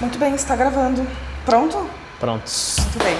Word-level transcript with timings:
Muito 0.00 0.18
bem, 0.18 0.34
está 0.34 0.56
gravando. 0.56 1.06
Pronto? 1.44 1.90
Prontos. 2.18 2.76
Muito 2.78 3.04
bem. 3.04 3.18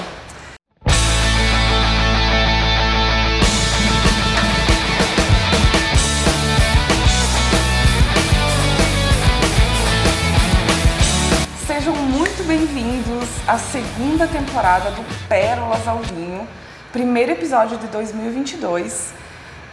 Sejam 11.66 11.94
muito 11.94 12.46
bem-vindos 12.46 13.28
à 13.46 13.58
segunda 13.58 14.26
temporada 14.26 14.90
do 14.92 15.28
Pérolas 15.28 15.86
ao 15.86 15.98
Vinho, 15.98 16.48
primeiro 16.90 17.32
episódio 17.32 17.76
de 17.76 17.88
2022. 17.88 19.12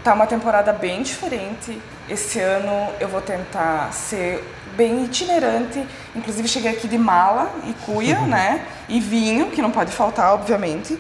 Tá 0.08 0.14
uma 0.14 0.26
temporada 0.26 0.71
bem 0.71 1.04
diferente. 1.04 1.82
Esse 2.08 2.40
ano 2.40 2.94
eu 2.98 3.10
vou 3.10 3.20
tentar 3.20 3.92
ser 3.92 4.41
bem 4.78 5.04
itinerante. 5.04 5.86
Inclusive 6.16 6.48
cheguei 6.48 6.72
aqui 6.72 6.88
de 6.88 6.98
mala 6.98 7.52
e 7.66 7.73
cuia, 7.86 8.18
né? 8.22 8.66
E 8.88 9.02
vinho, 9.02 9.52
que 9.52 9.62
não 9.62 9.70
pode 9.70 9.91
faltar, 9.91 10.34
obviamente. 10.34 10.98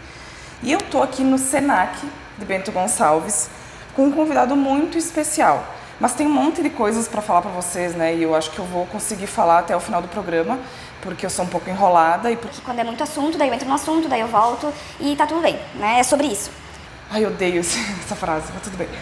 E 0.61 0.73
eu 0.73 0.79
tô 0.79 1.01
aqui 1.01 1.23
no 1.23 1.37
Senac 1.37 1.97
de 2.37 2.43
Bento 2.45 2.69
Gonçalves 2.69 3.49
com 3.95 4.07
um 4.07 4.11
convidado 4.11 4.57
muito 4.57 4.97
especial. 4.97 5.63
Mas 6.01 6.13
tem 6.13 6.27
um 6.27 6.33
monte 6.33 6.61
de 6.61 6.69
coisas 6.69 7.07
para 7.07 7.21
falar 7.21 7.41
para 7.41 7.51
vocês, 7.51 7.95
né? 7.95 8.13
E 8.13 8.23
eu 8.23 8.35
acho 8.35 8.51
que 8.51 8.59
eu 8.59 8.65
vou 8.65 8.85
conseguir 8.87 9.27
falar 9.27 9.59
até 9.59 9.73
o 9.73 9.79
final 9.79 10.01
do 10.01 10.09
programa, 10.09 10.59
porque 11.01 11.25
eu 11.25 11.29
sou 11.29 11.45
um 11.45 11.47
pouco 11.47 11.69
enrolada 11.69 12.29
e 12.29 12.35
porque 12.35 12.59
Quando 12.59 12.79
é 12.79 12.83
muito 12.83 13.01
assunto, 13.01 13.37
daí 13.37 13.47
eu 13.47 13.53
entro 13.53 13.69
no 13.69 13.75
assunto, 13.75 14.09
daí 14.09 14.19
eu 14.19 14.27
volto 14.27 14.69
e 14.99 15.15
tá 15.15 15.25
tudo 15.25 15.39
bem, 15.39 15.57
né? 15.75 16.01
É 16.01 16.03
sobre 16.03 16.27
isso. 16.27 16.66
Ai, 17.09 17.23
eu 17.23 17.29
odeio 17.29 17.59
essa 17.61 18.15
frase, 18.15 18.47
mas 18.53 18.63
tudo 18.63 18.77
bem. 18.77 18.87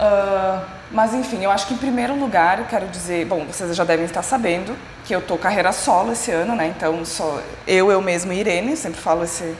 Ah, 0.00 0.62
mas 0.92 1.12
enfim, 1.12 1.42
eu 1.42 1.50
acho 1.50 1.66
que 1.66 1.74
em 1.74 1.76
primeiro 1.76 2.14
lugar 2.14 2.60
eu 2.60 2.66
quero 2.66 2.86
dizer, 2.86 3.26
bom, 3.26 3.44
vocês 3.46 3.74
já 3.74 3.82
devem 3.82 4.04
estar 4.06 4.22
sabendo 4.22 4.76
que 5.04 5.12
eu 5.12 5.20
tô 5.20 5.36
carreira 5.36 5.72
solo 5.72 6.12
esse 6.12 6.30
ano, 6.30 6.54
né? 6.54 6.68
Então 6.68 7.04
sou 7.04 7.42
eu, 7.66 7.90
eu 7.90 8.00
mesmo 8.00 8.32
e 8.32 8.38
Irene, 8.38 8.76
sempre 8.76 9.00
falo 9.00 9.24
esse, 9.24 9.56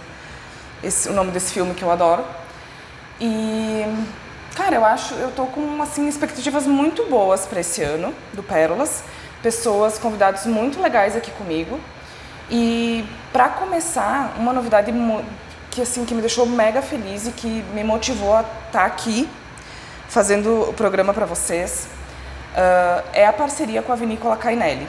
esse 0.81 1.09
o 1.09 1.13
nome 1.13 1.33
desse 1.33 1.53
filme 1.53 1.75
que 1.75 1.83
eu 1.83 1.91
adoro. 1.91 2.25
E 3.21 3.83
cara, 4.55 4.77
eu 4.77 4.85
acho, 4.85 5.15
eu 5.15 5.33
tô 5.33 5.47
com 5.47 5.83
assim 5.83 6.07
expectativas 6.09 6.69
muito 6.69 7.05
boas 7.07 7.45
para 7.45 7.59
esse 7.59 7.83
ano 7.83 8.15
do 8.33 8.45
Pérolas, 8.45 9.03
pessoas, 9.43 9.99
convidados 9.99 10.47
muito 10.47 10.81
legais 10.81 11.17
aqui 11.17 11.33
comigo. 11.33 11.81
E 12.49 13.05
para 13.33 13.49
começar, 13.49 14.35
uma 14.39 14.53
novidade 14.53 14.93
mu- 14.93 15.25
que 15.71 15.83
assim 15.83 16.05
que 16.05 16.15
me 16.15 16.21
deixou 16.21 16.47
mega 16.47 16.83
feliz 16.83 17.27
e 17.27 17.33
que 17.33 17.65
me 17.75 17.85
motivou 17.85 18.35
a 18.35 18.45
estar 18.67 18.85
aqui 18.85 19.29
fazendo 20.09 20.71
o 20.71 20.73
programa 20.73 21.13
para 21.13 21.27
vocês 21.27 21.89
ah, 22.57 23.05
é 23.13 23.27
a 23.27 23.33
parceria 23.33 23.83
com 23.83 23.93
a 23.93 23.97
Vinícola 23.97 24.37
Cainelli. 24.37 24.87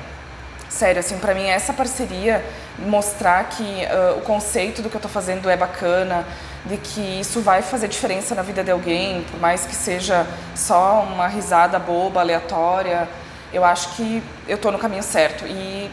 Sério, 0.70 1.00
assim, 1.00 1.18
para 1.18 1.34
mim 1.34 1.46
essa 1.46 1.74
parceria 1.74 2.44
mostrar 2.80 3.44
que 3.50 3.86
ah, 3.86 4.16
o 4.18 4.22
conceito 4.22 4.82
do 4.82 4.90
que 4.90 4.96
eu 4.96 5.00
estou 5.00 5.12
fazendo 5.12 5.50
é 5.50 5.58
bacana, 5.58 6.26
de 6.66 6.78
que 6.78 7.20
isso 7.20 7.42
vai 7.42 7.62
fazer 7.62 7.88
diferença 7.88 8.34
na 8.36 8.42
vida 8.42 8.64
de 8.64 8.72
alguém, 8.72 9.24
por 9.32 9.40
mais 9.40 9.66
que 9.66 9.76
seja 9.76 10.26
só 10.56 11.04
uma 11.04 11.28
risada 11.28 11.78
boba, 11.80 12.22
aleatória, 12.22 13.08
eu 13.54 13.64
acho 13.64 13.96
que 13.96 14.24
eu 14.48 14.56
estou 14.56 14.72
no 14.72 14.80
caminho 14.80 15.04
certo. 15.04 15.46
E 15.46 15.90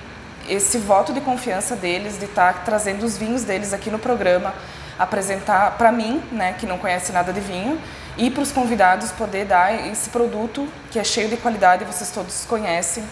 esse 0.49 0.79
voto 0.79 1.13
de 1.13 1.21
confiança 1.21 1.77
deles, 1.77 2.19
de 2.19 2.25
estar 2.25 2.65
trazendo 2.65 3.05
os 3.05 3.17
vinhos 3.17 3.45
deles 3.45 3.73
aqui 3.73 3.91
no 3.91 3.99
programa, 3.99 4.55
apresentar 4.99 5.73
para 5.73 5.93
mim, 5.93 6.23
né, 6.33 6.55
que 6.59 6.67
não 6.67 6.79
conhece 6.79 7.13
nada 7.13 7.33
de 7.33 7.41
vinho, 7.41 7.79
e 8.17 8.31
para 8.31 8.43
os 8.43 8.51
convidados 8.51 9.13
poder 9.13 9.45
dar 9.45 9.89
esse 9.89 10.09
produto 10.11 10.67
que 10.91 10.99
é 10.99 11.05
cheio 11.05 11.29
de 11.29 11.37
qualidade, 11.37 11.85
vocês 11.85 12.11
todos 12.11 12.45
conhecem. 12.47 13.05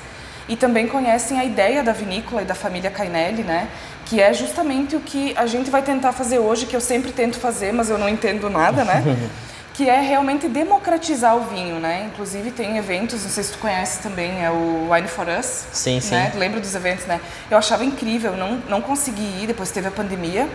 E 0.49 0.57
também 0.57 0.87
conhecem 0.87 1.39
a 1.39 1.45
ideia 1.45 1.83
da 1.83 1.93
vinícola 1.93 2.43
e 2.43 2.45
da 2.45 2.55
família 2.55 2.91
Cainelli, 2.91 3.43
né? 3.43 3.69
Que 4.05 4.21
é 4.21 4.33
justamente 4.33 4.95
o 4.95 5.01
que 5.01 5.35
a 5.37 5.47
gente 5.47 5.71
vai 5.71 5.83
tentar 5.83 6.13
fazer 6.13 6.39
hoje, 6.39 6.67
que 6.67 6.77
eu 6.77 6.81
sempre 6.81 7.13
tento 7.13 7.39
fazer, 7.39 7.73
mas 7.73 7.89
eu 7.89 7.97
não 7.97 8.09
entendo 8.09 8.51
nada, 8.51 8.85
né? 8.85 9.03
que 9.75 9.89
é 9.91 10.01
realmente 10.01 10.49
democratizar 10.49 11.37
o 11.37 11.41
vinho, 11.41 11.81
né? 11.81 12.09
Inclusive 12.13 12.53
tem 12.53 12.77
eventos, 12.79 13.23
não 13.25 13.29
sei 13.31 13.43
se 13.43 13.53
tu 13.53 13.59
conhece 13.59 14.01
também, 14.01 14.43
é 14.45 14.49
o 14.51 14.89
Wine 14.91 15.09
for 15.09 15.27
Us. 15.29 15.67
Sim, 15.73 16.01
sim. 16.01 16.15
Né? 16.15 16.33
Lembra 16.37 16.61
dos 16.61 16.75
eventos, 16.77 17.05
né? 17.07 17.21
Eu 17.51 17.59
achava 17.59 17.85
incrível, 17.85 18.37
não, 18.37 18.63
não 18.69 18.81
consegui 18.81 19.43
ir, 19.43 19.47
depois 19.49 19.71
teve 19.73 19.89
a 19.89 19.91
pandemia. 19.91 20.49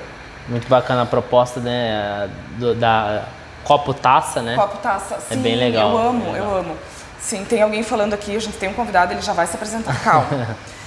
Muito 0.48 0.68
bacana 0.70 1.02
a 1.04 1.06
proposta, 1.06 1.60
né? 1.60 2.30
do- 2.58 2.74
da 2.74 3.26
copo 3.66 3.94
taça, 3.94 4.42
né? 4.42 4.56
Copo 4.56 4.78
taça. 4.78 5.16
É 5.30 5.36
Sim, 5.36 5.42
bem 5.42 5.56
legal, 5.58 5.92
Eu 5.92 5.98
amo, 5.98 6.20
bem 6.24 6.28
eu 6.36 6.44
legal. 6.46 6.56
amo. 6.60 6.78
Sim, 7.20 7.44
tem 7.44 7.62
alguém 7.62 7.84
falando 7.84 8.14
aqui, 8.14 8.34
a 8.36 8.40
gente 8.40 8.58
tem 8.58 8.70
um 8.70 8.74
convidado, 8.74 9.12
ele 9.14 9.22
já 9.22 9.34
vai 9.34 9.46
se 9.46 9.56
apresentar. 9.56 10.00
Calma. 10.02 10.56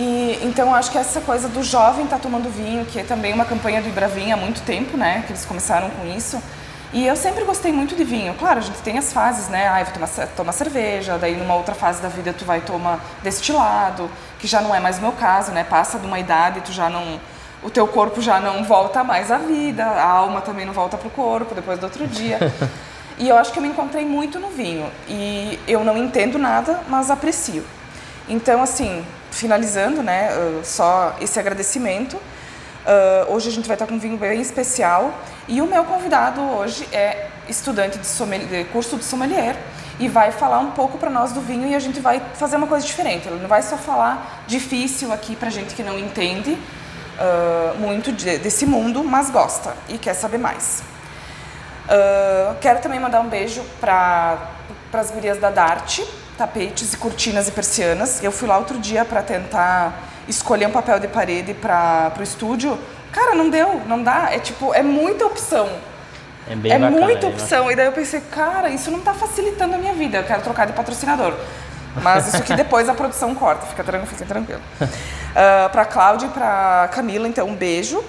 E 0.00 0.38
então 0.44 0.72
acho 0.72 0.92
que 0.92 0.98
essa 0.98 1.20
coisa 1.20 1.48
do 1.48 1.60
jovem 1.60 2.06
tá 2.06 2.18
tomando 2.18 2.48
vinho, 2.48 2.84
que 2.84 3.00
é 3.00 3.02
também 3.02 3.32
uma 3.34 3.44
campanha 3.44 3.82
do 3.82 3.88
Ibravinho 3.88 4.32
há 4.32 4.36
muito 4.36 4.60
tempo, 4.62 4.96
né? 4.96 5.24
Que 5.26 5.32
eles 5.32 5.44
começaram 5.44 5.90
com 5.90 6.06
isso. 6.06 6.40
E 6.92 7.06
eu 7.06 7.16
sempre 7.16 7.44
gostei 7.44 7.70
muito 7.70 7.94
de 7.94 8.02
vinho. 8.02 8.34
Claro, 8.34 8.60
a 8.60 8.62
gente 8.62 8.78
tem 8.78 8.96
as 8.96 9.12
fases, 9.12 9.48
né? 9.48 9.68
Ah, 9.68 9.80
eu 9.80 9.84
vou 9.84 9.94
tomar, 9.94 10.08
tomar 10.28 10.52
cerveja, 10.52 11.18
daí 11.18 11.36
numa 11.36 11.54
outra 11.54 11.74
fase 11.74 12.00
da 12.00 12.08
vida 12.08 12.32
tu 12.32 12.44
vai 12.44 12.60
tomar 12.60 12.98
destilado, 13.22 14.10
que 14.38 14.46
já 14.46 14.60
não 14.60 14.74
é 14.74 14.80
mais 14.80 14.98
o 14.98 15.02
meu 15.02 15.12
caso, 15.12 15.52
né? 15.52 15.64
Passa 15.64 15.98
de 15.98 16.06
uma 16.06 16.18
idade, 16.18 16.62
tu 16.62 16.72
já 16.72 16.88
não 16.88 17.20
o 17.62 17.68
teu 17.68 17.88
corpo 17.88 18.22
já 18.22 18.38
não 18.38 18.62
volta 18.62 19.02
mais 19.02 19.32
à 19.32 19.38
vida, 19.38 19.84
a 19.84 20.04
alma 20.04 20.40
também 20.40 20.64
não 20.64 20.72
volta 20.72 20.96
pro 20.96 21.10
corpo 21.10 21.54
depois 21.54 21.78
do 21.78 21.84
outro 21.84 22.06
dia. 22.06 22.38
E 23.20 23.28
eu 23.28 23.36
acho 23.36 23.52
que 23.52 23.58
eu 23.58 23.62
me 23.64 23.68
encontrei 23.68 24.04
muito 24.04 24.38
no 24.38 24.46
vinho. 24.46 24.88
E 25.08 25.58
eu 25.66 25.82
não 25.82 25.98
entendo 25.98 26.38
nada, 26.38 26.82
mas 26.88 27.10
aprecio. 27.10 27.64
Então, 28.28 28.62
assim, 28.62 29.04
finalizando, 29.32 30.04
né, 30.04 30.30
só 30.62 31.16
esse 31.20 31.36
agradecimento. 31.36 32.14
Uh, 32.14 33.34
hoje 33.34 33.48
a 33.48 33.52
gente 33.52 33.66
vai 33.66 33.74
estar 33.74 33.88
com 33.88 33.94
um 33.94 33.98
vinho 33.98 34.16
bem 34.16 34.40
especial. 34.40 35.12
E 35.48 35.62
o 35.62 35.66
meu 35.66 35.82
convidado 35.84 36.42
hoje 36.42 36.86
é 36.92 37.28
estudante 37.48 37.98
de, 37.98 38.46
de 38.46 38.64
curso 38.64 38.96
de 38.98 39.04
sommelier 39.04 39.56
e 39.98 40.06
vai 40.06 40.30
falar 40.30 40.58
um 40.58 40.72
pouco 40.72 40.98
para 40.98 41.08
nós 41.10 41.32
do 41.32 41.40
vinho 41.40 41.66
e 41.66 41.74
a 41.74 41.78
gente 41.78 42.00
vai 42.00 42.20
fazer 42.34 42.56
uma 42.56 42.66
coisa 42.66 42.86
diferente. 42.86 43.26
Ele 43.26 43.40
não 43.40 43.48
vai 43.48 43.62
só 43.62 43.76
falar 43.76 44.44
difícil 44.46 45.10
aqui 45.12 45.34
para 45.34 45.48
gente 45.48 45.74
que 45.74 45.82
não 45.82 45.98
entende 45.98 46.52
uh, 46.52 47.78
muito 47.78 48.12
de- 48.12 48.38
desse 48.38 48.66
mundo, 48.66 49.02
mas 49.02 49.30
gosta 49.30 49.74
e 49.88 49.96
quer 49.96 50.14
saber 50.14 50.38
mais. 50.38 50.82
Ah, 51.88 52.54
quero 52.60 52.80
também 52.80 53.00
mandar 53.00 53.20
um 53.20 53.28
beijo 53.28 53.62
para 53.80 54.36
as 54.92 55.10
gurias 55.10 55.38
da 55.38 55.50
Dart, 55.50 56.00
tapetes 56.36 56.92
e 56.92 56.96
cortinas 56.98 57.48
e 57.48 57.50
persianas. 57.50 58.22
Eu 58.22 58.30
fui 58.30 58.46
lá 58.46 58.58
outro 58.58 58.78
dia 58.78 59.04
para 59.04 59.22
tentar 59.22 59.98
escolher 60.28 60.66
um 60.66 60.70
papel 60.70 61.00
de 61.00 61.08
parede 61.08 61.54
para 61.54 62.12
o 62.18 62.22
estúdio. 62.22 62.78
Cara, 63.12 63.34
não 63.34 63.50
deu, 63.50 63.82
não 63.86 64.02
dá. 64.02 64.28
É 64.32 64.38
tipo, 64.38 64.72
é 64.74 64.82
muita 64.82 65.26
opção. 65.26 65.68
É 66.48 66.54
bem 66.54 66.72
é 66.72 66.78
bacana. 66.78 67.00
muita 67.00 67.26
bem 67.26 67.30
opção. 67.30 67.70
E 67.70 67.76
daí 67.76 67.86
eu 67.86 67.92
pensei, 67.92 68.20
cara, 68.20 68.70
isso 68.70 68.90
não 68.90 68.98
está 68.98 69.14
facilitando 69.14 69.74
a 69.74 69.78
minha 69.78 69.94
vida. 69.94 70.18
Eu 70.18 70.24
quero 70.24 70.42
trocar 70.42 70.66
de 70.66 70.72
patrocinador. 70.72 71.34
Mas 72.02 72.28
isso 72.28 72.36
aqui 72.36 72.54
depois 72.54 72.88
a 72.88 72.94
produção 72.94 73.34
corta, 73.34 73.66
fica 73.66 73.82
tranquilo. 73.82 74.12
Fica 74.12 74.26
tranquilo. 74.26 74.60
para 75.72 75.84
Cláudia 75.84 76.26
e 76.26 76.30
para 76.30 76.88
Camila, 76.92 77.26
então, 77.26 77.48
um 77.48 77.54
beijo. 77.54 78.02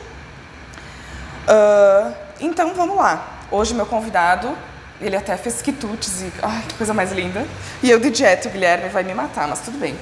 Ah, 1.47 2.11
então 2.39 2.73
vamos 2.75 2.95
lá. 2.95 3.25
Hoje 3.51 3.73
meu 3.73 3.87
convidado, 3.87 4.55
ele 5.01 5.15
até 5.15 5.35
fez 5.35 5.61
quitutes 5.61 6.21
e. 6.21 6.31
Ai, 6.43 6.63
que 6.67 6.75
coisa 6.75 6.93
mais 6.93 7.11
linda. 7.11 7.45
E 7.81 7.89
eu 7.89 7.99
de 7.99 8.13
jet, 8.13 8.47
o 8.47 8.51
Guilherme 8.51 8.89
vai 8.89 9.03
me 9.03 9.13
matar, 9.13 9.47
mas 9.47 9.59
tudo 9.59 9.79
bem. 9.79 9.97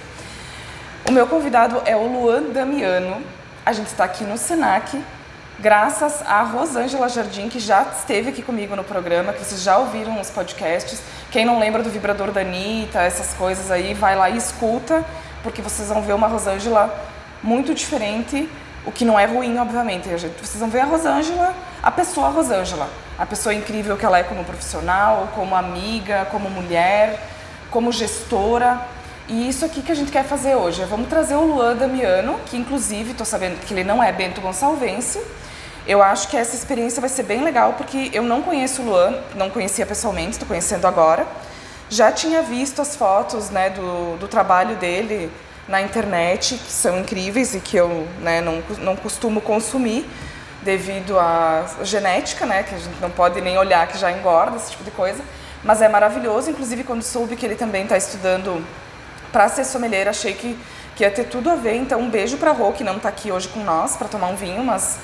O 1.08 1.12
meu 1.12 1.26
convidado 1.28 1.82
é 1.86 1.96
o 1.96 2.06
Luan 2.06 2.44
Damiano. 2.52 3.24
A 3.68 3.74
gente 3.74 3.88
está 3.88 4.06
aqui 4.06 4.24
no 4.24 4.38
Senac, 4.38 5.04
graças 5.60 6.22
a 6.26 6.42
Rosângela 6.42 7.10
Jardim, 7.10 7.50
que 7.50 7.60
já 7.60 7.82
esteve 7.82 8.30
aqui 8.30 8.42
comigo 8.42 8.78
no 8.78 8.84
programa, 8.86 9.34
que 9.34 9.44
vocês 9.44 9.62
já 9.62 9.78
ouviram 9.78 10.22
os 10.22 10.30
podcasts. 10.30 11.02
Quem 11.32 11.44
não 11.44 11.60
lembra 11.60 11.84
do 11.84 11.90
vibrador 11.90 12.32
da 12.32 12.40
Anitta, 12.40 13.02
essas 13.02 13.34
coisas 13.34 13.70
aí, 13.70 13.94
vai 13.94 14.16
lá 14.16 14.30
e 14.30 14.38
escuta, 14.38 15.04
porque 15.44 15.62
vocês 15.62 15.90
vão 15.90 16.02
ver 16.02 16.14
uma 16.14 16.28
Rosângela 16.28 16.98
muito 17.44 17.74
diferente, 17.74 18.50
o 18.86 18.92
que 18.94 19.04
não 19.04 19.20
é 19.20 19.26
ruim, 19.26 19.58
obviamente. 19.58 20.08
Vocês 20.08 20.62
vão 20.62 20.70
ver 20.70 20.80
a 20.80 20.86
Rosângela, 20.86 21.54
a 21.84 21.92
pessoa 21.92 22.30
Rosângela, 22.30 22.88
a 23.20 23.26
pessoa 23.26 23.54
incrível 23.54 23.98
que 23.98 24.06
ela 24.06 24.18
é 24.18 24.24
como 24.24 24.46
profissional, 24.46 25.28
como 25.36 25.54
amiga, 25.54 26.26
como 26.32 26.50
mulher, 26.50 27.20
como 27.70 27.92
gestora. 27.92 28.80
E 29.30 29.50
isso 29.50 29.66
aqui 29.66 29.82
que 29.82 29.92
a 29.92 29.96
gente 29.96 30.10
quer 30.10 30.24
fazer 30.24 30.56
hoje. 30.56 30.82
é 30.82 30.86
Vamos 30.86 31.10
trazer 31.10 31.36
o 31.36 31.42
Luan 31.42 31.76
Damiano, 31.76 32.40
que 32.46 32.56
inclusive 32.56 33.12
estou 33.12 33.26
sabendo 33.26 33.60
que 33.60 33.74
ele 33.74 33.84
não 33.84 34.02
é 34.02 34.10
Bento 34.10 34.40
Gonçalvense. 34.40 35.22
Eu 35.86 36.02
acho 36.02 36.30
que 36.30 36.38
essa 36.38 36.56
experiência 36.56 37.02
vai 37.02 37.10
ser 37.10 37.24
bem 37.24 37.44
legal, 37.44 37.74
porque 37.74 38.10
eu 38.14 38.24
não 38.24 38.42
conheço 38.42 38.82
o 38.82 38.86
Luan, 38.86 39.16
não 39.36 39.50
conhecia 39.50 39.86
pessoalmente, 39.86 40.32
estou 40.32 40.48
conhecendo 40.48 40.88
agora. 40.88 41.28
Já 41.90 42.10
tinha 42.10 42.42
visto 42.42 42.82
as 42.82 42.96
fotos 42.96 43.50
né, 43.50 43.70
do, 43.70 44.18
do 44.18 44.30
trabalho 44.30 44.78
dele 44.78 45.30
na 45.68 45.82
internet, 45.82 46.56
que 46.56 46.72
são 46.72 46.98
incríveis 47.00 47.54
e 47.54 47.60
que 47.60 47.76
eu 47.76 48.08
né, 48.22 48.40
não, 48.40 48.64
não 48.80 48.96
costumo 48.96 49.42
consumir 49.42 50.10
devido 50.62 51.20
à 51.20 51.66
genética, 51.84 52.46
né, 52.46 52.64
que 52.64 52.76
a 52.76 52.78
gente 52.78 53.00
não 53.02 53.10
pode 53.10 53.42
nem 53.42 53.58
olhar 53.58 53.88
que 53.88 53.98
já 53.98 54.10
engorda, 54.10 54.56
esse 54.56 54.72
tipo 54.72 54.86
de 54.86 54.92
coisa. 54.92 55.22
Mas 55.66 55.82
é 55.82 55.90
maravilhoso, 55.90 56.50
inclusive 56.50 56.86
quando 56.86 57.02
soube 57.02 57.36
que 57.36 57.46
ele 57.46 57.56
também 57.56 57.84
está 57.84 57.98
estudando 57.98 58.66
para 59.32 59.50
ser 59.50 59.66
sommelier, 59.66 60.08
achei 60.08 60.34
que 60.34 60.58
que 60.98 61.04
ia 61.04 61.12
ter 61.12 61.26
tudo 61.26 61.50
a 61.50 61.56
ver. 61.56 61.76
Então, 61.76 62.02
um 62.02 62.10
beijo 62.10 62.38
pra 62.38 62.52
Rô, 62.52 62.74
que 62.74 62.84
não 62.84 62.98
tá 62.98 63.08
aqui 63.08 63.32
hoje 63.32 63.48
com 63.48 63.60
nós 63.64 63.96
para 63.96 64.08
tomar 64.08 64.28
um 64.28 64.36
vinho, 64.36 64.64
mas 64.64 64.98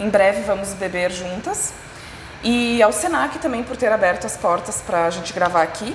em 0.00 0.08
breve 0.08 0.40
vamos 0.40 0.72
beber 0.72 1.12
juntas. 1.12 1.74
E 2.42 2.82
ao 2.82 2.90
Senac 2.92 3.38
também 3.38 3.62
por 3.62 3.76
ter 3.76 3.92
aberto 3.92 4.24
as 4.24 4.36
portas 4.38 4.80
para 4.80 5.04
a 5.04 5.10
gente 5.10 5.32
gravar 5.34 5.62
aqui. 5.62 5.94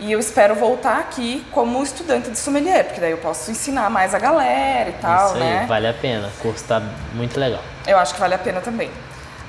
E 0.00 0.12
eu 0.12 0.18
espero 0.18 0.54
voltar 0.54 0.98
aqui 0.98 1.46
como 1.52 1.82
estudante 1.82 2.30
de 2.30 2.38
sommelier, 2.38 2.84
porque 2.84 3.00
daí 3.00 3.12
eu 3.12 3.18
posso 3.18 3.50
ensinar 3.50 3.88
mais 3.88 4.14
a 4.14 4.18
galera 4.18 4.90
e 4.90 4.94
tal, 4.94 5.26
Isso 5.26 5.34
aí, 5.36 5.40
né? 5.40 5.66
vale 5.68 5.88
a 5.88 5.94
pena. 5.94 6.28
O 6.28 6.42
curso 6.42 6.64
tá 6.64 6.82
muito 7.14 7.38
legal. 7.38 7.62
Eu 7.86 7.98
acho 7.98 8.14
que 8.14 8.20
vale 8.20 8.34
a 8.34 8.38
pena 8.38 8.60
também. 8.60 8.90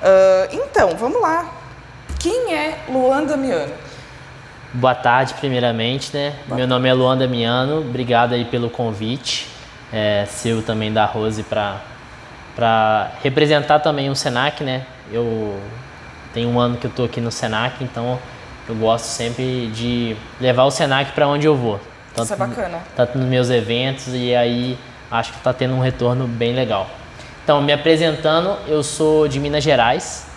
Ah, 0.02 0.48
então, 0.52 0.96
vamos 0.96 1.20
lá. 1.20 1.52
Quem 2.18 2.54
é 2.54 2.78
Luan 2.88 3.24
Damiano? 3.24 3.72
Boa 4.72 4.94
tarde, 4.94 5.34
primeiramente, 5.34 6.16
né? 6.16 6.32
Meu 6.46 6.64
nome 6.64 6.88
é 6.88 6.94
Luan 6.94 7.18
Damiano, 7.18 7.80
obrigado 7.80 8.34
aí 8.34 8.44
pelo 8.44 8.70
convite. 8.70 9.48
É, 9.92 10.24
seu 10.28 10.62
também 10.62 10.92
da 10.92 11.04
Rose 11.04 11.42
para 11.42 13.10
representar 13.20 13.80
também 13.80 14.08
o 14.08 14.14
Senac, 14.14 14.62
né? 14.62 14.86
Eu 15.10 15.58
tenho 16.32 16.48
um 16.50 16.60
ano 16.60 16.76
que 16.76 16.86
eu 16.86 16.90
tô 16.90 17.02
aqui 17.02 17.20
no 17.20 17.32
Senac, 17.32 17.82
então 17.82 18.16
eu 18.68 18.76
gosto 18.76 19.06
sempre 19.06 19.66
de 19.74 20.16
levar 20.40 20.62
o 20.62 20.70
Senac 20.70 21.10
para 21.12 21.26
onde 21.26 21.48
eu 21.48 21.56
vou. 21.56 21.80
Isso 22.16 22.32
é 22.32 22.36
bacana. 22.36 22.78
Tanto 22.94 23.18
nos 23.18 23.26
meus 23.26 23.50
eventos 23.50 24.14
e 24.14 24.36
aí 24.36 24.78
acho 25.10 25.32
que 25.32 25.40
tá 25.40 25.52
tendo 25.52 25.74
um 25.74 25.80
retorno 25.80 26.28
bem 26.28 26.54
legal. 26.54 26.88
Então, 27.42 27.60
me 27.60 27.72
apresentando, 27.72 28.56
eu 28.68 28.84
sou 28.84 29.26
de 29.26 29.40
Minas 29.40 29.64
Gerais. 29.64 30.28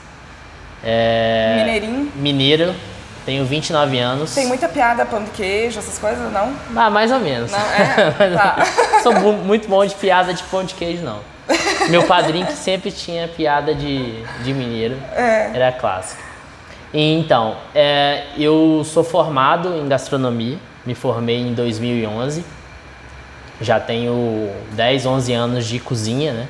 É, 0.84 1.58
Mineirinho. 1.60 2.12
Mineiro, 2.16 2.76
tenho 3.26 3.46
29 3.46 3.98
anos. 4.00 4.34
Tem 4.34 4.46
muita 4.46 4.68
piada, 4.68 5.06
pão 5.06 5.24
de 5.24 5.30
queijo, 5.32 5.80
essas 5.80 5.98
coisas, 5.98 6.32
não? 6.32 6.54
Ah, 6.76 6.90
mais 6.90 7.12
ou 7.12 7.20
menos. 7.20 7.52
Não, 7.52 7.60
é? 7.60 8.12
Tá. 8.36 8.66
Sou 9.02 9.14
muito 9.14 9.68
bom 9.68 9.86
de 9.86 9.96
piada 9.96 10.34
de 10.34 10.44
pão 10.44 10.64
de 10.64 10.74
queijo, 10.74 11.04
não. 11.04 11.20
Meu 11.90 12.04
padrinho 12.04 12.46
que 12.46 12.54
sempre 12.54 12.92
tinha 12.92 13.28
piada 13.28 13.76
de, 13.76 14.24
de 14.44 14.54
mineiro. 14.54 14.98
É. 15.16 15.52
Era 15.54 15.72
clássico. 15.72 16.22
E, 16.94 17.14
Então, 17.20 17.58
é, 17.74 18.24
eu 18.38 18.84
sou 18.86 19.04
formado 19.04 19.76
em 19.76 19.88
gastronomia. 19.88 20.58
Me 20.86 20.96
formei 20.96 21.40
em 21.40 21.54
2011. 21.54 22.44
Já 23.62 23.80
tenho 23.80 24.52
10, 24.72 25.06
11 25.06 25.34
anos 25.34 25.66
de 25.66 25.80
cozinha, 25.80 26.34
né? 26.34 26.48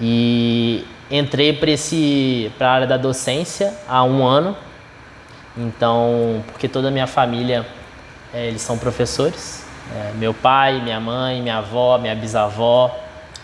E 0.00 0.86
entrei 1.10 1.52
para 1.52 2.68
a 2.68 2.72
área 2.72 2.86
da 2.86 2.96
docência 2.96 3.72
há 3.88 4.02
um 4.04 4.24
ano. 4.24 4.56
Então, 5.56 6.42
porque 6.48 6.68
toda 6.68 6.88
a 6.88 6.90
minha 6.90 7.06
família, 7.06 7.64
é, 8.32 8.46
eles 8.46 8.62
são 8.62 8.76
professores. 8.76 9.64
É, 9.94 10.12
meu 10.14 10.32
pai, 10.34 10.80
minha 10.80 10.98
mãe, 10.98 11.40
minha 11.42 11.58
avó, 11.58 11.98
minha 11.98 12.14
bisavó. 12.14 12.94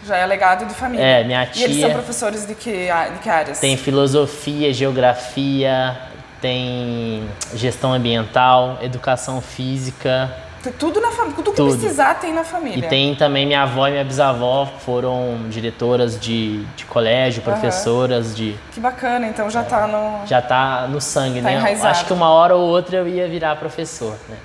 Já 0.06 0.16
é 0.16 0.26
legado 0.26 0.66
de 0.66 0.74
família. 0.74 1.04
É, 1.04 1.24
minha 1.24 1.44
E 1.54 1.62
eles 1.62 1.76
tia- 1.76 1.86
são 1.86 1.94
professores 1.94 2.46
de 2.46 2.54
que, 2.54 2.72
de 3.12 3.18
que 3.22 3.28
áreas? 3.28 3.60
Tem 3.60 3.76
filosofia, 3.76 4.72
geografia, 4.72 5.96
tem 6.40 7.28
gestão 7.54 7.92
ambiental, 7.92 8.78
educação 8.80 9.40
física. 9.40 10.32
Tudo 10.78 11.00
na 11.00 11.10
família. 11.10 11.36
Tudo 11.36 11.50
que 11.52 11.56
Tudo. 11.56 11.76
precisar 11.78 12.14
tem 12.16 12.34
na 12.34 12.42
E 12.42 12.44
família. 12.44 12.88
tem 12.88 13.14
também 13.14 13.46
minha 13.46 13.62
avó 13.62 13.88
e 13.88 13.92
minha 13.92 14.04
bisavó 14.04 14.66
foram 14.66 15.48
diretoras 15.48 16.20
de, 16.20 16.62
de 16.76 16.84
colégio, 16.84 17.42
professoras 17.42 18.34
de. 18.36 18.54
Que 18.72 18.78
bacana, 18.80 19.26
então 19.26 19.48
já 19.50 19.62
tá 19.62 19.86
no. 19.86 20.26
Já 20.26 20.42
tá 20.42 20.86
no 20.86 21.00
sangue, 21.00 21.40
Tá 21.40 21.48
né? 21.48 21.54
enraizado. 21.54 21.88
Acho 21.88 22.04
que 22.04 22.12
uma 22.12 22.28
hora 22.28 22.54
ou 22.54 22.68
outra 22.68 22.98
eu 22.98 23.08
ia 23.08 23.26
virar 23.26 23.56
professor, 23.56 24.14
né? 24.28 24.36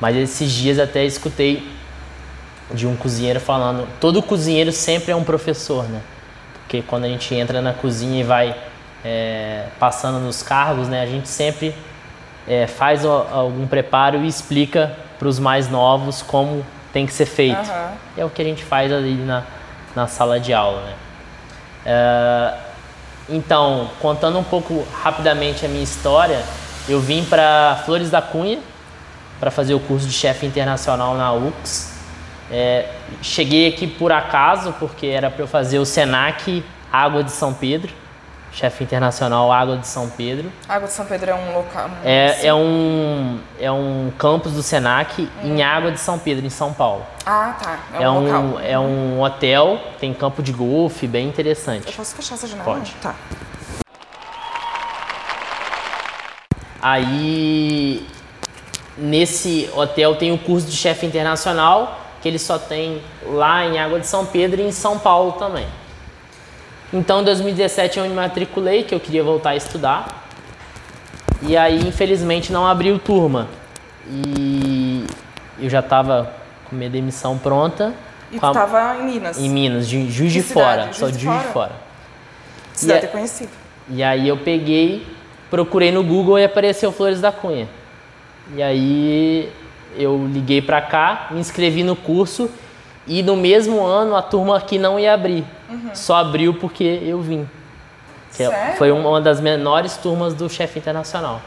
Mas 0.00 0.16
esses 0.16 0.52
dias 0.52 0.78
até 0.78 1.04
escutei 1.04 1.66
de 2.72 2.86
um 2.86 2.94
cozinheiro 2.94 3.40
falando, 3.40 3.88
todo 3.98 4.22
cozinheiro 4.22 4.70
sempre 4.70 5.12
é 5.12 5.16
um 5.16 5.24
professor, 5.24 5.84
né? 5.88 6.00
Porque 6.60 6.82
quando 6.82 7.04
a 7.04 7.08
gente 7.08 7.34
entra 7.34 7.62
na 7.62 7.72
cozinha 7.72 8.20
e 8.20 8.22
vai 8.22 8.54
é, 9.02 9.64
passando 9.78 10.18
nos 10.20 10.42
cargos, 10.42 10.86
né? 10.88 11.00
A 11.02 11.06
gente 11.06 11.26
sempre 11.28 11.74
é, 12.48 12.66
faz 12.66 13.04
o- 13.04 13.26
algum 13.32 13.66
preparo 13.66 14.18
e 14.18 14.26
explica 14.26 14.96
para 15.18 15.28
os 15.28 15.38
mais 15.38 15.68
novos 15.68 16.22
como 16.22 16.64
tem 16.92 17.06
que 17.06 17.12
ser 17.12 17.26
feito. 17.26 17.58
Aham. 17.58 17.92
É 18.16 18.24
o 18.24 18.30
que 18.30 18.40
a 18.40 18.44
gente 18.44 18.64
faz 18.64 18.92
ali 18.92 19.14
na, 19.14 19.42
na 19.94 20.06
sala 20.06 20.40
de 20.40 20.52
aula, 20.54 20.80
né? 20.82 20.94
É, 21.86 22.54
então, 23.28 23.90
contando 24.00 24.38
um 24.38 24.44
pouco 24.44 24.86
rapidamente 25.02 25.64
a 25.66 25.68
minha 25.68 25.82
história, 25.82 26.42
eu 26.88 27.00
vim 27.00 27.24
para 27.24 27.82
Flores 27.84 28.10
da 28.10 28.22
Cunha 28.22 28.58
para 29.38 29.50
fazer 29.50 29.74
o 29.74 29.80
curso 29.80 30.06
de 30.06 30.12
chefe 30.12 30.46
internacional 30.46 31.14
na 31.14 31.32
UX. 31.32 31.96
É, 32.50 32.86
cheguei 33.22 33.68
aqui 33.68 33.86
por 33.86 34.10
acaso, 34.10 34.74
porque 34.78 35.06
era 35.06 35.30
para 35.30 35.42
eu 35.42 35.46
fazer 35.46 35.78
o 35.78 35.84
SENAC 35.84 36.64
Água 36.90 37.22
de 37.22 37.30
São 37.30 37.52
Pedro, 37.52 37.92
chefe 38.58 38.82
internacional 38.82 39.52
Água 39.52 39.76
de 39.76 39.86
São 39.86 40.10
Pedro. 40.10 40.50
Água 40.68 40.88
de 40.88 40.94
São 40.94 41.06
Pedro 41.06 41.30
é 41.30 41.34
um 41.34 41.54
local. 41.54 41.88
É, 42.04 42.46
é, 42.46 42.52
um, 42.54 43.38
é 43.60 43.70
um 43.70 44.12
campus 44.18 44.52
do 44.52 44.62
SENAC 44.62 45.28
em 45.44 45.62
Água 45.62 45.92
de 45.92 46.00
São 46.00 46.18
Pedro, 46.18 46.44
em 46.44 46.50
São 46.50 46.72
Paulo. 46.72 47.06
Ah, 47.24 47.56
tá. 47.62 47.78
É, 47.94 48.02
É 48.02 48.10
um, 48.10 48.16
um, 48.16 48.24
local. 48.24 48.60
é 48.60 48.78
um 48.78 49.22
hotel, 49.22 49.80
tem 50.00 50.12
campo 50.12 50.42
de 50.42 50.52
golfe, 50.52 51.06
bem 51.06 51.24
Eu 51.24 51.28
interessante. 51.30 51.92
posso 51.92 52.16
fechar 52.16 52.34
essa 52.34 52.48
janela? 52.48 52.74
Pode. 52.74 52.92
Tá. 53.00 53.14
Aí, 56.80 58.06
nesse 58.96 59.70
hotel 59.74 60.16
tem 60.16 60.32
o 60.32 60.38
curso 60.38 60.66
de 60.66 60.76
chefe 60.76 61.06
internacional, 61.06 62.00
que 62.20 62.28
ele 62.28 62.38
só 62.38 62.58
tem 62.58 63.00
lá 63.24 63.64
em 63.64 63.78
Água 63.78 64.00
de 64.00 64.06
São 64.06 64.26
Pedro 64.26 64.60
e 64.60 64.64
em 64.64 64.72
São 64.72 64.98
Paulo 64.98 65.32
também. 65.32 65.66
Então, 66.92 67.20
em 67.20 67.24
2017 67.24 67.98
eu 67.98 68.04
me 68.04 68.14
matriculei, 68.14 68.82
que 68.82 68.94
eu 68.94 69.00
queria 69.00 69.22
voltar 69.22 69.50
a 69.50 69.56
estudar. 69.56 70.28
E 71.42 71.56
aí, 71.56 71.86
infelizmente, 71.86 72.52
não 72.52 72.66
abriu 72.66 72.98
turma. 72.98 73.48
E 74.10 75.04
eu 75.58 75.68
já 75.68 75.80
estava 75.80 76.32
com 76.68 76.74
minha 76.74 76.88
demissão 76.88 77.36
pronta. 77.36 77.94
E 78.32 78.38
tu 78.38 78.52
tava 78.52 78.96
em 78.96 79.04
Minas. 79.04 79.38
Em 79.38 79.48
Minas, 79.48 79.86
Juiz 79.86 80.32
de? 80.32 80.42
Fora. 80.42 80.84
Juiz 80.84 80.96
Sou 80.96 81.10
de 81.10 81.18
Juiz 81.18 81.42
de 81.42 81.48
Fora? 81.48 81.72
Cidade 82.72 83.06
é 83.06 83.08
conhecida. 83.08 83.50
E 83.90 84.02
aí 84.02 84.28
eu 84.28 84.36
peguei, 84.36 85.06
procurei 85.50 85.90
no 85.90 86.02
Google 86.02 86.38
e 86.38 86.44
apareceu 86.44 86.92
Flores 86.92 87.20
da 87.20 87.32
Cunha. 87.32 87.68
E 88.54 88.62
aí 88.62 89.52
eu 89.96 90.26
liguei 90.32 90.62
pra 90.62 90.80
cá, 90.80 91.28
me 91.30 91.40
inscrevi 91.40 91.82
no 91.82 91.96
curso 91.96 92.50
e 93.08 93.22
no 93.22 93.36
mesmo 93.36 93.82
ano 93.84 94.14
a 94.14 94.22
turma 94.22 94.56
aqui 94.56 94.78
não 94.78 94.98
ia 94.98 95.14
abrir. 95.14 95.44
Só 95.94 96.16
abriu 96.16 96.54
porque 96.54 96.84
eu 97.02 97.20
vim. 97.20 97.48
É- 98.38 98.46
Sério? 98.46 98.76
Foi 98.76 98.90
uma 98.92 99.20
das 99.20 99.40
menores 99.40 99.96
turmas 99.96 100.34
do 100.34 100.48
chefe 100.48 100.78
internacional. 100.78 101.40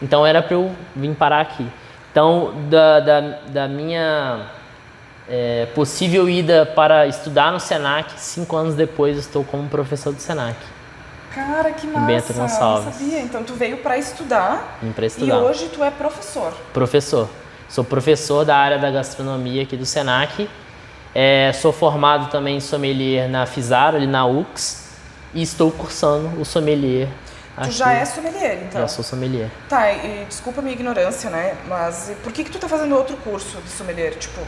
Então 0.00 0.24
era 0.24 0.40
pra 0.40 0.54
eu 0.54 0.72
vir 0.94 1.14
parar 1.14 1.40
aqui. 1.40 1.66
Então, 2.10 2.52
da, 2.70 3.00
da, 3.00 3.20
da 3.48 3.68
minha 3.68 4.46
é, 5.28 5.66
possível 5.74 6.28
ida 6.28 6.64
para 6.64 7.06
estudar 7.06 7.52
no 7.52 7.60
SENAC, 7.60 8.12
cinco 8.16 8.56
anos 8.56 8.74
depois 8.74 9.14
eu 9.16 9.20
estou 9.20 9.44
como 9.44 9.68
professor 9.68 10.12
do 10.12 10.20
SENAC. 10.20 10.56
Cara, 11.34 11.70
que 11.72 11.86
massa. 11.86 12.06
Bento 12.06 12.32
Gonçalves. 12.32 12.84
Não 12.86 12.92
sabia. 12.92 13.20
Então 13.20 13.42
tu 13.44 13.52
veio 13.54 13.76
pra 13.78 13.98
estudar. 13.98 14.78
Vim 14.82 14.92
pra 14.92 15.04
E 15.04 15.08
estudar. 15.08 15.38
hoje 15.38 15.68
tu 15.72 15.84
é 15.84 15.90
professor. 15.90 16.52
Professor. 16.72 17.28
Sou 17.68 17.84
professor 17.84 18.44
da 18.46 18.56
área 18.56 18.78
da 18.78 18.90
gastronomia 18.90 19.62
aqui 19.62 19.76
do 19.76 19.84
SENAC. 19.84 20.48
É, 21.20 21.52
sou 21.52 21.72
formado 21.72 22.30
também 22.30 22.58
em 22.58 22.60
sommelier 22.60 23.28
na 23.28 23.44
Fisar, 23.44 23.96
ali 23.96 24.06
na 24.06 24.24
UX. 24.24 24.86
E 25.34 25.42
estou 25.42 25.72
cursando 25.72 26.40
o 26.40 26.44
sommelier. 26.44 27.08
Tu 27.56 27.62
aqui. 27.62 27.72
já 27.72 27.92
é 27.92 28.04
sommelier, 28.04 28.62
então. 28.62 28.80
Já 28.82 28.86
sou 28.86 29.02
sommelier. 29.02 29.50
Tá, 29.68 29.90
e 29.92 30.24
desculpa 30.28 30.60
a 30.60 30.62
minha 30.62 30.74
ignorância, 30.76 31.28
né? 31.28 31.56
Mas 31.66 32.12
por 32.22 32.32
que 32.32 32.44
que 32.44 32.50
tu 32.52 32.58
tá 32.60 32.68
fazendo 32.68 32.94
outro 32.94 33.16
curso 33.16 33.58
de 33.64 33.68
sommelier? 33.68 34.14
Tipo, 34.14 34.40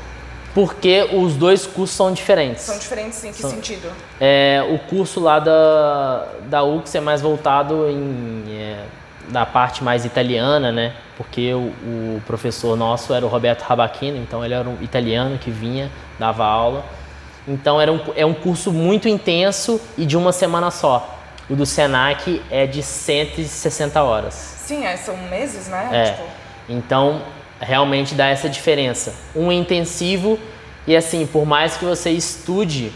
Porque 0.54 1.08
os 1.12 1.34
dois 1.34 1.66
cursos 1.66 1.96
são 1.96 2.12
diferentes. 2.12 2.62
são 2.62 2.78
diferentes 2.78 3.24
em 3.24 3.32
que 3.32 3.40
São. 3.42 3.50
sentido? 3.50 3.90
É, 4.20 4.64
o 4.70 4.78
curso 4.88 5.18
lá 5.18 5.40
da, 5.40 6.28
da 6.44 6.62
UX 6.62 6.94
é 6.94 7.00
mais 7.00 7.20
voltado 7.20 7.90
em, 7.90 8.44
é, 8.48 8.84
da 9.30 9.46
parte 9.46 9.82
mais 9.82 10.04
italiana, 10.04 10.70
né? 10.70 10.92
Porque 11.16 11.52
o, 11.54 11.72
o 12.16 12.22
professor 12.26 12.76
nosso 12.76 13.14
era 13.14 13.24
o 13.24 13.28
Roberto 13.28 13.62
Rabachino, 13.62 14.16
então 14.16 14.44
ele 14.44 14.54
era 14.54 14.68
um 14.68 14.76
italiano 14.82 15.38
que 15.38 15.50
vinha, 15.50 15.90
dava 16.18 16.44
aula. 16.44 16.84
Então 17.46 17.80
era 17.80 17.92
um, 17.92 18.00
é 18.14 18.26
um 18.26 18.34
curso 18.34 18.72
muito 18.72 19.08
intenso 19.08 19.80
e 19.96 20.04
de 20.04 20.16
uma 20.16 20.32
semana 20.32 20.70
só. 20.70 21.18
O 21.48 21.56
do 21.56 21.66
Senac 21.66 22.40
é 22.50 22.66
de 22.66 22.82
160 22.82 24.02
horas. 24.02 24.34
Sim, 24.34 24.84
é, 24.84 24.96
são 24.96 25.16
meses, 25.16 25.68
né? 25.68 25.88
É. 25.90 26.04
Tipo, 26.12 26.22
Então, 26.68 27.22
realmente 27.60 28.14
dá 28.14 28.28
essa 28.28 28.48
diferença. 28.48 29.14
Um 29.34 29.50
é 29.50 29.54
intensivo 29.54 30.38
e 30.86 30.96
assim, 30.96 31.26
por 31.26 31.44
mais 31.44 31.76
que 31.76 31.84
você 31.84 32.10
estude, 32.10 32.92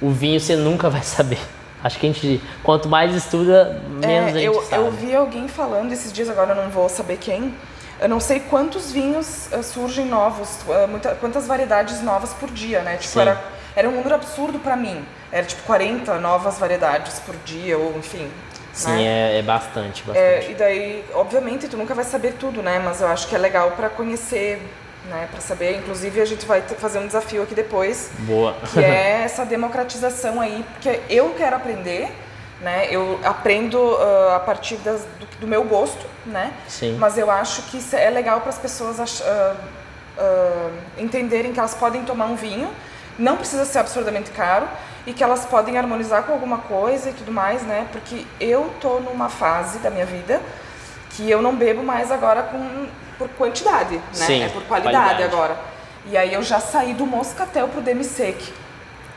o 0.00 0.10
vinho 0.10 0.40
você 0.40 0.56
nunca 0.56 0.88
vai 0.88 1.02
saber. 1.02 1.38
Acho 1.82 1.98
que 1.98 2.06
a 2.06 2.12
gente, 2.12 2.42
quanto 2.62 2.88
mais 2.88 3.14
estuda, 3.14 3.80
menos 3.88 4.04
é, 4.04 4.18
a 4.18 4.32
gente 4.32 4.44
eu, 4.44 4.62
sabe. 4.62 4.82
eu 4.82 4.90
vi 4.90 5.14
alguém 5.14 5.48
falando 5.48 5.92
esses 5.92 6.12
dias, 6.12 6.28
agora 6.28 6.52
eu 6.52 6.56
não 6.56 6.70
vou 6.70 6.88
saber 6.88 7.16
quem, 7.16 7.54
eu 8.00 8.08
não 8.08 8.18
sei 8.18 8.40
quantos 8.40 8.90
vinhos 8.90 9.48
uh, 9.52 9.62
surgem 9.62 10.06
novos, 10.06 10.48
uh, 10.66 10.88
muita, 10.88 11.14
quantas 11.16 11.46
variedades 11.46 12.02
novas 12.02 12.32
por 12.32 12.50
dia, 12.50 12.80
né? 12.80 12.96
Tipo, 12.96 13.12
Sim. 13.12 13.20
era, 13.20 13.40
era 13.76 13.88
um 13.88 13.92
número 13.92 14.14
absurdo 14.14 14.58
para 14.58 14.74
mim. 14.74 15.04
Era 15.30 15.44
tipo 15.44 15.62
40 15.64 16.18
novas 16.18 16.58
variedades 16.58 17.18
por 17.20 17.36
dia, 17.44 17.76
ou 17.76 17.96
enfim. 17.98 18.30
Sim, 18.72 18.92
né? 18.92 19.34
é, 19.34 19.38
é 19.38 19.42
bastante, 19.42 20.02
bastante. 20.02 20.18
É, 20.18 20.50
e 20.50 20.54
daí, 20.54 21.04
obviamente, 21.12 21.68
tu 21.68 21.76
nunca 21.76 21.94
vai 21.94 22.04
saber 22.04 22.34
tudo, 22.34 22.62
né? 22.62 22.78
Mas 22.78 23.00
eu 23.00 23.08
acho 23.08 23.28
que 23.28 23.34
é 23.34 23.38
legal 23.38 23.72
para 23.72 23.90
conhecer, 23.90 24.62
né? 25.10 25.28
Para 25.30 25.40
saber. 25.40 25.76
Inclusive, 25.78 26.20
a 26.20 26.24
gente 26.24 26.46
vai 26.46 26.62
fazer 26.62 26.98
um 27.00 27.06
desafio 27.06 27.42
aqui 27.42 27.54
depois, 27.54 28.10
Boa. 28.20 28.54
que 28.72 28.78
é 28.80 29.22
essa 29.24 29.44
democratização 29.44 30.40
aí, 30.40 30.64
porque 30.72 31.00
eu 31.10 31.34
quero 31.36 31.56
aprender, 31.56 32.10
né? 32.62 32.86
Eu 32.90 33.18
aprendo 33.24 33.96
ah, 33.98 34.36
a 34.36 34.40
partir 34.40 34.76
das- 34.76 35.02
do, 35.18 35.40
do 35.40 35.46
meu 35.46 35.64
gosto, 35.64 36.06
né? 36.24 36.52
Sim. 36.68 36.96
Mas 36.98 37.18
eu 37.18 37.30
acho 37.30 37.62
que 37.62 37.78
isso 37.78 37.96
é 37.96 38.08
legal 38.08 38.40
para 38.40 38.50
as 38.50 38.58
pessoas 38.58 38.98
ach- 39.00 39.22
ah, 39.26 39.56
ah, 40.18 40.70
entenderem 40.98 41.52
que 41.52 41.58
elas 41.58 41.74
podem 41.74 42.04
tomar 42.04 42.26
um 42.26 42.36
vinho, 42.36 42.70
não 43.18 43.36
precisa 43.36 43.64
ser 43.64 43.80
absurdamente 43.80 44.30
caro 44.30 44.66
e 45.06 45.12
que 45.12 45.24
elas 45.24 45.44
podem 45.44 45.76
harmonizar 45.78 46.22
com 46.24 46.32
alguma 46.32 46.58
coisa 46.58 47.10
e 47.10 47.12
tudo 47.12 47.32
mais, 47.32 47.62
né? 47.62 47.86
Porque 47.92 48.24
eu 48.40 48.70
tô 48.80 49.00
numa 49.00 49.28
fase 49.28 49.78
da 49.78 49.90
minha 49.90 50.06
vida 50.06 50.40
que 51.10 51.28
eu 51.30 51.42
não 51.42 51.54
bebo 51.54 51.82
mais 51.82 52.10
agora 52.10 52.42
com, 52.42 52.86
por 53.18 53.28
quantidade, 53.30 53.96
né? 53.96 54.02
Sim, 54.12 54.42
é 54.42 54.48
por 54.48 54.62
qualidade, 54.64 54.96
qualidade. 54.96 55.22
agora. 55.22 55.56
E 56.06 56.16
aí 56.16 56.32
eu 56.32 56.42
já 56.42 56.58
saí 56.60 56.94
do 56.94 57.06
moscatel 57.06 57.68
pro 57.68 57.80
demi-sec. 57.80 58.36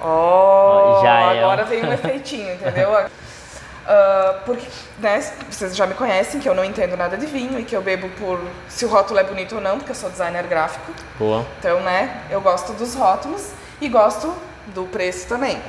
Oh, 0.02 1.00
Já 1.02 1.34
é, 1.34 1.40
agora 1.40 1.64
veio 1.64 1.86
um 1.86 1.94
efeitinho, 1.94 2.52
entendeu? 2.56 2.94
Ah, 3.86 4.40
porque, 4.46 4.66
né, 5.00 5.22
vocês 5.50 5.76
já 5.76 5.86
me 5.86 5.94
conhecem 5.94 6.40
que 6.40 6.48
eu 6.48 6.56
não 6.56 6.64
entendo 6.64 6.96
nada 6.98 7.18
de 7.18 7.26
vinho 7.26 7.60
e 7.60 7.64
que 7.64 7.76
eu 7.76 7.82
bebo 7.82 8.10
por 8.18 8.40
se 8.68 8.86
o 8.86 8.90
rótulo 8.90 9.20
é 9.20 9.24
bonito 9.24 9.56
ou 9.56 9.62
não, 9.62 9.78
porque 9.78 9.92
eu 9.92 9.96
sou 9.96 10.10
designer 10.10 10.44
gráfico. 10.48 10.94
Boa. 11.20 11.46
Então, 11.60 11.80
né, 11.82 12.22
eu 12.30 12.42
gosto 12.42 12.74
dos 12.74 12.96
rótulos 12.96 13.50
e 13.82 13.88
gosto 13.90 14.34
do 14.68 14.86
preço 14.86 15.28
também. 15.28 15.62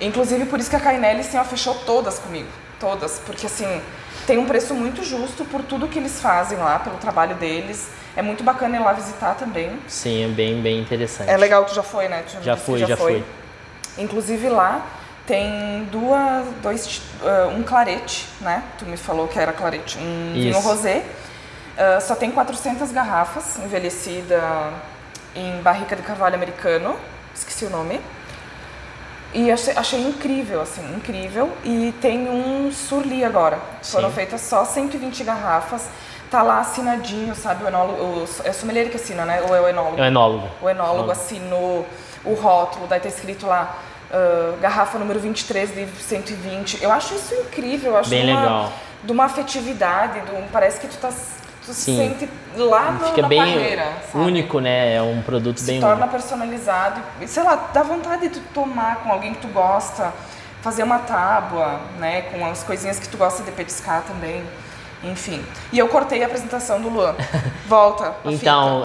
Inclusive, 0.00 0.46
por 0.46 0.58
isso 0.58 0.68
que 0.70 0.76
a 0.76 0.80
Cainelli, 0.80 1.20
assim, 1.20 1.38
ó, 1.38 1.44
fechou 1.44 1.74
todas 1.86 2.18
comigo. 2.18 2.48
Todas. 2.80 3.20
Porque, 3.24 3.46
assim, 3.46 3.80
tem 4.26 4.38
um 4.38 4.46
preço 4.46 4.74
muito 4.74 5.04
justo 5.04 5.44
por 5.44 5.62
tudo 5.62 5.88
que 5.88 5.98
eles 5.98 6.20
fazem 6.20 6.58
lá, 6.58 6.78
pelo 6.78 6.96
trabalho 6.96 7.34
deles. 7.36 7.88
É 8.16 8.22
muito 8.22 8.44
bacana 8.44 8.76
ir 8.76 8.80
lá 8.80 8.92
visitar 8.92 9.34
também. 9.34 9.78
Sim, 9.88 10.24
é 10.24 10.28
bem, 10.28 10.60
bem 10.60 10.80
interessante. 10.80 11.30
É 11.30 11.36
legal, 11.36 11.64
tu 11.64 11.74
já 11.74 11.82
foi, 11.82 12.08
né? 12.08 12.22
Tu 12.30 12.42
Já 12.42 12.56
que 12.56 12.62
fui, 12.62 12.78
já 12.78 12.96
fui. 12.96 13.24
Inclusive 13.98 14.48
lá 14.48 14.86
tem 15.26 15.88
duas, 15.90 16.46
dois, 16.62 17.02
ah, 17.22 17.48
um 17.48 17.62
clarete, 17.62 18.28
né? 18.40 18.62
Tu 18.78 18.84
me 18.84 18.96
falou 18.96 19.28
que 19.28 19.38
era 19.38 19.52
clarete, 19.52 19.98
um 19.98 20.32
vinho 20.34 20.50
Isso. 20.50 20.60
rosé. 20.60 21.04
Ah, 21.78 22.00
só 22.00 22.14
tem 22.14 22.30
400 22.30 22.92
garrafas, 22.92 23.58
envelhecida 23.58 24.42
em 25.34 25.62
barrica 25.62 25.96
de 25.96 26.02
carvalho 26.02 26.34
americano, 26.34 26.96
esqueci 27.34 27.64
o 27.64 27.70
nome. 27.70 28.00
E 29.34 29.50
achei, 29.50 29.74
achei 29.76 30.00
incrível, 30.00 30.60
assim, 30.60 30.82
incrível. 30.94 31.50
E 31.64 31.94
tem 32.00 32.28
um 32.28 32.70
surli 32.70 33.24
agora. 33.24 33.58
Foram 33.82 34.08
Sim. 34.10 34.14
feitas 34.14 34.40
só 34.42 34.64
120 34.64 35.24
garrafas. 35.24 35.88
Tá 36.30 36.42
lá 36.42 36.60
assinadinho, 36.60 37.34
sabe? 37.34 37.64
O 37.64 37.68
enólogo, 37.68 38.02
o, 38.02 38.28
é 38.44 38.50
o 38.50 38.54
sommelier 38.54 38.88
que 38.90 38.96
assina, 38.96 39.24
né? 39.24 39.42
Ou 39.48 39.54
é 39.56 39.60
o 39.60 39.68
enólogo? 39.68 39.98
É 39.98 40.02
o 40.02 40.06
enólogo. 40.06 40.48
O 40.62 40.68
enólogo 40.70 41.10
assinou 41.10 41.86
o 42.24 42.34
rótulo, 42.34 42.86
daí 42.86 43.00
tá 43.00 43.08
escrito 43.08 43.46
lá, 43.46 43.76
ah, 44.10 44.54
garrafa 44.60 44.98
número 44.98 45.18
23 45.20 45.74
de 45.74 45.86
120. 46.02 46.82
Eu 46.82 46.90
acho 46.92 47.14
isso 47.14 47.34
incrível, 47.34 47.92
eu 47.92 47.98
acho 47.98 48.10
Bem 48.10 48.24
de 48.26 48.30
uma, 48.32 48.40
legal. 48.40 48.72
de 49.04 49.12
uma 49.12 49.24
afetividade, 49.24 50.20
de 50.20 50.30
um- 50.32 50.46
parece 50.52 50.80
que 50.80 50.86
tu, 50.88 50.96
tá, 50.98 51.10
tu 51.64 51.72
se 51.72 51.82
Sim. 51.82 51.96
sente 51.96 52.28
lá 52.56 52.92
no, 52.92 53.06
Fica 53.06 53.22
na 53.22 53.28
bem 53.28 53.38
carreira, 53.38 53.92
sabe? 54.10 54.24
único, 54.24 54.60
né? 54.60 54.94
É 54.94 55.02
um 55.02 55.22
produto 55.22 55.58
Se 55.58 55.66
bem 55.66 55.80
torna 55.80 55.96
único. 56.04 56.10
personalizado. 56.10 57.00
E, 57.20 57.26
sei 57.28 57.42
lá, 57.42 57.70
dá 57.72 57.82
vontade 57.82 58.28
de 58.28 58.30
tu 58.30 58.40
tomar 58.52 58.96
com 58.96 59.12
alguém 59.12 59.34
que 59.34 59.40
tu 59.40 59.48
gosta, 59.48 60.12
fazer 60.60 60.82
uma 60.82 60.98
tábua, 60.98 61.80
né? 61.98 62.22
Com 62.22 62.44
as 62.44 62.62
coisinhas 62.62 62.98
que 62.98 63.08
tu 63.08 63.16
gosta 63.16 63.42
de 63.42 63.50
petiscar 63.52 64.02
também. 64.02 64.42
Enfim. 65.04 65.44
E 65.72 65.78
eu 65.78 65.88
cortei 65.88 66.22
a 66.22 66.26
apresentação 66.26 66.80
do 66.80 66.88
Luan. 66.88 67.14
Volta. 67.66 68.14
Então, 68.24 68.84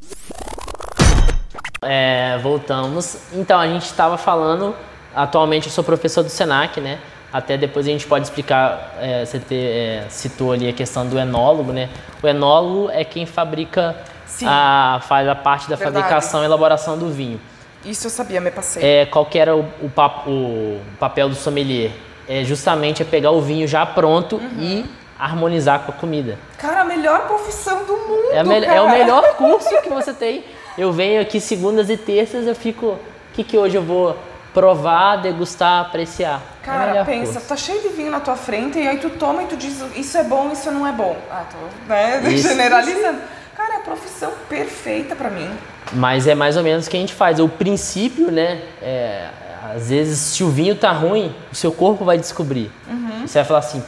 é, 1.82 2.40
voltamos. 2.42 3.18
Então, 3.34 3.60
a 3.60 3.68
gente 3.68 3.86
estava 3.86 4.18
falando, 4.18 4.76
atualmente 5.16 5.68
eu 5.68 5.72
sou 5.72 5.84
professor 5.84 6.24
do 6.24 6.30
SENAC, 6.30 6.80
né? 6.82 7.00
Até 7.32 7.58
depois 7.58 7.86
a 7.86 7.90
gente 7.90 8.08
pode 8.08 8.24
explicar, 8.26 8.96
é, 9.02 9.26
você 9.26 9.42
é, 9.52 10.06
citou 10.10 10.54
ali 10.54 10.70
a 10.70 10.74
questão 10.74 11.06
do 11.06 11.20
enólogo, 11.20 11.72
né? 11.74 11.90
O 12.24 12.28
enólogo 12.28 12.90
é 12.90 13.04
quem 13.04 13.26
fabrica, 13.26 13.96
Sim. 14.26 14.46
a, 14.48 15.02
faz 15.08 15.28
a 15.28 15.36
parte 15.36 15.70
da 15.70 15.76
Verdade. 15.76 15.96
fabricação 16.04 16.42
e 16.42 16.46
elaboração 16.46 16.98
do 16.98 17.10
vinho. 17.10 17.40
Isso 17.86 18.08
eu 18.08 18.12
sabia, 18.12 18.40
me 18.42 18.50
passei. 18.50 18.84
É, 18.84 19.06
qual 19.06 19.26
que 19.26 19.38
era 19.38 19.56
o, 19.56 19.60
o, 19.82 19.88
o 20.28 20.82
papel 21.00 21.30
do 21.30 21.36
sommelier? 21.36 21.92
É 22.30 22.44
justamente 22.44 23.02
é 23.02 23.06
pegar 23.06 23.32
o 23.32 23.42
vinho 23.42 23.68
já 23.68 23.86
pronto 23.86 24.38
Uhum. 24.38 24.60
e 24.60 24.86
harmonizar 25.20 25.80
com 25.82 25.92
a 25.92 25.96
comida. 25.96 26.38
Cara, 26.58 26.82
a 26.82 26.86
melhor 26.86 27.22
profissão 27.28 27.84
do 27.86 27.94
mundo, 27.94 28.32
É, 28.32 28.44
cara. 28.44 28.66
é 28.66 28.82
o 28.82 28.90
melhor 28.90 29.36
curso 29.36 29.70
que 29.82 29.90
você 29.90 30.14
tem. 30.14 30.44
Eu 30.78 30.92
venho 30.92 31.22
aqui 31.22 31.40
segundas 31.40 31.90
e 31.90 31.98
terças, 31.98 32.46
eu 32.48 32.56
fico. 32.56 32.86
O 32.88 33.00
que, 33.34 33.44
que 33.44 33.58
hoje 33.58 33.76
eu 33.76 33.84
vou 33.84 34.18
provar, 34.58 35.18
degustar, 35.18 35.82
apreciar? 35.82 36.42
É 36.64 36.66
Cara, 36.66 37.06
pensa, 37.06 37.40
tá 37.40 37.56
cheio 37.56 37.80
de 37.80 37.90
vinho 37.90 38.10
na 38.10 38.20
tua 38.20 38.36
frente 38.36 38.80
e 38.80 38.88
aí 38.88 38.98
tu 38.98 39.12
toma 39.12 39.44
e 39.44 39.46
tu 39.46 39.56
diz 39.56 39.80
isso 39.96 40.18
é 40.18 40.24
bom, 40.24 40.52
isso 40.52 40.72
não 40.72 40.88
é 40.88 40.92
bom. 40.92 41.16
Ah, 41.30 41.44
tô 41.52 41.88
né, 41.88 42.34
Isso. 42.34 42.48
generalizando. 42.50 43.20
Cara, 43.56 43.76
é 43.76 43.78
a 43.78 43.82
profissão 43.82 44.32
perfeita 44.50 45.16
pra 45.16 45.30
mim. 45.30 45.48
Mas 45.94 46.26
é 46.26 46.34
mais 46.34 46.58
ou 46.58 46.64
menos 46.64 46.88
o 46.88 46.90
que 46.90 46.98
a 46.98 47.00
gente 47.00 47.14
faz. 47.14 47.40
O 47.40 47.48
princípio, 47.48 48.32
né? 48.32 48.64
é, 48.82 49.30
às 49.76 49.90
vezes, 49.90 50.18
se 50.18 50.44
o 50.44 50.50
vinho 50.50 50.76
tá 50.76 50.92
ruim, 50.92 51.36
o 51.52 51.56
seu 51.56 51.72
corpo 51.72 52.04
vai 52.04 52.18
descobrir. 52.18 52.72
Uhum. 52.90 53.28
Você 53.28 53.38
vai 53.38 53.46
falar 53.46 53.60
assim: 53.60 53.84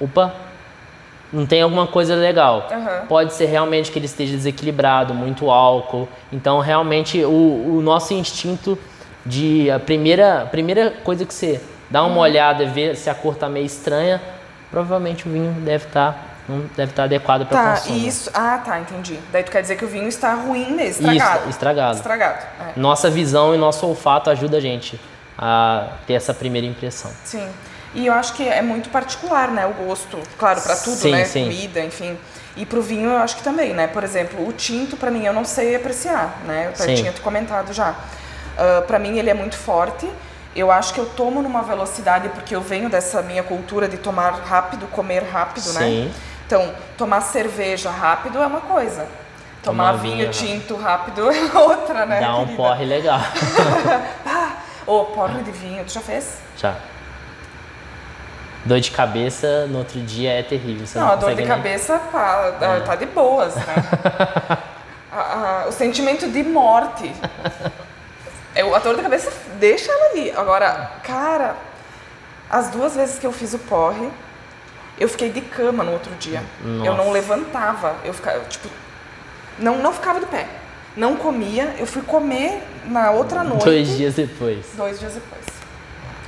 opa, 0.00 0.34
não 1.32 1.46
tem 1.46 1.62
alguma 1.62 1.86
coisa 1.86 2.16
legal. 2.16 2.68
Aham. 2.70 3.06
Pode 3.08 3.32
ser 3.32 3.46
realmente 3.46 3.92
que 3.92 3.98
ele 3.98 4.06
esteja 4.06 4.36
desequilibrado, 4.36 5.14
muito 5.14 5.50
álcool. 5.50 6.08
Então, 6.32 6.58
realmente, 6.58 7.24
o, 7.24 7.76
o 7.76 7.80
nosso 7.80 8.12
instinto 8.12 8.76
de. 9.24 9.70
A 9.70 9.78
primeira, 9.80 10.46
primeira 10.50 10.90
coisa 11.02 11.24
que 11.24 11.32
você 11.34 11.60
dá 11.90 12.02
uma 12.04 12.20
olhada 12.20 12.62
e 12.64 12.66
vê 12.68 12.94
se 12.94 13.08
a 13.10 13.14
cor 13.14 13.36
tá 13.36 13.48
meio 13.48 13.66
estranha, 13.66 14.20
provavelmente 14.70 15.28
o 15.28 15.32
vinho 15.32 15.52
deve 15.60 15.86
estar. 15.86 16.30
não 16.48 16.60
deve 16.76 16.90
estar 16.92 17.04
adequado 17.04 17.46
para 17.46 17.58
Tá, 17.62 17.70
consumo. 17.80 18.06
isso. 18.06 18.30
Ah, 18.34 18.60
tá, 18.64 18.78
entendi. 18.78 19.18
Daí 19.32 19.42
tu 19.42 19.50
quer 19.50 19.62
dizer 19.62 19.76
que 19.76 19.84
o 19.84 19.88
vinho 19.88 20.08
está 20.08 20.34
ruim 20.34 20.72
mesmo, 20.72 21.06
estragado. 21.08 21.40
Isso, 21.40 21.48
estragado. 21.50 21.96
Estragado. 21.96 22.38
é. 22.60 22.78
Nossa 22.78 23.08
visão 23.10 23.54
e 23.54 23.58
nosso 23.58 23.86
olfato 23.86 24.28
ajuda 24.28 24.58
a 24.58 24.60
gente 24.60 25.00
a 25.38 25.88
ter 26.06 26.12
essa 26.14 26.34
primeira 26.34 26.66
impressão. 26.66 27.10
Sim. 27.24 27.48
E 27.94 28.06
eu 28.06 28.12
acho 28.12 28.34
que 28.34 28.46
é 28.46 28.60
muito 28.60 28.90
particular, 28.90 29.48
né? 29.52 29.64
O 29.66 29.72
gosto, 29.86 30.18
claro, 30.36 30.60
pra 30.60 30.74
tudo, 30.76 30.96
Sim, 30.96 31.12
né? 31.12 31.24
sim. 31.24 31.44
Comida, 31.44 31.80
enfim. 31.80 32.18
E 32.56 32.66
pro 32.66 32.82
vinho 32.82 33.08
eu 33.10 33.16
acho 33.18 33.36
que 33.36 33.42
também, 33.42 33.72
né? 33.72 33.86
Por 33.86 34.04
exemplo, 34.04 34.46
o 34.46 34.52
tinto 34.52 34.96
pra 34.96 35.10
mim 35.10 35.24
eu 35.24 35.32
não 35.32 35.44
sei 35.44 35.74
apreciar, 35.76 36.40
né? 36.44 36.68
Eu 36.72 36.76
Sim. 36.76 36.94
tinha 36.94 37.12
te 37.12 37.20
comentado 37.20 37.72
já. 37.72 37.94
Ah, 38.58 38.82
pra 38.86 38.98
mim 38.98 39.18
ele 39.18 39.30
é 39.30 39.34
muito 39.34 39.56
forte. 39.56 40.10
Eu 40.56 40.70
acho 40.70 40.94
que 40.94 41.00
eu 41.00 41.06
tomo 41.06 41.42
numa 41.42 41.62
velocidade 41.62 42.28
porque 42.28 42.54
eu 42.54 42.60
venho 42.60 42.88
dessa 42.88 43.20
minha 43.22 43.42
cultura 43.42 43.88
de 43.88 43.96
tomar 43.96 44.30
rápido, 44.44 44.86
comer 44.86 45.24
rápido, 45.24 45.72
né? 45.72 45.80
Sim. 45.80 46.14
Então, 46.46 46.72
tomar 46.96 47.20
cerveja 47.22 47.90
rápido 47.90 48.40
é 48.40 48.46
uma 48.46 48.60
coisa. 48.60 49.06
Tomar, 49.62 49.92
Tomar 49.94 50.02
vinho, 50.02 50.16
vinho 50.18 50.30
tinto 50.30 50.76
rápido 50.76 51.28
é 51.32 51.58
outra, 51.58 52.04
né? 52.06 52.20
Dá 52.20 52.36
um 52.36 52.40
querida? 52.44 52.56
porre 52.56 52.84
legal. 52.84 53.18
Ô, 54.86 55.04
porre 55.06 55.42
de 55.42 55.50
vinho, 55.50 55.82
tu 55.84 55.92
já 55.92 56.00
fez? 56.02 56.38
Já. 56.56 56.74
Dor 58.64 58.78
de 58.80 58.90
cabeça 58.90 59.66
no 59.66 59.78
outro 59.78 60.00
dia 60.00 60.32
é 60.32 60.42
terrível. 60.42 60.86
Você 60.86 60.98
não, 60.98 61.06
Não, 61.06 61.12
a 61.14 61.16
dor 61.16 61.30
de 61.30 61.36
nem- 61.36 61.46
cabeça 61.46 61.98
tá, 61.98 62.52
É. 62.60 62.80
tá 62.80 62.94
de 62.94 63.06
boas, 63.06 63.54
né? 63.56 63.64
A- 65.12 65.62
a- 65.64 65.68
o 65.68 65.72
sentimento 65.72 66.28
de 66.28 66.42
morte. 66.42 67.12
É, 68.54 68.62
a 68.62 68.78
dor 68.78 68.96
de 68.96 69.02
cabeça 69.02 69.32
deixa 69.58 69.90
ela 69.90 70.10
ali. 70.10 70.30
Agora, 70.30 70.92
cara, 71.02 71.56
as 72.48 72.68
duas 72.70 72.94
vezes 72.94 73.18
que 73.18 73.26
eu 73.26 73.32
fiz 73.32 73.52
o 73.52 73.58
porre, 73.58 74.08
eu 74.98 75.08
fiquei 75.08 75.30
de 75.30 75.40
cama 75.40 75.82
no 75.82 75.92
outro 75.92 76.12
dia. 76.14 76.42
Eu 76.64 76.94
não 76.94 76.96
Nossa. 76.96 77.10
levantava. 77.10 77.96
Eu 78.04 78.14
ficava, 78.14 78.40
tipo, 78.44 78.68
não, 79.58 79.78
não 79.78 79.92
ficava 79.92 80.20
de 80.20 80.26
pé. 80.26 80.46
Não 80.96 81.16
comia. 81.16 81.74
Eu 81.78 81.86
fui 81.86 82.02
comer 82.02 82.62
na 82.86 83.10
outra 83.10 83.42
noite. 83.42 83.64
Dois 83.64 83.88
dias 83.96 84.14
depois. 84.14 84.64
Dois 84.76 85.00
dias 85.00 85.14
depois. 85.14 85.44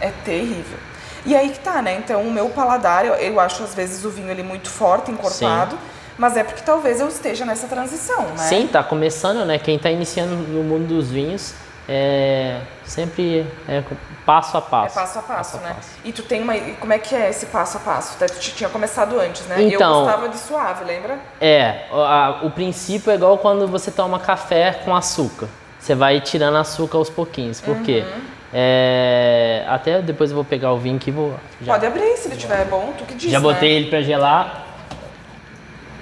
É 0.00 0.10
terrível. 0.24 0.78
E 1.24 1.34
aí 1.34 1.50
que 1.50 1.60
tá, 1.60 1.80
né? 1.80 1.96
Então, 1.96 2.22
o 2.22 2.30
meu 2.30 2.48
paladar, 2.50 3.04
eu, 3.04 3.14
eu 3.14 3.40
acho 3.40 3.62
às 3.62 3.74
vezes 3.74 4.04
o 4.04 4.10
vinho 4.10 4.30
ele 4.30 4.42
muito 4.42 4.68
forte, 4.68 5.10
encorpado, 5.10 5.76
mas 6.16 6.36
é 6.36 6.44
porque 6.44 6.62
talvez 6.62 7.00
eu 7.00 7.08
esteja 7.08 7.44
nessa 7.44 7.66
transição, 7.66 8.22
né? 8.28 8.44
Sim, 8.48 8.68
tá 8.68 8.82
começando, 8.82 9.44
né? 9.44 9.58
Quem 9.58 9.76
tá 9.78 9.90
iniciando 9.90 10.36
no 10.36 10.62
mundo 10.62 10.86
dos 10.86 11.10
vinhos 11.10 11.52
é 11.88 12.60
sempre 12.84 13.46
é 13.68 13.82
passo 14.24 14.56
a 14.56 14.60
É 14.60 14.62
passo. 14.62 14.94
passo 14.94 15.18
a 15.18 15.22
passo, 15.22 15.56
a 15.56 15.60
né? 15.60 15.72
passo. 15.74 15.88
E 16.04 16.12
tu 16.12 16.22
tem 16.22 16.42
uma. 16.42 16.56
e 16.56 16.72
Como 16.74 16.92
é 16.92 16.98
que 16.98 17.14
é 17.14 17.30
esse 17.30 17.46
passo 17.46 17.76
a 17.76 17.80
passo? 17.80 18.16
Tu 18.18 18.38
tinha 18.40 18.68
começado 18.68 19.18
antes, 19.20 19.46
né? 19.46 19.62
Então- 19.62 20.00
Eu 20.00 20.04
gostava 20.04 20.28
de 20.28 20.38
suave, 20.38 20.84
lembra? 20.84 21.18
É, 21.40 21.84
o, 21.92 21.96
a- 22.00 22.40
o 22.42 22.50
princípio 22.50 23.10
é 23.10 23.14
igual 23.14 23.38
quando 23.38 23.66
você 23.68 23.90
toma 23.90 24.18
café 24.18 24.72
com 24.84 24.94
açúcar. 24.94 25.48
Você 25.78 25.94
vai 25.94 26.20
tirando 26.20 26.56
açúcar 26.56 26.98
aos 26.98 27.08
pouquinhos. 27.08 27.60
Por 27.60 27.76
quê? 27.82 28.04
Uhum. 28.04 28.20
É, 28.52 29.64
até 29.68 30.00
depois 30.02 30.30
eu 30.30 30.34
vou 30.34 30.44
pegar 30.44 30.72
o 30.72 30.78
vinho 30.78 30.96
aqui 30.96 31.10
e 31.10 31.12
vou. 31.12 31.34
Já, 31.62 31.74
Pode 31.74 31.86
abrir, 31.86 32.16
se 32.16 32.26
ele 32.28 32.36
tiver 32.36 32.64
bom, 32.64 32.92
tu 32.98 33.04
que 33.04 33.14
diz. 33.14 33.30
já 33.30 33.38
né? 33.38 33.42
botei 33.42 33.70
ele 33.72 33.88
pra 33.90 34.00
gelar. 34.02 34.64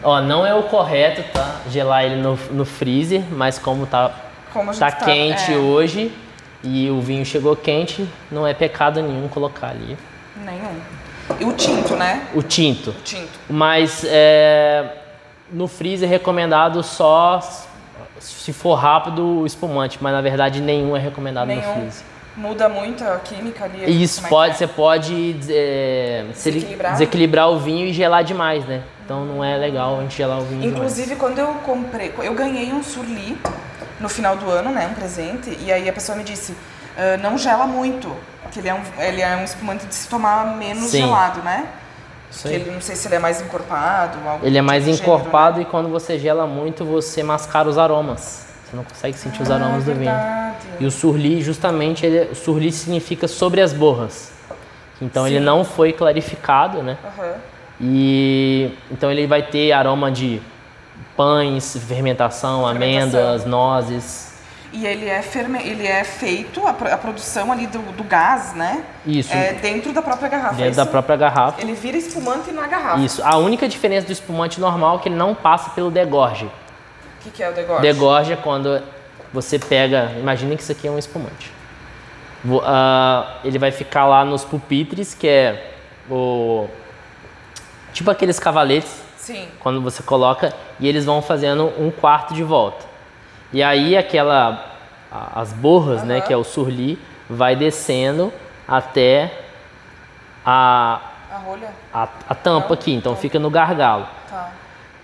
Ó, 0.02 0.20
não 0.20 0.46
é 0.46 0.54
o 0.54 0.64
correto, 0.64 1.22
tá? 1.32 1.56
Gelar 1.70 2.04
ele 2.04 2.16
no, 2.16 2.36
no 2.50 2.64
freezer, 2.64 3.22
mas 3.30 3.58
como 3.58 3.86
tá, 3.86 4.10
Como 4.54 4.72
gente 4.72 4.78
tá 4.78 4.92
quente 4.92 5.52
é. 5.52 5.56
hoje 5.56 6.12
e 6.62 6.88
o 6.88 7.00
vinho 7.00 7.26
chegou 7.26 7.56
quente, 7.56 8.08
não 8.30 8.46
é 8.46 8.54
pecado 8.54 9.02
nenhum 9.02 9.26
colocar 9.26 9.70
ali. 9.70 9.98
Nenhum. 10.36 10.80
E 11.40 11.44
o 11.44 11.52
tinto, 11.52 11.96
né? 11.96 12.28
O 12.32 12.40
tinto. 12.42 12.90
O 12.90 13.02
tinto. 13.02 13.32
Mas 13.50 14.04
é, 14.06 14.92
no 15.50 15.66
freezer 15.66 16.08
é 16.08 16.12
recomendado 16.12 16.82
só 16.84 17.40
se 18.20 18.52
for 18.52 18.74
rápido 18.74 19.40
o 19.40 19.46
espumante, 19.46 19.98
mas 20.00 20.12
na 20.12 20.20
verdade 20.20 20.60
nenhum 20.60 20.96
é 20.96 21.00
recomendado 21.00 21.48
no 21.48 21.56
Nenhum. 21.56 21.74
freezer. 21.74 22.04
Muda 22.36 22.68
muito 22.68 23.04
a 23.04 23.18
química 23.18 23.64
ali. 23.64 24.02
Isso 24.02 24.24
é 24.24 24.28
pode, 24.28 24.52
que 24.52 24.58
você 24.58 24.66
pode 24.66 25.36
é, 25.48 26.24
Desequilibrar? 26.30 26.92
desequilibrar 26.92 27.50
o 27.50 27.58
vinho 27.58 27.86
e 27.86 27.92
gelar 27.92 28.24
demais, 28.24 28.64
né? 28.64 28.82
Então 29.04 29.24
não 29.24 29.44
é 29.44 29.56
legal 29.56 29.98
a 29.98 30.02
gente 30.02 30.16
gelar 30.16 30.38
o 30.38 30.44
vinho 30.44 30.60
demais. 30.62 30.76
Inclusive, 30.76 31.16
quando 31.16 31.38
eu 31.38 31.48
comprei, 31.64 32.12
eu 32.22 32.34
ganhei 32.34 32.72
um 32.72 32.82
surli 32.82 33.38
no 34.04 34.08
final 34.08 34.36
do 34.36 34.48
ano, 34.50 34.70
né, 34.70 34.86
um 34.86 34.94
presente, 34.94 35.56
e 35.64 35.72
aí 35.72 35.88
a 35.88 35.92
pessoa 35.92 36.16
me 36.16 36.22
disse, 36.22 36.54
"Ah, 36.96 37.16
não 37.16 37.36
gela 37.38 37.66
muito, 37.66 38.14
que 38.52 38.60
ele 38.60 38.68
é 38.68 38.74
um, 38.74 38.82
ele 38.98 39.22
é 39.22 39.34
um 39.36 39.44
espumante 39.44 39.86
de 39.86 39.94
se 39.94 40.06
tomar 40.08 40.56
menos 40.56 40.90
Sim. 40.90 41.00
gelado, 41.00 41.42
né? 41.42 41.66
Isso 42.30 42.42
Que 42.46 42.54
aí. 42.54 42.60
ele, 42.60 42.70
não 42.70 42.80
sei 42.80 42.94
se 42.96 43.08
ele 43.08 43.14
é 43.14 43.18
mais 43.18 43.40
encorpado, 43.40 44.18
Ele 44.42 44.58
é 44.58 44.62
mais 44.62 44.84
tipo 44.84 44.96
do 44.96 44.98
gênero, 44.98 45.18
encorpado 45.18 45.56
né? 45.56 45.62
e 45.62 45.64
quando 45.64 45.88
você 45.88 46.18
gela 46.18 46.46
muito, 46.46 46.84
você 46.84 47.22
mascara 47.22 47.68
os 47.68 47.78
aromas. 47.78 48.46
Você 48.64 48.76
não 48.76 48.84
consegue 48.84 49.16
sentir 49.16 49.42
os 49.42 49.50
aromas 49.50 49.88
ah, 49.88 49.92
do 49.92 49.98
vinho. 49.98 50.12
E 50.80 50.86
o 50.86 50.90
surli, 50.90 51.42
justamente, 51.42 52.04
ele, 52.04 52.30
o 52.32 52.34
surli 52.34 52.70
significa 52.72 53.26
sobre 53.28 53.60
as 53.60 53.72
borras. 53.72 54.32
Então 55.00 55.26
ele 55.26 55.38
Sim. 55.38 55.44
não 55.44 55.64
foi 55.64 55.92
clarificado, 55.92 56.82
né? 56.82 56.98
Aham. 57.04 57.34
E 57.80 58.70
então 58.90 59.10
ele 59.10 59.26
vai 59.26 59.42
ter 59.42 59.72
aroma 59.72 60.10
de 60.10 60.40
pães, 61.16 61.76
fermentação, 61.86 62.66
amêndoas, 62.66 63.44
nozes. 63.44 64.32
E 64.72 64.84
ele 64.84 65.08
é, 65.08 65.22
ferme... 65.22 65.62
ele 65.62 65.86
é 65.86 66.02
feito, 66.02 66.66
a, 66.66 66.72
pro- 66.72 66.92
a 66.92 66.96
produção 66.98 67.52
ali 67.52 67.66
do, 67.68 67.78
do 67.92 68.02
gás, 68.02 68.54
né? 68.54 68.82
Isso. 69.06 69.32
É 69.32 69.52
dentro 69.52 69.92
da 69.92 70.02
própria 70.02 70.28
garrafa. 70.28 70.54
Dentro 70.56 70.72
é 70.72 70.74
da 70.74 70.82
isso? 70.82 70.90
própria 70.90 71.16
garrafa. 71.16 71.60
Ele 71.60 71.74
vira 71.74 71.96
espumante 71.96 72.50
na 72.50 72.66
garrafa. 72.66 72.98
Isso. 73.00 73.22
A 73.22 73.36
única 73.36 73.68
diferença 73.68 74.06
do 74.06 74.12
espumante 74.12 74.60
normal 74.60 74.96
é 74.96 74.98
que 75.02 75.08
ele 75.08 75.14
não 75.14 75.32
passa 75.32 75.70
pelo 75.70 75.92
degorge. 75.92 76.46
O 76.46 77.22
que, 77.22 77.30
que 77.30 77.42
é 77.42 77.50
o 77.50 77.52
degorge? 77.52 77.82
Degorge 77.82 78.32
é 78.32 78.36
quando 78.36 78.82
você 79.32 79.60
pega. 79.60 80.10
Imagine 80.18 80.56
que 80.56 80.62
isso 80.62 80.72
aqui 80.72 80.88
é 80.88 80.90
um 80.90 80.98
espumante. 80.98 81.52
Ah, 82.64 83.36
ele 83.44 83.60
vai 83.60 83.70
ficar 83.70 84.06
lá 84.06 84.24
nos 84.24 84.44
pupitres, 84.44 85.14
que 85.14 85.28
é 85.28 85.72
o. 86.10 86.66
Tipo 87.92 88.10
aqueles 88.10 88.40
cavaletes, 88.40 89.03
Sim. 89.26 89.48
quando 89.60 89.80
você 89.80 90.02
coloca, 90.02 90.52
e 90.78 90.86
eles 90.86 91.04
vão 91.04 91.22
fazendo 91.22 91.72
um 91.78 91.90
quarto 91.90 92.34
de 92.34 92.42
volta. 92.42 92.84
E 93.52 93.62
aí 93.62 93.96
aquela. 93.96 94.72
As 95.34 95.52
borras, 95.52 96.02
né, 96.02 96.16
Aham. 96.16 96.26
que 96.26 96.32
é 96.32 96.36
o 96.36 96.42
surli, 96.42 96.98
vai 97.30 97.54
descendo 97.54 98.32
até 98.66 99.32
a, 100.44 101.00
A 101.32 101.38
rolha? 101.38 101.70
a, 101.92 102.08
a 102.28 102.34
tampa 102.34 102.66
Não? 102.68 102.74
aqui, 102.74 102.92
então 102.92 103.14
fica 103.14 103.38
no 103.38 103.48
gargalo. 103.48 104.08
Tá. 104.28 104.50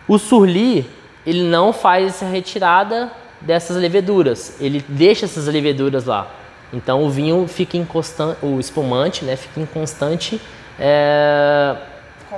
O 0.08 0.18
surli, 0.18 0.90
ele 1.24 1.44
não 1.44 1.72
faz 1.72 2.08
essa 2.08 2.24
retirada 2.26 3.10
dessas 3.40 3.76
leveduras, 3.76 4.56
ele 4.60 4.84
deixa 4.88 5.26
essas 5.26 5.46
leveduras 5.46 6.04
lá. 6.04 6.26
Então 6.72 7.04
o 7.04 7.08
vinho 7.10 7.46
fica 7.46 7.76
em 7.76 7.84
constante, 7.84 8.38
o 8.44 8.58
espumante, 8.58 9.24
né, 9.24 9.36
fica 9.36 9.60
em 9.60 9.66
constante 9.66 10.40
é. 10.78 11.76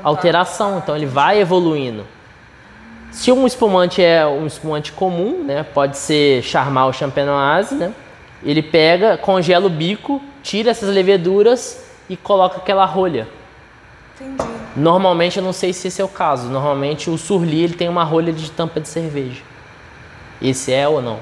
Alteração, 0.02 0.78
então 0.78 0.96
ele 0.96 1.06
vai 1.06 1.40
evoluindo. 1.40 2.06
Se 3.10 3.30
um 3.30 3.46
espumante 3.46 4.02
é 4.02 4.26
um 4.26 4.46
espumante 4.46 4.92
comum, 4.92 5.44
né, 5.44 5.62
pode 5.62 5.98
ser 5.98 6.42
Charmal 6.42 6.86
ou 6.86 6.92
Champenoise, 6.92 7.74
né, 7.74 7.92
ele 8.42 8.62
pega, 8.62 9.18
congela 9.18 9.66
o 9.66 9.70
bico, 9.70 10.20
tira 10.42 10.70
essas 10.70 10.88
leveduras 10.88 11.84
e 12.08 12.16
coloca 12.16 12.56
aquela 12.56 12.84
rolha. 12.84 13.28
Entendi. 14.14 14.50
Normalmente, 14.74 15.36
eu 15.36 15.44
não 15.44 15.52
sei 15.52 15.72
se 15.72 15.88
esse 15.88 16.00
é 16.00 16.04
o 16.04 16.08
caso. 16.08 16.48
Normalmente, 16.48 17.10
o 17.10 17.18
surli 17.18 17.62
ele 17.62 17.74
tem 17.74 17.88
uma 17.88 18.04
rolha 18.04 18.32
de 18.32 18.50
tampa 18.50 18.80
de 18.80 18.88
cerveja. 18.88 19.42
Esse 20.40 20.72
é 20.72 20.88
ou 20.88 21.02
não? 21.02 21.18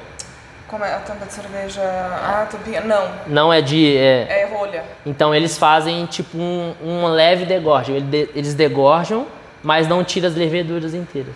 Como 0.70 0.84
é 0.84 0.94
a 0.94 0.98
tampa 1.00 1.26
de 1.26 1.32
cerveja? 1.32 1.80
Ah, 1.82 2.46
tampinha. 2.48 2.80
Não, 2.82 3.08
Não 3.26 3.52
é 3.52 3.60
de. 3.60 3.96
é- 3.96 4.42
é 4.42 4.48
rolha. 4.56 4.84
Então, 5.04 5.34
eles 5.34 5.58
fazem 5.58 6.06
tipo 6.06 6.38
um, 6.38 6.74
um 6.80 7.06
leve 7.08 7.44
degorge. 7.44 7.90
Ele 7.90 8.04
de- 8.06 8.30
Eles 8.36 8.54
degorjam, 8.54 9.26
mas 9.64 9.88
não 9.88 10.04
tiram 10.04 10.28
as 10.28 10.34
leveduras 10.36 10.94
inteiras. 10.94 11.34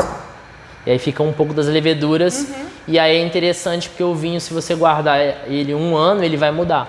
E 0.87 0.91
aí 0.93 0.99
fica 1.01 1.21
um 1.23 1.33
pouco 1.33 1.53
das 1.53 1.67
leveduras. 1.67 2.47
E 2.87 2.97
aí 2.97 3.17
é 3.17 3.25
interessante 3.25 3.89
porque 3.89 4.05
o 4.05 4.15
vinho, 4.15 4.41
se 4.41 4.55
você 4.55 4.73
guardar 4.77 5.19
ele 5.49 5.75
um 5.75 5.97
ano, 5.97 6.23
ele 6.23 6.37
vai 6.37 6.53
mudar. 6.53 6.87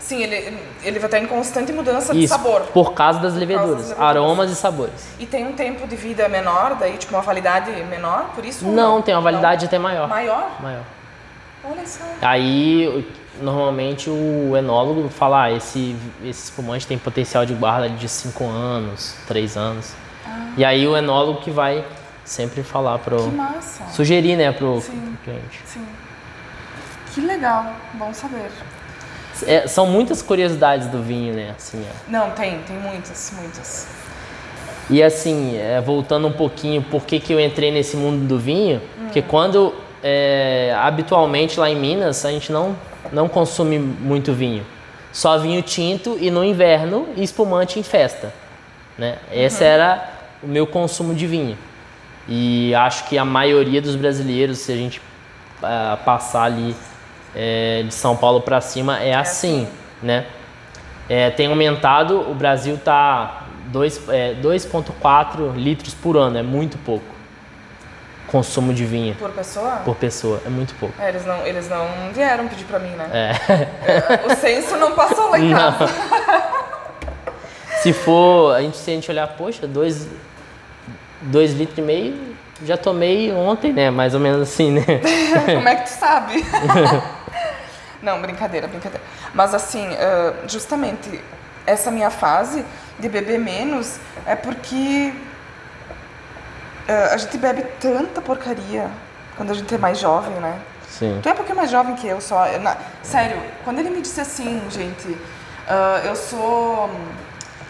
Sim, 0.00 0.22
ele, 0.22 0.58
ele 0.82 0.98
vai 0.98 1.06
estar 1.06 1.18
em 1.18 1.26
constante 1.26 1.72
mudança 1.72 2.12
de 2.12 2.24
Isso, 2.24 2.34
sabor. 2.34 2.62
por 2.72 2.94
causa 2.94 3.18
das 3.20 3.32
das 3.32 3.40
leveduras, 3.40 3.70
leveduras. 3.70 4.00
aromas 4.00 4.50
e 4.50 4.54
sabores. 4.56 5.08
E 5.18 5.26
tem 5.26 5.46
um 5.46 5.52
tempo 5.52 5.86
de 5.86 5.96
vida 5.96 6.28
menor, 6.28 6.76
daí, 6.76 6.96
tipo, 6.96 7.14
uma 7.14 7.22
validade 7.22 7.70
menor, 7.84 8.30
por 8.34 8.44
isso? 8.44 8.66
ou 8.66 8.72
Não, 8.72 9.02
tem 9.02 9.14
uma 9.14 9.20
validade 9.20 9.66
até 9.66 9.78
maior. 9.78 10.08
Maior? 10.08 10.50
Maior. 10.60 10.82
Olha 11.68 11.86
só. 11.86 12.04
Aí, 12.22 13.06
normalmente, 13.40 14.08
o 14.08 14.56
enólogo 14.56 15.08
fala, 15.08 15.44
ah, 15.44 15.52
esse, 15.52 15.96
esse 16.22 16.44
espumante 16.44 16.86
tem 16.86 16.96
potencial 16.96 17.44
de 17.44 17.54
guarda 17.54 17.88
de 17.88 18.08
5 18.08 18.44
anos, 18.44 19.16
3 19.26 19.56
anos. 19.56 19.92
E 20.56 20.64
aí, 20.64 20.86
o 20.86 20.96
enólogo 20.96 21.40
que 21.40 21.50
vai 21.50 21.84
sempre 22.24 22.62
falar 22.62 22.98
pro... 22.98 23.22
Que 23.22 23.30
massa. 23.36 23.84
Sugerir, 23.88 24.36
né, 24.36 24.52
pro, 24.52 24.80
Sim. 24.80 25.16
pro 25.22 25.32
cliente. 25.32 25.60
Sim. 25.64 25.86
Que 27.14 27.20
legal. 27.20 27.72
Bom 27.94 28.12
saber. 28.12 28.50
É, 29.46 29.66
são 29.66 29.86
muitas 29.86 30.22
curiosidades 30.22 30.86
do 30.88 31.02
vinho, 31.02 31.34
né, 31.34 31.54
assim, 31.56 31.84
ó. 31.88 32.10
Não, 32.10 32.30
tem, 32.30 32.58
tem 32.62 32.76
muitas, 32.78 33.32
muitas. 33.38 33.86
E 34.88 35.02
assim, 35.02 35.56
é, 35.56 35.80
voltando 35.80 36.28
um 36.28 36.32
pouquinho, 36.32 36.80
por 36.82 37.04
que, 37.04 37.18
que 37.18 37.32
eu 37.32 37.40
entrei 37.40 37.70
nesse 37.70 37.96
mundo 37.96 38.26
do 38.26 38.38
vinho? 38.38 38.80
Porque 38.98 39.20
quando, 39.20 39.74
é, 40.02 40.74
habitualmente 40.78 41.58
lá 41.58 41.70
em 41.70 41.76
Minas, 41.76 42.24
a 42.24 42.30
gente 42.30 42.52
não, 42.52 42.76
não 43.12 43.28
consome 43.28 43.78
muito 43.78 44.32
vinho. 44.32 44.64
Só 45.12 45.38
vinho 45.38 45.62
tinto 45.62 46.18
e 46.20 46.30
no 46.30 46.44
inverno 46.44 47.08
e 47.16 47.22
espumante 47.22 47.78
em 47.78 47.82
festa. 47.82 48.32
Né? 48.98 49.16
Esse 49.32 49.64
era 49.64 50.10
o 50.42 50.46
meu 50.46 50.66
consumo 50.66 51.14
de 51.14 51.26
vinho. 51.26 51.56
E 52.28 52.74
acho 52.74 53.04
que 53.04 53.16
a 53.16 53.24
maioria 53.24 53.80
dos 53.80 53.94
brasileiros, 53.94 54.58
se 54.58 54.72
a 54.72 54.76
gente 54.76 55.00
ah, 55.62 55.98
passar 56.04 56.44
ali 56.44 56.74
é, 57.34 57.84
de 57.86 57.94
São 57.94 58.16
Paulo 58.16 58.40
para 58.40 58.60
cima, 58.60 58.98
é 58.98 59.14
assim, 59.14 59.62
assim. 59.62 59.68
né? 60.02 60.26
É, 61.08 61.30
tem 61.30 61.46
aumentado, 61.46 62.28
o 62.28 62.34
Brasil 62.34 62.78
tá 62.78 63.46
2, 63.68 64.08
é, 64.08 64.34
2,4 64.34 65.54
litros 65.54 65.94
por 65.94 66.16
ano, 66.16 66.36
é 66.36 66.42
muito 66.42 66.76
pouco. 66.78 67.15
Consumo 68.28 68.74
de 68.74 68.84
vinho 68.84 69.14
Por 69.14 69.30
pessoa? 69.30 69.82
por 69.84 69.94
pessoa, 69.96 70.42
é 70.44 70.48
muito 70.48 70.74
pouco. 70.74 70.94
É, 71.00 71.08
eles 71.08 71.24
não, 71.24 71.46
eles 71.46 71.68
não 71.68 71.86
vieram 72.12 72.48
pedir 72.48 72.64
pra 72.64 72.78
mim, 72.78 72.90
né? 72.90 73.08
É. 73.12 74.26
O 74.26 74.34
censo 74.36 74.76
não 74.76 74.92
passou 74.92 75.30
lá 75.30 75.38
em 75.38 75.52
casa. 75.52 75.86
Se 77.82 77.92
for, 77.92 78.54
a 78.56 78.62
gente, 78.62 78.76
se 78.78 78.90
a 78.90 78.94
gente 78.94 79.08
olhar, 79.10 79.28
poxa, 79.28 79.66
2 79.66 80.08
dois 81.22 81.52
litros 81.52 81.78
e 81.78 81.82
meio, 81.82 82.36
já 82.64 82.76
tomei 82.76 83.32
ontem, 83.32 83.72
né? 83.72 83.90
Mais 83.90 84.14
ou 84.14 84.20
menos 84.20 84.42
assim, 84.42 84.72
né? 84.72 84.84
Como 85.54 85.68
é 85.68 85.76
que 85.76 85.84
tu 85.84 85.90
sabe? 85.98 86.44
Não, 88.02 88.20
brincadeira, 88.20 88.66
brincadeira. 88.66 89.04
Mas 89.34 89.54
assim, 89.54 89.86
ah, 89.94 90.34
justamente 90.46 91.20
essa 91.66 91.90
minha 91.90 92.10
fase 92.10 92.64
de 92.98 93.08
beber 93.08 93.38
menos 93.38 93.98
é 94.24 94.34
porque 94.36 95.12
ah, 96.88 97.10
a 97.14 97.16
gente 97.16 97.36
bebe 97.38 97.62
tanta 97.80 98.20
porcaria 98.20 98.88
quando 99.36 99.50
a 99.50 99.54
gente 99.54 99.74
é 99.74 99.78
mais 99.78 99.98
jovem, 99.98 100.34
né? 100.36 100.58
Sim. 100.88 101.18
Tu 101.22 101.28
é 101.28 101.32
um 101.32 101.36
pouquinho 101.36 101.56
mais 101.56 101.70
jovem 101.70 101.94
que 101.94 102.06
eu 102.06 102.20
só. 102.20 102.46
eu 102.46 102.60
na- 102.60 102.76
sério, 103.02 103.40
quando 103.64 103.78
ele 103.80 103.90
me 103.90 104.00
disse 104.00 104.20
assim, 104.20 104.62
gente, 104.70 105.16
ah, 105.68 106.00
eu 106.04 106.16
sou. 106.16 106.90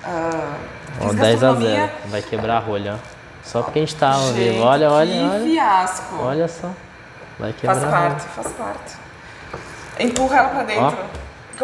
ah, 0.05 0.55
Ó, 1.01 1.09
fiz 1.09 1.15
10 1.17 1.43
a 1.43 1.47
gastronomia. 1.49 1.77
0. 1.87 1.93
Vai 2.07 2.23
quebrar 2.23 2.57
a 2.57 2.61
rolha, 2.61 2.95
ó. 2.95 3.17
Só 3.43 3.63
porque 3.63 3.79
a 3.79 3.83
gente 3.83 3.95
tá 3.97 4.13
Gente, 4.13 4.33
vivo. 4.35 4.63
Olha, 4.65 4.91
olha, 4.91 5.13
que 5.13 5.21
olha. 5.23 5.45
fiasco. 5.45 6.17
Olha 6.21 6.49
só. 6.49 6.71
Vai 7.39 7.53
quebrar 7.53 7.75
Faz 7.81 7.85
a 7.85 7.97
rolha. 7.97 8.11
parte, 8.11 8.27
faz 8.29 8.49
parte. 8.53 8.95
Empurra 9.99 10.37
ela 10.39 10.49
pra 10.49 10.63
dentro. 10.65 10.99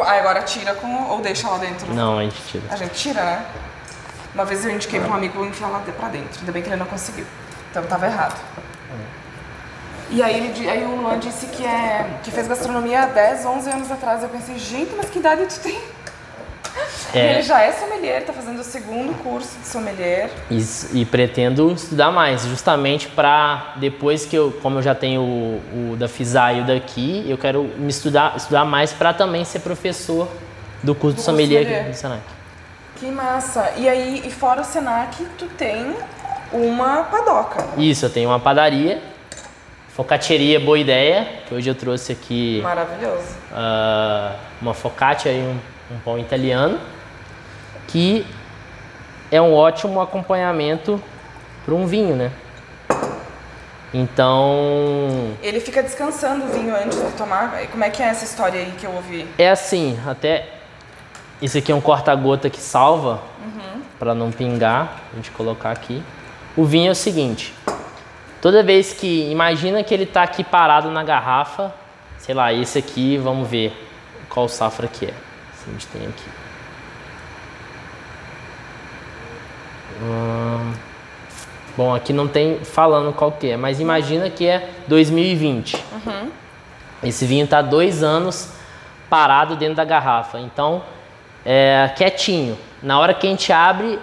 Ah, 0.00 0.12
agora 0.18 0.42
tira 0.42 0.74
com. 0.74 1.08
ou 1.10 1.20
deixa 1.20 1.48
lá 1.48 1.58
dentro? 1.58 1.92
Não, 1.92 2.18
a 2.18 2.22
gente 2.22 2.40
tira. 2.50 2.64
A 2.70 2.76
gente 2.76 2.94
tira, 2.94 3.22
né? 3.22 3.44
Uma 4.34 4.44
vez 4.44 4.64
eu 4.64 4.70
indiquei 4.70 4.98
pra 5.00 5.10
um 5.10 5.14
amigo 5.14 5.44
enfiar 5.44 5.68
lá 5.68 5.80
de- 5.80 5.92
pra 5.92 6.08
dentro. 6.08 6.40
Ainda 6.40 6.52
bem 6.52 6.62
que 6.62 6.68
ele 6.68 6.76
não 6.76 6.86
conseguiu. 6.86 7.26
Então 7.72 7.82
tava 7.84 8.06
errado. 8.06 8.38
E 10.10 10.22
aí, 10.22 10.46
ele, 10.46 10.68
aí 10.68 10.84
o 10.84 10.94
Luan 10.96 11.18
disse 11.18 11.46
que, 11.46 11.64
é, 11.64 12.06
que 12.22 12.30
fez 12.30 12.46
gastronomia 12.46 13.04
há 13.04 13.06
10, 13.06 13.46
11 13.46 13.70
anos 13.70 13.90
atrás. 13.90 14.22
Eu 14.22 14.28
pensei, 14.28 14.58
gente, 14.58 14.92
mas 14.94 15.08
que 15.08 15.18
idade 15.18 15.46
tu 15.46 15.58
tem? 15.60 15.80
E 17.14 17.18
É. 17.18 17.32
ele 17.32 17.42
já 17.42 17.62
é 17.62 17.72
sommelier, 17.72 18.22
tá 18.24 18.32
fazendo 18.32 18.60
o 18.60 18.64
segundo 18.64 19.14
curso 19.22 19.58
de 19.58 19.66
sommelier. 19.66 20.30
Isso, 20.50 20.88
e 20.94 21.04
pretendo 21.06 21.72
estudar 21.72 22.10
mais, 22.10 22.42
justamente 22.44 23.08
para 23.08 23.72
depois 23.76 24.26
que 24.26 24.36
eu, 24.36 24.52
como 24.62 24.78
eu 24.78 24.82
já 24.82 24.94
tenho 24.94 25.22
o, 25.22 25.92
o 25.92 25.96
da 25.96 26.08
FISA 26.08 26.52
e 26.52 26.60
o 26.60 26.66
daqui, 26.66 27.24
eu 27.26 27.36
quero 27.38 27.64
me 27.78 27.88
estudar, 27.88 28.36
estudar 28.36 28.64
mais 28.66 28.92
para 28.92 29.14
também 29.14 29.44
ser 29.46 29.60
professor 29.60 30.28
do 30.82 30.94
curso 30.94 31.16
de 31.16 31.22
curso 31.22 31.22
sommelier 31.22 31.62
sommelier. 31.62 31.80
aqui 31.82 31.90
do 31.90 31.96
Senac. 31.96 32.22
Que 32.96 33.06
massa! 33.10 33.72
E 33.76 33.88
aí, 33.88 34.22
e 34.26 34.30
fora 34.30 34.60
o 34.60 34.64
Senac, 34.64 35.24
tu 35.38 35.46
tem 35.46 35.94
uma 36.52 37.04
padoca. 37.04 37.66
Isso, 37.76 38.06
eu 38.06 38.10
tenho 38.10 38.28
uma 38.28 38.40
padaria, 38.40 39.02
focacceria 39.88 40.60
Boa 40.60 40.78
Ideia, 40.78 41.26
que 41.46 41.54
hoje 41.54 41.68
eu 41.68 41.74
trouxe 41.74 42.12
aqui 42.12 42.60
Maravilhoso. 42.62 43.36
ah, 43.52 44.34
uma 44.60 44.74
focaccia 44.74 45.32
e 45.32 45.40
um, 45.40 45.58
um 45.94 45.98
pão 46.04 46.18
italiano, 46.18 46.78
que 47.88 48.26
é 49.30 49.40
um 49.40 49.54
ótimo 49.54 50.00
acompanhamento 50.00 51.02
para 51.64 51.74
um 51.74 51.86
vinho, 51.86 52.16
né? 52.16 52.30
Então, 53.94 55.34
Ele 55.42 55.60
fica 55.60 55.82
descansando 55.82 56.46
o 56.46 56.48
vinho 56.48 56.74
antes 56.74 56.98
de 56.98 57.12
tomar. 57.12 57.52
Como 57.70 57.84
é 57.84 57.90
que 57.90 58.02
é 58.02 58.06
essa 58.06 58.24
história 58.24 58.58
aí 58.58 58.72
que 58.78 58.86
eu 58.86 58.92
ouvi? 58.92 59.26
É 59.36 59.50
assim, 59.50 59.98
até 60.06 60.48
esse 61.42 61.58
aqui 61.58 61.70
é 61.70 61.74
um 61.74 61.80
corta-gota 61.80 62.48
que 62.48 62.60
salva 62.60 63.20
para 63.98 64.14
não 64.14 64.32
pingar. 64.32 64.96
A 65.12 65.16
gente 65.16 65.30
colocar 65.32 65.70
aqui. 65.70 66.02
O 66.56 66.64
vinho 66.64 66.88
é 66.88 66.92
o 66.92 66.94
seguinte: 66.94 67.54
toda 68.40 68.62
vez 68.62 68.92
que 68.92 69.30
imagina 69.30 69.82
que 69.82 69.92
ele 69.94 70.06
tá 70.06 70.22
aqui 70.22 70.44
parado 70.44 70.90
na 70.90 71.02
garrafa, 71.02 71.72
sei 72.18 72.34
lá, 72.34 72.52
esse 72.52 72.78
aqui, 72.78 73.16
vamos 73.16 73.48
ver 73.48 73.72
qual 74.28 74.48
safra 74.48 74.86
que 74.86 75.06
é. 75.06 75.14
Se 75.54 75.68
a 75.68 75.72
gente 75.72 75.86
tem 75.86 76.02
aqui. 76.02 76.42
Hum, 80.02 80.72
bom, 81.76 81.94
aqui 81.94 82.12
não 82.12 82.26
tem 82.26 82.58
falando 82.64 83.12
qual 83.12 83.32
que 83.32 83.50
é, 83.50 83.56
mas 83.56 83.80
imagina 83.80 84.28
que 84.28 84.46
é 84.46 84.68
2020. 84.88 85.76
Esse 87.02 87.24
vinho 87.24 87.44
está 87.44 87.62
dois 87.62 88.02
anos 88.02 88.52
parado 89.08 89.56
dentro 89.56 89.76
da 89.76 89.84
garrafa, 89.84 90.38
então 90.38 90.82
é 91.44 91.90
quietinho. 91.96 92.58
Na 92.82 92.98
hora 92.98 93.14
que 93.14 93.26
a 93.26 93.30
gente 93.30 93.52
abre, 93.52 93.98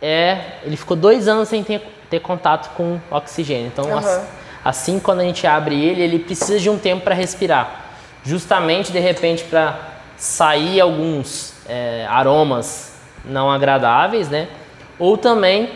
é, 0.00 0.38
ele 0.62 0.76
ficou 0.76 0.96
dois 0.96 1.26
anos 1.28 1.48
sem 1.48 1.62
ter, 1.64 1.80
ter 2.10 2.20
contato 2.20 2.74
com 2.76 2.98
oxigênio. 3.10 3.66
Então, 3.68 3.86
Aham. 3.86 3.98
ass- 3.98 4.26
assim 4.64 4.98
quando 4.98 5.20
a 5.20 5.24
gente 5.24 5.46
abre 5.46 5.82
ele, 5.82 6.02
ele 6.02 6.18
precisa 6.18 6.58
de 6.58 6.68
um 6.70 6.78
tempo 6.78 7.02
para 7.04 7.14
respirar. 7.14 7.84
Justamente 8.24 8.90
de 8.92 8.98
repente 8.98 9.44
para 9.44 9.78
sair 10.16 10.80
alguns 10.80 11.54
é, 11.68 12.06
aromas 12.08 12.92
não 13.24 13.50
agradáveis, 13.50 14.28
né? 14.28 14.48
Ou 14.98 15.16
também 15.16 15.70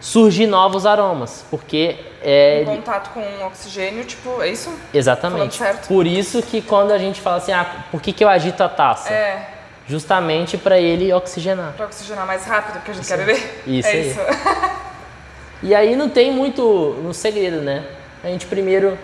surgir 0.00 0.46
novos 0.46 0.84
aromas, 0.86 1.44
porque 1.50 1.96
é, 2.22 2.62
Em 2.62 2.64
contato 2.64 3.10
com 3.10 3.20
oxigênio, 3.46 4.04
tipo, 4.04 4.40
é 4.42 4.48
isso? 4.48 4.72
Exatamente. 4.92 5.60
Por 5.86 6.06
isso 6.06 6.42
que 6.42 6.60
quando 6.62 6.90
a 6.92 6.98
gente 6.98 7.20
fala 7.20 7.36
assim, 7.36 7.52
ah, 7.52 7.84
por 7.90 8.00
que, 8.00 8.12
que 8.12 8.24
eu 8.24 8.28
agito 8.28 8.62
a 8.62 8.68
taça? 8.68 9.12
É, 9.12 9.53
Justamente 9.86 10.56
para 10.56 10.78
ele 10.78 11.12
oxigenar. 11.12 11.74
pra 11.76 11.86
oxigenar 11.86 12.26
mais 12.26 12.44
rápido, 12.46 12.74
porque 12.76 12.90
a 12.92 12.94
gente 12.94 13.06
quer 13.06 13.18
beber. 13.18 13.62
Isso 13.66 13.88
é 13.88 13.90
aí. 13.92 14.10
isso. 14.10 14.20
E 15.62 15.74
aí 15.74 15.94
não 15.96 16.08
tem 16.08 16.32
muito 16.32 16.62
no 17.02 17.12
segredo, 17.14 17.60
né? 17.60 17.84
A 18.22 18.28
gente 18.28 18.46
primeiro 18.46 18.98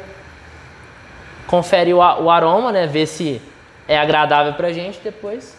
confere 1.47 1.93
o, 1.93 2.01
a- 2.03 2.19
o 2.21 2.31
aroma, 2.31 2.73
né? 2.73 2.87
Ver 2.87 3.07
se 3.07 3.41
é 3.89 3.99
agradável 3.99 4.55
pra 4.55 4.73
gente, 4.73 5.01
depois. 5.03 5.55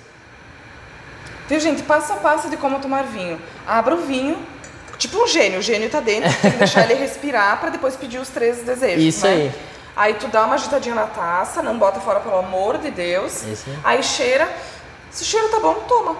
Viu, 1.47 1.59
gente? 1.59 1.83
Passo 1.83 2.13
a 2.13 2.17
passo 2.17 2.49
de 2.49 2.57
como 2.57 2.79
tomar 2.79 3.03
vinho. 3.03 3.39
Abra 3.67 3.93
o 3.95 3.97
vinho, 3.99 4.37
tipo 4.97 5.21
um 5.21 5.27
gênio. 5.27 5.59
O 5.59 5.61
gênio 5.61 5.89
tá 5.89 5.99
dentro, 5.99 6.31
tem 6.41 6.51
que 6.51 6.57
deixar 6.57 6.83
ele 6.89 6.95
respirar 6.95 7.59
pra 7.59 7.69
depois 7.69 7.95
pedir 7.95 8.19
os 8.19 8.29
três 8.29 8.63
desejos. 8.63 9.03
Isso 9.03 9.25
né? 9.25 9.33
aí. 9.33 9.51
Aí 9.95 10.13
tu 10.13 10.27
dá 10.29 10.45
uma 10.45 10.55
agitadinha 10.55 10.95
na 10.95 11.05
taça, 11.05 11.61
não 11.61 11.77
bota 11.77 11.99
fora, 11.99 12.21
pelo 12.21 12.37
amor 12.37 12.77
de 12.77 12.89
Deus. 12.89 13.43
Isso 13.43 13.69
aí. 13.69 13.77
Aí 13.83 14.03
cheira. 14.03 14.47
Se 15.11 15.23
o 15.23 15.25
cheiro 15.25 15.49
tá 15.49 15.59
bom, 15.59 15.73
toma. 15.87 16.15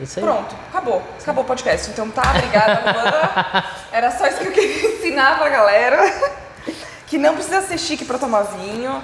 Isso 0.00 0.18
aí. 0.18 0.24
Pronto, 0.24 0.54
acabou. 0.70 1.02
Acabou 1.20 1.44
o 1.44 1.46
podcast. 1.46 1.90
Então 1.90 2.08
tá, 2.10 2.22
obrigada, 2.34 2.92
Luana. 2.92 3.64
Era 3.92 4.10
só 4.10 4.26
isso 4.26 4.38
que 4.38 4.48
eu 4.48 4.52
queria 4.52 4.86
ensinar 4.96 5.38
pra 5.38 5.48
galera. 5.48 5.98
Que 7.06 7.18
não 7.18 7.34
precisa 7.34 7.60
ser 7.62 7.78
chique 7.78 8.04
pra 8.04 8.18
tomar 8.18 8.42
vinho. 8.42 9.02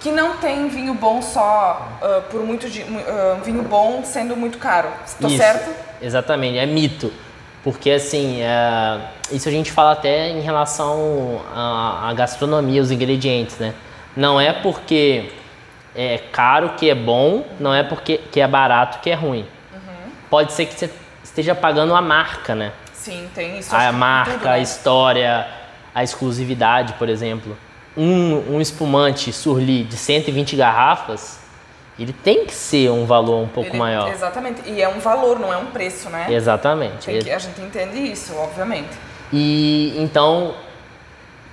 Que 0.00 0.10
não 0.12 0.36
tem 0.36 0.68
vinho 0.68 0.94
bom 0.94 1.20
só 1.22 1.88
ah, 2.02 2.22
por 2.30 2.42
muito 2.44 2.66
mu- 2.90 3.00
ah, 3.06 3.40
vinho 3.44 3.62
bom 3.62 4.02
sendo 4.04 4.36
muito 4.36 4.58
caro. 4.58 4.88
Tô 5.20 5.26
Isso, 5.28 5.36
certo? 5.36 5.70
Exatamente, 6.00 6.58
é 6.58 6.66
mito. 6.66 7.12
Porque 7.64 7.90
assim, 7.90 8.40
é, 8.42 9.00
isso 9.32 9.48
a 9.48 9.52
gente 9.52 9.72
fala 9.72 9.92
até 9.92 10.28
em 10.28 10.40
relação 10.40 11.40
à 11.52 12.12
gastronomia, 12.14 12.80
os 12.80 12.92
ingredientes, 12.92 13.58
né? 13.58 13.74
Não 14.14 14.40
é 14.40 14.52
porque 14.52 15.32
é 15.96 16.18
caro 16.30 16.70
que 16.76 16.90
é 16.90 16.94
bom, 16.94 17.44
não 17.58 17.72
é 17.74 17.82
porque 17.82 18.18
que 18.18 18.40
é 18.40 18.46
barato 18.46 18.98
que 19.00 19.10
é 19.10 19.14
ruim. 19.14 19.46
Uhum. 19.72 20.10
Pode 20.28 20.52
ser 20.52 20.66
que 20.66 20.74
você 20.78 20.90
esteja 21.24 21.54
pagando 21.54 21.94
a 21.94 22.02
marca, 22.02 22.54
né? 22.54 22.72
Sim, 22.92 23.28
tem 23.34 23.58
isso. 23.58 23.74
A 23.74 23.90
marca, 23.92 24.32
tudo, 24.32 24.46
a 24.48 24.52
né? 24.52 24.60
história, 24.62 25.46
a 25.94 26.02
exclusividade, 26.04 26.92
por 26.94 27.08
exemplo. 27.08 27.56
Um, 27.96 28.56
um 28.56 28.60
espumante 28.60 29.32
Surly 29.32 29.84
de 29.84 29.96
120 29.96 30.54
garrafas, 30.56 31.40
ele 31.98 32.12
tem 32.12 32.44
que 32.44 32.52
ser 32.52 32.90
um 32.90 33.06
valor 33.06 33.42
um 33.42 33.48
pouco 33.48 33.70
Ele- 33.70 33.78
maior. 33.78 34.10
Exatamente. 34.10 34.60
E 34.68 34.82
é 34.82 34.88
um 34.88 34.98
valor, 34.98 35.38
não 35.38 35.50
é 35.52 35.56
um 35.56 35.66
preço, 35.66 36.10
né? 36.10 36.26
Exatamente. 36.28 37.06
Que- 37.10 37.30
a 37.30 37.38
gente 37.38 37.60
entende 37.60 37.96
isso, 37.96 38.36
obviamente. 38.36 38.90
E 39.32 39.94
então, 39.96 40.54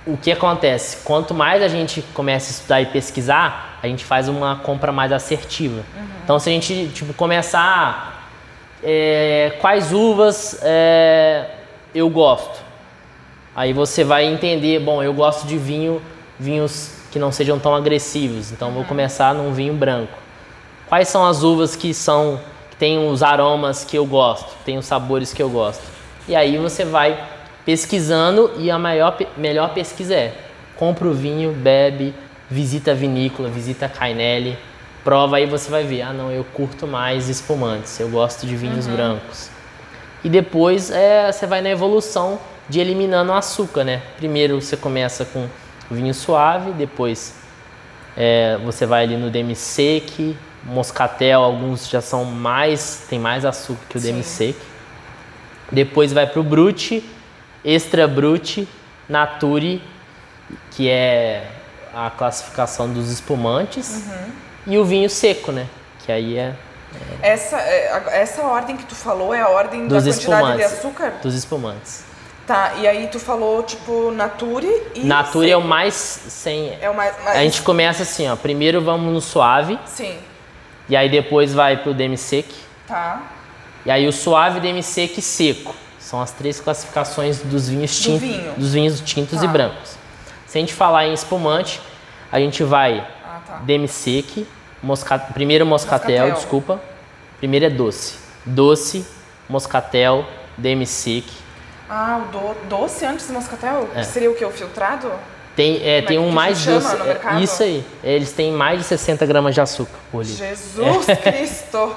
o 0.06 0.16
que 0.16 0.30
acontece? 0.30 0.98
Quanto 1.04 1.32
mais 1.32 1.62
a 1.62 1.68
gente 1.68 2.02
começa 2.14 2.50
a 2.50 2.52
estudar 2.52 2.80
e 2.82 2.86
pesquisar, 2.86 3.78
a 3.82 3.86
gente 3.86 4.04
faz 4.04 4.28
uma 4.28 4.56
compra 4.56 4.92
mais 4.92 5.12
assertiva. 5.12 5.82
Então, 6.22 6.38
se 6.38 6.50
a 6.50 6.52
gente 6.52 6.88
tipo, 6.88 7.14
começar, 7.14 8.28
é, 8.82 9.56
quais 9.60 9.92
uvas 9.92 10.58
é, 10.62 11.46
eu 11.94 12.08
gosto? 12.10 12.62
Aí 13.56 13.72
você 13.72 14.04
vai 14.04 14.24
entender, 14.24 14.80
bom, 14.80 15.02
eu 15.02 15.14
gosto 15.14 15.46
de 15.46 15.56
vinho, 15.56 16.02
vinhos 16.38 16.92
que 17.10 17.18
não 17.18 17.30
sejam 17.30 17.58
tão 17.58 17.74
agressivos, 17.74 18.50
então 18.50 18.72
vou 18.72 18.84
começar 18.84 19.34
num 19.34 19.52
vinho 19.52 19.74
branco. 19.74 20.18
Quais 20.88 21.08
são 21.08 21.24
as 21.24 21.42
uvas 21.42 21.76
que 21.76 21.94
são 21.94 22.40
que 22.70 22.76
têm 22.76 23.08
os 23.08 23.22
aromas 23.22 23.84
que 23.84 23.96
eu 23.96 24.04
gosto, 24.04 24.50
têm 24.64 24.76
os 24.76 24.84
sabores 24.84 25.32
que 25.32 25.42
eu 25.42 25.48
gosto? 25.48 25.82
E 26.26 26.34
aí 26.34 26.58
você 26.58 26.84
vai 26.84 27.16
pesquisando 27.64 28.52
e 28.58 28.70
a 28.70 28.78
maior, 28.78 29.16
melhor 29.36 29.72
pesquisa 29.72 30.14
é 30.14 30.34
compra 30.76 31.08
o 31.08 31.14
vinho, 31.14 31.52
bebe, 31.52 32.14
visita 32.50 32.92
a 32.92 32.94
vinícola, 32.94 33.48
visita 33.48 33.86
a 33.86 33.88
Cainelli, 33.88 34.58
prova 35.02 35.36
aí 35.36 35.46
você 35.46 35.70
vai 35.70 35.84
ver, 35.84 36.02
ah 36.02 36.12
não, 36.12 36.30
eu 36.30 36.44
curto 36.44 36.86
mais 36.86 37.28
espumantes, 37.28 37.98
eu 38.00 38.08
gosto 38.08 38.46
de 38.46 38.56
vinhos 38.56 38.86
brancos. 38.86 39.50
E 40.22 40.28
depois 40.28 40.90
é, 40.90 41.30
você 41.30 41.46
vai 41.46 41.60
na 41.60 41.68
evolução 41.68 42.38
de 42.68 42.80
eliminando 42.80 43.30
o 43.30 43.34
açúcar, 43.34 43.84
né? 43.84 44.00
Primeiro 44.16 44.60
você 44.60 44.76
começa 44.76 45.24
com 45.24 45.46
vinho 45.90 46.14
suave, 46.14 46.72
depois 46.72 47.34
é, 48.16 48.58
você 48.64 48.86
vai 48.86 49.04
ali 49.04 49.16
no 49.16 49.28
demi-sec, 49.28 50.34
moscatel, 50.64 51.42
alguns 51.42 51.88
já 51.88 52.00
são 52.00 52.24
mais, 52.24 53.06
tem 53.08 53.18
mais 53.18 53.44
açúcar 53.44 53.82
que 53.88 53.98
o 53.98 54.00
Sim. 54.00 54.12
demi-sec. 54.12 54.56
Depois 55.70 56.12
vai 56.12 56.26
pro 56.26 56.42
brute, 56.42 57.04
extra 57.64 58.06
brute, 58.06 58.68
nature, 59.08 59.82
que 60.70 60.88
é 60.88 61.46
a 61.94 62.10
classificação 62.10 62.92
dos 62.92 63.10
espumantes, 63.10 64.06
Uhum. 64.06 64.32
e 64.66 64.78
o 64.78 64.84
vinho 64.84 65.08
seco, 65.08 65.52
né? 65.52 65.66
Que 66.04 66.12
aí 66.12 66.36
é 66.38 66.54
Essa, 67.22 67.56
é, 67.56 68.20
essa 68.20 68.42
ordem 68.42 68.76
que 68.76 68.84
tu 68.84 68.94
falou 68.94 69.34
é 69.34 69.40
a 69.40 69.48
ordem 69.48 69.88
dos 69.88 70.04
da 70.04 70.12
quantidade 70.12 70.56
de 70.58 70.62
açúcar? 70.64 71.14
Dos 71.22 71.34
espumantes. 71.34 72.04
Tá, 72.46 72.74
e 72.78 72.86
aí 72.86 73.08
tu 73.08 73.18
falou, 73.18 73.62
tipo, 73.62 74.10
Nature 74.10 74.68
e... 74.94 75.02
Nature 75.04 75.50
é 75.50 75.56
o 75.56 75.62
mais 75.62 75.94
sem. 75.94 76.76
É 76.80 76.90
o 76.90 76.94
mais... 76.94 77.14
mais 77.24 77.38
A 77.38 77.42
gente 77.42 77.62
começa 77.62 78.02
assim, 78.02 78.28
ó. 78.28 78.36
Primeiro 78.36 78.82
vamos 78.82 79.12
no 79.12 79.20
suave, 79.20 79.78
Sim, 79.86 80.18
e 80.88 80.94
aí 80.94 81.08
depois 81.08 81.54
vai 81.54 81.78
pro 81.78 81.94
demi-sec, 81.94 82.46
tá. 82.86 83.22
e 83.86 83.90
aí 83.90 84.06
o 84.06 84.12
suave, 84.12 84.60
demi-sec 84.60 85.16
e 85.18 85.22
seco. 85.22 85.74
São 86.14 86.22
as 86.22 86.30
três 86.30 86.60
classificações 86.60 87.40
dos 87.40 87.68
vinhos 87.68 87.90
Do 87.90 88.02
tintos, 88.04 88.20
vinho. 88.20 88.52
dos 88.56 88.72
vinhos 88.72 89.00
tintos 89.00 89.40
Tá. 89.40 89.44
e 89.44 89.48
brancos. 89.48 89.96
Se 90.46 90.56
a 90.56 90.60
gente 90.60 90.72
falar 90.72 91.06
em 91.08 91.12
espumante, 91.12 91.80
a 92.30 92.38
gente 92.38 92.62
vai 92.62 93.04
Ah, 93.24 93.40
tá. 93.44 93.54
demi-sec, 93.64 94.46
mosca... 94.80 95.18
primeiro 95.18 95.66
moscatel, 95.66 96.10
Moscatel. 96.26 96.34
desculpa. 96.36 96.80
Primeiro 97.38 97.66
é 97.66 97.70
doce. 97.70 98.14
Doce, 98.46 99.04
moscatel, 99.48 100.24
demi-sec. 100.56 101.24
Ah, 101.90 102.22
o 102.24 102.30
do- 102.30 102.68
doce 102.68 103.04
antes 103.04 103.26
do 103.26 103.32
moscatel? 103.32 103.88
É. 103.96 104.04
Seria 104.04 104.30
o 104.30 104.36
que? 104.36 104.44
O 104.44 104.50
filtrado? 104.52 105.10
Tem, 105.56 105.80
é, 105.84 105.96
Como 105.96 106.06
tem 106.06 106.16
é 106.16 106.20
um 106.20 106.30
mais 106.30 106.64
doce. 106.64 106.94
é, 106.94 107.40
isso 107.40 107.60
aí. 107.60 107.84
Eles 108.04 108.30
têm 108.30 108.52
mais 108.52 108.78
de 108.78 108.84
60 108.84 109.26
gramas 109.26 109.52
de 109.52 109.60
açúcar 109.60 109.98
por 110.12 110.22
litro. 110.24 110.36
Jesus 110.46 111.06
Cristo! 111.24 111.96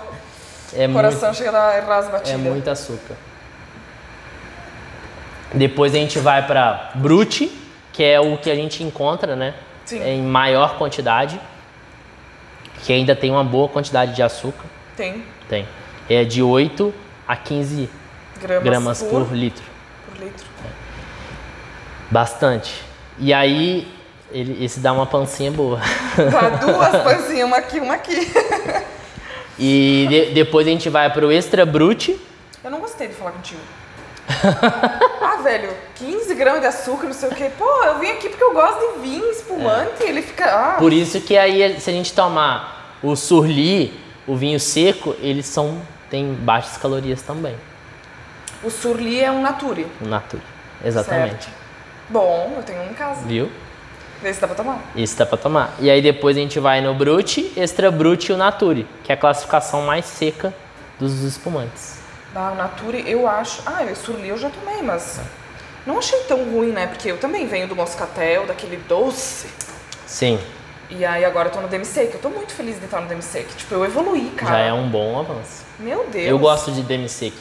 É 0.73 0.85
O 0.87 0.89
muito, 0.89 0.93
coração 0.93 1.33
chega 1.35 1.49
a 1.49 1.81
dar 1.81 2.23
é 2.25 2.35
muito 2.37 2.67
açúcar. 2.67 3.15
Depois 5.53 5.93
a 5.93 5.97
gente 5.97 6.19
vai 6.19 6.45
para 6.45 6.91
Brute, 6.95 7.51
que 7.93 8.03
é 8.03 8.19
o 8.19 8.37
que 8.37 8.49
a 8.51 8.55
gente 8.55 8.83
encontra, 8.83 9.35
né? 9.35 9.53
Sim. 9.85 10.03
Em 10.03 10.21
maior 10.21 10.77
quantidade. 10.77 11.39
Que 12.83 12.93
ainda 12.93 13.15
tem 13.15 13.31
uma 13.31 13.43
boa 13.43 13.67
quantidade 13.67 14.13
de 14.13 14.21
açúcar. 14.21 14.65
Tem 14.95 15.23
Tem. 15.49 15.67
É 16.09 16.23
de 16.23 16.43
8 16.43 16.93
a 17.27 17.35
15 17.35 17.89
gramas, 18.41 18.63
gramas 18.63 19.03
por, 19.03 19.25
por 19.25 19.35
litro. 19.35 19.63
por 20.07 20.23
litro. 20.23 20.45
Bastante. 22.09 22.73
E 23.17 23.33
aí, 23.33 23.87
ele, 24.31 24.63
esse 24.63 24.79
dá 24.79 24.93
uma 24.93 25.05
pancinha 25.05 25.51
boa. 25.51 25.79
Dá 26.31 26.49
duas 26.57 27.03
pancinhas, 27.03 27.47
uma 27.47 27.57
aqui, 27.57 27.79
uma 27.79 27.95
aqui. 27.95 28.31
E 29.59 30.05
de- 30.09 30.25
depois 30.33 30.67
a 30.67 30.69
gente 30.69 30.89
vai 30.89 31.11
pro 31.11 31.31
Extra 31.31 31.65
Brute. 31.65 32.17
Eu 32.63 32.69
não 32.71 32.79
gostei 32.79 33.07
de 33.07 33.13
falar 33.15 33.31
contigo. 33.31 33.59
Ah, 35.21 35.41
velho, 35.41 35.69
15 35.95 36.35
gramas 36.35 36.61
de 36.61 36.67
açúcar, 36.67 37.07
não 37.07 37.13
sei 37.13 37.29
o 37.29 37.35
quê. 37.35 37.49
Pô, 37.57 37.83
eu 37.83 37.99
vim 37.99 38.07
aqui 38.11 38.29
porque 38.29 38.43
eu 38.43 38.53
gosto 38.53 38.79
de 38.93 38.99
vinho 39.01 39.29
espumante. 39.31 40.03
Ele 40.03 40.21
fica. 40.21 40.45
Ah, 40.45 40.75
Por 40.77 40.91
isso 40.91 41.21
que 41.21 41.37
aí, 41.37 41.79
se 41.79 41.89
a 41.89 41.93
gente 41.93 42.13
tomar 42.13 42.97
o 43.01 43.15
Surli, 43.15 43.97
o 44.27 44.35
vinho 44.35 44.59
seco, 44.59 45.15
eles 45.19 45.45
são 45.45 45.81
tem 46.09 46.33
baixas 46.33 46.77
calorias 46.77 47.21
também. 47.21 47.55
o 48.63 48.69
Surli 48.69 49.19
é 49.21 49.31
um 49.31 49.41
Nature. 49.41 49.87
O 50.01 50.07
Natura. 50.07 50.43
Exatamente. 50.83 51.45
Certo. 51.45 51.49
Bom, 52.09 52.53
eu 52.55 52.63
tenho 52.63 52.81
um 52.81 52.89
em 52.89 52.93
casa. 52.93 53.21
Viu? 53.25 53.49
Esse 54.23 54.39
dá 54.41 54.47
pra 54.47 54.55
tomar. 54.55 54.79
Esse 54.95 55.15
dá 55.17 55.25
pra 55.25 55.37
tomar. 55.37 55.73
E 55.79 55.89
aí 55.91 56.01
depois 56.01 56.35
a 56.37 56.39
gente 56.39 56.59
vai 56.59 56.81
no 56.81 56.93
Brute, 56.93 57.51
Extra 57.55 57.91
Brute 57.91 58.31
e 58.31 58.35
o 58.35 58.37
Nature, 58.37 58.87
que 59.03 59.11
é 59.11 59.15
a 59.15 59.17
classificação 59.17 59.81
mais 59.83 60.05
seca 60.05 60.53
dos 60.99 61.21
espumantes. 61.23 61.96
O 62.37 62.55
Nature, 62.55 63.03
eu 63.07 63.27
acho. 63.27 63.61
Ah, 63.65 63.83
o 63.91 63.95
Surli 63.95 64.29
eu 64.29 64.37
já 64.37 64.49
tomei, 64.49 64.81
mas. 64.83 65.19
Não 65.85 65.97
achei 65.97 66.19
tão 66.23 66.43
ruim, 66.51 66.71
né? 66.71 66.85
Porque 66.85 67.09
eu 67.09 67.17
também 67.17 67.47
venho 67.47 67.67
do 67.67 67.75
Moscatel, 67.75 68.45
daquele 68.45 68.77
doce. 68.77 69.47
Sim, 70.05 70.39
E 70.89 71.03
aí 71.03 71.25
agora 71.25 71.49
eu 71.49 71.51
tô 71.53 71.59
no 71.59 71.67
Demi-Sec. 71.67 72.13
Eu 72.13 72.19
tô 72.19 72.29
muito 72.29 72.53
feliz 72.53 72.77
de 72.79 72.85
estar 72.85 73.01
no 73.01 73.07
Demi-Sec. 73.07 73.47
Tipo, 73.57 73.73
eu 73.75 73.85
evoluí, 73.85 74.29
cara. 74.37 74.51
já 74.53 74.59
é 74.59 74.73
um 74.73 74.87
bom 74.89 75.19
avanço. 75.19 75.65
Meu 75.79 76.05
Deus. 76.11 76.27
Eu 76.27 76.37
gosto 76.39 76.71
de 76.71 76.81
demi-sec. 76.81 77.33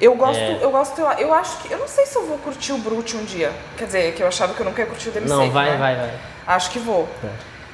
Eu 0.00 0.14
gosto, 0.16 0.40
É. 0.40 0.58
eu 0.60 0.70
gosto, 0.70 1.00
eu 1.00 1.32
acho 1.32 1.58
que. 1.58 1.70
Eu 1.72 1.78
não 1.78 1.86
sei 1.86 2.06
se 2.06 2.16
eu 2.16 2.26
vou 2.26 2.38
curtir 2.38 2.72
o 2.72 2.78
Brute 2.78 3.16
um 3.16 3.24
dia. 3.24 3.52
Quer 3.76 3.84
dizer, 3.86 4.14
que 4.14 4.22
eu 4.22 4.26
achava 4.26 4.52
que 4.54 4.60
eu 4.60 4.66
nunca 4.66 4.80
ia 4.82 4.86
curtir 4.86 5.10
o 5.10 5.12
Demi-Sec. 5.12 5.38
Não, 5.38 5.50
vai, 5.50 5.70
né? 5.70 5.76
vai, 5.76 5.94
vai. 5.96 6.10
Acho 6.46 6.70
que 6.70 6.78
vou. 6.78 7.08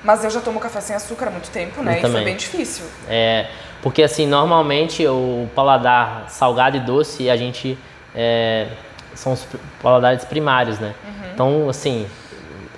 Mas 0.04 0.22
eu 0.24 0.30
já 0.30 0.40
tomo 0.40 0.60
café 0.60 0.80
sem 0.80 0.94
açúcar 0.94 1.28
há 1.28 1.30
muito 1.30 1.50
tempo, 1.50 1.82
né? 1.82 1.94
Eu 1.94 1.98
e 1.98 2.00
foi 2.02 2.10
também. 2.10 2.24
bem 2.26 2.36
difícil. 2.36 2.84
É, 3.08 3.48
porque 3.82 4.02
assim, 4.02 4.26
normalmente 4.26 5.06
o 5.06 5.48
paladar 5.54 6.26
salgado 6.28 6.76
e 6.76 6.80
doce, 6.80 7.30
a 7.30 7.36
gente 7.36 7.78
é, 8.14 8.68
são 9.14 9.32
os 9.32 9.46
paladares 9.82 10.24
primários, 10.24 10.78
né? 10.78 10.94
Então, 11.32 11.68
assim, 11.68 12.06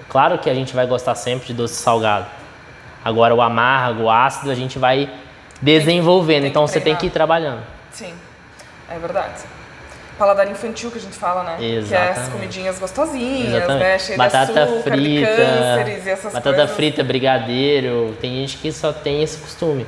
claro 0.09 0.39
que 0.39 0.51
a 0.51 0.55
gente 0.55 0.75
vai 0.75 0.87
gostar 0.87 1.15
sempre 1.15 1.47
de 1.47 1.55
doce 1.55 1.75
salgado. 1.75 2.27
Agora 3.03 3.35
o 3.35 3.41
amargo, 3.41 4.05
o 4.05 4.11
ácido, 4.11 4.51
a 4.51 4.55
gente 4.55 4.79
vai 4.79 5.11
desenvolvendo. 5.63 6.45
então 6.47 6.67
você 6.67 6.81
tem 6.81 6.95
que 6.95 7.07
ir 7.07 7.11
trabalhando. 7.11 7.63
Sim, 7.91 8.13
é 8.91 8.99
verdade. 8.99 9.43
Paladar 10.19 10.51
infantil 10.51 10.91
que 10.91 10.99
a 10.99 11.01
gente 11.01 11.17
fala, 11.17 11.43
né? 11.45 11.57
Que 11.59 11.75
é 11.75 11.79
as 11.79 11.87
Exatamente. 11.87 12.31
comidinhas 12.33 12.79
gostosinhas, 12.79 13.55
Exatamente. 13.55 13.83
né? 13.83 13.99
Cheias 13.99 14.19
batata 14.19 14.53
de 14.53 14.59
açúcar, 14.59 14.91
de 14.91 14.97
frita, 14.99 15.37
cânceres 15.37 16.07
e 16.07 16.11
essas 16.11 16.33
batata 16.35 16.57
coisas. 16.57 16.77
frita, 16.77 17.03
brigadeiro. 17.03 18.15
Tem 18.21 18.35
gente 18.35 18.59
que 18.59 18.71
só 18.71 18.93
tem 18.93 19.23
esse 19.23 19.39
costume. 19.39 19.87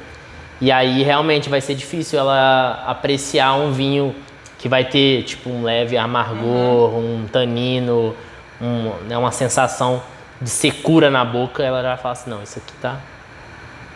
E 0.63 0.71
aí 0.71 1.03
realmente 1.03 1.49
vai 1.49 1.61
ser 1.61 1.75
difícil 1.75 2.21
ela 2.21 2.85
apreciar 2.87 3.55
um 3.55 3.73
vinho 3.73 4.15
que 4.61 4.69
vai 4.69 4.85
ter 4.85 5.25
tipo 5.25 5.51
um 5.51 5.65
leve 5.65 5.97
amargor, 5.99 6.95
Uhum. 6.95 7.25
um 7.25 7.27
tanino, 7.27 8.15
um, 8.61 8.93
né, 9.09 9.19
uma 9.19 9.33
sensação 9.33 10.01
de 10.41 10.49
secura 10.49 11.11
na 11.11 11.25
boca. 11.25 11.65
Ela 11.65 11.83
já 11.83 11.89
vai 11.89 11.97
falar 11.97 12.13
assim, 12.13 12.31
não, 12.31 12.41
isso 12.45 12.61
aqui 12.61 12.73
tá. 12.81 13.01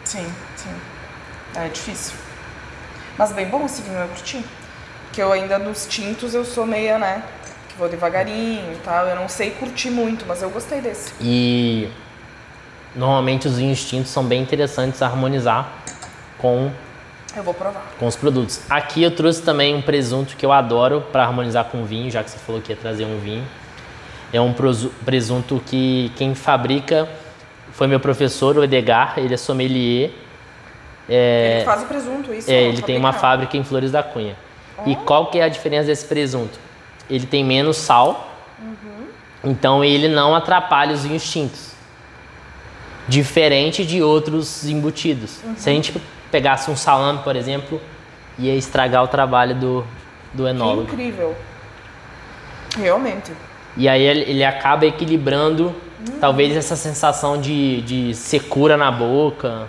Sim, 0.03 0.27
sim. 0.57 0.71
É 1.55 1.69
difícil. 1.69 2.17
Mas 3.17 3.31
bem 3.31 3.47
bom 3.47 3.65
esse 3.65 3.83
vinho, 3.83 3.99
eu 4.01 4.09
curti. 4.09 4.45
Porque 5.05 5.23
eu 5.23 5.31
ainda 5.31 5.61
nos 5.61 5.87
tintos 5.87 6.35
eu 6.35 6.45
sou 6.45 6.67
meia, 6.67 6.99
né? 6.99 7.23
Que 7.69 7.77
vou 7.79 7.89
devagarinho 7.89 8.73
e 8.73 8.77
tal. 8.85 9.07
Eu 9.07 9.15
não 9.15 9.29
sei 9.29 9.51
curtir 9.53 9.91
muito, 9.91 10.25
mas 10.27 10.43
eu 10.43 10.51
gostei 10.51 10.81
desse. 10.81 11.13
E 11.21 11.89
normalmente 12.97 13.47
os 13.47 13.57
vinhos 13.57 13.85
tintos 13.89 14.11
são 14.11 14.25
bem 14.25 14.43
interessantes 14.43 15.01
a 15.01 15.07
harmonizar 15.07 15.86
com 16.47 16.71
Eu 17.35 17.43
vou 17.43 17.53
provar. 17.53 17.83
com 17.99 18.07
os 18.07 18.15
produtos. 18.15 18.61
Aqui 18.71 19.03
eu 19.03 19.11
trouxe 19.11 19.43
também 19.43 19.75
um 19.75 19.83
presunto 19.83 20.37
que 20.37 20.47
eu 20.47 20.53
adoro 20.53 21.05
para 21.11 21.25
harmonizar 21.25 21.65
com 21.65 21.85
vinho, 21.85 22.09
já 22.09 22.23
que 22.23 22.31
você 22.31 22.39
falou 22.39 22.61
que 22.61 22.71
ia 22.71 22.77
trazer 22.77 23.05
um 23.05 23.19
vinho. 23.19 23.45
É 24.33 24.41
um 24.41 24.55
presunto 25.05 25.61
que 25.67 26.13
quem 26.17 26.35
fabrica 26.35 27.09
foi 27.73 27.87
meu 27.89 27.99
professor, 27.99 28.57
o 28.57 28.65
Edgar, 28.65 29.15
ele 29.19 29.35
é 29.35 29.37
sommelier. 29.37 30.11
Ele 31.09 31.65
faz 31.65 31.83
o 31.83 31.87
presunto, 31.87 32.33
isso? 32.33 32.51
É, 32.51 32.55
ó, 32.55 32.57
ele 32.69 32.83
tem 32.83 32.97
uma 32.97 33.13
fabricar. 33.13 33.31
fábrica 33.31 33.57
em 33.57 33.65
Flores 33.65 33.91
da 33.91 34.03
Cunha. 34.03 34.37
E 34.85 34.95
qual 34.95 35.27
que 35.31 35.39
é 35.39 35.43
a 35.43 35.49
diferença 35.49 35.87
desse 35.87 36.07
presunto? 36.07 36.59
Ele 37.09 37.27
tem 37.27 37.45
menos 37.45 37.77
sal, 37.77 38.31
então 39.43 39.85
ele 39.85 40.09
não 40.09 40.35
atrapalha 40.35 40.93
os 40.93 41.05
vinhos 41.05 41.29
tintos. 41.31 41.73
Diferente 43.09 43.85
de 43.87 44.03
outros 44.03 44.67
embutidos. 44.67 45.39
Se 45.57 45.71
a 45.71 45.73
gente 45.73 45.95
pegasse 46.31 46.71
um 46.71 46.77
salame, 46.77 47.21
por 47.23 47.37
exemplo, 47.37 47.81
ia 48.39 48.55
estragar 48.55 49.03
o 49.03 49.09
trabalho 49.09 49.55
do, 49.55 49.87
do 50.33 50.47
enólogo. 50.47 50.93
Incrível. 50.93 51.35
Realmente. 52.77 53.33
E 53.77 53.89
aí 53.89 54.03
ele, 54.03 54.21
ele 54.23 54.45
acaba 54.45 54.87
equilibrando 54.87 55.75
talvez 56.21 56.57
essa 56.57 56.77
sensação 56.77 57.41
de, 57.41 57.83
de 57.83 58.15
secura 58.15 58.77
na 58.77 58.91
boca. 58.91 59.69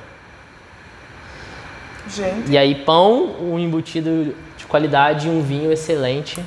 Gente, 2.09 2.51
E 2.51 2.57
aí 2.57 2.73
pão, 2.73 3.35
um 3.41 3.59
embutido 3.59 4.33
de 4.55 4.65
qualidade 4.65 5.27
e 5.27 5.29
um 5.29 5.41
vinho 5.41 5.71
excelente. 5.71 6.43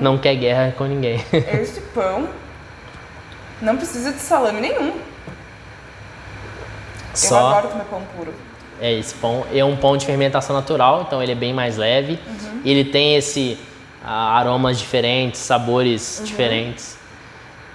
Não 0.00 0.18
quer 0.18 0.34
guerra 0.36 0.74
com 0.76 0.84
ninguém. 0.84 1.24
esse 1.32 1.80
pão 1.92 2.28
não 3.60 3.76
precisa 3.76 4.12
de 4.12 4.18
salame 4.18 4.60
nenhum. 4.60 4.88
Eu 4.88 4.94
Só 7.14 7.48
adoro 7.48 7.68
comer 7.68 7.84
pão 7.84 8.02
puro. 8.16 8.34
É 8.80 8.92
esse 8.92 9.14
pão 9.14 9.46
é 9.52 9.64
um 9.64 9.76
pão 9.76 9.96
de 9.96 10.06
fermentação 10.06 10.54
natural, 10.54 11.02
então 11.06 11.22
ele 11.22 11.32
é 11.32 11.34
bem 11.34 11.52
mais 11.52 11.76
leve. 11.76 12.18
Ele 12.64 12.84
tem 12.84 13.16
esse 13.16 13.58
ah, 14.04 14.38
aromas 14.38 14.78
diferentes, 14.78 15.40
sabores 15.40 16.20
diferentes 16.24 16.96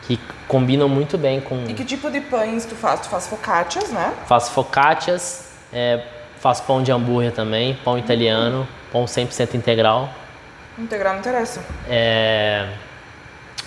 que 0.03 0.19
combinam 0.47 0.89
muito 0.89 1.17
bem 1.17 1.39
com 1.39 1.63
E 1.67 1.73
que 1.73 1.85
tipo 1.85 2.09
de 2.09 2.21
pães 2.21 2.65
tu 2.65 2.75
faz? 2.75 3.01
Tu 3.01 3.09
faz 3.09 3.27
focaccias, 3.27 3.89
né? 3.89 4.13
faço 4.27 4.51
focaccias, 4.51 5.51
é, 5.71 6.03
faço 6.39 6.63
pão 6.63 6.81
de 6.81 6.91
hambúrguer 6.91 7.31
também, 7.31 7.75
pão 7.83 7.97
italiano, 7.97 8.67
pão 8.91 9.05
100% 9.05 9.55
integral. 9.55 10.09
Integral 10.77 11.13
não 11.13 11.19
interessa. 11.19 11.61
É, 11.87 12.69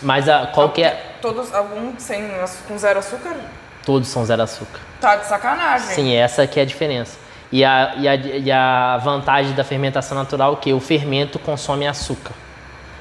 mas 0.02 0.28
a, 0.28 0.46
qual 0.46 0.70
que 0.70 0.82
é? 0.82 1.16
Todos, 1.22 1.54
algum 1.54 1.94
sem, 1.98 2.28
com 2.68 2.76
zero 2.76 2.98
açúcar? 2.98 3.36
Todos 3.84 4.08
são 4.08 4.24
zero 4.24 4.42
açúcar. 4.42 4.80
Tá 5.00 5.16
de 5.16 5.26
sacanagem. 5.26 5.94
Sim, 5.94 6.14
essa 6.14 6.46
que 6.46 6.58
é 6.58 6.62
a 6.62 6.66
diferença. 6.66 7.23
E 7.54 7.64
a, 7.64 7.94
e 7.96 8.08
a, 8.08 8.14
e 8.16 8.50
a 8.50 8.96
vantagem 8.96 9.52
da 9.52 9.62
fermentação 9.62 10.18
natural 10.18 10.54
é 10.54 10.56
que 10.56 10.72
o 10.72 10.80
fermento 10.80 11.38
consome 11.38 11.86
açúcar. 11.86 12.32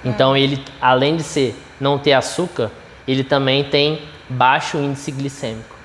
Então 0.06 0.38
ele, 0.38 0.63
além 0.80 1.16
de 1.18 1.24
ser 1.24 1.60
não 1.80 1.98
ter 1.98 2.13
açúcar, 2.13 2.70
ele 3.08 3.24
também 3.24 3.63
tem 3.63 4.04
baixo 4.30 4.78
índice 4.78 5.10
glicêmico. 5.12 5.76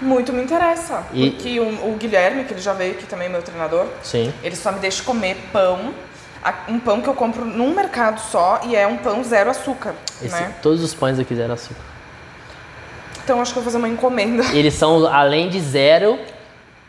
Muito 0.00 0.32
me 0.32 0.42
interessa. 0.42 1.04
E- 1.12 1.30
Porque 1.30 1.60
o, 1.60 1.92
o 1.92 1.96
Guilherme, 1.96 2.42
que 2.42 2.54
ele 2.54 2.60
já 2.60 2.72
veio 2.72 2.94
aqui 2.94 3.04
também, 3.06 3.28
meu 3.28 3.40
treinador, 3.40 3.86
Sim. 4.02 4.32
ele 4.42 4.56
só 4.56 4.72
me 4.72 4.80
deixa 4.80 5.04
comer 5.04 5.36
pão. 5.52 5.94
Um 6.68 6.80
pão 6.80 7.00
que 7.00 7.08
eu 7.08 7.14
compro 7.14 7.44
num 7.44 7.72
mercado 7.72 8.18
só 8.20 8.62
e 8.64 8.74
é 8.74 8.84
um 8.84 8.96
pão 8.96 9.22
zero 9.22 9.48
açúcar, 9.48 9.94
Esse- 10.20 10.34
né? 10.34 10.52
Todos 10.60 10.82
os 10.82 10.92
pães 10.92 11.20
aqui 11.20 11.36
zero 11.36 11.52
açúcar. 11.52 11.84
Então 13.22 13.40
acho 13.40 13.52
que 13.52 13.58
eu 13.60 13.62
vou 13.62 13.70
fazer 13.70 13.78
uma 13.78 13.88
encomenda. 13.88 14.42
Eles 14.52 14.74
são, 14.74 15.06
além 15.06 15.48
de 15.48 15.60
zero, 15.60 16.18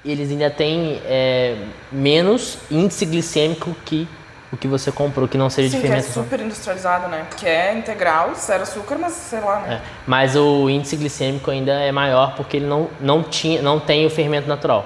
eles 0.06 0.30
ainda 0.30 0.50
têm 0.50 1.02
é, 1.06 1.56
menos 1.92 2.58
índice 2.70 3.06
glicêmico 3.06 3.76
que 3.86 4.08
o 4.54 4.58
que 4.58 4.68
você 4.68 4.92
comprou, 4.92 5.28
que 5.28 5.36
não 5.36 5.50
seja 5.50 5.70
Sim, 5.70 5.78
de 5.78 5.82
que 5.82 5.88
é 5.88 5.90
fermentação. 5.90 6.24
super 6.24 6.40
industrializado, 6.40 7.08
né? 7.08 7.26
Que 7.36 7.48
é 7.48 7.76
integral, 7.76 8.36
zero 8.36 8.62
açúcar, 8.62 8.98
mas 9.00 9.14
sei 9.14 9.40
lá, 9.40 9.60
né? 9.62 9.76
É, 9.76 9.88
mas 10.06 10.36
o 10.36 10.70
índice 10.70 10.96
glicêmico 10.96 11.50
ainda 11.50 11.72
é 11.72 11.92
maior 11.92 12.36
porque 12.36 12.58
ele 12.58 12.68
não, 12.68 12.88
não, 13.02 13.24
tinha, 13.24 13.64
não 13.64 13.80
tem 13.80 14.06
o 14.06 14.12
fermento 14.12 14.48
natural. 14.48 14.86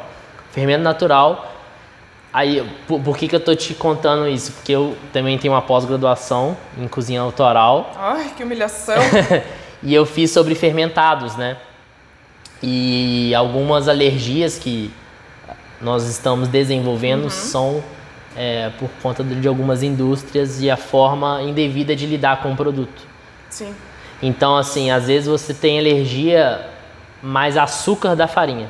Fermento 0.52 0.84
natural, 0.84 1.54
aí, 2.32 2.66
por, 2.88 3.02
por 3.02 3.18
que, 3.18 3.28
que 3.28 3.36
eu 3.36 3.42
tô 3.42 3.54
te 3.56 3.74
contando 3.74 4.26
isso? 4.30 4.54
Porque 4.54 4.72
eu 4.72 4.96
também 5.12 5.38
tenho 5.38 5.54
uma 5.54 5.62
pós-graduação 5.62 6.56
em 6.78 6.88
cozinha 6.88 7.20
autoral 7.20 7.92
Ai, 7.98 8.32
que 8.38 8.44
humilhação. 8.44 8.96
e 9.84 9.94
eu 9.94 10.06
fiz 10.06 10.32
sobre 10.32 10.56
fermentados, 10.56 11.36
né? 11.36 11.58
E 12.64 13.36
algumas 13.36 13.90
alergias 13.90 14.58
que 14.58 14.94
nós 15.82 16.08
estamos 16.08 16.48
desenvolvendo 16.48 17.30
são 17.30 17.84
é, 18.36 18.72
por 18.80 18.90
conta 19.02 19.24
de 19.24 19.48
algumas 19.48 19.84
indústrias 19.84 20.62
e 20.62 20.70
a 20.70 20.78
forma 20.78 21.42
indevida 21.42 21.96
de 21.96 22.06
lidar 22.06 22.42
com 22.42 22.52
o 22.52 22.56
produto. 22.56 23.02
Sim. 23.50 23.74
Então, 24.22 24.58
assim, 24.58 24.90
às 24.92 25.08
vezes 25.08 25.28
você 25.28 25.54
tem 25.54 25.80
alergia 25.80 26.68
mais 27.22 27.58
açúcar 27.58 28.16
da 28.16 28.28
farinha. 28.28 28.70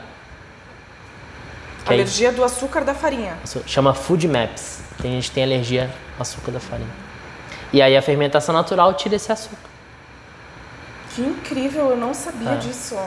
Alergia 1.86 2.32
do 2.34 2.44
açúcar 2.44 2.84
da 2.84 2.94
farinha. 2.94 3.38
chama 3.66 3.94
food 3.94 4.28
maps. 4.28 4.82
Tem 5.02 5.14
gente 5.14 5.30
que 5.30 5.36
tem 5.36 5.44
alergia 5.44 5.90
ao 6.18 6.22
açúcar 6.22 6.52
da 6.52 6.60
farinha. 6.60 6.90
E 7.72 7.82
aí 7.82 7.96
a 7.96 8.02
fermentação 8.02 8.54
natural 8.54 8.94
tira 8.94 9.16
esse 9.16 9.32
açúcar. 9.32 9.70
Que 11.16 11.22
incrível, 11.22 11.90
eu 11.92 11.98
não 11.98 12.14
sabia 12.14 12.52
É. 12.52 12.56
disso. 12.58 12.98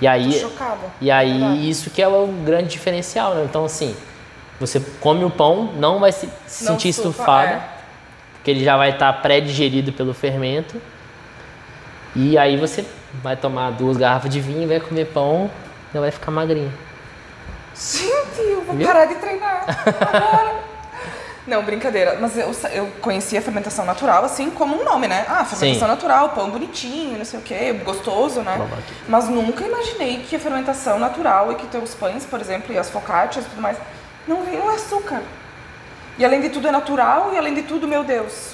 E 0.00 0.06
aí, 0.06 0.32
chocada. 0.32 0.78
e 1.00 1.10
aí 1.10 1.38
Verdade. 1.38 1.70
isso 1.70 1.90
que 1.90 2.02
é 2.02 2.08
o 2.08 2.26
grande 2.44 2.68
diferencial, 2.70 3.34
né? 3.34 3.44
Então, 3.48 3.64
assim, 3.64 3.94
você 4.58 4.80
come 5.00 5.24
o 5.24 5.30
pão, 5.30 5.72
não 5.76 5.98
vai 6.00 6.10
se 6.12 6.28
se 6.46 6.64
Não 6.64 6.72
sentir 6.72 6.88
estufado, 6.88 7.52
é. 7.52 7.62
porque 8.34 8.50
ele 8.50 8.64
já 8.64 8.76
vai 8.76 8.90
estar 8.90 9.12
pré-digerido 9.22 9.92
pelo 9.92 10.12
fermento. 10.12 10.80
E 12.14 12.36
aí 12.36 12.56
você 12.56 12.84
vai 13.22 13.36
tomar 13.36 13.70
duas 13.70 13.96
garrafas 13.96 14.30
de 14.30 14.40
vinho, 14.40 14.68
vai 14.68 14.80
comer 14.80 15.06
pão, 15.06 15.50
já 15.94 16.00
vai 16.00 16.10
ficar 16.10 16.30
magrinho. 16.30 16.72
Gente, 17.74 18.40
eu 18.40 18.62
vou 18.62 18.74
Viu? 18.74 18.86
parar 18.86 19.06
de 19.06 19.14
treinar 19.14 19.64
agora. 19.66 20.54
Não, 21.46 21.62
brincadeira. 21.62 22.18
Mas 22.20 22.36
eu, 22.36 22.54
eu 22.72 22.86
conhecia 23.00 23.38
a 23.40 23.42
fermentação 23.42 23.84
natural, 23.84 24.24
assim, 24.24 24.50
como 24.50 24.80
um 24.80 24.84
nome, 24.84 25.08
né? 25.08 25.24
Ah, 25.28 25.44
fermentação 25.44 25.88
Sim. 25.88 25.94
natural, 25.94 26.28
pão 26.30 26.50
bonitinho, 26.50 27.18
não 27.18 27.24
sei 27.24 27.40
o 27.40 27.42
quê, 27.42 27.72
gostoso, 27.84 28.42
né? 28.42 28.58
Mas 29.08 29.28
nunca 29.28 29.64
imaginei 29.64 30.18
que 30.28 30.36
a 30.36 30.38
fermentação 30.38 30.98
natural 30.98 31.50
e 31.52 31.56
que 31.56 31.66
teus 31.66 31.94
pães, 31.94 32.24
por 32.24 32.40
exemplo, 32.40 32.72
e 32.72 32.78
as 32.78 32.88
focaccias 32.90 33.44
e 33.44 33.48
tudo 33.48 33.60
mais, 33.60 33.76
não 34.26 34.42
vinham 34.44 34.68
açúcar. 34.68 35.22
E 36.16 36.24
além 36.24 36.40
de 36.40 36.50
tudo 36.50 36.68
é 36.68 36.70
natural 36.70 37.30
e 37.32 37.38
além 37.38 37.54
de 37.54 37.62
tudo, 37.62 37.88
meu 37.88 38.04
Deus, 38.04 38.52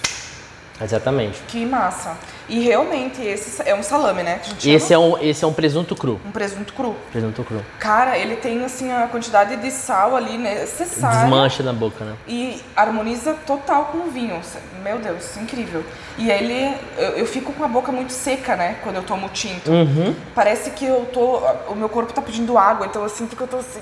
Exatamente. 0.81 1.41
que 1.49 1.67
massa. 1.67 2.17
E 2.49 2.61
realmente 2.61 3.21
esse 3.23 3.63
é 3.69 3.75
um 3.75 3.83
salame, 3.83 4.23
né? 4.23 4.41
Esse 4.65 4.89
chama? 4.89 4.95
é 4.95 4.99
um, 4.99 5.19
esse 5.19 5.45
é 5.45 5.47
um 5.47 5.53
presunto 5.53 5.95
cru. 5.95 6.19
um 6.25 6.31
presunto 6.31 6.73
cru. 6.73 6.97
Presunto 7.13 7.45
cru. 7.45 7.63
Cara, 7.79 8.17
ele 8.17 8.37
tem 8.37 8.65
assim 8.65 8.91
a 8.91 9.07
quantidade 9.07 9.57
de 9.57 9.71
sal 9.71 10.17
ali 10.17 10.39
necessária. 10.39 11.21
Desmancha 11.21 11.63
na 11.63 11.73
boca, 11.73 12.05
né? 12.05 12.15
E 12.27 12.63
harmoniza 12.75 13.35
total 13.47 13.87
com 13.87 13.99
o 13.99 14.11
vinho. 14.11 14.41
Meu 14.83 14.99
Deus, 14.99 15.37
incrível. 15.37 15.85
E 16.17 16.31
ele, 16.31 16.75
eu, 16.97 17.11
eu 17.11 17.27
fico 17.27 17.53
com 17.53 17.65
a 17.65 17.69
boca 17.69 17.93
muito 17.93 18.13
seca, 18.13 18.57
né? 18.57 18.77
Quando 18.83 18.97
eu 18.97 19.03
tomo 19.03 19.29
tinto. 19.29 19.71
Uhum. 19.71 20.15
Parece 20.35 20.71
que 20.71 20.87
eu 20.87 21.07
tô. 21.13 21.39
O 21.71 21.75
meu 21.75 21.89
corpo 21.89 22.13
tá 22.13 22.23
pedindo 22.23 22.57
água, 22.57 22.87
então 22.87 23.03
eu 23.03 23.09
sinto 23.11 23.37
que 23.37 23.43
eu 23.43 23.49
tô 23.49 23.59
assim. 23.59 23.81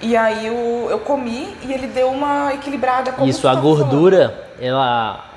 E 0.00 0.16
aí 0.16 0.46
eu, 0.46 0.86
eu 0.90 0.98
comi 1.00 1.56
e 1.62 1.72
ele 1.72 1.88
deu 1.88 2.08
uma 2.08 2.54
equilibrada 2.54 3.12
como 3.12 3.28
Isso, 3.28 3.46
a 3.48 3.50
tava 3.50 3.62
falando. 3.62 3.78
gordura, 3.78 4.48
ela. 4.60 5.27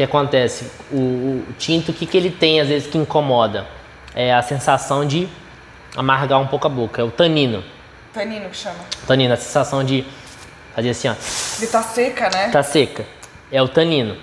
O 0.00 0.02
que 0.02 0.04
acontece? 0.04 0.64
O, 0.90 0.96
o 0.96 1.46
tinto, 1.58 1.90
o 1.90 1.92
que, 1.92 2.06
que 2.06 2.16
ele 2.16 2.30
tem 2.30 2.58
às 2.58 2.68
vezes 2.68 2.88
que 2.88 2.96
incomoda? 2.96 3.66
É 4.14 4.32
a 4.32 4.40
sensação 4.40 5.04
de 5.04 5.28
amargar 5.94 6.40
um 6.40 6.46
pouco 6.46 6.66
a 6.66 6.70
boca, 6.70 7.02
é 7.02 7.04
o 7.04 7.10
tanino. 7.10 7.62
Tanino 8.10 8.48
que 8.48 8.56
chama. 8.56 8.78
Tanino, 9.06 9.34
a 9.34 9.36
sensação 9.36 9.84
de 9.84 10.06
fazer 10.74 10.88
assim, 10.88 11.08
ó, 11.08 11.12
De 11.58 11.66
tá 11.66 11.82
seca, 11.82 12.30
né? 12.30 12.48
tá 12.48 12.62
seca. 12.62 13.04
É 13.52 13.60
o 13.60 13.68
tanino. 13.68 14.16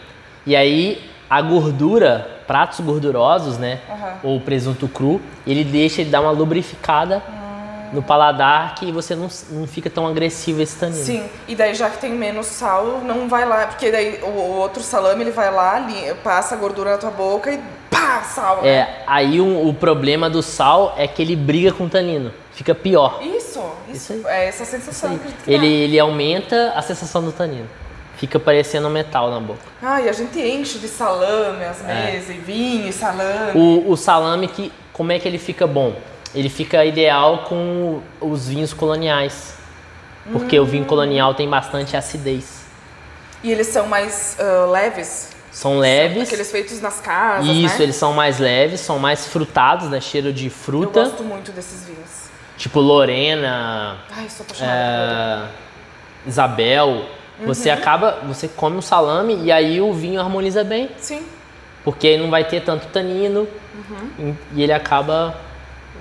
E 0.48 0.56
aí 0.56 1.12
a 1.30 1.40
gordura, 1.44 2.28
pratos 2.48 2.80
gordurosos, 2.80 3.60
né? 3.60 3.82
Aham. 3.88 4.14
Ou 4.24 4.42
presunto 4.42 4.88
cru, 4.88 5.22
ele 5.46 5.64
deixa 5.64 6.02
ele 6.02 6.10
dar 6.10 6.22
uma 6.22 6.32
lubrificada 6.32 7.22
Ah. 7.28 7.47
No 7.94 8.02
paladar 8.02 8.76
que 8.76 8.92
você 8.92 9.16
não, 9.16 9.28
não 9.52 9.68
fica 9.68 9.90
tão 9.90 10.08
agressivo 10.08 10.62
esse 10.62 10.78
tanino. 10.78 11.04
Sim, 11.04 11.24
e 11.48 11.56
daí 11.56 11.74
já 11.76 11.90
que 11.90 11.98
tem 12.00 12.12
menos 12.12 12.46
sal, 12.48 13.02
não 13.04 13.28
vai 13.28 13.46
lá, 13.46 13.68
porque 13.68 13.92
daí 13.92 14.20
o, 14.24 14.28
o 14.28 14.58
outro 14.58 14.82
salame 14.84 15.24
ele 15.24 15.32
vai 15.32 15.52
lá, 15.54 15.86
passa 16.24 16.56
a 16.56 16.58
gordura 16.58 16.92
na 16.92 16.98
tua 16.98 17.12
boca 17.12 17.52
e 17.52 17.60
pá, 17.90 18.22
sal, 18.24 18.62
né? 18.62 18.70
É, 18.70 19.04
aí 19.08 19.40
um- 19.42 19.68
o 19.68 19.74
problema 19.74 20.30
do 20.30 20.42
sal 20.42 20.94
é 20.98 21.08
que 21.08 21.22
ele 21.22 21.36
briga 21.36 21.72
com 21.72 21.86
o 21.86 21.90
tanino. 21.90 22.32
Fica 22.52 22.74
pior. 22.74 23.20
Isso, 23.22 23.62
isso, 23.88 24.14
Isso 24.14 24.28
é 24.28 24.48
essa 24.48 24.66
sensação 24.66 25.18
que 25.18 25.28
a 25.28 25.30
gente 25.30 25.38
Ele, 25.46 25.68
ele 25.68 26.00
aumenta 26.00 26.74
a 26.76 26.82
sensação 26.82 27.24
do 27.24 27.32
tanino. 27.32 27.68
Fica 28.16 28.40
parecendo 28.40 28.90
metal 28.90 29.30
na 29.30 29.40
boca. 29.40 29.60
Ah, 29.80 30.02
e 30.02 30.10
a 30.10 30.12
gente 30.12 30.40
enche 30.40 30.80
de 30.80 30.88
salame 30.88 31.64
as 31.64 31.84
mesas, 31.84 32.30
e 32.32 32.40
vinho, 32.40 32.88
e 32.90 32.92
salame. 32.92 33.52
É. 33.52 33.54
O, 33.56 33.92
o 33.92 33.96
salame, 33.96 34.48
que, 34.48 34.72
como 34.92 35.12
é 35.12 35.20
que 35.20 35.28
ele 35.28 35.38
fica 35.38 35.68
bom? 35.68 35.94
Ele 36.36 36.50
fica 36.50 36.84
ideal 36.86 37.40
com 37.48 38.02
os 38.22 38.48
vinhos 38.48 38.74
coloniais. 38.74 39.56
Porque 40.32 40.60
o 40.60 40.66
vinho 40.66 40.84
Hum. 40.84 40.88
colonial 40.88 41.34
tem 41.34 41.50
bastante 41.50 41.96
acidez. 41.96 42.66
E 43.44 43.52
eles 43.52 43.68
são 43.68 43.88
mais 43.88 44.36
ah, 44.40 44.66
leves. 44.70 45.30
São 45.52 45.80
leves. 45.80 46.24
Aqueles 46.28 46.52
feitos 46.52 46.82
nas 46.82 47.00
casas, 47.00 47.48
Isso, 47.48 47.78
né? 47.78 47.84
eles 47.84 47.96
são 47.96 48.14
mais 48.14 48.38
leves, 48.40 48.82
são 48.82 49.00
mais 49.00 49.26
frutados, 49.28 49.90
né? 49.90 50.00
Cheiro 50.02 50.32
de 50.34 50.46
Eu 50.46 50.52
fruta. 50.52 51.04
gosto 51.06 51.24
muito 51.24 51.52
desses 51.52 51.86
vinhos. 51.86 52.28
Tipo 52.58 52.80
Lorena, 52.80 53.98
Ai, 54.16 54.28
sou 54.30 54.44
apaixonada 54.44 55.50
é, 56.26 56.30
Isabel. 56.30 57.06
Você 57.46 57.70
Uhum. 57.70 57.76
acaba, 57.76 58.20
você 58.28 58.48
come 58.48 58.78
o 58.78 58.82
salame 58.82 59.40
e 59.44 59.52
aí 59.52 59.80
o 59.80 59.94
vinho 59.94 60.20
harmoniza 60.20 60.64
bem. 60.64 60.90
Sim. 60.98 61.24
Porque 61.84 62.08
aí 62.08 62.18
não 62.18 62.30
vai 62.30 62.44
ter 62.44 62.62
tanto 62.64 62.88
tanino 62.88 63.48
Uhum. 64.20 64.36
e 64.56 64.64
ele 64.64 64.74
acaba 64.74 65.36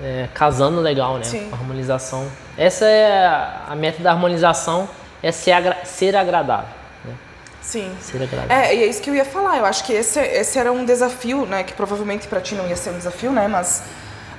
é, 0.03 0.27
casando 0.33 0.79
legal, 0.81 1.17
né? 1.17 1.23
Sim. 1.23 1.49
A 1.51 1.55
harmonização. 1.55 2.27
Essa 2.57 2.85
é 2.85 3.25
a, 3.69 3.75
meta 3.75 4.01
da 4.01 4.11
harmonização, 4.11 4.87
é 5.21 5.31
ser, 5.31 5.51
agra- 5.51 5.77
ser 5.83 6.15
agradável. 6.15 6.69
Né? 7.05 7.13
Sim. 7.61 7.91
Ser 7.99 8.21
agradável. 8.23 8.55
É, 8.55 8.75
e 8.75 8.83
é 8.83 8.87
isso 8.87 9.01
que 9.01 9.09
eu 9.09 9.15
ia 9.15 9.25
falar. 9.25 9.57
Eu 9.57 9.65
acho 9.65 9.83
que 9.83 9.93
esse, 9.93 10.19
esse 10.19 10.57
era 10.59 10.71
um 10.71 10.85
desafio, 10.85 11.45
né? 11.45 11.63
Que 11.63 11.73
provavelmente 11.73 12.27
pra 12.27 12.39
ti 12.41 12.55
não 12.55 12.67
ia 12.67 12.75
ser 12.75 12.91
um 12.91 12.97
desafio, 12.97 13.31
né? 13.31 13.47
Mas 13.47 13.83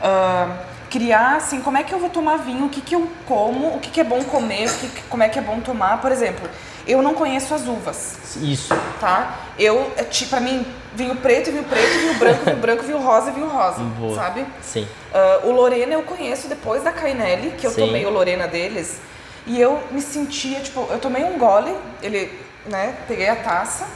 ah, 0.03 0.57
criar, 0.91 1.37
assim, 1.37 1.61
como 1.61 1.77
é 1.77 1.83
que 1.83 1.93
eu 1.93 1.99
vou 1.99 2.11
tomar 2.11 2.39
vinho, 2.39 2.67
o 2.67 2.69
que, 2.69 2.81
que 2.81 2.95
eu 2.95 3.09
como, 3.27 3.77
o 3.77 3.79
que, 3.81 3.91
que 3.91 4.01
é 4.01 4.05
bom 4.05 4.23
comer, 4.25 4.69
o 4.69 4.75
que, 4.79 5.03
como 5.03 5.23
é 5.23 5.29
que 5.29 5.39
é 5.39 5.43
bom 5.43 5.61
tomar. 5.61 6.01
Por 6.01 6.11
exemplo, 6.11 6.49
eu 6.87 7.03
não 7.03 7.15
conheço 7.15 7.55
as 7.55 7.67
uvas, 7.67 8.17
Isso. 8.41 8.75
tá? 9.01 9.37
Eu, 9.59 9.93
é, 9.97 10.05
ti- 10.05 10.27
pra 10.27 10.41
mim, 10.41 10.67
vinho 10.95 11.17
preto, 11.17 11.51
vinho 11.51 11.65
preto, 11.65 11.99
vinho 11.99 12.15
branco, 12.15 12.45
vinho 12.45 12.57
branco, 12.57 12.83
vinho 12.85 12.99
rosa 12.99 13.31
e 13.31 13.33
vinho 13.35 13.49
rosa, 13.49 13.81
Boa. 13.99 14.15
sabe? 14.15 14.47
Sim. 14.63 14.89
Ah, 15.13 15.41
o 15.45 15.51
Lorena 15.53 15.93
eu 15.93 16.03
conheço 16.03 16.49
depois 16.49 16.83
da 16.83 16.91
Cainelli, 16.93 17.51
que 17.53 17.67
eu 17.67 17.71
Sim. 17.71 17.81
tomei 17.87 18.07
o 18.07 18.11
Lorena 18.11 18.47
deles. 18.49 18.99
E 19.47 19.61
eu 19.61 19.83
me 19.91 20.01
sentia, 20.03 20.61
tipo, 20.61 20.87
eu 20.91 20.99
tomei 20.99 21.25
um 21.25 21.39
gole, 21.39 21.75
ele, 22.03 22.31
né, 22.67 22.95
peguei 23.07 23.29
a 23.29 23.37
taça, 23.37 23.87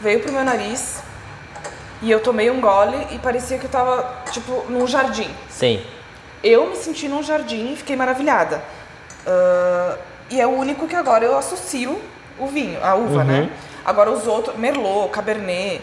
veio 0.00 0.20
pro 0.20 0.32
meu 0.32 0.42
nariz, 0.44 0.98
e 2.02 2.10
eu 2.10 2.20
tomei 2.20 2.50
um 2.50 2.60
gole 2.60 3.06
e 3.12 3.18
parecia 3.18 3.58
que 3.58 3.66
eu 3.66 3.70
tava, 3.70 4.22
tipo, 4.32 4.64
num 4.68 4.86
jardim. 4.86 5.28
Sim. 5.48 5.80
Eu 6.42 6.68
me 6.70 6.76
senti 6.76 7.06
num 7.08 7.22
jardim 7.22 7.72
e 7.72 7.76
fiquei 7.76 7.96
maravilhada. 7.96 8.62
Ah, 9.26 9.96
e 10.30 10.40
é 10.40 10.46
o 10.46 10.50
único 10.50 10.86
que 10.86 10.96
agora 10.96 11.24
eu 11.24 11.36
associo 11.36 12.00
o 12.38 12.46
vinho, 12.46 12.78
a 12.82 12.94
uva, 12.94 13.18
Uhum. 13.18 13.24
né? 13.24 13.50
Agora 13.84 14.10
os 14.10 14.26
outros, 14.26 14.56
Merlot, 14.56 15.10
Cabernet, 15.10 15.80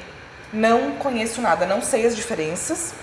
não 0.53 0.91
conheço 0.93 1.41
nada, 1.41 1.65
não 1.65 1.81
sei 1.81 2.05
as 2.05 2.15
diferenças. 2.15 2.93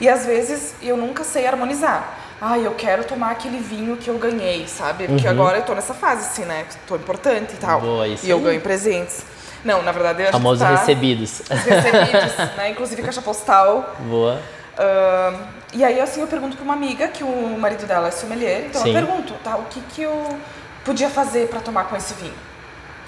E 0.00 0.08
às 0.08 0.24
vezes 0.26 0.74
eu 0.82 0.96
nunca 0.96 1.24
sei 1.24 1.46
harmonizar. 1.46 2.18
Ah, 2.40 2.58
eu 2.58 2.72
quero 2.74 3.04
tomar 3.04 3.30
aquele 3.30 3.58
vinho 3.58 3.96
que 3.96 4.08
eu 4.08 4.18
ganhei, 4.18 4.66
sabe? 4.66 5.06
Porque 5.06 5.28
agora 5.28 5.58
eu 5.58 5.62
tô 5.62 5.74
nessa 5.74 5.94
fase, 5.94 6.22
assim, 6.26 6.44
né? 6.44 6.64
Tô 6.88 6.96
importante 6.96 7.52
e 7.54 7.56
tal. 7.56 7.78
Uhum. 7.80 7.86
Boa, 7.86 8.08
isso 8.08 8.26
e 8.26 8.30
eu 8.30 8.40
ganho 8.40 8.60
presentes. 8.60 9.22
Não, 9.64 9.80
na 9.82 9.92
verdade, 9.92 10.22
a 10.22 10.24
gente 10.24 10.32
Famosos 10.32 10.58
tá 10.66 10.70
recebidos. 10.74 11.40
recebidos, 11.48 12.36
né? 12.56 12.70
Inclusive 12.70 13.00
caixa 13.02 13.22
postal. 13.22 13.94
Boa. 14.10 14.40
Ahn, 14.76 15.36
e 15.72 15.84
aí, 15.84 16.00
assim, 16.00 16.20
eu 16.20 16.26
pergunto 16.26 16.56
pra 16.56 16.64
uma 16.64 16.74
amiga, 16.74 17.08
que 17.08 17.24
o 17.24 17.56
marido 17.58 17.86
dela 17.86 18.08
é 18.08 18.10
sommelier, 18.10 18.66
então 18.66 18.82
Sim. 18.82 18.88
eu 18.88 18.94
pergunto, 18.94 19.34
tá, 19.42 19.56
o 19.56 19.64
que 19.64 19.80
que 19.80 20.02
eu 20.02 20.38
podia 20.84 21.08
fazer 21.08 21.48
pra 21.48 21.60
tomar 21.60 21.84
com 21.84 21.96
esse 21.96 22.14
vinho, 22.14 22.34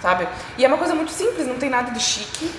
sabe? 0.00 0.26
E 0.56 0.64
é 0.64 0.68
uma 0.68 0.78
coisa 0.78 0.94
muito 0.94 1.10
simples, 1.12 1.46
não 1.46 1.56
tem 1.56 1.68
nada 1.68 1.90
de 1.90 2.00
chique, 2.00 2.50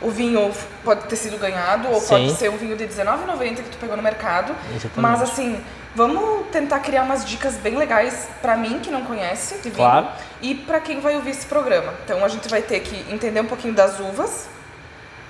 o 0.00 0.10
vinho 0.10 0.52
pode 0.82 1.04
ter 1.06 1.16
sido 1.16 1.38
ganhado 1.38 1.88
ou 1.88 2.00
Sim. 2.00 2.08
pode 2.08 2.32
ser 2.34 2.50
um 2.50 2.56
vinho 2.56 2.76
de 2.76 2.84
R$19,90 2.84 3.56
que 3.56 3.70
tu 3.70 3.78
pegou 3.78 3.96
no 3.96 4.02
mercado. 4.02 4.54
Exatamente. 4.68 5.00
Mas 5.00 5.22
assim, 5.22 5.58
vamos 5.94 6.46
tentar 6.48 6.80
criar 6.80 7.04
umas 7.04 7.24
dicas 7.24 7.54
bem 7.54 7.76
legais 7.76 8.28
pra 8.42 8.56
mim 8.56 8.80
que 8.80 8.90
não 8.90 9.02
conhece 9.04 9.54
de 9.56 9.70
vinho 9.70 9.76
Claro. 9.76 10.08
e 10.42 10.54
pra 10.54 10.80
quem 10.80 11.00
vai 11.00 11.14
ouvir 11.14 11.30
esse 11.30 11.46
programa. 11.46 11.94
Então 12.04 12.22
a 12.22 12.28
gente 12.28 12.48
vai 12.48 12.60
ter 12.60 12.80
que 12.80 13.10
entender 13.10 13.40
um 13.40 13.46
pouquinho 13.46 13.72
das 13.72 13.98
uvas, 13.98 14.48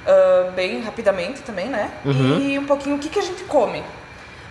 ah, 0.06 0.50
bem 0.56 0.80
rapidamente 0.80 1.42
também, 1.42 1.68
né? 1.68 1.90
Uhum. 2.04 2.40
E 2.40 2.58
um 2.58 2.64
pouquinho 2.66 2.96
o 2.96 2.98
que, 2.98 3.08
que 3.08 3.18
a 3.18 3.22
gente 3.22 3.44
come. 3.44 3.84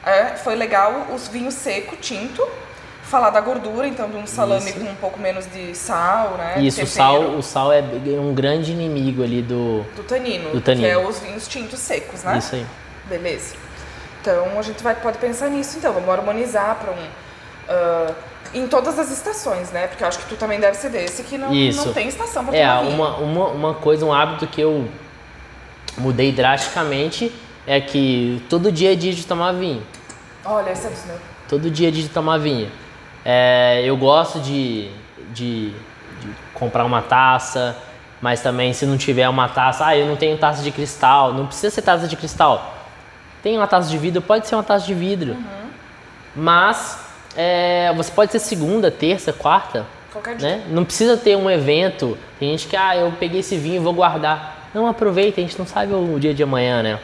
É, 0.06 0.36
foi 0.36 0.56
legal 0.56 1.08
os 1.14 1.28
vinhos 1.28 1.54
seco, 1.54 1.96
tinto, 1.96 2.46
falar 3.04 3.30
da 3.30 3.40
gordura, 3.40 3.88
então 3.88 4.10
de 4.10 4.18
um 4.18 4.28
salame 4.28 4.70
Isso. 4.70 4.80
com 4.80 4.86
um 4.86 4.96
pouco 4.96 5.20
menos 5.20 5.46
de 5.52 5.74
sal, 5.76 6.32
né? 6.38 6.56
Isso, 6.60 6.84
o 6.84 6.88
sal, 6.88 7.22
o 7.22 7.42
sal 7.42 7.72
é 7.72 7.82
um 8.20 8.34
grande 8.34 8.72
inimigo 8.72 9.24
ali 9.24 9.42
do. 9.42 9.84
Do 9.96 10.04
tanino, 10.04 10.50
Do 10.52 10.62
tanino. 10.62 10.86
que 10.88 10.92
é 10.92 10.98
os 10.98 11.20
vinhos 11.20 11.48
tintos 11.48 11.80
secos, 11.80 12.24
né? 12.24 12.38
Isso 12.38 12.56
aí. 12.56 12.66
Beleza. 13.08 13.56
Então 14.22 14.58
a 14.58 14.62
gente 14.62 14.82
vai, 14.84 14.96
pode 14.96 15.18
pensar 15.18 15.50
nisso, 15.50 15.78
então, 15.78 15.94
vamos 15.94 16.10
harmonizar 16.10 16.76
para 16.76 16.92
um. 16.92 17.08
ah, 17.70 18.14
em 18.54 18.68
todas 18.68 19.00
as 19.00 19.10
estações, 19.10 19.72
né? 19.72 19.88
Porque 19.88 20.04
eu 20.04 20.08
acho 20.08 20.20
que 20.20 20.26
tu 20.26 20.36
também 20.36 20.60
deve 20.60 20.78
ser 20.78 20.90
desse 20.90 21.24
que 21.24 21.38
não, 21.40 21.52
Isso. 21.52 21.88
não 21.88 21.94
tem 21.94 22.08
estação 22.08 22.46
para 22.46 22.56
É, 22.56 22.68
tomar 22.68 22.82
vinho. 22.84 22.94
uma, 22.94 23.16
uma, 23.18 23.48
uma 23.48 23.74
coisa, 23.74 24.06
um 24.06 24.14
hábito 24.14 24.46
que 24.46 24.62
eu 24.62 24.88
mudei 25.98 26.32
drasticamente 26.32 27.34
é 27.66 27.80
que 27.80 28.44
todo 28.50 28.72
dia 28.72 28.94
é 28.94 28.96
dia 28.96 29.14
de 29.14 29.26
tomar 29.26 29.54
vinho. 29.54 29.84
Olha, 30.46 30.70
é 30.70 30.74
meus. 30.74 31.22
Todo 31.48 31.70
dia 31.70 31.88
é 31.88 31.92
dia 31.92 32.04
de 32.04 32.10
tomar 32.10 32.38
vinho. 32.38 32.70
É, 33.24 33.82
eu 33.86 33.96
gosto 33.96 34.40
de, 34.40 34.90
de, 35.34 35.70
de 35.70 36.30
comprar 36.54 36.84
uma 36.84 37.02
taça, 37.02 37.78
mas 38.22 38.42
também 38.42 38.74
se 38.74 38.86
não 38.86 38.98
tiver 38.98 39.28
uma 39.30 39.48
taça, 39.48 39.86
ah, 39.86 39.98
eu 39.98 40.08
não 40.08 40.16
tenho 40.16 40.38
taça 40.38 40.62
de 40.62 40.72
cristal, 40.72 41.34
não 41.34 41.46
precisa 41.46 41.70
ser 41.70 41.82
taça 41.82 42.08
de 42.08 42.16
cristal. 42.16 42.76
Tem 43.42 43.58
uma 43.58 43.68
taça 43.68 43.90
de 43.90 43.98
vidro, 43.98 44.22
pode 44.22 44.48
ser 44.48 44.56
uma 44.56 44.64
taça 44.64 44.86
de 44.86 44.94
vidro. 44.94 45.38
Mas 46.36 47.00
é, 47.36 47.94
você 47.96 48.12
pode 48.12 48.32
ser 48.32 48.40
segunda, 48.40 48.90
terça, 48.90 49.32
quarta, 49.32 49.86
Qualquer 50.12 50.36
dia. 50.36 50.58
né? 50.58 50.64
Não 50.70 50.86
precisa 50.86 51.18
ter 51.18 51.36
um 51.36 51.50
evento. 51.50 52.18
Tem 52.40 52.52
gente 52.52 52.68
que, 52.68 52.76
ah, 52.76 52.96
eu 52.96 53.12
peguei 53.14 53.40
esse 53.40 53.58
vinho 53.58 53.76
e 53.76 53.80
vou 53.80 53.94
guardar. 53.94 54.70
Não 54.74 54.88
aproveita, 54.88 55.40
a 55.40 55.44
gente 55.44 55.58
não 55.58 55.66
sabe 55.66 55.94
o 55.94 56.20
dia 56.20 56.34
de 56.34 56.44
amanhã, 56.44 56.82
né? 56.82 57.00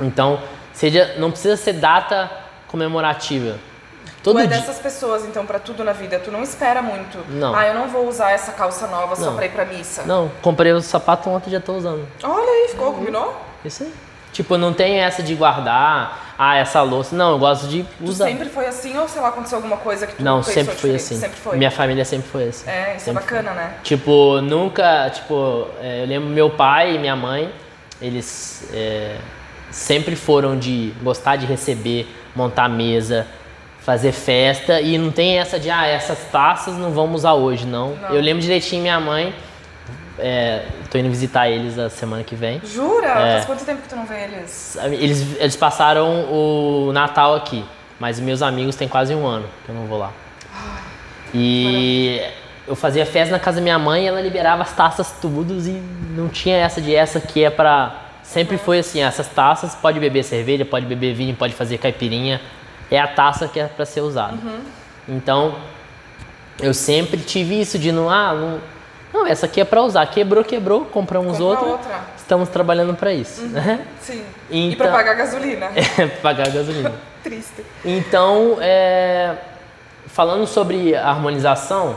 Então, 0.00 0.40
seja, 0.72 1.14
não 1.18 1.30
precisa 1.30 1.56
ser 1.56 1.74
data 1.74 2.30
comemorativa. 2.68 3.56
Todo 4.22 4.36
tu 4.36 4.40
é 4.40 4.46
dessas 4.46 4.78
pessoas, 4.78 5.24
então, 5.24 5.46
pra 5.46 5.58
tudo 5.60 5.84
na 5.84 5.92
vida. 5.92 6.18
Tu 6.18 6.30
não 6.32 6.42
espera 6.42 6.82
muito. 6.82 7.18
Não. 7.28 7.54
Ah, 7.54 7.66
eu 7.68 7.74
não 7.74 7.88
vou 7.88 8.08
usar 8.08 8.32
essa 8.32 8.52
calça 8.52 8.86
nova 8.88 9.14
só 9.14 9.26
Não. 9.26 9.36
pra 9.36 9.46
ir 9.46 9.50
pra 9.50 9.64
missa. 9.64 10.02
Não, 10.04 10.30
comprei 10.42 10.72
o 10.72 10.80
sapato 10.80 11.30
ontem 11.30 11.48
e 11.50 11.52
já 11.52 11.60
tô 11.60 11.74
usando. 11.74 12.06
Olha 12.22 12.50
aí, 12.50 12.68
ficou, 12.70 12.88
Uhum. 12.88 12.94
combinou? 12.94 13.36
Isso 13.64 13.84
aí. 13.84 13.92
Tipo, 14.32 14.58
não 14.58 14.72
tem 14.74 14.98
essa 14.98 15.22
de 15.22 15.34
guardar, 15.34 16.34
ah, 16.38 16.56
essa 16.56 16.82
louça. 16.82 17.14
Não, 17.16 17.30
eu 17.30 17.38
gosto 17.38 17.68
de 17.68 17.84
Tu 17.84 18.04
usar. 18.04 18.26
sempre 18.26 18.48
foi 18.50 18.66
assim 18.66 18.98
ou 18.98 19.08
sei 19.08 19.22
lá, 19.22 19.28
aconteceu 19.28 19.56
alguma 19.56 19.78
coisa 19.78 20.06
que 20.06 20.16
tu 20.16 20.22
Não, 20.22 20.42
sempre 20.42 20.74
foi 20.74 20.94
assim. 20.96 21.18
Sempre 21.18 21.38
foi. 21.38 21.56
Minha 21.56 21.70
família 21.70 22.04
sempre 22.04 22.28
foi 22.28 22.48
assim. 22.48 22.68
É, 22.68 22.96
isso 22.96 23.04
Sempre 23.06 23.22
é 23.22 23.24
bacana, 23.24 23.52
né? 23.52 23.74
Tipo, 23.82 24.40
nunca, 24.42 25.08
tipo, 25.10 25.68
é, 25.80 26.02
eu 26.02 26.06
lembro 26.06 26.28
meu 26.28 26.50
pai 26.50 26.96
e 26.96 26.98
minha 26.98 27.16
mãe, 27.16 27.50
eles 28.02 28.68
é, 28.74 29.16
sempre 29.76 30.16
foram 30.16 30.58
de 30.58 30.92
gostar 31.02 31.36
de 31.36 31.44
receber, 31.44 32.08
montar 32.34 32.66
mesa, 32.66 33.26
fazer 33.80 34.10
festa 34.10 34.80
e 34.80 34.96
não 34.96 35.12
tem 35.12 35.38
essa 35.38 35.60
de, 35.60 35.68
ah, 35.70 35.86
essas 35.86 36.18
taças 36.32 36.76
não 36.76 36.90
vamos 36.90 37.20
usar 37.20 37.34
hoje, 37.34 37.66
não. 37.66 37.94
Não. 37.94 38.08
Eu 38.08 38.22
lembro 38.22 38.40
direitinho 38.40 38.80
minha 38.80 38.98
mãe, 38.98 39.34
é, 40.18 40.64
tô 40.90 40.96
indo 40.96 41.10
visitar 41.10 41.50
eles 41.50 41.78
a 41.78 41.90
semana 41.90 42.24
que 42.24 42.34
vem. 42.34 42.60
Jura? 42.64 43.06
É. 43.06 43.32
Faz 43.34 43.44
quanto 43.44 43.64
tempo 43.66 43.82
que 43.82 43.88
tu 43.88 43.96
não 43.96 44.06
vê 44.06 44.24
eles? 44.24 44.78
Eles, 44.82 45.36
eles 45.38 45.56
passaram 45.56 46.24
o 46.32 46.90
Natal 46.94 47.34
aqui, 47.34 47.62
mas 48.00 48.18
meus 48.18 48.40
amigos 48.40 48.76
têm 48.76 48.88
quase 48.88 49.14
um 49.14 49.26
ano 49.26 49.46
que 49.64 49.68
eu 49.70 49.74
não 49.74 49.84
vou 49.84 49.98
lá. 49.98 50.10
E 51.34 52.22
eu 52.66 52.74
fazia 52.74 53.04
festa 53.04 53.30
na 53.30 53.38
casa 53.38 53.56
da 53.58 53.62
minha 53.62 53.78
mãe, 53.78 54.08
ela 54.08 54.22
liberava 54.22 54.62
as 54.62 54.72
taças 54.72 55.12
todos 55.20 55.66
e 55.66 55.82
não 56.16 56.28
tinha 56.28 56.56
essa 56.56 56.80
de 56.80 56.94
essa 56.94 57.20
que 57.20 57.44
é 57.44 57.50
pra. 57.50 58.05
Sempre 58.26 58.58
foi 58.58 58.80
assim, 58.80 59.00
essas 59.02 59.28
taças 59.28 59.74
pode 59.74 60.00
beber 60.00 60.22
cerveja, 60.24 60.64
pode 60.64 60.84
beber 60.84 61.14
vinho, 61.14 61.34
pode 61.34 61.54
fazer 61.54 61.78
caipirinha. 61.78 62.40
É 62.90 62.98
a 62.98 63.06
taça 63.06 63.46
que 63.48 63.58
é 63.58 63.66
pra 63.66 63.86
ser 63.86 64.00
usada. 64.00 64.36
Então, 65.08 65.54
eu 66.60 66.74
sempre 66.74 67.18
tive 67.20 67.60
isso 67.60 67.78
de 67.78 67.92
não, 67.92 68.10
ah, 68.10 68.34
não, 68.34 68.60
não 69.14 69.26
essa 69.26 69.46
aqui 69.46 69.60
é 69.60 69.64
pra 69.64 69.80
usar. 69.82 70.04
Quebrou, 70.06 70.42
quebrou, 70.44 70.84
compramos 70.86 71.38
Compra 71.38 71.46
outra. 71.46 71.66
outra. 71.68 72.00
Estamos 72.16 72.48
trabalhando 72.48 72.94
pra 72.94 73.12
isso, 73.12 73.42
né? 73.46 73.80
Sim. 74.00 74.24
E 74.50 74.72
Então- 74.72 74.86
pra 74.88 74.96
pagar 74.96 75.14
gasolina. 75.14 75.70
É, 75.74 76.06
pagar 76.06 76.50
gasolina. 76.50 76.92
Triste. 77.22 77.64
Então, 77.84 78.58
é, 78.60 79.34
falando 80.08 80.46
sobre 80.46 80.94
harmonização, 80.96 81.96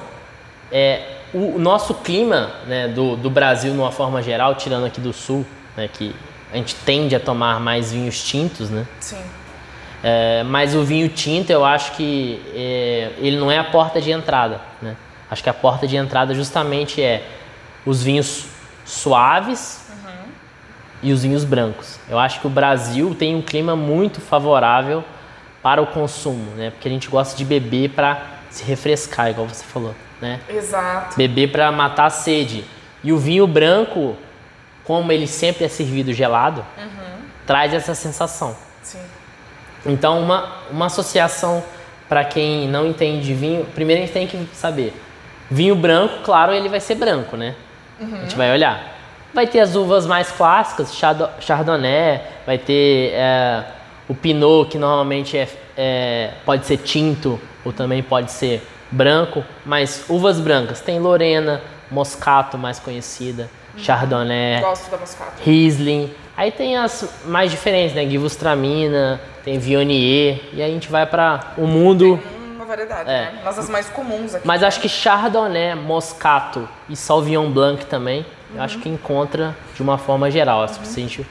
é, 0.72 1.02
o, 1.34 1.56
o 1.56 1.60
nosso 1.60 1.96
clima 1.96 2.52
né, 2.68 2.88
do, 2.88 3.16
do 3.16 3.30
Brasil, 3.30 3.72
de 3.74 3.80
uma 3.80 3.92
forma 3.92 4.22
geral, 4.22 4.54
tirando 4.56 4.86
aqui 4.86 5.02
do 5.02 5.12
sul, 5.12 5.46
né, 5.80 5.90
que 5.92 6.14
a 6.52 6.58
gente 6.58 6.76
tende 6.76 7.16
a 7.16 7.20
tomar 7.20 7.60
mais 7.60 7.92
vinhos 7.92 8.24
tintos, 8.24 8.70
né? 8.70 8.86
Sim. 9.00 9.22
É, 10.04 10.44
mas 10.44 10.76
o 10.76 10.84
vinho 10.84 11.10
tinto, 11.10 11.50
eu 11.50 11.64
acho 11.64 11.94
que 11.94 12.42
é, 12.54 13.12
ele 13.18 13.38
não 13.38 13.52
é 13.52 13.58
a 13.58 13.64
porta 13.64 14.02
de 14.02 14.12
entrada, 14.12 14.60
né? 14.82 14.96
Acho 15.30 15.44
que 15.44 15.50
a 15.50 15.54
porta 15.54 15.88
de 15.88 15.96
entrada 15.96 16.34
justamente 16.34 17.02
é 17.02 17.24
os 17.86 18.02
vinhos 18.02 18.46
suaves 18.86 19.88
e 21.02 21.14
os 21.14 21.24
vinhos 21.24 21.44
brancos. 21.44 22.00
Eu 22.10 22.18
acho 22.20 22.42
que 22.42 22.48
o 22.48 22.50
Brasil 22.50 23.16
tem 23.18 23.36
um 23.36 23.42
clima 23.42 23.76
muito 23.76 24.20
favorável 24.20 25.04
para 25.62 25.82
o 25.82 25.88
consumo, 25.88 26.52
né? 26.56 26.72
Porque 26.72 26.88
a 26.88 26.92
gente 26.92 27.08
gosta 27.08 27.38
de 27.38 27.46
beber 27.46 27.90
para 27.92 28.22
se 28.50 28.64
refrescar, 28.64 29.30
igual 29.30 29.48
você 29.48 29.64
falou, 29.64 29.94
né? 30.20 30.40
Exato. 30.50 31.16
Beber 31.16 31.52
para 31.52 31.72
matar 31.72 32.06
a 32.06 32.10
sede. 32.10 32.64
E 33.04 33.14
o 33.14 33.18
vinho 33.18 33.46
branco, 33.46 34.18
como 34.90 35.12
ele 35.12 35.28
sempre 35.28 35.66
é 35.66 35.68
servido 35.68 36.12
gelado, 36.12 36.66
traz 37.46 37.76
essa 37.76 37.94
sensação. 37.94 38.56
Sim. 38.82 38.98
Então, 39.86 40.20
uma, 40.20 40.52
uma 40.72 40.88
associação 40.88 41.64
para 42.10 42.26
quem 42.26 42.68
não 42.68 42.88
entende 42.88 43.24
de 43.24 43.36
vinho, 43.36 43.66
primeiro 43.76 44.02
a 44.02 44.06
gente 44.08 44.14
tem 44.14 44.26
que 44.26 44.48
saber. 44.52 45.00
Vinho 45.48 45.76
branco, 45.76 46.24
claro, 46.24 46.54
ele 46.54 46.68
vai 46.68 46.80
ser 46.80 46.96
branco, 46.96 47.38
né? 47.38 47.54
A 48.02 48.22
gente 48.22 48.36
vai 48.36 48.52
olhar. 48.52 48.96
Vai 49.32 49.46
ter 49.46 49.60
as 49.60 49.76
uvas 49.76 50.08
mais 50.08 50.32
clássicas, 50.32 50.92
Chardonnay, 51.40 52.24
vai 52.44 52.58
ter 52.58 53.12
é, 53.14 53.64
o 54.08 54.16
Pinot, 54.16 54.72
que 54.72 54.80
normalmente 54.80 55.38
é, 55.38 55.48
é- 55.78 56.32
pode 56.44 56.66
ser 56.66 56.78
tinto 56.78 57.40
ou 57.64 57.72
também 57.72 58.02
pode 58.02 58.32
ser 58.32 58.68
branco, 58.90 59.46
mas 59.64 60.04
uvas 60.10 60.40
brancas. 60.40 60.82
Tem 60.82 61.00
Lorena, 61.00 61.62
Moscato, 61.92 62.58
mais 62.58 62.80
conhecida, 62.80 63.52
Chardonnay, 63.82 64.62
Gosto 64.62 64.90
da 64.92 64.98
moscata. 64.98 65.34
Riesling. 65.44 66.12
Aí 66.38 66.52
tem 66.52 66.78
as 66.78 67.06
mais 67.26 67.52
diferentes, 67.52 67.96
né? 67.96 68.06
Gewürztraminer, 68.06 69.20
tem 69.44 69.60
Viognier. 69.60 70.40
E 70.54 70.62
aí 70.62 70.70
a 70.70 70.74
gente 70.74 70.90
vai 70.90 71.06
para 71.06 71.54
o 71.58 71.68
mundo. 71.68 72.20
Uma 72.56 72.66
variedade, 72.66 73.10
É. 73.10 73.14
né? 73.32 73.42
Mas 73.44 73.60
as 73.60 73.70
mais 73.70 73.90
comuns 73.90 74.36
aqui. 74.36 74.48
Mas 74.48 74.64
acho 74.64 74.80
que 74.80 74.88
Chardonnay, 74.88 75.76
Moscato 75.76 76.68
e 76.88 76.96
Sauvignon 76.96 77.50
Blanc 77.52 77.86
também, 77.86 78.26
eu 78.56 78.62
acho 78.62 78.80
que 78.80 78.88
encontra 78.88 79.56
de 79.76 79.82
uma 79.82 79.98
forma 79.98 80.30
geral. 80.32 80.64
Acho 80.64 80.80
que 80.80 80.88
se 80.88 81.00
a 81.00 81.04
gente- 81.04 81.26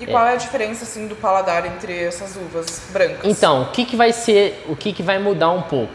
E 0.00 0.06
qual 0.06 0.26
é 0.26 0.32
a 0.32 0.36
diferença, 0.36 0.84
assim, 0.84 1.06
do 1.06 1.14
paladar 1.14 1.64
entre 1.66 1.96
essas 2.04 2.34
uvas 2.36 2.82
brancas? 2.92 3.20
Então, 3.24 3.62
o 3.62 3.66
que, 3.66 3.84
que 3.84 3.94
vai 3.96 4.12
ser, 4.12 4.64
o 4.68 4.74
que, 4.74 4.92
que 4.92 5.02
vai 5.02 5.18
mudar 5.18 5.50
um 5.50 5.62
pouco, 5.62 5.92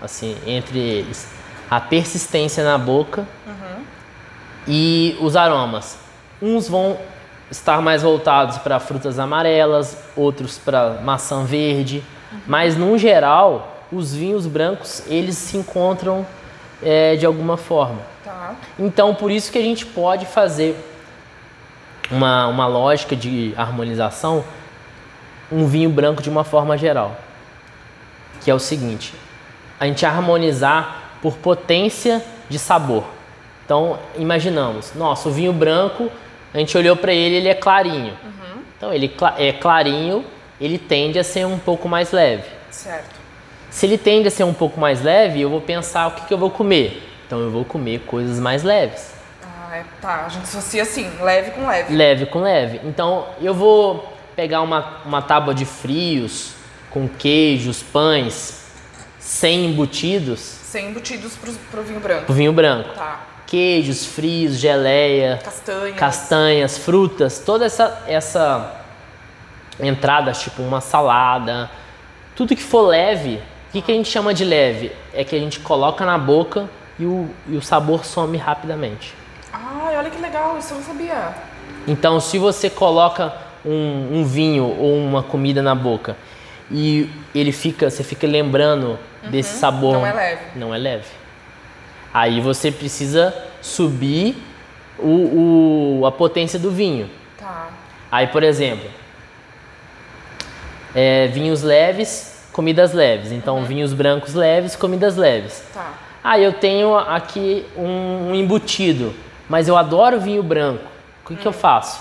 assim, 0.00 0.36
entre 0.46 0.78
eles? 0.78 1.26
A 1.70 1.80
persistência 1.80 2.62
na 2.64 2.78
boca 2.78 3.26
e 4.68 5.16
os 5.20 5.34
aromas. 5.34 5.98
Uns 6.40 6.68
vão 6.68 6.96
estar 7.50 7.80
mais 7.80 8.02
voltados 8.02 8.58
para 8.58 8.78
frutas 8.78 9.18
amarelas, 9.18 9.96
outros 10.14 10.58
para 10.58 11.00
maçã 11.02 11.44
verde, 11.44 12.04
mas 12.46 12.76
no 12.76 12.98
geral, 12.98 13.86
os 13.90 14.14
vinhos 14.14 14.46
brancos 14.46 15.02
eles 15.06 15.36
se 15.36 15.56
encontram 15.56 16.26
é, 16.82 17.16
de 17.16 17.24
alguma 17.24 17.56
forma. 17.56 18.00
Tá. 18.22 18.54
Então, 18.78 19.14
por 19.14 19.30
isso 19.30 19.50
que 19.50 19.58
a 19.58 19.62
gente 19.62 19.86
pode 19.86 20.26
fazer 20.26 20.76
uma, 22.10 22.46
uma 22.46 22.66
lógica 22.66 23.16
de 23.16 23.54
harmonização, 23.56 24.44
um 25.50 25.66
vinho 25.66 25.88
branco 25.88 26.22
de 26.22 26.28
uma 26.28 26.44
forma 26.44 26.76
geral. 26.76 27.16
Que 28.42 28.50
é 28.50 28.54
o 28.54 28.58
seguinte: 28.58 29.14
a 29.80 29.86
gente 29.86 30.04
harmonizar 30.04 31.14
por 31.22 31.36
potência 31.38 32.22
de 32.48 32.58
sabor. 32.58 33.17
Então, 33.68 33.98
imaginamos, 34.16 34.94
nossa, 34.94 35.28
o 35.28 35.32
vinho 35.32 35.52
branco, 35.52 36.10
a 36.54 36.58
gente 36.58 36.74
olhou 36.78 36.96
para 36.96 37.12
ele, 37.12 37.34
ele 37.34 37.48
é 37.50 37.54
clarinho. 37.54 38.16
Então, 38.74 38.90
ele 38.94 39.14
é 39.36 39.52
clarinho, 39.52 40.24
ele 40.58 40.78
tende 40.78 41.18
a 41.18 41.22
ser 41.22 41.44
um 41.46 41.58
pouco 41.58 41.86
mais 41.86 42.10
leve. 42.10 42.44
Certo. 42.70 43.14
Se 43.68 43.84
ele 43.84 43.98
tende 43.98 44.26
a 44.28 44.30
ser 44.30 44.44
um 44.44 44.54
pouco 44.54 44.80
mais 44.80 45.02
leve, 45.02 45.42
eu 45.42 45.50
vou 45.50 45.60
pensar 45.60 46.06
o 46.06 46.12
que, 46.12 46.22
que 46.28 46.32
eu 46.32 46.38
vou 46.38 46.50
comer. 46.50 47.06
Então 47.26 47.40
eu 47.40 47.50
vou 47.50 47.62
comer 47.62 47.98
coisas 48.06 48.40
mais 48.40 48.62
leves. 48.62 49.12
Ah, 49.42 49.68
Ah, 49.70 49.76
é, 49.76 49.84
tá. 50.00 50.24
A 50.24 50.28
gente 50.30 50.44
associa 50.44 50.82
assim, 50.82 51.10
leve 51.20 51.50
com 51.50 51.66
leve. 51.66 51.94
Leve 51.94 52.24
com 52.24 52.40
leve. 52.40 52.80
Então 52.84 53.26
eu 53.38 53.52
vou 53.52 54.16
pegar 54.34 54.62
uma, 54.62 55.02
uma 55.04 55.20
tábua 55.20 55.52
de 55.54 55.66
frios 55.66 56.52
com 56.88 57.06
queijos, 57.06 57.82
pães, 57.82 58.64
sem 59.18 59.66
embutidos, 59.66 60.40
Sem 60.40 60.88
embutidos 60.88 61.36
pro, 61.36 61.52
pro 61.70 61.82
vinho 61.82 62.00
branco. 62.00 62.24
pro 62.24 62.34
vinho 62.34 62.52
branco. 62.54 62.94
Tá. 62.94 63.26
Queijos, 63.48 64.04
frios, 64.04 64.56
geleia, 64.58 65.40
Castanhas. 65.42 65.96
castanhas, 65.96 66.78
frutas, 66.78 67.38
toda 67.38 67.64
essa, 67.64 68.02
essa 68.06 68.74
entrada, 69.80 70.32
tipo 70.32 70.60
uma 70.62 70.82
salada, 70.82 71.70
tudo 72.36 72.54
que 72.54 72.62
for 72.62 72.82
leve, 72.82 73.36
o 73.68 73.72
que, 73.72 73.80
que 73.80 73.90
a 73.90 73.94
gente 73.94 74.08
chama 74.10 74.34
de 74.34 74.44
leve? 74.44 74.92
É 75.14 75.24
que 75.24 75.34
a 75.34 75.38
gente 75.38 75.60
coloca 75.60 76.04
na 76.04 76.18
boca 76.18 76.68
e 76.98 77.06
o, 77.06 77.30
e 77.48 77.56
o 77.56 77.62
sabor 77.62 78.04
some 78.04 78.36
rapidamente. 78.36 79.14
Ai, 79.50 79.96
olha 79.96 80.10
que 80.10 80.20
legal, 80.20 80.58
isso 80.58 80.74
eu 80.74 80.76
não 80.78 80.84
sabia. 80.84 81.34
Então, 81.86 82.20
se 82.20 82.36
você 82.38 82.68
coloca 82.68 83.32
um, 83.64 84.18
um 84.18 84.24
vinho 84.26 84.64
ou 84.78 84.94
uma 84.94 85.22
comida 85.22 85.62
na 85.62 85.74
boca 85.74 86.16
e 86.70 87.08
ele 87.34 87.50
fica, 87.52 87.88
você 87.88 88.04
fica 88.04 88.26
lembrando 88.26 88.98
desse 89.30 89.58
sabor, 89.58 89.94
Não 89.94 90.06
é 90.06 90.12
leve. 90.12 90.40
não 90.54 90.74
é 90.74 90.78
leve. 90.78 91.17
Aí 92.18 92.40
você 92.40 92.72
precisa 92.72 93.32
subir 93.62 94.36
o, 94.98 96.00
o- 96.00 96.06
a 96.06 96.10
potência 96.10 96.58
do 96.58 96.68
vinho. 96.68 97.08
Tá. 97.38 97.68
Aí, 98.10 98.26
por 98.26 98.42
exemplo, 98.42 98.90
é, 100.94 101.28
vinhos 101.28 101.62
leves, 101.62 102.42
comidas 102.52 102.92
leves. 102.92 103.30
Então, 103.30 103.62
vinhos 103.64 103.92
brancos 103.92 104.34
leves, 104.34 104.74
comidas 104.74 105.16
leves. 105.16 105.62
Tá. 105.72 105.92
Ah, 106.24 106.40
eu 106.40 106.52
tenho 106.52 106.96
aqui 106.96 107.64
um, 107.76 108.30
um 108.30 108.34
embutido, 108.34 109.14
mas 109.48 109.68
eu 109.68 109.76
adoro 109.76 110.20
vinho 110.20 110.42
branco. 110.42 110.84
O 111.24 111.28
que, 111.28 111.36
que 111.36 111.46
eu 111.46 111.52
faço? 111.52 112.00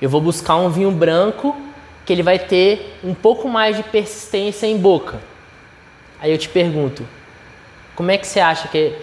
Eu 0.00 0.08
vou 0.08 0.20
buscar 0.20 0.54
um 0.54 0.68
vinho 0.70 0.92
branco 0.92 1.56
que 2.04 2.12
ele 2.12 2.22
vai 2.22 2.38
ter 2.38 2.96
um 3.02 3.12
pouco 3.12 3.48
mais 3.48 3.76
de 3.76 3.82
persistência 3.82 4.68
em 4.68 4.76
boca. 4.78 5.18
Aí 6.20 6.30
eu 6.30 6.38
te 6.38 6.48
pergunto, 6.48 7.04
como 7.96 8.10
é 8.12 8.16
que 8.18 8.26
você 8.26 8.38
acha 8.38 8.68
que, 8.68 8.94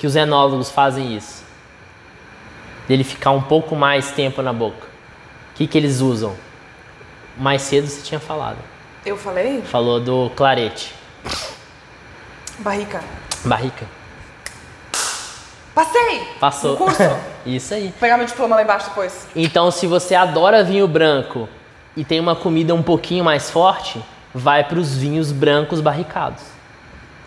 que 0.00 0.06
os 0.06 0.16
enólogos 0.16 0.70
fazem 0.70 1.14
isso? 1.14 1.44
Dele 2.88 3.04
ficar 3.04 3.32
um 3.32 3.42
pouco 3.42 3.76
mais 3.76 4.10
tempo 4.10 4.40
na 4.40 4.50
boca. 4.50 4.86
O 5.52 5.56
que, 5.56 5.66
que 5.66 5.76
eles 5.76 6.00
usam? 6.00 6.34
Mais 7.36 7.60
cedo 7.60 7.86
você 7.86 8.00
tinha 8.00 8.18
falado. 8.18 8.56
Eu 9.04 9.14
falei? 9.18 9.60
Falou 9.60 10.00
do 10.00 10.30
clarete. 10.34 10.94
Barrica. 12.60 13.04
Barrica. 13.44 13.84
Passei! 15.74 16.26
Passou. 16.40 16.70
No 16.70 16.76
curso. 16.78 17.02
Isso 17.44 17.74
aí. 17.74 17.88
Vou 17.88 17.92
pegar 18.00 18.16
meu 18.16 18.26
diploma 18.26 18.56
lá 18.56 18.62
embaixo 18.62 18.88
depois. 18.88 19.28
Então, 19.36 19.70
se 19.70 19.86
você 19.86 20.14
adora 20.14 20.64
vinho 20.64 20.88
branco 20.88 21.46
e 21.94 22.06
tem 22.06 22.18
uma 22.18 22.34
comida 22.34 22.74
um 22.74 22.82
pouquinho 22.82 23.22
mais 23.22 23.50
forte, 23.50 24.02
vai 24.34 24.64
para 24.64 24.78
os 24.78 24.96
vinhos 24.96 25.30
brancos 25.30 25.82
barricados. 25.82 26.42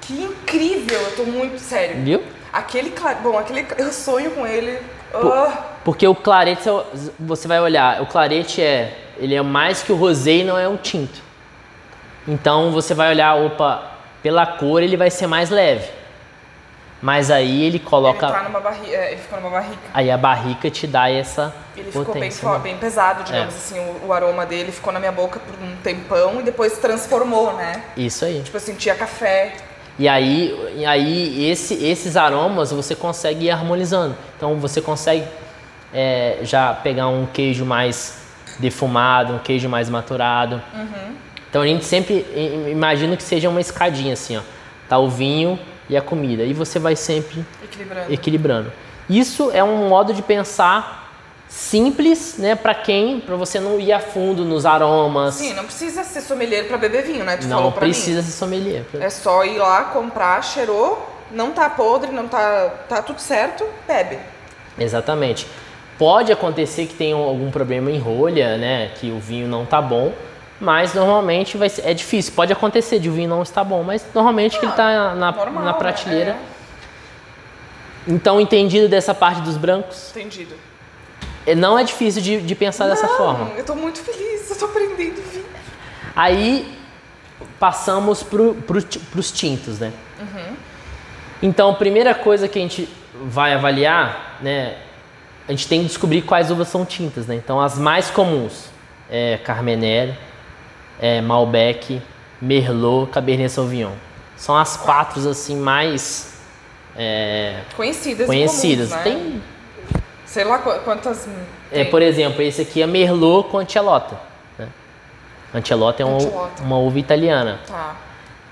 Que 0.02 0.24
incrível! 0.24 1.00
Eu 1.00 1.16
tô 1.16 1.24
muito 1.24 1.60
sério. 1.60 2.04
Viu? 2.04 2.24
Aquele. 2.54 2.94
Bom, 3.24 3.38
aquele. 3.38 3.66
Eu 3.78 3.92
sonho 3.92 4.32
com 4.32 4.46
ele. 4.46 4.80
Ah, 5.14 5.58
Porque 5.84 6.08
o 6.08 6.16
clarete, 6.16 6.64
você 7.20 7.48
vai 7.48 7.60
olhar, 7.60 8.02
o 8.02 8.06
clarete 8.06 8.62
é, 8.62 8.98
ele 9.18 9.36
é 9.36 9.42
mais 9.42 9.84
que 9.84 9.92
o 9.92 9.96
rosé 9.96 10.38
e 10.38 10.44
não 10.44 10.58
é 10.58 10.68
um 10.68 10.78
tinto. 10.78 11.22
Então, 12.28 12.72
você 12.72 12.94
vai 12.94 13.10
olhar, 13.10 13.36
opa, 13.36 13.92
pela 14.24 14.46
cor 14.46 14.82
ele 14.82 14.96
vai 14.98 15.12
ser 15.12 15.28
mais 15.28 15.50
leve. 15.50 15.88
Mas 17.02 17.30
aí 17.30 17.58
ele 17.64 17.76
ele 17.76 17.80
coloca, 17.80 18.28
tá 18.32 18.44
numa 18.44 18.62
barrica. 18.62 18.88
Ele 18.96 19.18
ficou 19.18 19.42
numa 19.42 19.50
barrica. 19.50 19.78
aí 19.94 20.10
a 20.10 20.18
barrica 20.18 20.72
te 20.72 20.88
dá 20.88 21.12
essa 21.12 21.54
Ele 21.76 21.88
ficou 21.92 22.06
bem, 22.06 22.14
potência. 22.14 22.50
né? 22.50 22.60
bem 22.60 22.78
pesado, 22.78 23.24
digamos 23.26 23.54
É. 23.54 23.58
assim, 23.58 23.80
o, 23.80 24.08
o 24.08 24.14
aroma 24.14 24.46
dele 24.46 24.72
ficou 24.72 24.94
na 24.94 25.00
minha 25.00 25.12
boca 25.12 25.38
por 25.38 25.54
um 25.62 25.76
tempão 25.84 26.40
e 26.40 26.44
depois 26.44 26.78
transformou, 26.78 27.54
né? 27.58 27.84
Isso 27.98 28.24
aí. 28.24 28.42
Tipo, 28.42 28.56
eu 28.56 28.62
sentia 28.62 28.96
café. 28.96 29.54
E 30.00 30.08
aí, 30.10 30.74
e 30.76 30.86
aí 30.86 31.46
esse- 31.50 31.76
esses 31.86 32.18
aromas 32.18 32.72
você 32.72 32.96
consegue 32.96 33.46
ir 33.46 33.52
harmonizando. 33.52 34.16
Então 34.38 34.56
você 34.56 34.82
consegue 34.82 35.24
é, 35.94 36.40
já 36.42 36.74
pegar 36.74 37.08
um 37.08 37.28
queijo 37.28 37.64
mais 37.66 38.18
defumado, 38.58 39.34
um 39.34 39.40
queijo 39.40 39.70
mais 39.70 39.90
maturado. 39.90 40.60
Então 41.50 41.62
a 41.62 41.68
gente 41.68 41.86
sempre 41.86 42.26
imagina 42.72 43.16
que 43.16 43.22
seja 43.22 43.48
uma 43.50 43.62
escadinha 43.62 44.14
assim, 44.14 44.38
ó. 44.38 44.42
Tá 44.90 44.98
o 44.98 45.08
vinho 45.08 45.60
e 45.88 45.96
a 45.96 46.02
comida. 46.02 46.44
E 46.44 46.52
você 46.54 46.80
vai 46.80 46.96
sempre 46.96 47.46
Equilibrando. 47.64 48.12
equilibrando. 48.14 48.74
Isso 49.08 49.52
é 49.54 49.64
um 49.64 49.88
modo 49.88 50.14
de 50.16 50.24
pensar 50.24 51.03
simples, 51.58 52.36
né, 52.40 52.56
para 52.56 52.74
quem, 52.74 53.20
para 53.20 53.36
você 53.36 53.60
não 53.60 53.80
ir 53.80 53.94
a 53.94 54.00
fundo 54.00 54.44
nos 54.44 54.66
aromas. 54.66 55.36
Sim, 55.36 55.54
não 55.54 55.66
precisa 55.66 56.04
ser 56.04 56.22
sommelier 56.22 56.68
pra 56.68 56.78
beber 56.78 57.04
vinho, 57.04 57.24
né? 57.24 57.38
Tu 57.38 57.46
não 57.48 57.72
pra 57.72 57.82
precisa 57.82 58.22
mim. 58.22 58.26
ser 58.26 58.32
sommelier. 58.32 58.84
É 59.00 59.08
só 59.10 59.46
ir 59.46 59.60
lá, 59.60 59.84
comprar, 59.86 60.44
cheirou, 60.44 61.08
não 61.32 61.52
tá 61.52 61.70
podre, 61.70 62.12
não 62.12 62.28
tá, 62.28 62.70
tá 62.90 63.04
tudo 63.04 63.20
certo, 63.22 63.64
bebe. 63.88 64.18
Exatamente. 64.80 65.46
Pode 66.00 66.32
acontecer 66.32 66.88
que 66.88 66.96
tenha 66.96 67.16
algum 67.16 67.52
problema 67.52 67.92
em 67.92 68.00
rolha, 68.00 68.58
né? 68.58 68.90
Que 69.00 69.12
o 69.12 69.20
vinho 69.20 69.48
não 69.48 69.64
tá 69.64 69.80
bom, 69.80 70.12
mas 70.60 70.96
normalmente 70.96 71.56
vai 71.56 71.70
ser, 71.70 71.88
é 71.88 71.94
difícil. 71.94 72.34
Pode 72.36 72.52
acontecer 72.52 72.98
de 72.98 73.10
o 73.10 73.14
vinho 73.14 73.30
não 73.30 73.44
estar 73.44 73.64
bom, 73.64 73.84
mas 73.84 74.04
normalmente 74.12 74.58
que 74.60 74.66
ele 74.66 74.74
tá 74.74 75.14
na, 75.14 75.32
Normal, 75.32 75.64
na 75.64 75.74
prateleira. 75.76 76.34
né? 76.34 76.40
Então, 78.08 78.42
entendido 78.42 78.90
dessa 78.90 79.14
parte 79.14 79.40
dos 79.42 79.56
brancos, 79.56 80.10
entendido. 80.10 80.56
É, 81.46 81.56
não 81.56 81.78
é 81.78 81.84
difícil 81.84 82.22
de, 82.22 82.42
de 82.42 82.56
pensar 82.56 82.88
dessa 82.88 83.08
Não, 83.08 83.18
forma. 83.18 83.52
Eu 83.58 83.66
tô 83.66 83.76
muito 83.76 84.00
feliz, 84.00 84.50
eu 84.50 84.56
tô 84.58 84.66
aprendendo 84.66 85.22
vinho. 85.32 85.46
Aí 86.16 86.78
passamos 87.60 88.24
para 88.24 88.40
os 89.20 89.32
tintos, 89.32 89.80
né? 89.80 89.92
Então, 91.42 91.72
a 91.72 91.76
primeira 91.76 92.16
coisa 92.16 92.48
que 92.48 92.58
a 92.58 92.62
gente 92.62 92.88
vai 93.26 93.54
avaliar, 93.54 94.38
né? 94.42 94.78
A 95.48 95.52
gente 95.52 95.68
tem 95.68 95.82
que 95.82 95.88
descobrir 95.88 96.22
quais 96.22 96.50
uvas 96.50 96.70
são 96.70 96.86
tintas, 96.86 97.28
né? 97.28 97.36
Então, 97.36 97.60
as 97.60 97.78
mais 97.78 98.10
comuns 98.10 98.70
é 99.10 99.38
Carmenère, 99.44 100.18
é 101.02 101.20
Malbec, 101.20 102.02
Merlot, 102.42 103.12
Cabernet 103.12 103.52
Sauvignon. 103.52 103.92
São 104.38 104.56
as 104.58 104.78
quatro 104.78 105.28
assim 105.30 105.58
mais 105.58 106.34
é, 106.96 107.60
Conhecidas, 107.76 108.26
conhecidas. 108.28 108.90
comuns, 108.90 109.06
né? 109.06 109.12
Tem, 109.12 109.44
Sei 110.34 110.44
lá 110.44 110.58
qu- 110.58 110.80
quantas. 110.84 111.28
é, 111.72 111.84
por 111.84 112.02
exemplo, 112.02 112.42
esse 112.42 112.64
aqui 112.64 112.82
é 112.82 112.88
Merlot 112.88 113.50
com 113.50 113.60
Ancelota. 113.60 114.16
Né? 114.58 114.68
Ancelota 115.54 116.02
é 116.02 116.06
uma, 116.08 116.18
uma 116.60 116.78
uva 116.80 116.98
italiana. 116.98 117.60
Tá. 117.68 117.96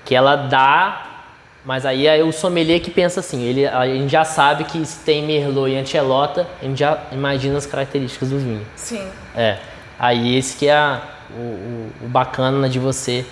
que 0.04 0.14
ela 0.14 0.36
dá, 0.36 1.06
mas 1.64 1.84
aí 1.84 2.06
é 2.06 2.22
o 2.22 2.30
sommelier 2.32 2.80
que 2.80 2.88
pensa 2.90 3.18
assim, 3.18 3.42
ele, 3.42 3.66
a 3.66 3.84
gente 3.86 4.10
já 4.10 4.24
sabe 4.24 4.62
que 4.62 4.84
se 4.86 5.00
tem 5.04 5.24
Merlot 5.26 5.70
e 5.72 5.76
Ancelota, 5.76 6.46
a 6.60 6.64
gente 6.64 6.78
já 6.78 6.98
imagina 7.10 7.58
as 7.58 7.66
características 7.66 8.30
do 8.30 8.38
vinho. 8.38 8.64
Sim. 8.76 9.04
É, 9.36 9.58
aí 9.98 10.36
esse 10.36 10.56
que 10.56 10.68
é 10.68 10.74
a- 10.74 11.02
o, 11.36 11.40
o- 11.40 12.08
bacana 12.08 12.68
de 12.68 12.78
você 12.78 13.26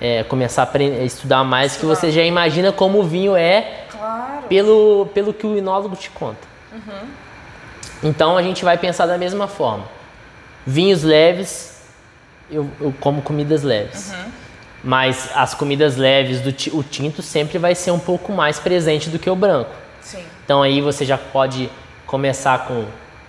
é, 0.00 0.22
começar 0.22 0.62
a, 0.62 0.64
aprender, 0.64 1.00
a 1.00 1.04
estudar 1.04 1.42
mais, 1.42 1.76
que 1.76 1.84
você 1.84 2.12
já 2.12 2.22
imagina 2.22 2.70
como 2.70 3.00
o 3.00 3.02
vinho 3.02 3.34
é 3.36 3.86
Claro. 3.90 4.42
pelo, 4.48 5.08
pelo 5.12 5.34
que 5.34 5.44
o 5.44 5.58
enólogo 5.58 5.96
te 5.96 6.10
conta. 6.10 6.46
Então 8.02 8.36
a 8.36 8.42
gente 8.42 8.64
vai 8.64 8.78
pensar 8.78 9.06
da 9.06 9.18
mesma 9.18 9.48
forma. 9.48 9.84
Vinhos 10.66 11.02
leves, 11.02 11.82
eu, 12.50 12.70
eu 12.80 12.94
como 13.00 13.22
comidas 13.22 13.62
leves. 13.62 14.12
Mas 14.82 15.30
as 15.34 15.54
comidas 15.54 15.96
leves, 15.96 16.40
do 16.40 16.78
o 16.78 16.82
tinto 16.82 17.20
sempre 17.22 17.58
vai 17.58 17.74
ser 17.74 17.90
um 17.90 17.98
pouco 17.98 18.32
mais 18.32 18.58
presente 18.58 19.10
do 19.10 19.18
que 19.18 19.28
o 19.28 19.34
branco. 19.34 19.74
Sim. 20.00 20.24
Então 20.44 20.62
aí 20.62 20.80
você 20.80 21.04
já 21.04 21.18
pode 21.18 21.70
começar 22.06 22.66
com 22.66 22.84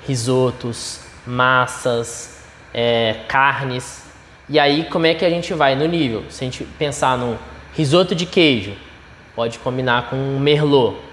risotos, 0.07 1.01
massas, 1.25 2.41
é, 2.73 3.15
carnes. 3.27 4.03
E 4.47 4.59
aí 4.59 4.85
como 4.85 5.05
é 5.05 5.13
que 5.13 5.25
a 5.25 5.29
gente 5.29 5.53
vai 5.53 5.75
no 5.75 5.85
nível? 5.87 6.23
Se 6.29 6.43
a 6.43 6.45
gente 6.45 6.63
pensar 6.63 7.17
no 7.17 7.37
risoto 7.73 8.13
de 8.13 8.25
queijo, 8.25 8.73
pode 9.35 9.57
combinar 9.59 10.09
com 10.09 10.15
um 10.15 10.39
merlot. 10.39 11.08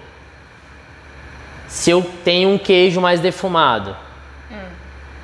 Se 1.67 1.91
eu 1.91 2.01
tenho 2.23 2.49
um 2.49 2.57
queijo 2.57 3.01
mais 3.01 3.19
defumado, 3.19 3.95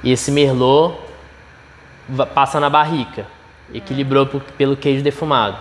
e 0.03 0.11
esse 0.11 0.29
merlot 0.31 0.97
passa 2.33 2.59
na 2.59 2.69
barrica, 2.69 3.25
equilibrou 3.73 4.25
por- 4.25 4.41
pelo 4.57 4.75
queijo 4.75 5.01
defumado. 5.03 5.57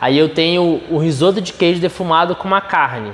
Aí 0.00 0.18
eu 0.18 0.28
tenho 0.28 0.82
o 0.90 0.98
risoto 0.98 1.40
de 1.40 1.52
queijo 1.52 1.80
defumado 1.80 2.34
com 2.36 2.46
uma 2.46 2.60
carne. 2.60 3.12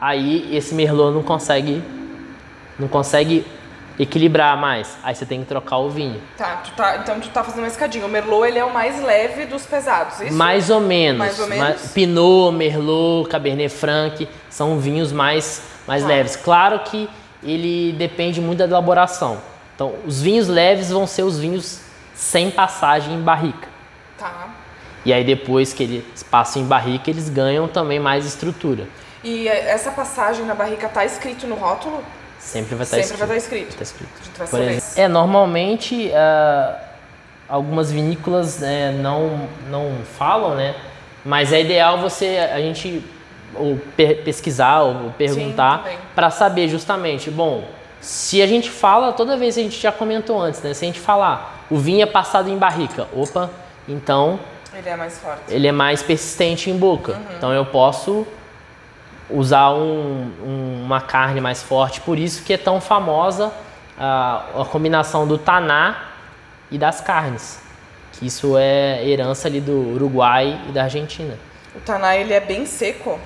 Aí 0.00 0.48
esse 0.56 0.74
merlot 0.74 1.14
não 1.14 1.22
consegue 1.22 1.82
não 2.78 2.88
consegue 2.88 3.44
equilibrar 3.98 4.56
mais. 4.56 4.96
Aí 5.02 5.14
você 5.14 5.24
tem 5.26 5.40
que 5.40 5.46
trocar 5.46 5.78
o 5.78 5.90
vinho. 5.90 6.20
Tá, 6.36 6.56
tu 6.64 6.72
tá, 6.72 6.96
então 6.96 7.20
tu 7.20 7.28
tá 7.28 7.42
fazendo 7.44 7.60
uma 7.60 7.68
escadinha. 7.68 8.04
O 8.06 8.08
Merlot, 8.08 8.46
ele 8.48 8.58
é 8.58 8.64
o 8.64 8.72
mais 8.72 9.02
leve 9.02 9.46
dos 9.46 9.64
pesados, 9.66 10.20
isso? 10.20 10.32
Mais 10.34 10.70
ou 10.70 10.80
menos. 10.80 11.18
Mais 11.18 11.38
ou 11.38 11.46
menos? 11.46 11.92
Pinot, 11.92 12.52
Merlot, 12.52 13.28
Cabernet 13.28 13.68
Franc 13.74 14.28
são 14.48 14.78
vinhos 14.78 15.12
mais, 15.12 15.62
mais 15.86 16.02
Tá. 16.02 16.08
leves. 16.08 16.36
Claro 16.36 16.80
que 16.80 17.08
ele 17.42 17.92
depende 17.92 18.40
muito 18.40 18.58
da 18.58 18.64
elaboração. 18.64 19.38
Então, 19.74 19.94
os 20.06 20.20
vinhos 20.22 20.48
leves 20.48 20.90
vão 20.90 21.06
ser 21.06 21.22
os 21.22 21.38
vinhos 21.38 21.80
sem 22.14 22.50
passagem 22.50 23.14
em 23.14 23.20
barrica. 23.20 23.68
Tá. 24.18 24.48
E 25.04 25.12
aí 25.12 25.24
depois 25.24 25.72
que 25.72 25.82
eles 25.82 26.22
passam 26.22 26.62
em 26.62 26.64
barrica, 26.64 27.10
eles 27.10 27.28
ganham 27.28 27.66
também 27.66 27.98
mais 27.98 28.24
estrutura. 28.24 28.86
E 29.24 29.48
eh, 29.48 29.70
essa 29.70 29.90
passagem 29.90 30.44
na 30.46 30.54
barrica 30.54 30.88
tá 30.88 31.04
escrito 31.04 31.46
no 31.46 31.56
rótulo? 31.56 32.02
Sempre 32.44 32.74
vai 32.74 32.82
estar 32.84 32.96
Sempre 32.96 33.12
escrito. 33.12 33.28
vai 33.28 33.36
estar 33.36 33.54
escrito. 33.56 33.76
Tá 33.76 33.82
escrito. 33.82 34.10
A 34.20 34.24
gente 34.24 34.38
vai 34.38 34.46
Por 34.48 34.60
exemplo, 34.60 34.84
é, 34.96 35.08
normalmente 35.08 36.12
ah, 36.14 36.76
algumas 37.48 37.90
vinícolas 37.90 38.58
né, 38.58 38.92
não, 38.92 39.48
não 39.70 39.92
falam, 40.18 40.54
né? 40.54 40.74
Mas 41.24 41.52
é 41.52 41.60
ideal 41.60 41.98
você 41.98 42.36
a 42.52 42.58
gente 42.58 43.02
ou 43.54 43.78
per- 43.96 44.22
pesquisar 44.24 44.80
ou 44.80 45.10
perguntar 45.10 45.86
para 46.14 46.30
saber 46.30 46.68
justamente, 46.68 47.30
bom, 47.30 47.64
se 48.00 48.42
a 48.42 48.46
gente 48.46 48.70
fala, 48.70 49.12
toda 49.12 49.36
vez 49.36 49.56
a 49.56 49.60
gente 49.60 49.78
já 49.80 49.92
comentou 49.92 50.40
antes, 50.40 50.60
né? 50.62 50.74
Se 50.74 50.84
a 50.84 50.86
gente 50.88 50.98
falar, 50.98 51.64
o 51.70 51.76
vinho 51.78 52.02
é 52.02 52.06
passado 52.06 52.48
em 52.50 52.56
barrica, 52.56 53.06
opa, 53.14 53.50
então 53.88 54.40
Ele 54.74 54.88
é 54.88 54.96
mais 54.96 55.18
forte. 55.18 55.42
ele 55.48 55.66
é 55.68 55.72
mais 55.72 56.02
persistente 56.02 56.70
em 56.70 56.76
boca. 56.76 57.12
Uhum. 57.12 57.36
Então 57.36 57.52
eu 57.52 57.64
posso 57.66 58.26
usar 59.32 59.70
um- 59.72 60.30
um- 60.44 60.82
uma 60.84 61.00
carne 61.00 61.40
mais 61.40 61.62
forte. 61.62 62.00
Por 62.00 62.18
isso 62.18 62.42
que 62.44 62.52
é 62.52 62.58
tão 62.58 62.80
famosa 62.80 63.52
a, 63.98 64.44
a 64.60 64.64
combinação 64.64 65.26
do 65.26 65.38
taná 65.38 65.96
e 66.70 66.78
das 66.78 67.00
carnes. 67.00 67.60
Que 68.12 68.26
isso 68.26 68.56
é 68.58 69.06
herança 69.08 69.48
ali 69.48 69.60
do 69.60 69.94
Uruguai 69.94 70.60
e 70.68 70.72
da 70.72 70.84
Argentina. 70.84 71.38
O 71.74 71.80
taná, 71.80 72.16
ele 72.16 72.32
é 72.32 72.40
bem 72.40 72.66
seco. 72.66 73.18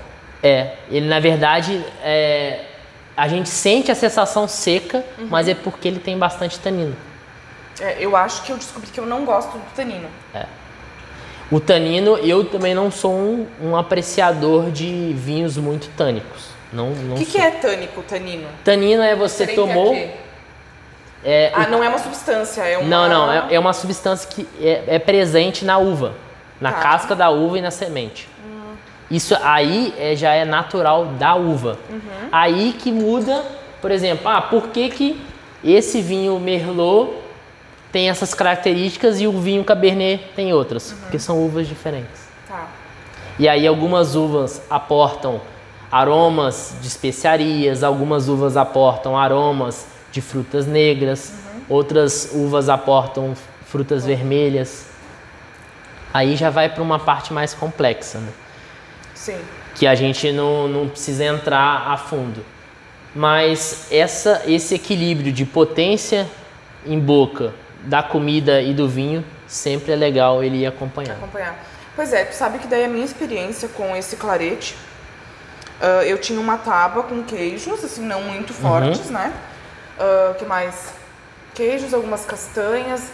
É, 0.42 0.74
ele 0.90 1.08
na 1.08 1.18
verdade 1.18 1.84
é, 2.02 2.64
a 3.16 3.26
gente 3.26 3.48
sente 3.48 3.90
a 3.90 3.94
sensação 3.94 4.46
seca, 4.46 5.04
Uhum. 5.18 5.26
mas 5.30 5.48
é 5.48 5.54
porque 5.54 5.88
ele 5.88 5.98
tem 5.98 6.16
bastante 6.18 6.58
tanino. 6.60 6.94
É, 7.80 7.96
eu 7.98 8.16
acho 8.16 8.42
que 8.42 8.52
eu 8.52 8.56
descobri 8.56 8.88
que 8.90 9.00
eu 9.00 9.06
não 9.06 9.24
gosto 9.24 9.52
do 9.58 9.64
tanino. 9.74 10.08
O 11.50 11.60
tanino, 11.60 12.16
eu 12.18 12.44
também 12.44 12.74
não 12.74 12.90
sou 12.90 13.12
um, 13.12 13.46
um 13.62 13.76
apreciador 13.76 14.70
de 14.70 15.12
vinhos 15.16 15.56
muito 15.56 15.88
tânicos. 15.96 16.46
Não, 16.72 16.90
não 16.90 17.14
O 17.14 17.18
que, 17.18 17.24
que 17.24 17.38
é 17.38 17.50
tânico, 17.52 18.02
tanino? 18.02 18.48
Tanino 18.64 19.02
é 19.02 19.14
você 19.14 19.46
Diferente 19.46 19.70
a 19.70 19.74
tomou. 19.74 19.94
É, 21.24 21.50
Ah, 21.54 21.66
não 21.68 21.82
é 21.82 21.88
uma 21.88 21.98
substância, 21.98 22.62
é 22.62 22.76
uma... 22.78 22.88
Não, 22.88 23.08
não, 23.08 23.32
é, 23.32 23.54
é 23.54 23.58
uma 23.58 23.72
substância 23.72 24.28
que 24.28 24.46
é, 24.60 24.82
é 24.86 24.98
presente 24.98 25.64
na 25.64 25.78
uva, 25.78 26.14
na 26.60 26.72
Tá. 26.72 26.80
casca 26.80 27.14
da 27.14 27.30
uva 27.30 27.58
e 27.58 27.62
na 27.62 27.70
semente. 27.70 28.28
Isso 29.08 29.36
aí 29.42 29.94
é- 29.98 30.16
já 30.16 30.32
é 30.34 30.44
natural 30.44 31.06
da 31.06 31.36
uva. 31.36 31.78
Uhum. 31.88 32.00
Aí 32.32 32.72
que 32.76 32.90
muda, 32.90 33.44
por 33.80 33.92
exemplo, 33.92 34.28
ah, 34.28 34.40
por 34.42 34.68
que, 34.68 34.88
que 34.88 35.20
esse 35.64 36.00
vinho 36.02 36.38
Merlot 36.40 37.12
tem 37.96 38.10
essas 38.10 38.34
características 38.34 39.22
e 39.22 39.26
o 39.26 39.32
vinho 39.40 39.64
Cabernet 39.64 40.22
tem 40.36 40.52
outras? 40.52 40.92
Uhum. 40.92 40.98
Porque 40.98 41.18
são 41.18 41.42
uvas 41.42 41.66
diferentes. 41.66 42.28
Tá. 42.46 42.68
E 43.38 43.48
aí 43.48 43.66
algumas 43.66 44.14
uvas 44.14 44.60
aportam 44.68 45.40
aromas 45.90 46.74
de 46.82 46.88
especiarias, 46.88 47.82
algumas 47.82 48.28
uvas 48.28 48.54
aportam 48.54 49.18
aromas 49.18 49.86
de 50.12 50.20
frutas 50.20 50.66
negras, 50.66 51.32
outras 51.70 52.32
uvas 52.34 52.68
aportam 52.68 53.34
frutas 53.64 54.04
vermelhas. 54.04 54.88
Aí 56.12 56.36
já 56.36 56.50
vai 56.50 56.68
para 56.68 56.82
uma 56.82 56.98
parte 56.98 57.32
mais 57.32 57.54
complexa, 57.54 58.18
né? 58.18 58.28
Sim. 59.14 59.38
que 59.74 59.86
a 59.86 59.94
gente 59.94 60.30
não, 60.32 60.68
não 60.68 60.86
precisa 60.86 61.24
entrar 61.24 61.88
a 61.88 61.96
fundo. 61.96 62.44
Mas 63.14 63.88
essa, 63.90 64.42
esse 64.46 64.74
equilíbrio 64.74 65.32
de 65.32 65.46
potência 65.46 66.28
em 66.84 67.00
boca 67.00 67.54
da 67.86 68.02
comida 68.02 68.60
e 68.60 68.74
do 68.74 68.88
vinho 68.88 69.24
sempre 69.46 69.92
é 69.92 69.96
legal 69.96 70.42
ele 70.42 70.58
ir 70.58 70.66
acompanhando. 70.66 71.16
acompanhar. 71.16 71.56
Pois 71.94 72.12
é, 72.12 72.24
tu 72.24 72.34
sabe 72.34 72.58
que 72.58 72.66
daí 72.66 72.84
a 72.84 72.88
minha 72.88 73.04
experiência 73.04 73.68
com 73.68 73.96
esse 73.96 74.16
clarete, 74.16 74.76
ah, 75.80 76.04
eu 76.04 76.18
tinha 76.18 76.40
uma 76.40 76.58
tábua 76.58 77.04
com 77.04 77.22
queijos, 77.22 77.82
assim, 77.84 78.02
não 78.02 78.22
muito 78.22 78.52
fortes, 78.52 79.08
né? 79.08 79.32
O 80.30 80.34
que 80.34 80.44
mais? 80.44 80.92
Queijos, 81.54 81.94
algumas 81.94 82.24
castanhas, 82.26 83.10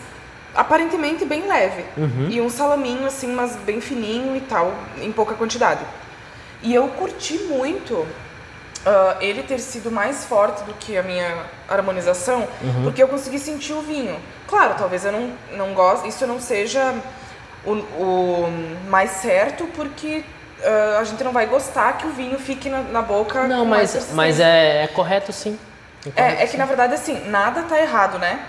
aparentemente 0.55 1.25
bem 1.25 1.47
leve. 1.47 1.85
E 2.29 2.41
um 2.41 2.51
salaminho, 2.51 3.07
assim, 3.07 3.33
mas 3.33 3.55
bem 3.57 3.81
fininho 3.81 4.37
e 4.37 4.41
tal, 4.41 4.75
em 5.01 5.13
pouca 5.13 5.35
quantidade. 5.35 5.85
E 6.63 6.75
eu 6.75 6.89
curti 6.89 7.39
muito 7.39 8.07
ah, 8.85 9.17
ele 9.21 9.43
ter 9.43 9.59
sido 9.59 9.91
mais 9.91 10.25
forte 10.25 10.63
do 10.65 10.75
que 10.75 10.97
a 10.97 11.03
minha 11.03 11.45
harmonização, 11.69 12.47
porque 12.83 13.03
eu 13.03 13.09
consegui 13.09 13.39
sentir 13.39 13.73
o 13.73 13.81
vinho. 13.81 14.19
Claro, 14.49 14.75
talvez 14.77 15.05
eu 15.05 15.13
não, 15.13 15.33
não 15.53 15.75
goste, 15.75 16.09
isso 16.09 16.27
não 16.27 16.41
seja 16.41 16.95
o, 17.65 17.73
o 17.73 18.53
mais 18.89 19.11
certo, 19.13 19.67
porque 19.75 20.25
ah, 20.65 20.99
a 21.01 21.05
gente 21.05 21.23
não 21.23 21.33
vai 21.33 21.47
gostar 21.47 21.97
que 21.99 22.07
o 22.07 22.11
vinho 22.11 22.39
fique 22.39 22.69
na, 22.69 22.83
na 22.83 23.03
boca. 23.03 23.47
Não, 23.47 23.65
mas, 23.65 24.11
mas 24.13 24.41
é, 24.41 24.85
é 24.85 24.87
correto 24.89 25.33
sim. 25.33 25.59
É 26.17 26.23
É, 26.23 26.43
é 26.45 26.47
que 26.47 26.57
na 26.57 26.65
verdade 26.65 26.95
assim, 26.95 27.29
nada 27.29 27.63
tá 27.63 27.81
errado, 27.81 28.19
né? 28.19 28.41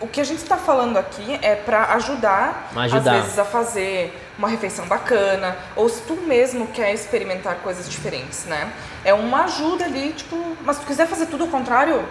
O 0.00 0.06
que 0.06 0.20
a 0.20 0.24
gente 0.24 0.42
tá 0.44 0.56
falando 0.56 0.96
aqui 0.96 1.38
é 1.42 1.54
pra 1.54 1.94
ajudar, 1.94 2.70
Ajudar. 2.76 3.14
às 3.16 3.22
vezes, 3.22 3.38
a 3.38 3.44
fazer 3.44 4.16
uma 4.36 4.48
refeição 4.48 4.86
bacana, 4.86 5.56
ou 5.76 5.88
se 5.88 6.02
tu 6.02 6.14
mesmo 6.14 6.66
quer 6.68 6.92
experimentar 6.92 7.56
coisas 7.56 7.88
diferentes, 7.88 8.44
né? 8.46 8.72
É 9.04 9.14
uma 9.14 9.44
ajuda 9.44 9.84
ali, 9.84 10.12
tipo, 10.12 10.56
mas 10.62 10.76
se 10.76 10.82
tu 10.82 10.86
quiser 10.86 11.06
fazer 11.06 11.26
tudo 11.26 11.44
ao 11.44 11.50
contrário, 11.50 12.04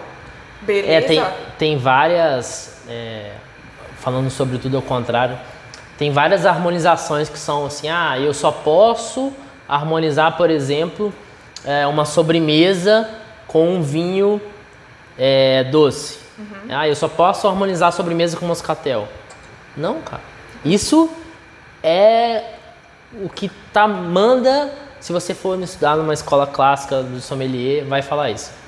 beleza. 0.62 0.92
É, 0.92 1.00
tem, 1.00 1.24
tem 1.58 1.78
várias. 1.78 2.76
é, 2.88 3.32
falando 4.00 4.30
sobre 4.30 4.58
tudo 4.58 4.76
ao 4.76 4.82
contrário, 4.82 5.38
tem 5.98 6.10
várias 6.10 6.46
harmonizações 6.46 7.28
que 7.28 7.38
são 7.38 7.66
assim: 7.66 7.88
ah, 7.88 8.18
eu 8.18 8.32
só 8.32 8.50
posso 8.50 9.32
harmonizar, 9.68 10.36
por 10.36 10.50
exemplo, 10.50 11.12
é, 11.64 11.86
uma 11.86 12.04
sobremesa 12.04 13.08
com 13.46 13.68
um 13.68 13.82
vinho 13.82 14.40
é, 15.22 15.64
doce. 15.64 16.18
Ah, 16.70 16.88
eu 16.88 16.96
só 16.96 17.06
posso 17.08 17.46
harmonizar 17.46 17.90
a 17.90 17.92
sobremesa 17.92 18.36
com 18.38 18.46
moscatel. 18.46 19.06
Não, 19.76 20.00
cara. 20.00 20.22
Isso 20.64 21.10
é 21.82 22.54
o 23.22 23.28
que 23.28 23.50
tá 23.72 23.86
manda. 23.86 24.72
Se 24.98 25.12
você 25.12 25.34
for 25.34 25.60
estudar 25.62 25.96
numa 25.96 26.14
escola 26.14 26.46
clássica 26.46 27.02
do 27.02 27.20
sommelier, 27.20 27.84
vai 27.84 28.00
falar 28.02 28.30
isso 28.30 28.58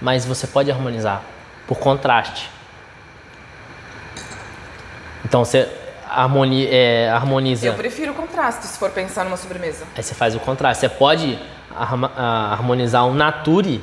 mas 0.00 0.26
você 0.26 0.46
pode 0.46 0.70
harmonizar 0.70 1.22
por 1.66 1.78
contraste. 1.78 2.50
Então 5.24 5.44
você 5.44 5.68
harmoni- 6.08 6.66
é, 6.66 7.08
harmoniza, 7.10 7.66
Eu 7.66 7.74
prefiro 7.74 8.12
o 8.12 8.14
contraste, 8.14 8.66
se 8.66 8.78
for 8.78 8.90
pensar 8.90 9.24
numa 9.24 9.36
sobremesa. 9.36 9.84
aí 9.96 10.02
você 10.02 10.14
faz 10.14 10.34
o 10.34 10.40
contraste. 10.40 10.80
Você 10.80 10.88
pode 10.88 11.38
ah, 11.74 12.52
harmonizar 12.52 13.06
um 13.06 13.14
nature 13.14 13.82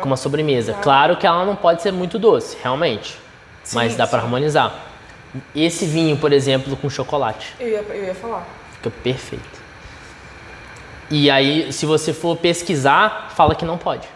com 0.00 0.06
uma 0.06 0.16
sobremesa. 0.16 0.74
Claro 0.74 1.16
que 1.16 1.26
ela 1.26 1.44
não 1.44 1.56
pode 1.56 1.82
ser 1.82 1.92
muito 1.92 2.18
doce, 2.18 2.56
realmente, 2.62 3.18
mas 3.72 3.92
Sim, 3.92 3.98
dá 3.98 4.06
para 4.06 4.20
harmonizar. 4.22 4.74
Esse 5.54 5.84
vinho, 5.86 6.16
por 6.16 6.32
exemplo, 6.32 6.76
com 6.76 6.88
chocolate, 6.88 7.54
Eu 7.60 7.68
ia, 7.68 7.84
eu 7.90 8.04
ia 8.04 8.14
falar. 8.14 8.46
fica 8.72 8.90
perfeito. 9.02 9.56
E 11.10 11.30
aí, 11.30 11.72
se 11.72 11.86
você 11.86 12.12
for 12.12 12.36
pesquisar, 12.36 13.30
fala 13.34 13.54
que 13.54 13.64
não 13.64 13.78
pode. 13.78 14.08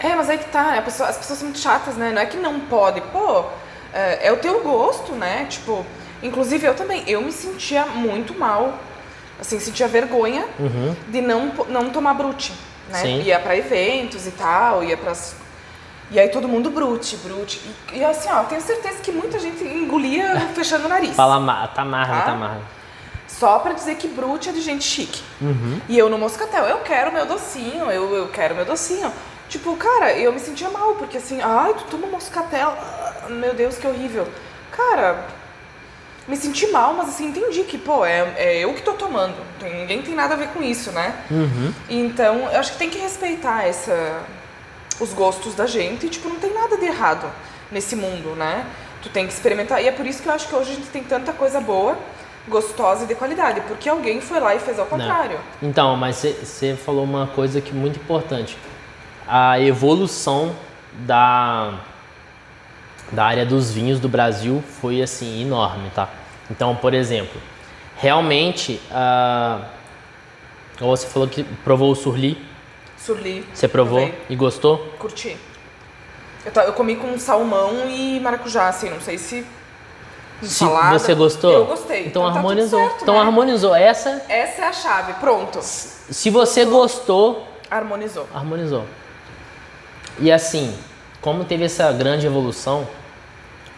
É, 0.00 0.14
mas 0.16 0.28
aí 0.30 0.38
que 0.38 0.46
tá, 0.46 0.72
né? 0.72 0.80
Pessoa- 0.80 1.08
as 1.08 1.16
pessoas 1.16 1.38
são 1.38 1.48
muito 1.48 1.60
chatas, 1.60 1.94
né? 1.96 2.10
Não 2.10 2.22
é 2.22 2.26
que 2.26 2.36
não 2.36 2.58
pode. 2.60 3.00
Pô, 3.00 3.44
é, 3.92 4.28
é 4.28 4.32
o 4.32 4.36
teu 4.38 4.62
gosto, 4.62 5.12
né? 5.12 5.46
Tipo, 5.48 5.84
inclusive 6.22 6.66
eu 6.66 6.74
também, 6.74 7.04
eu 7.06 7.20
me 7.22 7.30
sentia 7.30 7.84
muito 7.86 8.34
mal, 8.38 8.78
assim, 9.40 9.60
sentia 9.60 9.86
vergonha 9.86 10.46
de 11.08 11.20
não, 11.20 11.52
não 11.68 11.90
tomar 11.90 12.14
brute, 12.14 12.52
né? 12.92 12.98
Sim. 13.00 13.22
Ia 13.22 13.40
pra 13.40 13.56
eventos 13.56 14.26
e 14.26 14.30
tal, 14.32 14.84
ia 14.84 14.96
pras... 14.96 15.34
E 16.10 16.20
aí 16.20 16.28
todo 16.28 16.46
mundo 16.46 16.68
brute, 16.70 17.16
brute. 17.16 17.58
E, 17.92 17.98
e 17.98 18.04
assim, 18.04 18.28
ó, 18.30 18.40
eu 18.42 18.44
tenho 18.44 18.60
certeza 18.60 18.98
que 19.02 19.10
muita 19.10 19.38
gente 19.38 19.64
engolia 19.64 20.38
fechando 20.54 20.84
o 20.84 20.88
nariz. 20.88 21.16
Fala, 21.16 21.40
ma- 21.40 21.66
tá 21.68 21.84
marra, 21.84 22.16
Tá? 22.20 22.22
tá 22.26 22.34
marra. 22.34 22.60
Só 23.26 23.58
pra 23.60 23.72
dizer 23.72 23.94
que 23.96 24.06
brute 24.08 24.50
é 24.50 24.52
de 24.52 24.60
gente 24.60 24.84
chique. 24.84 25.22
Uhum. 25.40 25.80
E 25.88 25.96
eu 25.98 26.10
no 26.10 26.18
moscatel, 26.18 26.64
eu 26.66 26.78
quero 26.80 27.10
meu 27.10 27.24
docinho, 27.24 27.90
eu, 27.90 28.14
eu 28.14 28.28
quero 28.28 28.54
meu 28.54 28.64
docinho. 28.66 29.10
Tipo, 29.48 29.74
cara, 29.76 30.12
eu 30.12 30.32
me 30.32 30.38
sentia 30.38 30.68
mal, 30.68 30.94
porque 30.96 31.16
assim, 31.16 31.40
ai, 31.42 31.72
tu 31.74 31.84
toma 31.84 32.06
moscatel, 32.06 32.76
ah, 32.78 33.28
meu 33.30 33.54
Deus, 33.54 33.76
que 33.78 33.86
horrível. 33.86 34.28
Cara, 34.70 35.24
me 36.32 36.36
senti 36.38 36.66
mal, 36.68 36.94
mas 36.94 37.10
assim, 37.10 37.26
entendi 37.26 37.62
que, 37.64 37.76
pô, 37.76 38.06
é, 38.06 38.32
é 38.36 38.58
eu 38.64 38.72
que 38.72 38.80
tô 38.80 38.94
tomando. 38.94 39.34
Tem- 39.60 39.80
ninguém 39.80 40.00
tem 40.00 40.14
nada 40.14 40.32
a 40.32 40.36
ver 40.38 40.48
com 40.48 40.62
isso, 40.62 40.90
né? 40.90 41.14
Uhum. 41.30 41.74
Então, 41.90 42.48
eu 42.50 42.58
acho 42.58 42.72
que 42.72 42.78
tem 42.78 42.88
que 42.88 42.98
respeitar 42.98 43.64
essa, 43.66 44.22
os 44.98 45.12
gostos 45.12 45.54
da 45.54 45.66
gente 45.66 46.06
e, 46.06 46.08
tipo, 46.08 46.30
não 46.30 46.36
tem 46.36 46.54
nada 46.54 46.78
de 46.78 46.86
errado 46.86 47.26
nesse 47.70 47.94
mundo, 47.94 48.34
né? 48.34 48.64
Tu 49.02 49.10
tem 49.10 49.26
que 49.26 49.32
experimentar. 49.34 49.82
E 49.82 49.88
é 49.88 49.92
por 49.92 50.06
isso 50.06 50.22
que 50.22 50.28
eu 50.30 50.32
acho 50.32 50.48
que 50.48 50.54
hoje 50.54 50.72
a 50.72 50.74
gente 50.76 50.86
tem 50.88 51.04
tanta 51.04 51.34
coisa 51.34 51.60
boa, 51.60 51.98
gostosa 52.48 53.04
e 53.04 53.06
de 53.08 53.14
qualidade, 53.14 53.60
porque 53.68 53.86
alguém 53.90 54.22
foi 54.22 54.40
lá 54.40 54.54
e 54.54 54.58
fez 54.58 54.78
ao 54.78 54.86
contrário. 54.86 55.38
Então, 55.62 55.94
mas 55.96 56.16
você 56.16 56.74
falou 56.74 57.04
uma 57.04 57.26
coisa 57.26 57.60
que 57.60 57.72
é 57.72 57.74
muito 57.74 57.96
importante. 58.00 58.56
a 59.28 59.60
evolução 59.60 60.56
da, 61.06 61.74
da 63.12 63.24
área 63.26 63.44
dos 63.44 63.70
vinhos 63.70 64.00
do 64.00 64.08
Brasil 64.08 64.62
foi 64.80 65.02
assim 65.02 65.42
enorme, 65.42 65.90
tá? 65.94 66.08
Então, 66.52 66.76
por 66.76 66.92
exemplo, 66.92 67.40
realmente, 67.96 68.78
ah, 68.90 69.62
você 70.78 71.06
falou 71.06 71.26
que 71.26 71.42
provou 71.64 71.90
o 71.90 71.94
surli, 71.94 72.36
Surli. 72.98 73.42
você 73.54 73.66
provou 73.66 74.00
provei. 74.00 74.20
e 74.28 74.36
gostou? 74.36 74.78
Curti. 74.98 75.34
Eu, 76.44 76.62
eu 76.62 76.72
comi 76.74 76.94
com 76.96 77.18
salmão 77.18 77.88
e 77.88 78.20
maracujá, 78.20 78.68
assim, 78.68 78.90
não 78.90 79.00
sei 79.00 79.16
se. 79.16 79.46
Se 80.42 80.48
salada. 80.56 80.98
você 80.98 81.14
gostou? 81.14 81.52
Eu 81.52 81.66
gostei. 81.66 82.06
Então, 82.06 82.22
tá 82.24 82.28
tudo 82.28 82.36
harmonizou. 82.38 82.80
certo, 82.80 83.02
então 83.02 83.14
né? 83.14 83.20
harmonizou. 83.20 83.74
Essa, 83.74 84.22
Essa 84.28 84.62
é 84.62 84.64
a 84.66 84.72
chave. 84.72 85.14
Pronto. 85.14 85.60
se 85.62 86.30
você 86.30 86.64
gostou, 86.66 87.48
Harmonizou. 87.70 88.28
harmonizou. 88.34 88.84
E 90.18 90.30
assim, 90.30 90.76
como 91.22 91.44
teve 91.44 91.64
essa 91.64 91.90
grande 91.92 92.26
evolução, 92.26 92.86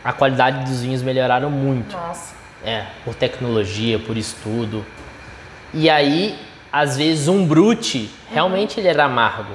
a 0.03 0.13
qualidade 0.13 0.65
dos 0.65 0.81
vinhos 0.81 1.03
melhoraram 1.03 1.51
muito. 1.51 1.95
Nossa. 1.97 2.34
É, 2.65 2.87
por 3.05 3.15
tecnologia, 3.15 3.99
por 3.99 4.17
estudo. 4.17 4.85
E 5.73 5.91
aí, 5.91 6.39
às 6.73 6.97
vezes, 6.97 7.29
um 7.29 7.47
brute, 7.47 8.11
realmente 8.31 8.81
ele 8.81 8.89
era 8.89 9.05
amargo. 9.05 9.53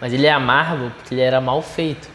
Mas 0.00 0.12
ele 0.12 0.26
é 0.26 0.30
amargo 0.32 0.90
porque 0.96 1.14
ele 1.14 1.20
era 1.20 1.40
mal 1.40 1.60
feito. 1.60 2.08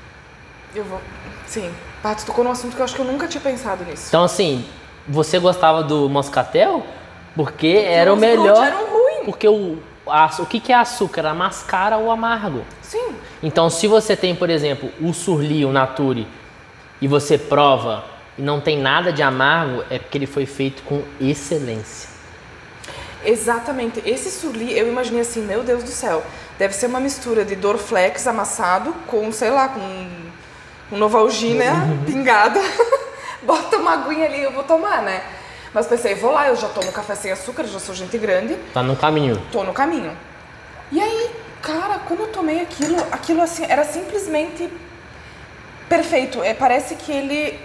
Eu 0.73 0.83
vou. 0.85 1.01
Sim. 1.45 1.69
Tu 2.17 2.25
tocou 2.25 2.43
num 2.43 2.51
assunto 2.51 2.73
que 2.75 2.81
eu 2.81 2.85
acho 2.85 2.95
que 2.95 3.01
eu 3.01 3.05
nunca 3.05 3.27
tinha 3.27 3.41
pensado 3.41 3.83
nisso. 3.83 4.05
Então, 4.07 4.23
assim, 4.23 4.65
você 5.07 5.39
gostava 5.39 5.83
do 5.83 6.09
moscatel 6.09 6.85
porque 7.35 7.83
era 7.87 8.13
o 8.13 8.17
melhor. 8.17 8.65
eram 8.65 8.85
ruins. 8.89 9.25
Porque 9.25 9.47
o, 9.47 9.77
a- 10.07 10.29
o 10.39 10.45
que, 10.45 10.59
que 10.59 10.71
é 10.71 10.75
açúcar? 10.75 11.25
A 11.25 11.33
mascara 11.33 11.97
ou 11.97 12.09
amargo. 12.11 12.63
Sim. 12.81 13.13
Então, 13.41 13.69
se 13.69 13.87
você 13.87 14.15
tem, 14.15 14.35
por 14.35 14.49
exemplo, 14.49 14.89
o 15.01 15.13
surli, 15.13 15.65
o 15.65 15.71
nature, 15.71 16.25
e 17.01 17.07
você 17.07 17.37
prova 17.37 18.03
e 18.37 18.41
não 18.41 18.59
tem 18.59 18.77
nada 18.77 19.11
de 19.11 19.21
amargo, 19.21 19.83
é 19.89 19.99
porque 19.99 20.17
ele 20.17 20.27
foi 20.27 20.45
feito 20.45 20.83
com 20.83 21.03
excelência. 21.19 22.09
Exatamente. 23.25 24.01
Esse 24.05 24.29
surli, 24.29 24.77
eu 24.77 24.87
imaginei 24.87 25.21
assim, 25.21 25.41
meu 25.41 25.63
Deus 25.63 25.83
do 25.83 25.89
céu. 25.89 26.23
Deve 26.57 26.73
ser 26.73 26.87
uma 26.87 26.99
mistura 26.99 27.45
de 27.45 27.55
Dorflex 27.55 28.27
amassado 28.27 28.93
com, 29.07 29.31
sei 29.31 29.49
lá, 29.49 29.69
com, 29.69 30.09
com 30.89 30.97
Novalgina 30.97 31.87
pingada. 32.05 32.59
Bota 33.43 33.77
uma 33.77 33.93
aguinha 33.93 34.25
ali, 34.25 34.41
eu 34.41 34.51
vou 34.51 34.63
tomar, 34.63 35.01
né? 35.01 35.23
Mas 35.73 35.87
pensei, 35.87 36.15
vou 36.15 36.31
lá, 36.31 36.47
eu 36.47 36.55
já 36.55 36.67
tomo 36.69 36.91
café 36.91 37.15
sem 37.15 37.31
açúcar, 37.31 37.63
já 37.65 37.79
sou 37.79 37.95
gente 37.95 38.17
grande. 38.17 38.55
Tá 38.73 38.83
no 38.83 38.95
caminho. 38.95 39.41
tô 39.51 39.63
no 39.63 39.73
caminho. 39.73 40.15
E 40.91 41.01
aí, 41.01 41.31
cara, 41.61 41.99
quando 42.07 42.21
eu 42.21 42.27
tomei 42.27 42.61
aquilo, 42.61 42.97
aquilo 43.11 43.41
assim, 43.41 43.65
era 43.67 43.83
simplesmente 43.83 44.69
perfeito. 45.89 46.43
É, 46.43 46.53
parece 46.53 46.95
que 46.95 47.11
ele 47.11 47.59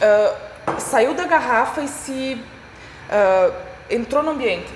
ah, 0.00 0.34
saiu 0.78 1.14
da 1.14 1.24
garrafa 1.24 1.80
e 1.82 1.88
se 1.88 2.40
ah, 3.10 3.50
entrou 3.90 4.22
no 4.22 4.30
ambiente. 4.30 4.68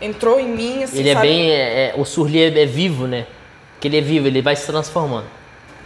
Entrou 0.00 0.38
em 0.38 0.46
mim, 0.48 0.84
assim, 0.84 0.98
Ele 1.00 1.10
é 1.10 1.14
sabe? 1.14 1.26
bem. 1.26 1.50
é- 1.50 1.88
é- 1.88 1.94
o 1.96 2.04
surli 2.04 2.40
é, 2.42 2.62
é 2.62 2.66
vivo, 2.66 3.06
né? 3.06 3.26
Porque 3.74 3.88
ele 3.88 3.98
é 3.98 4.00
vivo, 4.00 4.26
ele 4.28 4.40
vai 4.42 4.54
se 4.54 4.64
transformando. 4.66 5.26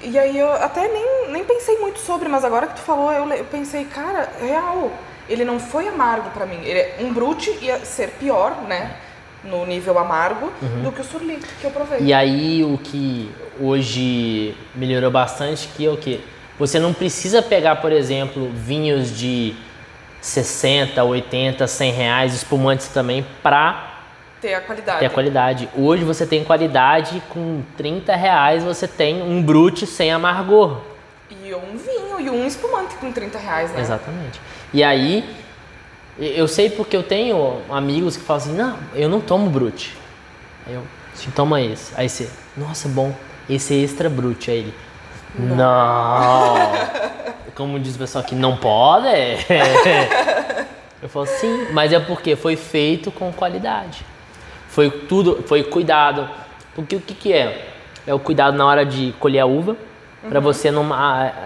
E 0.03 0.19
aí 0.19 0.37
eu 0.39 0.53
até 0.53 0.89
nem, 0.89 1.29
nem 1.31 1.45
pensei 1.45 1.79
muito 1.79 1.99
sobre, 2.01 2.29
mas 2.29 2.45
agora 2.45 2.67
que 2.67 2.75
tu 2.75 2.81
falou, 2.83 3.11
eu, 3.13 3.27
eu 3.33 3.45
pensei, 3.45 3.85
cara, 3.85 4.29
real, 4.41 4.91
ele 5.29 5.45
não 5.45 5.59
foi 5.61 5.89
amargo 5.89 6.29
pra 6.31 6.45
mim. 6.45 6.61
Ele, 6.65 6.79
é- 6.79 6.97
um 7.01 7.13
brute 7.13 7.51
ia 7.63 7.79
ser 7.85 8.09
pior, 8.11 8.63
né? 8.69 8.97
No 9.45 9.65
nível 9.67 9.99
amargo, 9.99 10.53
do 10.85 10.93
que 10.93 11.01
o 11.01 11.05
surli 11.05 11.37
que 11.61 11.65
eu 11.65 11.71
provei. 11.71 11.99
Uhum. 12.01 12.07
E 12.07 12.13
aí 12.13 12.63
o 12.65 12.79
que 12.79 13.31
hoje 13.61 14.55
melhorou 14.75 15.11
bastante 15.11 15.69
que 15.69 15.85
é 15.87 15.91
o 15.91 15.97
que 15.97 16.23
você 16.63 16.79
não 16.79 16.95
precisa 16.95 17.43
pegar, 17.43 17.77
por 17.77 17.91
exemplo, 17.91 18.49
vinhos 18.55 19.19
de 19.19 19.53
60, 20.21 21.03
80, 21.03 21.67
100 21.67 21.93
reais, 21.93 22.35
espumantes 22.35 22.87
também, 22.87 23.27
pra 23.43 23.95
Ter 24.41 24.55
a 24.55 24.61
qualidade. 24.61 24.99
ter 25.01 25.07
a 25.07 25.11
qualidade. 25.11 25.69
Hoje 25.77 26.05
você 26.05 26.25
tem 26.25 26.45
qualidade, 26.45 27.21
com 27.31 27.63
30 27.77 28.15
reais 28.15 28.63
você 28.63 28.87
tem 28.87 29.21
um 29.21 29.43
brute 29.43 29.89
sem 29.89 30.13
amargor. 30.13 30.83
E 31.45 31.53
um 31.53 31.77
vinho 31.77 32.21
e 32.21 32.31
um 32.31 32.47
espumante 32.47 32.95
com 32.95 33.11
30 33.11 33.39
reais, 33.39 33.73
né? 33.73 33.81
Exatamente. 33.81 34.41
E 34.73 34.85
aí, 34.85 35.29
eu 36.17 36.47
sei 36.47 36.71
porque 36.71 36.97
eu 36.97 37.03
tenho 37.03 37.61
amigos 37.71 38.17
que 38.17 38.23
falam 38.23 38.41
assim, 38.41 38.55
não, 38.55 38.79
eu 38.95 39.09
não 39.09 39.21
tomo 39.21 39.51
brute. 39.51 39.97
Aí 40.65 40.75
eu, 40.75 40.83
se 41.13 41.29
toma 41.33 41.61
esse. 41.61 41.93
Aí 41.97 42.09
você, 42.09 42.31
nossa, 42.57 42.89
bom, 42.89 43.13
esse 43.51 43.75
é 43.75 43.79
extra 43.79 44.09
brute. 44.09 44.49
Aí 44.49 44.59
ele, 44.59 44.75
não. 45.39 46.55
Como 47.55 47.79
diz 47.79 47.97
o 47.97 47.99
pessoal 47.99 48.25
aqui, 48.25 48.35
não 48.35 48.57
pode? 48.57 49.09
Eu 51.03 51.09
falo, 51.09 51.27
sim, 51.27 51.67
mas 51.73 51.93
é 51.93 51.99
porque 51.99 52.37
foi 52.37 52.55
feito 52.55 53.11
com 53.11 53.33
qualidade. 53.33 54.07
Foi 54.69 54.89
tudo, 54.89 55.43
foi 55.47 55.65
cuidado. 55.65 56.29
Porque 56.75 56.97
o 56.97 57.01
que, 57.01 57.13
que 57.13 57.33
é? 57.33 57.69
É 58.07 58.15
o 58.15 58.19
cuidado 58.19 58.57
na 58.57 58.65
hora 58.65 58.87
de 58.87 59.13
colher 59.19 59.41
a 59.41 59.47
uva, 59.47 59.77
para 60.29 60.41
você 60.41 60.71
não, 60.71 60.89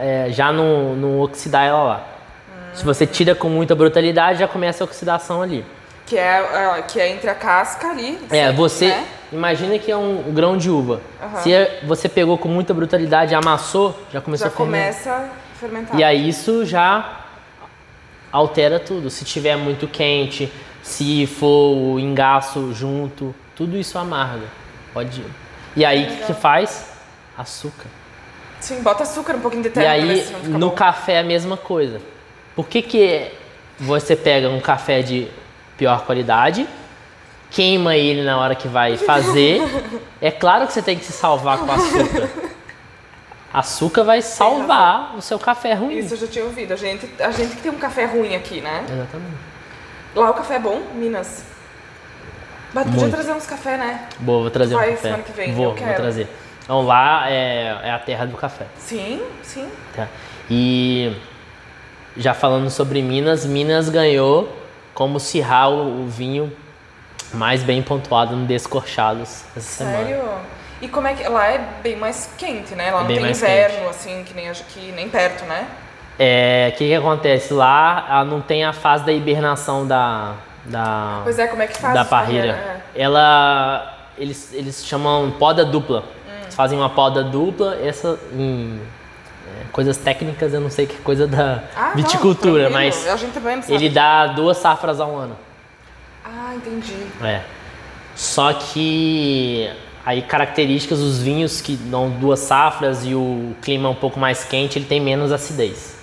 é, 0.00 0.28
já 0.30 0.52
não, 0.52 0.94
não 0.94 1.20
oxidar 1.20 1.66
ela 1.66 1.82
lá. 1.82 2.06
Se 2.74 2.84
você 2.84 3.06
tira 3.06 3.34
com 3.34 3.48
muita 3.48 3.74
brutalidade, 3.74 4.38
já 4.38 4.46
começa 4.46 4.84
a 4.84 4.86
oxidação 4.86 5.40
ali. 5.40 5.64
Que 6.04 6.18
é, 6.18 6.76
é, 6.78 6.82
que 6.82 7.00
é 7.00 7.08
entre 7.08 7.28
a 7.30 7.34
casca 7.34 7.88
ali. 7.88 8.18
É, 8.30 8.52
você 8.52 8.88
Né? 8.88 9.06
Imagina 9.32 9.78
que 9.78 9.90
é 9.90 9.96
um, 9.96 10.32
grão 10.32 10.56
de 10.56 10.70
uva. 10.70 11.00
Aham. 11.22 11.36
Se 11.40 11.52
é- 11.52 11.80
você 11.84 12.08
pegou 12.08 12.36
com 12.38 12.48
muita 12.48 12.72
brutalidade, 12.74 13.34
amassou, 13.34 13.98
já 14.12 14.20
começou 14.20 14.46
Já 14.48 14.52
a 14.52 14.56
fermentar. 14.56 14.92
começa 14.92 15.10
a 15.12 15.58
fermentar. 15.58 15.98
E 15.98 16.04
aí 16.04 16.28
isso 16.28 16.64
já 16.64 17.20
altera 18.32 18.78
tudo. 18.78 19.10
Se 19.10 19.24
tiver 19.24 19.56
muito 19.56 19.86
quente, 19.88 20.52
se 20.82 21.26
for 21.26 21.74
o 21.76 21.98
engaço 21.98 22.72
junto, 22.74 23.34
tudo 23.54 23.76
isso 23.76 23.98
amarga. 23.98 24.46
Pode. 24.92 25.22
E 25.74 25.84
aí 25.84 26.04
o 26.04 26.06
que, 26.08 26.26
que 26.26 26.34
faz? 26.34 26.92
Açúcar. 27.36 27.86
Sim, 28.60 28.82
bota 28.82 29.02
açúcar, 29.02 29.34
um 29.36 29.40
pouquinho 29.40 29.62
de 29.62 29.68
E 29.68 29.72
terra. 29.72 29.94
ver 29.94 30.10
aí 30.10 30.36
no 30.48 30.70
bom. 30.70 30.74
café 30.74 31.14
é 31.14 31.18
a 31.20 31.22
mesma 31.22 31.56
coisa. 31.56 32.00
Por 32.54 32.66
que, 32.66 32.80
que 32.80 33.30
você 33.78 34.16
pega 34.16 34.48
um 34.48 34.60
café 34.60 35.02
de 35.02 35.28
pior 35.76 36.06
qualidade, 36.06 36.66
queima 37.50 37.96
ele 37.96 38.22
na 38.22 38.38
hora 38.38 38.54
que 38.54 38.68
vai 38.68 38.96
fazer? 38.96 39.60
é 40.20 40.30
claro 40.30 40.66
que 40.66 40.72
você 40.72 40.82
tem 40.82 40.98
que 40.98 41.04
se 41.04 41.12
salvar 41.12 41.58
com 41.58 41.70
açúcar. 41.70 42.30
Açúcar 43.52 44.04
vai 44.04 44.20
salvar 44.20 45.16
o 45.16 45.22
seu 45.22 45.38
café 45.38 45.72
ruim. 45.72 45.98
Isso 45.98 46.14
eu 46.14 46.18
já 46.18 46.26
tinha 46.26 46.44
ouvido. 46.44 46.72
A 46.72 46.76
gente, 46.76 47.08
a 47.18 47.30
gente 47.30 47.56
que 47.56 47.62
tem 47.62 47.70
um 47.72 47.78
café 47.78 48.04
ruim 48.04 48.34
aqui, 48.34 48.60
né? 48.60 48.84
Exatamente. 48.84 49.36
Lá 50.14 50.30
o 50.30 50.34
café 50.34 50.56
é 50.56 50.58
bom, 50.58 50.82
Minas. 50.94 51.44
Mas 52.74 52.84
podia 52.84 53.00
Muito. 53.00 53.14
trazer 53.14 53.32
uns 53.32 53.46
café, 53.46 53.78
né? 53.78 54.08
Boa, 54.18 54.42
vou 54.42 54.50
trazer 54.50 54.74
Vai 54.74 54.88
um 54.88 54.90
café. 54.92 55.02
semana 55.02 55.22
que 55.22 55.32
vem, 55.32 55.54
vou, 55.54 55.74
vou 55.74 55.94
trazer. 55.94 56.28
Então 56.62 56.82
lá 56.82 57.30
é, 57.30 57.80
é 57.84 57.90
a 57.90 57.98
terra 57.98 58.26
do 58.26 58.36
café. 58.36 58.66
Sim, 58.76 59.22
sim. 59.42 59.66
tá? 59.94 60.08
E 60.50 61.16
já 62.16 62.34
falando 62.34 62.68
sobre 62.70 63.00
Minas, 63.00 63.46
Minas 63.46 63.88
ganhou 63.88 64.54
como 64.92 65.20
Cirral 65.20 65.74
o 65.86 66.06
vinho 66.06 66.52
mais 67.36 67.62
bem 67.62 67.82
pontuado 67.82 68.34
no 68.34 68.46
Descorchados 68.46 69.42
essa 69.56 69.84
semana. 69.84 69.98
Sério? 70.06 70.22
E 70.80 70.88
como 70.88 71.06
é 71.06 71.14
que. 71.14 71.26
Lá 71.28 71.46
é 71.46 71.58
bem 71.82 71.96
mais 71.96 72.30
quente, 72.36 72.74
né? 72.74 72.90
Lá 72.90 73.00
É 73.00 73.02
não 73.02 73.06
tem 73.08 73.30
inverno, 73.30 73.88
assim, 73.88 74.24
que 74.24 74.34
nem 74.34 74.48
aqui, 74.50 74.92
nem 74.94 75.08
perto, 75.08 75.44
né? 75.44 75.66
É, 76.18 76.70
o 76.74 76.78
que, 76.78 76.88
que 76.88 76.94
acontece? 76.94 77.52
Lá 77.52 78.04
ah, 78.08 78.24
não 78.24 78.40
tem 78.40 78.64
a 78.64 78.72
fase 78.72 79.04
da 79.04 79.12
hibernação 79.12 79.86
da, 79.86 80.32
da, 80.64 81.20
Pois 81.24 81.38
é, 81.38 81.46
como 81.46 81.62
é 81.62 81.66
que 81.66 81.78
faz? 81.78 81.94
da 81.94 82.04
parreira. 82.04 82.80
É. 82.94 83.02
Ela. 83.02 83.92
Eles, 84.18 84.50
eles 84.54 84.84
chamam 84.84 85.30
poda 85.38 85.64
dupla. 85.64 86.00
Hum. 86.00 86.42
Eles 86.42 86.54
fazem 86.54 86.78
uma 86.78 86.88
poda 86.88 87.22
dupla, 87.22 87.78
essa 87.82 88.18
em 88.32 88.80
é, 89.46 89.64
coisas 89.72 89.96
técnicas 89.98 90.54
eu 90.54 90.60
não 90.60 90.70
sei 90.70 90.86
que 90.86 90.94
é 90.96 91.00
coisa 91.04 91.26
da 91.26 91.62
Ah, 91.76 91.88
não, 91.88 91.96
viticultura, 91.96 92.68
tranquilo. 92.70 92.72
mas 92.72 93.06
A 93.08 93.16
gente 93.16 93.32
também 93.32 93.56
não 93.56 93.62
sabe. 93.62 93.74
ele 93.74 93.88
dá 93.90 94.26
duas 94.28 94.56
safras 94.56 95.00
ao 95.00 95.14
ano. 95.16 95.36
Ah, 96.28 96.54
entendi. 96.56 96.94
É. 97.22 97.42
Só 98.14 98.52
que 98.52 99.70
aí 100.04 100.22
características 100.22 100.98
os 101.00 101.18
vinhos 101.18 101.60
que 101.60 101.76
dão 101.76 102.10
duas 102.10 102.40
safras 102.40 103.04
e 103.04 103.14
o 103.14 103.54
clima 103.62 103.88
um 103.88 103.94
pouco 103.94 104.18
mais 104.18 104.44
quente, 104.44 104.78
ele 104.78 104.86
tem 104.86 105.00
menos 105.00 105.30
acidez. 105.30 105.94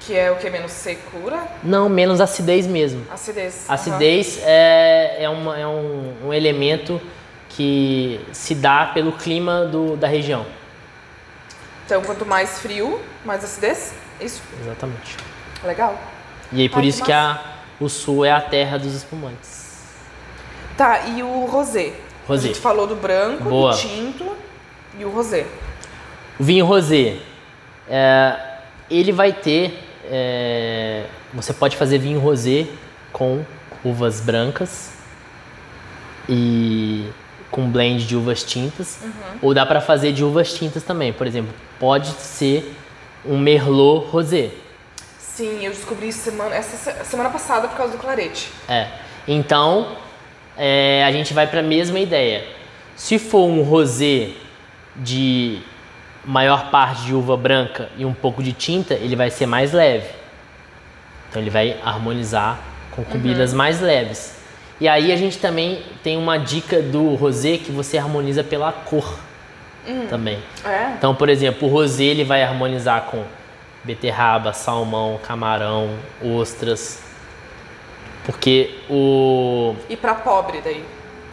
Que 0.00 0.16
é 0.16 0.30
o 0.30 0.36
que? 0.36 0.48
Menos 0.50 0.72
secura? 0.72 1.42
Não, 1.62 1.88
menos 1.88 2.20
acidez 2.20 2.66
mesmo. 2.66 3.06
Acidez. 3.10 3.64
Acidez 3.68 4.38
é, 4.44 5.16
é, 5.24 5.28
uma- 5.28 5.58
é 5.58 5.66
um, 5.66 6.12
um 6.26 6.32
elemento 6.32 7.00
que 7.48 8.20
se 8.32 8.54
dá 8.54 8.86
pelo 8.92 9.12
clima 9.12 9.64
do, 9.64 9.96
da 9.96 10.06
região. 10.08 10.44
Então, 11.86 12.02
quanto 12.02 12.24
mais 12.26 12.58
frio, 12.60 13.00
mais 13.24 13.44
acidez? 13.44 13.94
Isso. 14.20 14.42
Exatamente. 14.62 15.16
Legal. 15.62 15.98
E 16.52 16.60
aí 16.62 16.68
por 16.68 16.78
Ai, 16.78 16.82
que 16.82 16.88
isso 16.88 17.02
que 17.02 17.12
a, 17.12 17.40
o 17.80 17.88
sul 17.88 18.24
é 18.24 18.30
a 18.32 18.40
terra 18.40 18.78
dos 18.78 18.94
espumantes. 18.94 19.64
Tá, 20.76 21.06
e 21.06 21.22
o 21.22 21.44
rosé? 21.46 21.92
Rosé. 22.26 22.44
A 22.44 22.46
gente 22.48 22.60
falou 22.60 22.86
do 22.86 22.96
branco, 22.96 23.44
Boa. 23.44 23.72
do 23.72 23.78
tinto. 23.78 24.36
E 24.98 25.04
o 25.04 25.10
rosé? 25.10 25.46
O 26.38 26.44
vinho 26.44 26.64
rosé, 26.64 27.18
é, 27.88 28.36
ele 28.90 29.12
vai 29.12 29.32
ter. 29.32 29.78
é, 30.10 31.06
você 31.32 31.52
pode 31.52 31.76
fazer 31.76 31.98
vinho 31.98 32.20
rosé 32.20 32.66
com 33.12 33.44
uvas 33.84 34.20
brancas 34.20 34.92
e 36.28 37.08
com 37.50 37.68
blend 37.70 38.04
de 38.06 38.16
uvas 38.16 38.42
tintas, 38.42 38.98
ou 39.40 39.54
dá 39.54 39.64
para 39.64 39.80
fazer 39.80 40.12
de 40.12 40.24
uvas 40.24 40.52
tintas 40.54 40.82
também. 40.82 41.12
Por 41.12 41.26
exemplo, 41.26 41.52
pode 41.78 42.08
ser 42.08 42.74
um 43.24 43.38
merlot 43.38 44.08
rosé. 44.10 44.50
Sim, 45.34 45.64
eu 45.64 45.72
descobri 45.72 46.12
semana, 46.12 46.54
essa 46.54 46.76
se- 46.76 47.04
semana 47.04 47.28
passada 47.28 47.66
por 47.66 47.76
causa 47.76 47.92
do 47.92 47.98
clarete. 47.98 48.48
É. 48.68 48.86
Então, 49.26 49.96
é, 50.56 51.02
a 51.04 51.10
gente 51.10 51.34
vai 51.34 51.46
para 51.46 51.58
a 51.60 51.62
mesma 51.62 51.98
ideia. 51.98 52.44
Se 52.94 53.18
for 53.18 53.44
um 53.48 53.62
rosé 53.62 54.28
de 54.94 55.58
maior 56.24 56.70
parte 56.70 57.02
de 57.02 57.14
uva 57.14 57.36
branca 57.36 57.88
e 57.98 58.04
um 58.04 58.14
pouco 58.14 58.42
de 58.44 58.52
tinta, 58.52 58.94
ele 58.94 59.16
vai 59.16 59.28
ser 59.28 59.46
mais 59.46 59.72
leve. 59.72 60.06
Então 61.28 61.42
ele 61.42 61.50
vai 61.50 61.76
harmonizar 61.84 62.60
com 62.92 63.02
comidas 63.02 63.52
mais 63.52 63.80
leves. 63.80 64.36
E 64.80 64.86
aí 64.86 65.10
a 65.12 65.16
gente 65.16 65.38
também 65.38 65.82
tem 66.04 66.16
uma 66.16 66.38
dica 66.38 66.80
do 66.80 67.14
rosé 67.16 67.58
que 67.58 67.72
você 67.72 67.98
harmoniza 67.98 68.44
pela 68.44 68.70
cor 68.70 69.18
também. 70.08 70.38
É? 70.64 70.92
Então, 70.96 71.12
por 71.14 71.28
exemplo, 71.28 71.68
o 71.68 71.70
rosé 71.70 72.04
ele 72.04 72.22
vai 72.24 72.42
harmonizar 72.44 73.02
com 73.02 73.22
beterraba, 73.84 74.52
salmão, 74.52 75.18
camarão, 75.22 75.96
ostras. 76.22 77.02
Porque 78.24 78.80
o 78.88 79.76
E 79.88 79.96
pra 79.96 80.14
pobre 80.14 80.60
daí? 80.62 80.84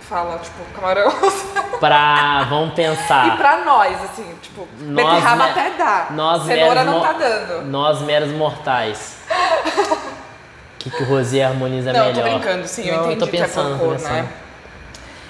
Fala, 0.02 0.38
tipo, 0.40 0.62
camarão. 0.76 1.10
pra 1.80 2.44
vamos 2.50 2.74
e 2.74 2.76
pensar, 2.76 3.38
pra 3.38 3.64
nós, 3.64 4.04
assim, 4.04 4.36
tipo, 4.42 4.68
Nós, 4.82 5.06
beterraba 5.06 5.46
até 5.46 5.70
dá. 5.72 6.08
nós 6.12 6.44
Cenoura 6.44 6.84
não 6.84 7.00
tá 7.02 7.14
dando. 7.14 7.66
nós 7.68 8.02
meros 8.02 8.30
mortais. 8.32 9.16
O 9.30 10.78
que, 10.80 10.90
que 10.92 11.04
o 11.04 11.06
rosé 11.06 11.44
harmoniza 11.46 11.94
Não, 11.94 12.00
eu 12.08 12.14
melhor? 12.14 12.24
tô 12.26 12.30
brincando, 12.30 12.68
sim, 12.68 12.88
eu 12.90 12.96
Não, 12.98 13.04
entendi 13.06 13.20
tô 13.20 13.28
que 13.28 13.38
é 13.38 13.42
pensando, 13.42 13.70
por 13.70 13.78
tô 13.80 13.86
cor, 13.86 13.94
pensando. 13.94 14.14
né? 14.16 14.30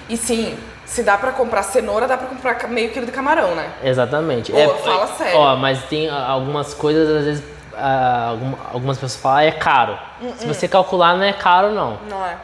E 0.08 0.16
sim, 0.16 0.58
se 0.86 1.02
dá 1.02 1.16
pra 1.16 1.32
comprar 1.32 1.62
cenoura, 1.62 2.06
dá 2.06 2.16
pra 2.16 2.26
comprar 2.26 2.68
meio 2.68 2.90
quilo 2.90 3.06
de 3.06 3.12
camarão, 3.12 3.54
né? 3.54 3.70
Exatamente. 3.82 4.52
Pô, 4.52 4.74
fala 4.76 5.06
sério. 5.06 5.38
Ó, 5.38 5.56
mas 5.56 5.82
tem 5.84 6.08
ah, 6.10 6.26
algumas 6.28 6.74
coisas, 6.74 7.08
às 7.18 7.24
vezes, 7.24 7.44
algum- 7.74 8.56
algumas 8.72 8.98
pessoas 8.98 9.16
falam, 9.22 9.38
ah, 9.38 9.44
é 9.44 9.52
caro. 9.52 9.98
Hum, 10.20 10.32
Se 10.36 10.46
você 10.46 10.68
calcular, 10.68 11.16
não 11.16 11.24
é 11.24 11.32
caro, 11.32 11.70
não. 11.72 11.98
Não 12.08 12.24
é. 12.26 12.36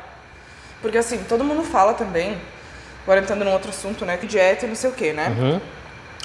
Porque 0.81 0.97
assim, 0.99 1.19
todo 1.29 1.43
mundo 1.45 1.63
fala 1.65 1.93
também, 1.95 2.39
agora 3.03 3.21
entrando 3.21 3.45
num 3.45 3.53
outro 3.53 3.71
assunto, 3.71 4.05
né? 4.07 4.17
Que 4.17 4.27
dieta 4.27 4.65
e 4.65 4.69
não 4.69 4.77
sei 4.77 4.91
o 4.91 4.93
quê, 4.93 5.13
né? 5.13 5.29
Uhum. 5.37 5.61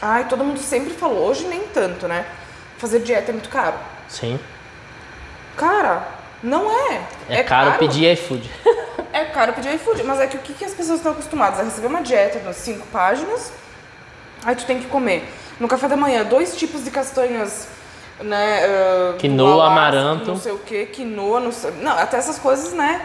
Ai, 0.02 0.26
todo 0.28 0.44
mundo 0.44 0.60
sempre 0.60 0.94
falou, 0.94 1.28
hoje 1.28 1.46
nem 1.48 1.62
tanto, 1.68 2.08
né? 2.08 2.26
Fazer 2.78 3.00
dieta 3.00 3.32
é 3.32 3.34
muito 3.34 3.50
caro. 3.50 3.76
Sim. 4.08 4.40
Cara, 5.56 6.04
não 6.42 6.70
é. 6.92 7.02
É, 7.30 7.44
caro, 7.44 7.74
pedir 7.80 8.12
iFood. 8.14 8.50
É 9.14 9.26
caro 9.26 9.54
pedir 9.54 9.74
iFood, 9.76 10.04
mas 10.04 10.20
é 10.20 10.26
que 10.28 10.38
o 10.38 10.40
que, 10.40 10.54
que 10.54 10.66
as 10.66 10.74
pessoas 10.74 10.98
estão 10.98 11.12
acostumadas? 11.12 11.60
A 11.60 11.64
receber 11.64 11.88
uma 11.88 12.02
dieta 12.02 12.40
de 12.40 12.54
cinco 12.56 12.86
páginas, 12.88 13.52
aí 14.44 14.56
tu 14.56 14.66
tem 14.66 14.80
que 14.80 14.88
comer. 14.88 15.32
No 15.60 15.68
café 15.68 15.88
da 15.88 15.96
manhã, 15.96 16.24
dois 16.24 16.56
tipos 16.56 16.84
de 16.84 16.90
castanhas, 16.90 17.68
né? 18.20 18.62
ah, 18.66 19.16
Quinoa, 19.20 19.68
amaranto. 19.68 20.26
Não 20.32 20.38
sei 20.40 20.52
o 20.52 20.58
que, 20.58 20.88
quinoa, 20.88 21.40
não 21.40 21.52
sei. 21.52 21.72
Não, 21.80 21.92
até 21.98 22.18
essas 22.18 22.40
coisas, 22.40 22.74
né? 22.74 23.02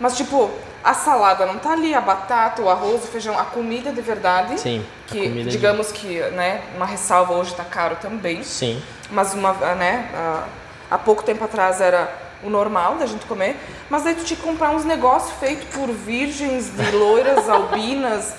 Mas 0.00 0.16
tipo, 0.16 0.50
a 0.82 0.92
salada 0.92 1.46
não 1.46 1.56
tá 1.58 1.70
ali, 1.70 1.94
a 1.94 2.00
batata, 2.00 2.60
o 2.60 2.68
arroz, 2.68 3.04
o 3.04 3.06
feijão, 3.06 3.38
a 3.38 3.44
comida 3.44 3.92
de 3.92 4.00
verdade. 4.00 4.58
Sim, 4.60 4.84
a 5.06 5.12
Que, 5.12 5.22
comida 5.28 5.44
de- 5.50 5.56
digamos 5.56 5.92
que, 5.92 6.18
né, 6.32 6.62
uma 6.74 6.84
ressalva 6.84 7.32
hoje 7.34 7.54
tá 7.54 7.64
caro 7.64 7.96
também. 8.02 8.42
Sim. 8.42 8.82
Mas 9.08 9.32
uma, 9.34 9.52
né, 9.76 10.10
há- 10.12 10.44
há 10.90 10.98
pouco 10.98 11.22
tempo 11.22 11.44
atrás 11.44 11.80
era 11.80 12.12
o 12.44 12.50
normal 12.50 12.96
da 12.96 13.06
gente 13.06 13.24
comer, 13.26 13.56
mas 13.88 14.04
daí 14.04 14.14
tu 14.14 14.24
tinha 14.24 14.36
que 14.36 14.42
comprar 14.42 14.70
uns 14.70 14.84
negócios 14.84 15.32
feitos 15.38 15.66
por 15.74 15.88
virgens, 15.90 16.70
de 16.70 16.90
loiras, 16.92 17.48
albinas, 17.50 18.34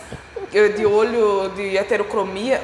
eh, 0.53 0.69
de 0.69 0.85
olho, 0.85 1.49
de 1.55 1.75
heterocromia. 1.75 2.61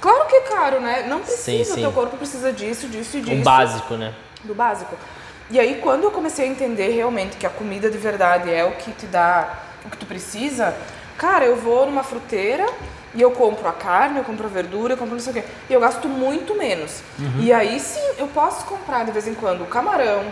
Claro 0.00 0.26
que 0.26 0.34
é 0.34 0.40
caro, 0.40 0.80
né? 0.80 1.04
Não 1.08 1.20
precisa, 1.20 1.64
Sim, 1.64 1.74
sim. 1.76 1.80
teu 1.80 1.92
corpo 1.92 2.16
precisa 2.16 2.52
disso, 2.52 2.88
disso 2.88 3.18
e 3.18 3.20
disso. 3.20 3.40
O 3.40 3.44
básico, 3.44 3.94
né? 3.94 4.14
Do 4.42 4.54
básico. 4.54 4.96
E 5.50 5.60
aí, 5.60 5.80
quando 5.82 6.04
eu 6.04 6.10
comecei 6.10 6.46
a 6.46 6.48
entender 6.48 6.88
realmente 6.88 7.36
que 7.36 7.46
a 7.46 7.50
comida 7.50 7.90
de 7.90 7.98
verdade 7.98 8.50
é 8.52 8.64
o 8.64 8.72
que 8.72 8.90
te 8.90 9.06
dá 9.06 9.58
o 9.84 9.90
que 9.90 9.96
tu 9.96 10.06
precisa, 10.06 10.74
cara, 11.16 11.44
eu 11.44 11.56
vou 11.56 11.86
numa 11.86 12.02
fruteira 12.02 12.66
e 13.14 13.20
eu 13.20 13.30
compro 13.30 13.68
a 13.68 13.72
carne, 13.72 14.18
eu 14.18 14.24
compro 14.24 14.46
a 14.46 14.48
verdura, 14.48 14.94
eu 14.94 14.96
compro 14.96 15.14
não 15.14 15.20
sei 15.20 15.32
o 15.32 15.34
quê. 15.34 15.44
E 15.68 15.72
eu 15.72 15.80
gasto 15.80 16.08
muito 16.08 16.54
menos. 16.56 17.02
E 17.40 17.52
aí 17.52 17.78
sim, 17.78 18.00
eu 18.18 18.26
posso 18.28 18.64
comprar 18.64 19.04
de 19.04 19.12
vez 19.12 19.26
em 19.28 19.34
quando 19.34 19.62
um 19.62 19.66
camarão, 19.66 20.24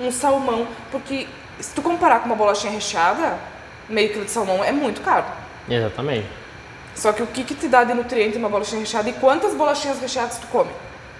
um 0.00 0.10
salmão, 0.10 0.66
porque 0.90 1.26
se 1.58 1.74
tu 1.74 1.80
comparar 1.80 2.20
com 2.20 2.26
uma 2.26 2.36
bolachinha 2.36 2.72
recheada, 2.72 3.38
meio 3.88 4.10
quilo 4.10 4.24
de 4.24 4.30
salmão 4.30 4.62
é 4.62 4.72
muito 4.72 5.00
caro. 5.00 5.24
Exatamente. 5.68 6.26
Só 6.94 7.12
que 7.12 7.22
o 7.22 7.26
que, 7.26 7.44
que 7.44 7.54
te 7.54 7.68
dá 7.68 7.84
de 7.84 7.94
nutriente 7.94 8.36
uma 8.38 8.48
bolachinha 8.48 8.80
recheada 8.80 9.08
e 9.08 9.12
quantas 9.14 9.54
bolachinhas 9.54 10.00
recheadas 10.00 10.38
tu 10.38 10.46
come? 10.48 10.70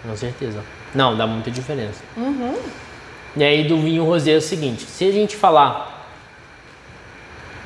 Com 0.03 0.17
certeza. 0.17 0.63
Não, 0.95 1.17
dá 1.17 1.27
muita 1.27 1.51
diferença. 1.51 2.01
E 3.37 3.45
aí 3.45 3.65
do 3.69 3.81
vinho 3.81 4.05
rosé 4.05 4.33
é 4.33 4.37
o 4.37 4.41
seguinte, 4.41 4.87
se 4.87 5.05
a 5.07 5.13
gente 5.13 5.37
falar, 5.37 6.09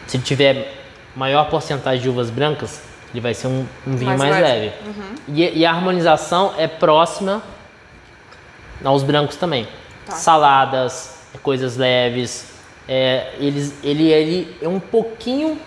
se 0.06 0.18
tiver 0.18 0.74
maior 1.14 1.48
porcentagem 1.48 2.02
de 2.02 2.08
uvas 2.08 2.30
brancas, 2.30 2.80
ele 3.12 3.20
vai 3.20 3.34
ser 3.34 3.48
um, 3.48 3.66
um 3.86 3.96
vinho 3.96 4.16
mais, 4.16 4.20
Mais 4.20 4.42
leve. 4.42 4.60
leve. 4.60 4.74
E, 5.28 5.58
e 5.60 5.66
a 5.66 5.70
harmonização 5.70 6.54
é 6.56 6.66
próxima 6.68 7.42
aos 8.84 9.02
brancos 9.02 9.36
também. 9.36 9.66
Tá. 10.06 10.12
Saladas, 10.12 11.26
coisas 11.42 11.76
leves, 11.76 12.52
é, 12.88 13.34
eles, 13.38 13.74
ele, 13.82 14.08
ele 14.10 14.56
é 14.60 14.68
um 14.68 14.80
pouquinho 14.80 15.58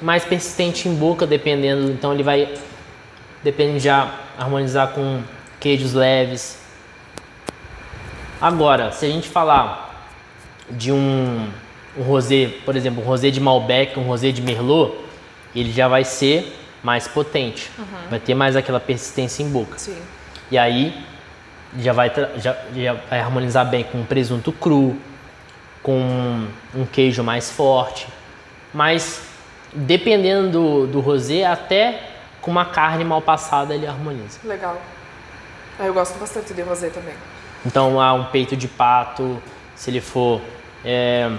mais 0.00 0.24
persistente 0.24 0.88
em 0.88 0.94
boca, 0.94 1.26
dependendo, 1.26 1.90
então 1.90 2.12
ele 2.12 2.22
vai 2.22 2.54
depende 3.42 3.78
já 3.78 4.14
harmonizar 4.36 4.88
com 4.92 5.22
queijos 5.60 5.92
leves. 5.92 6.58
Agora, 8.40 8.92
se 8.92 9.06
a 9.06 9.08
gente 9.08 9.28
falar 9.28 10.06
de 10.70 10.92
um, 10.92 11.48
um 11.96 12.02
rosé, 12.02 12.50
por 12.64 12.76
exemplo, 12.76 13.02
um 13.02 13.06
rosé 13.06 13.30
de 13.30 13.40
Malbec, 13.40 13.98
um 13.98 14.04
rosé 14.04 14.30
de 14.30 14.42
Merlot, 14.42 14.94
ele 15.54 15.72
já 15.72 15.88
vai 15.88 16.04
ser 16.04 16.57
mais 16.82 17.08
potente, 17.08 17.70
vai 18.08 18.18
ter 18.18 18.34
mais 18.34 18.56
aquela 18.56 18.80
persistência 18.80 19.42
em 19.42 19.50
boca. 19.50 19.78
Sim. 19.78 20.00
E 20.50 20.56
aí 20.56 21.04
já 21.78 21.92
vai, 21.92 22.10
já, 22.36 22.56
já 22.74 22.94
vai 22.94 23.20
harmonizar 23.20 23.68
bem 23.68 23.84
com 23.84 23.98
um 23.98 24.04
presunto 24.04 24.52
cru, 24.52 24.96
com 25.82 26.46
um 26.74 26.86
queijo 26.86 27.22
mais 27.22 27.50
forte. 27.50 28.06
Mas 28.72 29.22
dependendo 29.72 30.50
do, 30.50 30.86
do 30.86 31.00
rosé, 31.00 31.44
até 31.44 32.02
com 32.40 32.50
uma 32.50 32.64
carne 32.64 33.04
mal 33.04 33.20
passada 33.20 33.74
ele 33.74 33.86
harmoniza. 33.86 34.38
Legal. 34.44 34.80
Ah, 35.78 35.86
Eu 35.86 35.94
gosto 35.94 36.18
bastante 36.18 36.54
de 36.54 36.62
rosé 36.62 36.88
também. 36.88 37.14
Então 37.66 38.00
há 38.00 38.12
um 38.14 38.24
peito 38.26 38.56
de 38.56 38.68
pato, 38.68 39.42
se 39.74 39.90
ele 39.90 40.00
for 40.00 40.40
é, 40.84 41.30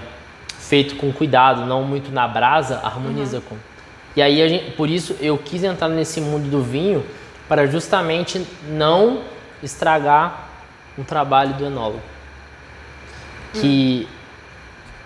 feito 0.58 0.96
com 0.96 1.12
cuidado, 1.12 1.64
não 1.66 1.82
muito 1.82 2.12
na 2.12 2.28
brasa, 2.28 2.80
harmoniza 2.84 3.40
com. 3.40 3.56
E 4.16 4.22
aí 4.22 4.48
gente, 4.48 4.72
por 4.72 4.88
isso 4.88 5.16
eu 5.20 5.38
quis 5.38 5.62
entrar 5.62 5.88
nesse 5.88 6.20
mundo 6.20 6.50
do 6.50 6.62
vinho 6.62 7.04
para 7.48 7.66
justamente 7.66 8.44
não 8.68 9.22
estragar 9.62 10.48
um 10.98 11.04
trabalho 11.04 11.54
do 11.54 11.64
enólogo. 11.64 12.02
Que 13.52 14.06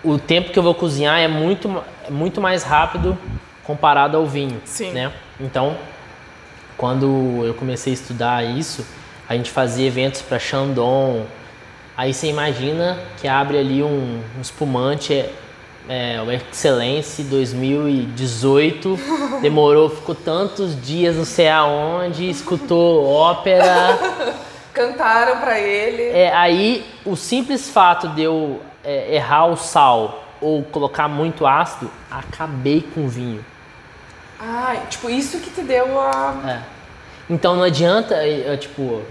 o 0.03 0.19
tempo 0.19 0.51
que 0.51 0.59
eu 0.59 0.63
vou 0.63 0.75
cozinhar 0.75 1.19
é 1.19 1.27
muito, 1.27 1.83
é 2.07 2.11
muito 2.11 2.39
mais 2.39 2.63
rápido 2.63 3.17
comparado 3.63 4.15
ao 4.15 4.25
vinho. 4.25 4.61
Sim. 4.63 4.91
Né? 4.91 5.11
Então, 5.39 5.75
quando 6.77 7.43
eu 7.43 7.53
comecei 7.55 7.93
a 7.93 7.95
estudar 7.95 8.43
isso, 8.43 8.85
a 9.27 9.35
gente 9.35 9.49
fazia 9.49 9.87
eventos 9.87 10.21
para 10.21 10.37
Chandon. 10.37 11.25
Aí 11.97 12.13
você 12.13 12.27
imagina 12.27 12.99
que 13.19 13.27
abre 13.27 13.57
ali 13.57 13.81
um, 13.81 14.21
um 14.37 14.41
espumante, 14.41 15.13
é, 15.13 15.33
é, 15.87 16.21
o 16.21 16.31
Excellence 16.31 17.23
2018. 17.23 18.99
Demorou, 19.41 19.89
ficou 19.89 20.15
tantos 20.15 20.79
dias 20.81 21.15
não 21.15 21.25
sei 21.25 21.49
aonde, 21.49 22.29
escutou 22.29 23.05
ópera. 23.07 23.97
Cantaram 24.73 25.39
pra 25.39 25.59
ele. 25.59 26.03
É, 26.03 26.33
aí 26.33 26.85
o 27.05 27.15
simples 27.15 27.69
fato 27.69 28.09
de 28.09 28.23
eu 28.23 28.61
é, 28.83 29.15
errar 29.15 29.45
o 29.47 29.55
sal 29.55 30.23
ou 30.41 30.63
colocar 30.63 31.07
muito 31.07 31.47
ácido, 31.47 31.89
acabei 32.11 32.81
com 32.93 33.05
o 33.05 33.07
vinho. 33.07 33.43
Ai, 34.39 34.81
tipo, 34.89 35.09
isso 35.09 35.39
que 35.39 35.49
te 35.49 35.61
deu 35.61 35.99
a. 35.99 36.35
É. 36.45 36.75
Então 37.29 37.55
não 37.55 37.63
adianta, 37.63 38.15
é, 38.15 38.53
é, 38.53 38.57
tipo, 38.57 39.01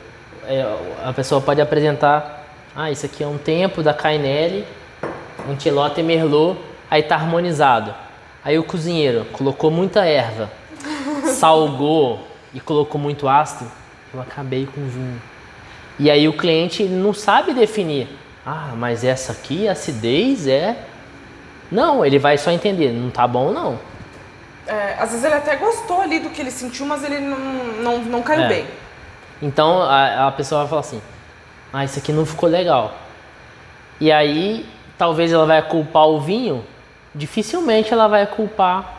é, 0.46 0.64
a 1.02 1.12
pessoa 1.12 1.40
pode 1.40 1.60
apresentar, 1.60 2.44
ah, 2.76 2.90
isso 2.90 3.06
aqui 3.06 3.24
é 3.24 3.26
um 3.26 3.38
tempo 3.38 3.82
da 3.82 3.94
Cainelli, 3.94 4.64
um 5.48 5.52
Antilote 5.52 6.02
Merlot, 6.02 6.58
aí 6.90 7.02
tá 7.02 7.14
harmonizado. 7.16 7.94
Aí 8.44 8.58
o 8.58 8.64
cozinheiro 8.64 9.24
colocou 9.32 9.70
muita 9.70 10.04
erva, 10.04 10.50
salgou, 11.24 12.26
e 12.52 12.60
colocou 12.60 13.00
muito 13.00 13.28
ácido, 13.28 13.70
eu 14.12 14.20
acabei 14.20 14.66
com 14.66 14.80
o 14.80 14.86
vinho. 14.86 15.20
E 15.98 16.10
aí 16.10 16.28
o 16.28 16.32
cliente 16.32 16.84
não 16.84 17.12
sabe 17.12 17.52
definir. 17.52 18.08
Ah, 18.46 18.70
mas 18.76 19.02
essa 19.04 19.32
aqui, 19.32 19.66
a 19.68 19.72
acidez 19.72 20.46
é. 20.46 20.76
Não, 21.70 22.04
ele 22.04 22.18
vai 22.18 22.38
só 22.38 22.50
entender, 22.50 22.92
não 22.92 23.10
tá 23.10 23.26
bom 23.26 23.50
não. 23.50 23.78
É, 24.66 24.94
às 24.98 25.10
vezes 25.10 25.24
ele 25.24 25.34
até 25.34 25.56
gostou 25.56 26.00
ali 26.00 26.20
do 26.20 26.30
que 26.30 26.40
ele 26.40 26.50
sentiu, 26.50 26.86
mas 26.86 27.02
ele 27.02 27.18
não, 27.18 27.38
não, 27.38 27.98
não 27.98 28.22
caiu 28.22 28.42
É. 28.44 28.48
bem. 28.48 28.66
Então 29.42 29.82
a, 29.82 30.28
a 30.28 30.32
pessoa 30.32 30.60
vai 30.60 30.68
falar 30.68 30.80
assim: 30.80 31.02
Ah, 31.72 31.84
isso 31.84 31.98
aqui 31.98 32.12
não 32.12 32.24
ficou 32.24 32.48
legal. 32.48 32.94
E 34.00 34.12
aí, 34.12 34.66
talvez 34.98 35.32
ela 35.32 35.46
vai 35.46 35.62
culpar 35.62 36.06
o 36.06 36.20
vinho, 36.20 36.64
dificilmente 37.14 37.92
ela 37.92 38.08
vai 38.08 38.26
culpar 38.26 38.98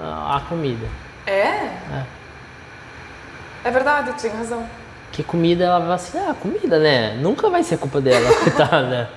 a, 0.00 0.36
a 0.36 0.40
comida. 0.40 0.86
É? 1.26 1.70
É 3.64 3.70
verdade, 3.70 4.12
tu 4.12 4.22
tem 4.22 4.30
razão. 4.30 4.64
Que 5.12 5.22
comida 5.22 5.64
ela 5.64 5.80
vai 5.80 5.94
assim, 5.94 6.18
ah, 6.18 6.34
comida, 6.34 6.78
né? 6.78 7.14
Nunca 7.20 7.50
vai 7.50 7.62
ser 7.62 7.78
culpa 7.78 8.00
dela, 8.00 8.32
coitada. 8.42 9.10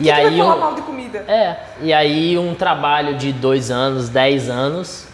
E 0.00 0.04
Quem 0.04 0.06
que 0.06 0.10
vai 0.10 0.26
aí, 0.26 0.38
falar 0.38 0.56
um, 0.56 0.60
mal 0.60 0.74
de 0.74 0.82
comida? 0.82 1.18
é, 1.28 1.56
e 1.80 1.92
aí 1.92 2.36
um 2.36 2.54
trabalho 2.54 3.16
de 3.16 3.32
dois 3.32 3.70
anos, 3.70 4.08
dez 4.08 4.50
anos, 4.50 5.06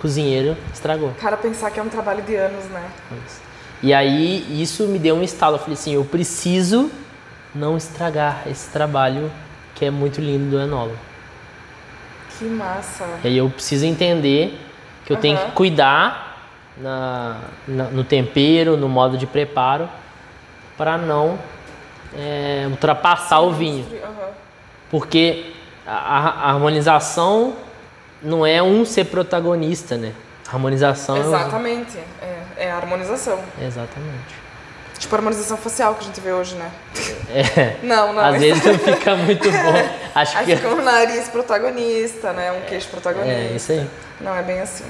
cozinheiro 0.00 0.56
estragou. 0.72 1.12
Cara, 1.20 1.36
pensar 1.36 1.70
que 1.70 1.78
é 1.78 1.82
um 1.82 1.88
trabalho 1.88 2.22
de 2.22 2.34
anos, 2.34 2.64
né? 2.66 2.82
E 3.82 3.94
aí 3.94 4.60
isso 4.60 4.84
me 4.88 4.98
deu 4.98 5.14
um 5.14 5.22
estalo. 5.22 5.54
Eu 5.56 5.60
falei 5.60 5.74
assim, 5.74 5.94
eu 5.94 6.04
preciso 6.04 6.90
não 7.54 7.76
estragar 7.76 8.42
esse 8.46 8.70
trabalho 8.70 9.30
que 9.74 9.84
é 9.84 9.90
muito 9.90 10.20
lindo 10.20 10.50
do 10.50 10.60
enólogo. 10.60 10.96
Que 12.38 12.44
massa. 12.44 13.06
E 13.24 13.28
aí 13.28 13.36
eu 13.38 13.50
preciso 13.50 13.84
entender 13.86 14.58
que 15.04 15.12
eu 15.12 15.16
tenho 15.16 15.36
Aham. 15.36 15.46
que 15.46 15.52
cuidar 15.52 16.38
na, 16.76 17.36
na- 17.66 17.84
no 17.90 18.04
tempero, 18.04 18.76
no 18.76 18.88
modo 18.88 19.18
de 19.18 19.26
preparo, 19.26 19.88
para 20.76 20.96
não 20.96 21.38
é, 22.16 22.66
ultrapassar 22.70 23.40
o 23.40 23.52
vinho. 23.52 23.86
Aham. 24.02 24.10
Porque 24.90 25.52
a, 25.86 25.92
a 25.92 26.50
harmonização 26.52 27.54
não 28.22 28.44
é 28.46 28.62
um 28.62 28.84
ser 28.84 29.04
protagonista, 29.06 29.96
né? 29.96 30.12
A 30.48 30.54
harmonização 30.54 31.16
é 31.16 31.20
Exatamente. 31.20 31.98
É, 32.20 32.42
é 32.64 32.70
a 32.72 32.76
harmonização. 32.76 33.38
Exatamente. 33.60 34.34
Tipo 35.00 35.14
a 35.14 35.18
harmonização 35.18 35.56
facial 35.56 35.94
que 35.94 36.02
a 36.02 36.06
gente 36.06 36.20
vê 36.20 36.30
hoje, 36.30 36.54
né? 36.56 36.70
É. 37.34 37.76
Não, 37.82 38.12
não. 38.12 38.22
Às 38.22 38.32
mas- 38.32 38.40
vezes 38.42 38.64
não 38.64 38.78
fica 38.78 39.16
muito 39.16 39.48
bom. 39.50 39.88
Acho 40.14 40.36
Aí 40.38 40.44
que 40.46 40.56
fica 40.56 40.68
um 40.68 40.82
nariz 40.82 41.26
protagonista, 41.28 42.32
né? 42.34 42.52
Um 42.52 42.60
queixo 42.68 42.88
protagonista. 42.88 43.32
é 43.32 43.52
isso 43.56 43.72
aí. 43.72 43.88
Não, 44.20 44.36
é 44.36 44.42
bem 44.42 44.60
assim. 44.60 44.84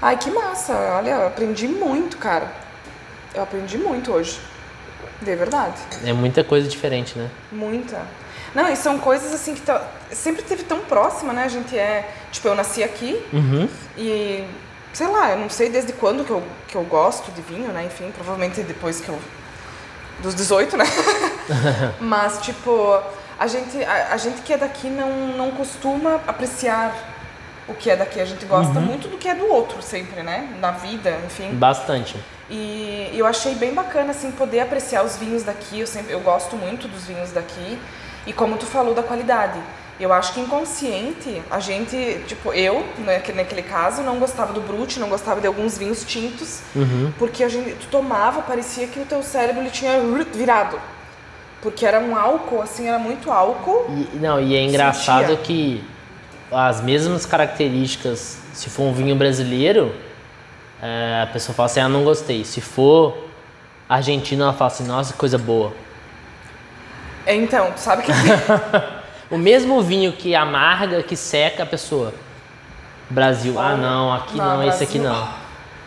Ai, 0.00 0.16
que 0.16 0.30
massa. 0.30 0.72
Olha, 0.96 1.10
eu 1.10 1.26
aprendi 1.26 1.68
muito, 1.68 2.16
cara. 2.16 2.50
Eu 3.34 3.42
aprendi 3.42 3.76
muito 3.76 4.12
hoje. 4.12 4.40
De 5.20 5.34
verdade. 5.36 5.76
É 6.04 6.12
muita 6.12 6.42
coisa 6.42 6.66
diferente, 6.68 7.18
né? 7.18 7.28
Muita. 7.52 8.00
Não, 8.54 8.68
e 8.70 8.76
são 8.76 8.98
coisas 8.98 9.32
assim 9.34 9.54
que 9.54 9.60
tá- 9.60 9.82
sempre 10.10 10.42
teve 10.42 10.62
tão 10.64 10.80
próxima, 10.80 11.32
né? 11.34 11.44
A 11.44 11.48
gente 11.48 11.76
é. 11.78 12.08
Tipo, 12.32 12.48
eu 12.48 12.54
nasci 12.54 12.82
aqui 12.82 13.22
Uhum. 13.32 13.68
e. 13.98 14.44
Sei 14.94 15.08
lá, 15.08 15.32
eu 15.32 15.38
não 15.38 15.50
sei 15.50 15.68
desde 15.68 15.92
quando 15.92 16.24
que 16.24 16.30
eu, 16.30 16.42
que 16.68 16.76
eu 16.76 16.84
gosto 16.84 17.32
de 17.32 17.42
vinho, 17.42 17.72
né? 17.72 17.84
Enfim, 17.84 18.12
provavelmente 18.12 18.62
depois 18.62 19.00
que 19.00 19.08
eu. 19.08 19.18
Dos 20.22 20.36
18, 20.36 20.76
né? 20.76 20.84
Mas, 22.00 22.40
tipo, 22.40 23.02
a 23.36 23.46
gente, 23.48 23.82
a, 23.82 24.14
a 24.14 24.16
gente 24.16 24.40
que 24.42 24.52
é 24.52 24.56
daqui 24.56 24.88
não, 24.88 25.10
não 25.36 25.50
costuma 25.50 26.20
apreciar 26.26 26.94
o 27.66 27.74
que 27.74 27.90
é 27.90 27.96
daqui. 27.96 28.20
A 28.20 28.24
gente 28.24 28.46
gosta 28.46 28.78
muito 28.78 29.08
do 29.08 29.18
que 29.18 29.28
é 29.28 29.34
do 29.34 29.46
outro 29.52 29.82
sempre, 29.82 30.22
né? 30.22 30.56
Na 30.60 30.70
vida, 30.70 31.18
enfim. 31.26 31.50
Bastante. 31.54 32.16
E 32.48 33.10
eu 33.12 33.26
achei 33.26 33.56
bem 33.56 33.74
bacana, 33.74 34.12
assim, 34.12 34.30
poder 34.30 34.60
apreciar 34.60 35.04
os 35.04 35.16
vinhos 35.16 35.42
daqui. 35.42 35.80
Eu, 35.80 35.88
sempre, 35.88 36.12
eu 36.12 36.20
gosto 36.20 36.56
muito 36.56 36.86
dos 36.86 37.04
vinhos 37.04 37.32
daqui. 37.32 37.78
E 38.26 38.32
como 38.32 38.56
tu 38.56 38.66
falou 38.66 38.94
da 38.94 39.02
qualidade. 39.02 39.58
Eu 39.98 40.12
acho 40.12 40.34
que 40.34 40.40
inconsciente, 40.40 41.40
a 41.48 41.60
gente, 41.60 42.20
tipo, 42.26 42.52
eu, 42.52 42.84
né, 42.98 43.20
que 43.20 43.32
naquele 43.32 43.62
caso, 43.62 44.02
não 44.02 44.18
gostava 44.18 44.52
do 44.52 44.60
Brut, 44.60 44.98
não 44.98 45.08
gostava 45.08 45.40
de 45.40 45.46
alguns 45.46 45.78
vinhos 45.78 46.02
tintos. 46.04 46.62
Porque 47.16 47.44
a 47.44 47.48
gente, 47.48 47.74
tu 47.74 47.86
tomava, 47.86 48.42
parecia 48.42 48.88
que 48.88 48.98
o 48.98 49.04
teu 49.04 49.22
cérebro 49.22 49.62
ele 49.62 49.70
tinha 49.70 50.00
virado. 50.32 50.80
Porque 51.62 51.86
era 51.86 52.00
um 52.00 52.16
álcool, 52.16 52.60
assim, 52.60 52.88
era 52.88 52.98
muito 52.98 53.30
álcool. 53.30 53.86
E, 53.88 54.16
não, 54.16 54.40
e 54.40 54.56
é 54.56 54.62
engraçado 54.62 55.28
Sentia. 55.28 55.36
que 55.36 55.84
as 56.50 56.80
mesmas 56.80 57.24
características, 57.24 58.38
se 58.52 58.68
for 58.68 58.82
um 58.82 58.92
vinho 58.92 59.14
brasileiro, 59.14 59.94
é, 60.82 61.22
a 61.22 61.26
pessoa 61.32 61.54
fala 61.54 61.66
assim, 61.66 61.80
ah, 61.80 61.88
não 61.88 62.02
gostei. 62.02 62.44
Se 62.44 62.60
for 62.60 63.16
argentino, 63.88 64.42
ela 64.42 64.52
fala 64.52 64.70
assim, 64.72 64.84
nossa, 64.84 65.12
que 65.12 65.18
coisa 65.18 65.38
boa. 65.38 65.72
É, 67.24 67.34
Então, 67.34 67.70
tu 67.72 67.78
sabe 67.80 68.02
que 68.02 68.12
O 69.30 69.38
mesmo 69.38 69.82
vinho 69.82 70.12
que 70.12 70.34
amarga, 70.34 71.02
que 71.02 71.16
seca 71.16 71.62
a 71.62 71.66
pessoa. 71.66 72.12
Brasil, 73.08 73.58
ah 73.58 73.76
não, 73.76 74.12
aqui 74.12 74.36
Não, 74.36 74.58
não, 74.58 74.68
esse 74.68 74.84
aqui 74.84 74.98
não. 74.98 75.28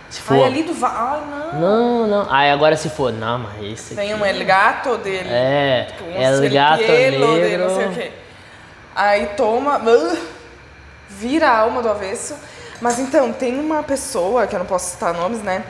Se 0.10 0.22
Ai, 0.30 0.38
for. 0.38 0.46
ali 0.46 0.64
do 0.64 0.74
va... 0.74 0.88
Ai, 0.88 1.22
não. 1.30 1.60
Não, 1.60 2.08
não. 2.08 2.34
Aí 2.34 2.50
agora 2.50 2.78
se 2.78 2.90
for, 2.90 3.12
não, 3.12 3.40
mas 3.40 3.64
esse 3.64 3.94
aqui. 3.94 4.08
Tem 4.08 4.16
um 4.16 4.26
El 4.26 4.46
Gato 4.46 4.98
dele. 4.98 5.30
É, 5.30 5.88
um 6.02 6.22
El 6.22 6.50
Gato 6.50 6.82
Negro. 6.82 7.68
não 7.68 7.76
sei 7.76 7.86
o 7.88 7.94
quê. 7.94 8.12
Aí 8.96 9.28
toma, 9.36 9.78
uh, 9.78 10.18
vira 11.10 11.50
a 11.50 11.60
alma 11.60 11.82
do 11.82 11.90
avesso. 11.90 12.36
Mas 12.82 13.00
então, 13.00 13.34
tem 13.34 13.60
uma 13.60 13.84
pessoa, 13.84 14.48
que 14.48 14.56
eu 14.56 14.60
não 14.60 14.66
posso 14.66 14.92
citar 14.92 15.14
nomes, 15.14 15.42
né? 15.42 15.64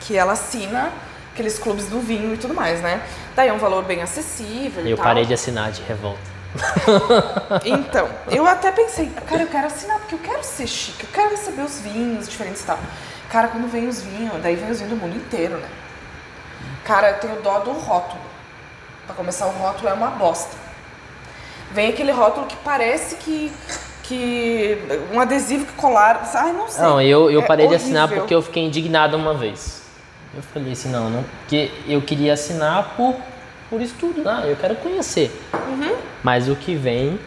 Que 0.00 0.16
ela 0.16 0.32
assina 0.32 0.92
aqueles 1.32 1.58
clubes 1.58 1.86
do 1.86 2.00
vinho 2.00 2.34
e 2.34 2.36
tudo 2.36 2.54
mais, 2.54 2.80
né? 2.80 3.02
Daí 3.36 3.48
é 3.48 3.52
um 3.52 3.58
valor 3.58 3.84
bem 3.84 4.02
acessível 4.02 4.84
e 4.84 4.90
Eu 4.90 4.96
parei 4.96 5.24
de 5.24 5.34
assinar 5.34 5.70
de 5.70 5.82
revolta. 5.82 6.37
Então, 7.64 8.08
eu 8.30 8.46
até 8.46 8.70
pensei, 8.72 9.10
cara, 9.26 9.42
eu 9.42 9.48
quero 9.48 9.66
assinar, 9.66 9.98
porque 9.98 10.14
eu 10.14 10.18
quero 10.18 10.42
ser 10.42 10.66
chique, 10.66 11.04
eu 11.04 11.10
quero 11.12 11.30
receber 11.30 11.62
os 11.62 11.80
vinhos 11.80 12.28
diferentes 12.28 12.62
e 12.62 12.64
tal. 12.66 12.78
Cara, 13.30 13.48
quando 13.48 13.70
vem 13.70 13.86
os 13.88 14.02
vinhos, 14.02 14.42
daí 14.42 14.56
vem 14.56 14.70
os 14.70 14.78
vinhos 14.80 14.94
do 14.94 15.00
mundo 15.00 15.16
inteiro, 15.16 15.58
né? 15.58 15.68
Cara, 16.84 17.10
eu 17.10 17.18
tenho 17.18 17.42
dó 17.42 17.58
do 17.60 17.72
rótulo. 17.72 18.20
Pra 19.06 19.14
começar, 19.14 19.46
o 19.46 19.50
rótulo 19.50 19.88
é 19.88 19.92
uma 19.92 20.08
bosta. 20.10 20.56
Vem 21.72 21.90
aquele 21.90 22.12
rótulo 22.12 22.46
que 22.46 22.56
parece 22.56 23.16
que. 23.16 23.52
que 24.02 24.78
um 25.12 25.20
adesivo 25.20 25.66
que 25.66 25.72
colaram. 25.72 26.20
Ai, 26.34 26.52
não 26.52 26.68
sei. 26.68 26.82
Não, 26.82 27.00
eu, 27.00 27.30
eu 27.30 27.42
É 27.42 27.46
parei 27.46 27.68
de 27.68 27.74
assinar 27.74 28.04
horrível. 28.04 28.22
porque 28.22 28.34
eu 28.34 28.40
fiquei 28.40 28.64
indignado 28.64 29.16
uma 29.18 29.34
vez. 29.34 29.82
Eu 30.34 30.42
falei 30.42 30.72
assim, 30.72 30.90
não, 30.90 31.10
não 31.10 31.22
porque 31.22 31.70
eu 31.86 32.00
queria 32.00 32.32
assinar 32.32 32.94
por, 32.96 33.14
por 33.68 33.80
estudo, 33.80 34.22
né? 34.22 34.44
Eu 34.46 34.56
quero 34.56 34.74
conhecer. 34.76 35.30
Uhum. 35.52 35.96
Mas 36.22 36.48
o 36.48 36.56
que 36.56 36.74
vem, 36.74 37.18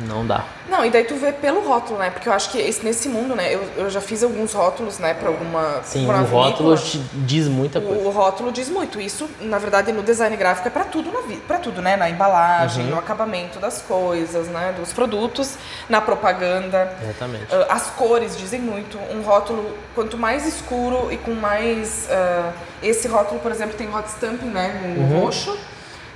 não 0.00 0.26
dá. 0.26 0.44
Não, 0.68 0.84
e 0.84 0.90
daí 0.90 1.04
tu 1.04 1.14
vê 1.16 1.32
pelo 1.32 1.60
rótulo, 1.66 1.98
né? 1.98 2.10
Porque 2.10 2.28
eu 2.28 2.32
acho 2.32 2.50
que 2.50 2.58
esse, 2.58 2.84
nesse 2.84 3.08
mundo, 3.08 3.34
né? 3.34 3.54
Eu, 3.54 3.62
eu 3.76 3.90
já 3.90 4.00
fiz 4.00 4.22
alguns 4.22 4.52
rótulos, 4.52 4.98
né? 4.98 5.14
Pra 5.14 5.28
alguma. 5.28 5.80
Sim, 5.84 6.06
pra 6.06 6.18
o 6.20 6.24
rótulo 6.24 6.74
diz 7.14 7.48
muita 7.48 7.80
coisa. 7.80 8.02
O, 8.02 8.08
o 8.08 8.10
rótulo 8.10 8.52
diz 8.52 8.68
muito. 8.68 9.00
Isso, 9.00 9.28
na 9.40 9.58
verdade, 9.58 9.92
no 9.92 10.02
design 10.02 10.36
gráfico 10.36 10.68
é 10.68 10.70
pra 10.70 10.84
tudo 10.84 11.10
na 11.12 11.16
para 11.46 11.58
tudo, 11.58 11.80
né? 11.80 11.96
Na 11.96 12.10
embalagem, 12.10 12.84
Uhum. 12.84 12.90
no 12.90 12.98
acabamento 12.98 13.58
das 13.58 13.80
coisas, 13.82 14.48
né? 14.48 14.74
Dos 14.78 14.92
produtos, 14.92 15.54
na 15.88 16.00
propaganda. 16.00 16.92
Exatamente. 17.02 17.46
Ah, 17.54 17.66
As 17.70 17.86
cores 17.90 18.36
dizem 18.36 18.60
muito. 18.60 18.98
Um 19.10 19.22
rótulo, 19.22 19.76
quanto 19.94 20.16
mais 20.18 20.46
escuro 20.46 21.10
e 21.12 21.16
com 21.16 21.32
mais. 21.34 22.08
ah, 22.10 22.52
esse 22.82 23.08
rótulo, 23.08 23.40
por 23.40 23.50
exemplo, 23.50 23.74
tem 23.76 23.88
hot 23.94 24.08
stamping, 24.08 24.46
né? 24.50 24.94
No 24.96 25.02
Uhum. 25.02 25.20
roxo, 25.24 25.56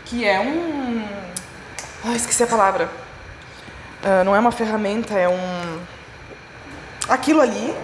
que 0.04 0.26
é 0.26 0.38
um. 0.40 1.02
Ai, 2.04 2.16
esqueci 2.16 2.42
a 2.42 2.46
palavra. 2.46 2.88
Ah, 4.04 4.24
não 4.24 4.34
é 4.34 4.38
uma 4.38 4.52
ferramenta, 4.52 5.14
é 5.18 5.28
um. 5.28 5.78
Aquilo 7.08 7.40
ali. 7.40 7.74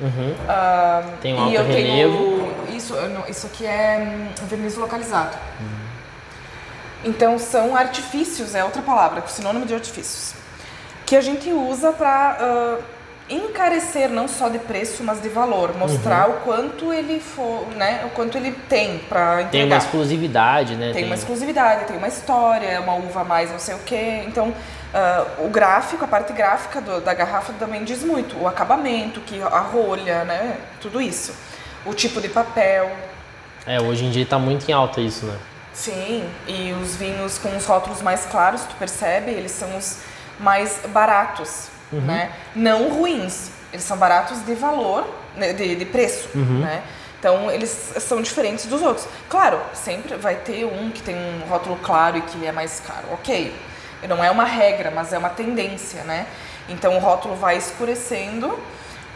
Uhum. 0.00 0.34
ah, 0.48 1.02
Tem 1.20 1.34
um 1.34 1.40
alto 1.40 1.62
relevo. 1.62 2.52
tenho. 2.66 2.76
Isso, 2.76 2.94
não- 2.94 3.26
isso 3.28 3.46
aqui 3.46 3.64
é 3.66 3.98
hum, 4.06 4.28
verniz 4.46 4.76
localizado. 4.76 5.36
Então 7.04 7.38
são 7.38 7.76
artifícios, 7.76 8.54
é 8.54 8.64
outra 8.64 8.82
palavra, 8.82 9.22
sinônimo 9.26 9.64
de 9.64 9.74
artifícios. 9.74 10.34
Que 11.04 11.14
a 11.16 11.20
gente 11.20 11.50
usa 11.52 11.92
para 11.92 12.78
encarecer 13.28 14.08
não 14.08 14.26
só 14.28 14.48
de 14.48 14.58
preço, 14.58 15.02
mas 15.04 15.20
de 15.20 15.28
valor, 15.28 15.74
mostrar 15.76 16.28
o 16.28 16.34
quanto 16.40 16.92
ele 16.92 17.18
for, 17.20 17.66
né, 17.76 18.02
o 18.06 18.10
quanto 18.10 18.36
ele 18.38 18.52
tem 18.68 18.98
para 18.98 19.42
entregar. 19.42 19.50
Tem 19.50 19.64
uma 19.64 19.76
exclusividade, 19.76 20.74
né? 20.76 20.92
Tem 20.92 21.04
uma 21.04 21.14
exclusividade, 21.14 21.84
tem 21.86 21.96
uma 21.96 22.08
história, 22.08 22.66
é 22.66 22.78
uma 22.80 22.94
uva 22.94 23.20
a 23.22 23.24
mais 23.24 23.50
não 23.50 23.58
sei 23.58 23.74
o 23.74 23.78
quê. 23.78 24.22
Então, 24.26 24.52
ah, 24.98 25.26
o 25.38 25.48
gráfico, 25.48 26.04
a 26.04 26.08
parte 26.08 26.32
gráfica 26.32 26.80
do- 26.80 27.00
da 27.02 27.12
garrafa 27.12 27.52
também 27.58 27.84
diz 27.84 28.02
muito. 28.02 28.36
O 28.40 28.48
acabamento, 28.48 29.20
que 29.20 29.40
a 29.42 29.60
rolha, 29.60 30.24
né? 30.24 30.56
Tudo 30.80 31.00
isso. 31.00 31.34
O 31.84 31.92
tipo 31.94 32.20
de 32.20 32.28
papel. 32.28 32.90
É, 33.66 33.80
hoje 33.80 34.04
em 34.06 34.10
dia 34.10 34.24
tá 34.24 34.38
muito 34.38 34.68
em 34.68 34.72
alta 34.72 35.00
isso, 35.00 35.26
né? 35.26 35.36
Sim, 35.74 36.26
e 36.48 36.72
os 36.82 36.96
vinhos 36.96 37.36
com 37.36 37.54
os 37.54 37.66
rótulos 37.66 38.00
mais 38.00 38.24
claros, 38.24 38.62
tu 38.62 38.74
percebe, 38.76 39.30
eles 39.30 39.52
são 39.52 39.76
os 39.76 39.98
mais 40.40 40.80
baratos, 40.88 41.68
né? 41.92 42.32
Não 42.54 42.88
ruins, 42.88 43.50
Eles 43.72 43.84
são 43.84 43.96
baratos 43.98 44.40
de 44.46 44.54
valor, 44.54 45.06
né, 45.36 45.52
de, 45.52 45.74
de 45.76 45.84
preço, 45.84 46.30
né? 46.34 46.82
Então, 47.18 47.50
eles 47.50 47.70
são 47.98 48.22
diferentes 48.22 48.64
dos 48.66 48.80
outros. 48.80 49.06
Claro, 49.28 49.58
sempre 49.74 50.16
vai 50.16 50.36
ter 50.36 50.64
um 50.64 50.90
que 50.90 51.02
tem 51.02 51.14
um 51.16 51.46
rótulo 51.48 51.76
claro 51.82 52.16
e 52.18 52.20
que 52.22 52.46
é 52.46 52.52
mais 52.52 52.80
caro. 52.80 53.06
Ok, 53.12 53.52
não 54.08 54.22
é 54.22 54.30
uma 54.30 54.44
regra, 54.44 54.90
mas 54.94 55.12
é 55.12 55.18
uma 55.18 55.30
tendência, 55.30 56.02
né? 56.04 56.26
Então, 56.68 56.96
o 56.96 56.98
rótulo 56.98 57.36
vai 57.36 57.56
escurecendo 57.56 58.58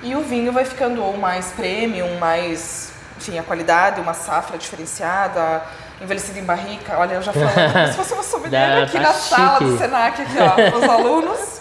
e 0.02 0.14
o 0.14 0.22
vinho 0.22 0.52
vai 0.52 0.64
ficando 0.64 1.02
ou 1.02 1.16
mais 1.16 1.46
premium, 1.52 2.18
mais, 2.18 2.92
enfim, 3.18 3.38
a 3.38 3.42
qualidade, 3.42 4.00
uma 4.00 4.14
safra 4.14 4.56
diferenciada, 4.56 5.62
envelhecido 6.00 6.38
em 6.38 6.44
barrica. 6.44 6.96
Olha, 6.98 7.14
eu 7.14 7.22
já 7.22 7.32
falei 7.32 7.48
como 7.72 7.86
se 7.88 7.92
fosse 7.94 8.12
uma 8.14 8.22
sommelier 8.22 8.84
aqui 8.84 8.92
tá 8.92 9.00
na 9.00 9.12
sala 9.12 9.58
do 9.58 9.66
chique. 9.66 9.78
Senac, 9.78 10.22
aqui, 10.22 10.36
ó, 10.38 10.78
os 10.78 10.84
alunos. 10.88 11.60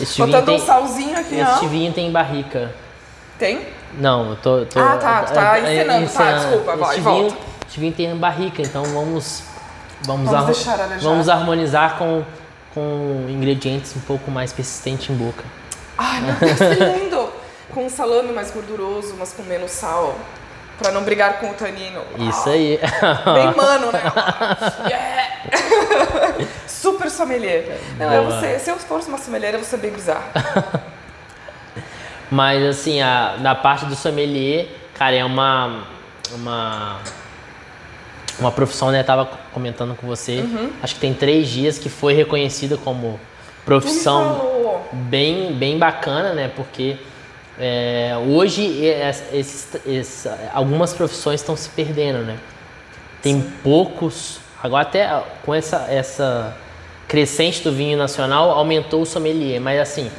Este 0.00 0.22
Botando 0.22 0.46
tem, 0.46 0.56
um 0.56 0.66
salzinho 0.66 1.18
aqui, 1.18 1.38
este 1.38 1.64
ó. 1.64 1.68
vinho 1.68 1.92
tem 1.92 2.10
barrica. 2.10 2.74
Tem? 3.38 3.68
Não, 3.96 4.30
eu 4.30 4.36
tô. 4.36 4.66
tô 4.66 4.80
Ah, 4.80 4.96
tá, 4.96 5.22
tu 5.22 5.32
tá 5.34 5.58
é, 5.58 5.60
encenando, 5.60 6.08
tá, 6.12 6.32
desculpa, 6.32 6.76
vai, 6.76 6.88
este 6.90 7.00
volta. 7.00 7.36
este 7.68 7.80
vinho 7.80 7.92
tem 7.92 8.16
barrica, 8.16 8.62
então 8.62 8.82
vamos. 8.84 9.44
Vamos, 10.02 10.30
Vamos 10.30 10.46
deixar 10.46 10.80
alejar. 10.80 11.00
vamos 11.00 11.28
harmonizar 11.28 11.96
com, 11.96 12.22
com 12.74 13.26
ingredientes 13.28 13.94
um 13.96 14.00
pouco 14.00 14.30
mais 14.30 14.52
persistentes 14.52 15.08
em 15.10 15.14
boca. 15.14 15.42
Ai, 15.96 16.20
meu 16.20 16.34
Deus, 16.34 16.58
que 16.58 16.84
lindo! 17.04 17.32
Com 17.72 17.86
um 17.86 17.88
salame 17.90 18.32
mais 18.32 18.50
gorduroso, 18.50 19.14
mas 19.18 19.32
com 19.32 19.42
menos 19.44 19.70
sal. 19.70 20.14
Pra 20.78 20.90
não 20.90 21.04
brigar 21.04 21.38
com 21.38 21.50
o 21.50 21.54
tanino. 21.54 22.02
Isso 22.18 22.48
aí. 22.48 22.78
Bem 23.32 23.54
mano, 23.56 23.92
né? 23.92 24.00
Yeah! 24.88 26.34
Super 26.66 27.08
sommelier. 27.10 27.78
Não, 27.96 28.24
vou 28.24 28.40
ser- 28.40 28.58
se 28.58 28.70
eu 28.70 28.76
fosse 28.76 29.08
uma 29.08 29.18
sommelier, 29.18 29.54
eu 29.54 29.60
vou 29.60 29.68
ser 29.68 29.76
bem 29.76 29.92
bizarra. 29.92 30.24
Mas 32.30 32.62
assim, 32.64 33.00
a, 33.00 33.36
na 33.38 33.54
parte 33.54 33.84
do 33.86 33.94
sommelier, 33.94 34.66
cara, 34.94 35.14
é 35.14 35.24
uma. 35.24 35.84
Uma. 36.32 36.98
Uma 38.38 38.50
profissão, 38.50 38.90
né? 38.90 39.02
Tava 39.02 39.26
comentando 39.52 39.94
com 39.94 40.06
você. 40.06 40.38
Uhum. 40.40 40.70
Acho 40.82 40.94
que 40.94 41.00
tem 41.00 41.14
três 41.14 41.48
dias 41.48 41.78
que 41.78 41.88
foi 41.88 42.14
reconhecida 42.14 42.76
como 42.76 43.18
profissão 43.64 44.80
bem, 44.92 45.52
bem 45.54 45.78
bacana, 45.78 46.32
né? 46.34 46.50
Porque 46.54 46.96
é, 47.58 48.12
hoje 48.26 48.62
es- 48.84 49.24
esses- 49.32 49.68
esses- 49.86 50.26
algumas 50.52 50.92
profissões 50.92 51.40
estão 51.40 51.56
se 51.56 51.68
perdendo, 51.68 52.18
né? 52.24 52.36
Tem 53.22 53.40
poucos. 53.62 54.38
Agora 54.62 54.82
até 54.82 55.22
com 55.44 55.54
essa, 55.54 55.86
essa 55.88 56.56
crescente 57.06 57.62
do 57.62 57.70
vinho 57.70 57.96
nacional 57.96 58.50
aumentou 58.50 59.02
o 59.02 59.06
sommelier, 59.06 59.60
mas 59.60 59.78
assim, 59.78 60.10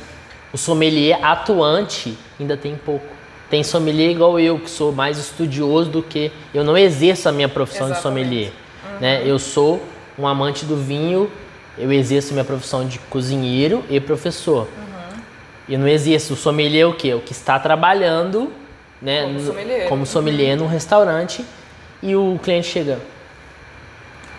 o 0.53 0.57
sommelier 0.57 1.19
atuante 1.23 2.17
ainda 2.39 2.55
tem 2.55 2.75
pouco. 2.75 3.05
Tem 3.49 3.63
sommelier 3.63 4.11
igual 4.11 4.39
eu, 4.39 4.57
que 4.59 4.69
sou 4.69 4.91
mais 4.91 5.17
estudioso 5.17 5.89
do 5.89 6.01
que. 6.01 6.31
Eu 6.53 6.63
não 6.63 6.77
exerço 6.77 7.29
a 7.29 7.31
minha 7.31 7.47
profissão 7.47 7.87
de 7.87 7.93
Exatamente. 7.93 8.25
sommelier. 8.25 8.51
Né? 8.99 9.23
Eu 9.25 9.37
sou 9.37 9.81
um 10.17 10.27
amante 10.27 10.65
do 10.65 10.75
vinho, 10.75 11.29
eu 11.77 11.91
exerço 11.91 12.33
minha 12.33 12.45
profissão 12.45 12.87
de 12.87 12.97
cozinheiro 12.99 13.83
e 13.89 13.99
professor. 13.99 14.67
E 15.67 15.77
não 15.77 15.87
exerço. 15.87 16.33
O 16.33 16.35
sommelier 16.35 16.83
é 16.83 16.85
o 16.85 16.93
quê? 16.93 17.13
O 17.13 17.19
que 17.19 17.31
está 17.31 17.59
trabalhando 17.59 18.51
né, 19.01 19.23
Como 19.23 19.39
sommelier. 19.39 19.89
como 19.89 20.05
sommelier 20.05 20.57
num 20.57 20.67
restaurante 20.67 21.45
e 22.01 22.15
o 22.15 22.39
cliente 22.41 22.67
chega. 22.67 22.99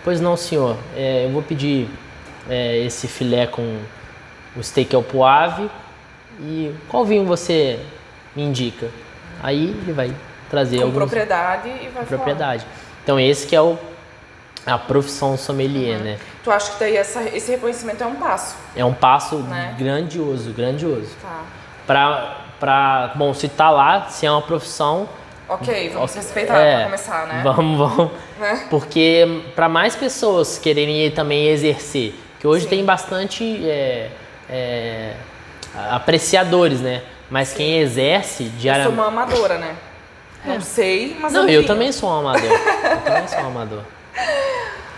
Pois 0.04 0.20
não, 0.20 0.36
senhor. 0.36 0.76
É, 0.96 1.26
eu 1.26 1.30
vou 1.30 1.42
pedir 1.42 1.88
é, 2.48 2.78
esse 2.78 3.08
filé 3.08 3.46
com 3.46 3.78
o 4.56 4.62
steak 4.62 4.94
ao 4.94 5.02
poave 5.02 5.68
e 6.40 6.72
qual 6.88 7.04
vinho 7.04 7.24
você 7.24 7.80
me 8.36 8.42
indica? 8.42 8.90
Aí 9.42 9.64
ele 9.82 9.92
vai 9.92 10.14
trazer 10.50 10.76
Com 10.78 10.84
alguns 10.84 10.98
propriedade 10.98 11.68
e 11.68 11.88
vai 11.88 11.90
falar. 11.92 12.06
propriedade. 12.06 12.66
Então 13.02 13.18
esse 13.18 13.46
que 13.46 13.56
é 13.56 13.60
o 13.60 13.76
a 14.64 14.76
profissão 14.76 15.30
Uhum. 15.30 15.36
sommelier, 15.36 15.98
né? 16.00 16.18
Tu 16.42 16.50
acha 16.50 16.72
que 16.72 16.80
daí 16.80 16.96
essa- 16.96 17.22
esse 17.22 17.52
reconhecimento 17.52 18.02
é 18.02 18.06
um 18.06 18.16
passo? 18.16 18.56
É 18.74 18.84
um 18.84 18.92
passo 18.92 19.36
Né? 19.36 19.76
grandioso, 19.78 20.50
grandioso. 20.52 21.10
Tá. 21.22 21.42
Pra, 21.86 22.36
pra, 22.58 23.12
bom, 23.14 23.32
se 23.32 23.48
tá 23.48 23.70
lá, 23.70 24.08
se 24.08 24.26
é 24.26 24.30
uma 24.30 24.42
profissão, 24.42 25.08
Ok, 25.48 25.90
vamos 25.90 26.10
Ok, 26.10 26.20
respeitar 26.20 26.58
é, 26.58 26.74
pra 26.74 26.84
começar, 26.86 27.26
né? 27.28 27.40
Vamos, 27.44 27.78
vamos. 27.78 28.10
Né? 28.40 28.66
Porque 28.68 29.42
para 29.54 29.68
mais 29.68 29.94
pessoas 29.94 30.58
quererem 30.58 31.08
também 31.12 31.46
exercer, 31.46 32.12
que 32.40 32.46
hoje 32.48 32.64
Sim. 32.64 32.70
tem 32.70 32.84
bastante 32.84 33.64
é, 33.68 34.10
é, 34.50 35.12
apreciadores, 35.90 36.80
né? 36.80 37.02
Mas 37.30 37.52
quem 37.52 37.78
exerce 37.78 38.44
Eu 38.44 38.50
sou 38.50 38.58
diariamente. 38.58 38.94
uma 38.94 39.06
amadora, 39.08 39.58
né? 39.58 39.74
Não 40.44 40.60
sei, 40.60 41.16
mas 41.20 41.32
Não, 41.32 41.48
eu 41.48 41.66
também 41.66 41.90
sou 41.90 42.08
um 42.08 42.20
amador. 42.20 42.50
eu 42.50 43.00
também 43.00 43.28
sou 43.28 43.40
um 43.40 43.46
amador. 43.46 43.82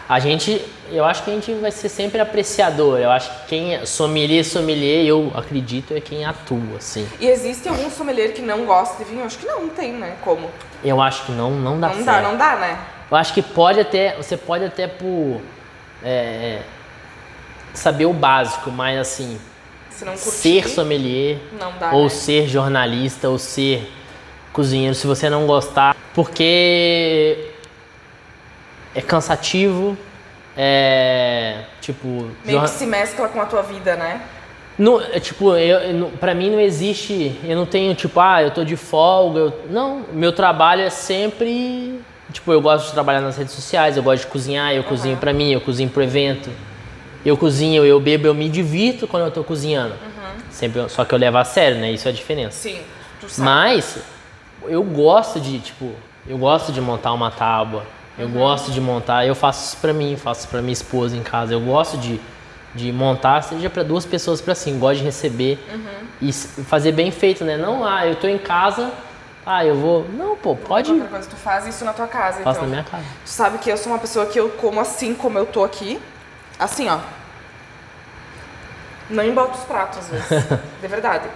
A 0.08 0.18
gente, 0.20 0.64
eu 0.90 1.04
acho 1.04 1.22
que 1.22 1.30
a 1.30 1.34
gente 1.34 1.52
vai 1.52 1.70
ser 1.70 1.90
sempre 1.90 2.18
apreciador. 2.18 2.98
Eu 2.98 3.10
acho 3.10 3.28
que 3.30 3.46
quem 3.48 3.74
é 3.74 3.84
sommelier, 3.84 4.42
sommelier, 4.42 5.04
eu 5.04 5.30
acredito, 5.34 5.94
é 5.94 6.00
quem 6.00 6.24
atua, 6.24 6.78
assim. 6.78 7.06
E 7.20 7.26
existe 7.28 7.68
algum 7.68 7.90
sommelier 7.90 8.32
que 8.32 8.40
não 8.40 8.64
gosta 8.64 9.04
de 9.04 9.10
vinho? 9.10 9.22
Acho 9.22 9.36
que 9.36 9.44
não 9.44 9.68
tem, 9.68 9.92
né? 9.92 10.14
Como? 10.22 10.48
Eu 10.82 11.02
acho 11.02 11.26
que 11.26 11.32
não, 11.32 11.50
não 11.50 11.78
dá 11.78 11.88
não 11.88 11.94
certo. 11.96 12.06
dá, 12.06 12.22
não 12.22 12.36
dá, 12.38 12.56
né? 12.56 12.78
Eu 13.10 13.18
acho 13.18 13.34
que 13.34 13.42
pode 13.42 13.80
até, 13.80 14.16
você 14.16 14.34
pode 14.38 14.64
até 14.64 14.86
por 14.86 15.42
é, 16.02 16.60
saber 17.74 18.06
o 18.06 18.12
básico, 18.14 18.70
mas 18.70 18.98
assim, 18.98 19.38
Se 19.98 20.04
não 20.04 20.12
curtir, 20.12 20.30
ser 20.62 20.68
sommelier, 20.68 21.38
não 21.58 21.72
dá, 21.76 21.90
ou 21.92 22.04
né? 22.04 22.08
ser 22.08 22.46
jornalista, 22.46 23.28
ou 23.28 23.36
ser 23.36 23.90
cozinheiro, 24.52 24.94
se 24.94 25.04
você 25.08 25.28
não 25.28 25.44
gostar, 25.44 25.96
porque 26.14 27.48
é 28.94 29.00
cansativo, 29.02 29.98
é 30.56 31.64
tipo, 31.80 32.28
Meio 32.44 32.62
que 32.62 32.70
se 32.70 32.86
mescla 32.86 33.28
com 33.28 33.40
a 33.40 33.46
tua 33.46 33.62
vida, 33.62 33.96
né? 33.96 34.20
não, 34.78 35.00
é, 35.00 35.18
tipo, 35.18 35.56
eu, 35.56 35.92
não- 35.94 36.10
pra 36.10 36.32
mim 36.32 36.50
não 36.50 36.60
existe, 36.60 37.36
eu 37.42 37.56
não 37.56 37.66
tenho 37.66 37.92
tipo, 37.96 38.20
ah, 38.20 38.40
eu 38.40 38.52
tô 38.52 38.62
de 38.62 38.76
folga, 38.76 39.40
eu- 39.40 39.52
não, 39.68 40.04
meu 40.12 40.30
trabalho 40.30 40.82
é 40.82 40.90
sempre, 40.90 42.00
tipo, 42.32 42.52
eu 42.52 42.60
gosto 42.60 42.86
de 42.86 42.92
trabalhar 42.92 43.20
nas 43.20 43.36
redes 43.36 43.52
sociais, 43.52 43.96
eu 43.96 44.02
gosto 44.04 44.22
de 44.26 44.28
cozinhar, 44.28 44.72
eu 44.72 44.84
cozinho 44.84 45.16
pra 45.16 45.32
mim, 45.32 45.50
eu 45.50 45.60
cozinho 45.60 45.90
pro 45.90 46.04
evento, 46.04 46.48
eu 47.24 47.36
cozinho, 47.36 47.84
eu 47.84 47.98
bebo, 48.00 48.26
eu 48.26 48.34
me 48.34 48.48
divirto 48.48 49.06
quando 49.06 49.24
eu 49.26 49.30
tô 49.30 49.42
cozinhando, 49.44 49.94
sempre, 50.50 50.88
só 50.88 51.04
que 51.04 51.14
eu 51.14 51.18
levo 51.18 51.36
a 51.38 51.44
sério, 51.44 51.78
né, 51.78 51.90
isso 51.92 52.06
é 52.08 52.10
a 52.10 52.14
diferença. 52.14 52.56
Sim, 52.58 52.80
tu 53.20 53.28
sabe. 53.28 53.44
Mas 53.48 53.98
eu 54.66 54.82
gosto 54.82 55.40
de, 55.40 55.58
tipo, 55.58 55.92
eu 56.26 56.38
gosto 56.38 56.72
de 56.72 56.80
montar 56.80 57.12
uma 57.12 57.30
tábua. 57.30 57.84
Eu 58.18 58.28
gosto 58.28 58.72
de 58.72 58.80
montar, 58.80 59.24
eu 59.24 59.34
faço 59.36 59.64
isso 59.68 59.76
pra 59.76 59.92
mim, 59.92 60.16
faço 60.16 60.40
isso 60.40 60.48
pra 60.48 60.60
minha 60.60 60.72
esposa 60.72 61.16
em 61.16 61.22
casa. 61.22 61.52
Eu 61.52 61.60
gosto 61.60 61.96
de, 61.96 62.20
de 62.74 62.90
montar, 62.90 63.40
seja 63.42 63.70
pra 63.70 63.84
duas 63.84 64.04
pessoas 64.04 64.40
pra 64.40 64.52
assim, 64.54 64.76
gosto 64.76 64.98
de 64.98 65.04
receber 65.04 65.56
e 66.20 66.28
s- 66.28 66.48
fazer 66.64 66.90
bem 66.90 67.12
feito, 67.12 67.44
né? 67.44 67.56
Não, 67.56 67.84
ah, 67.86 68.04
eu 68.08 68.16
tô 68.16 68.26
em 68.26 68.36
casa, 68.36 68.90
ah, 69.46 69.64
eu 69.64 69.76
vou. 69.76 70.04
Não, 70.12 70.34
pô, 70.36 70.56
pode. 70.56 70.90
Outra 70.90 71.06
coisa, 71.06 71.28
tu 71.30 71.36
faz 71.36 71.64
isso 71.68 71.84
na 71.84 71.92
tua 71.92 72.08
casa, 72.08 72.42
Faço 72.42 72.58
então. 72.58 72.62
na 72.62 72.68
minha 72.68 72.82
casa. 72.82 73.04
Tu 73.24 73.30
sabe 73.30 73.58
que 73.58 73.70
eu 73.70 73.76
sou 73.76 73.92
uma 73.92 74.00
pessoa 74.00 74.26
que 74.26 74.40
eu 74.40 74.48
como 74.48 74.80
assim 74.80 75.14
como 75.14 75.38
eu 75.38 75.46
tô 75.46 75.62
aqui. 75.62 76.00
Assim, 76.58 76.88
ó. 76.88 76.98
Não 79.10 79.24
emboto 79.24 79.58
os 79.58 79.64
pratos, 79.64 79.98
às 79.98 80.08
vezes. 80.08 80.44
de 80.80 80.88
verdade. 80.88 81.28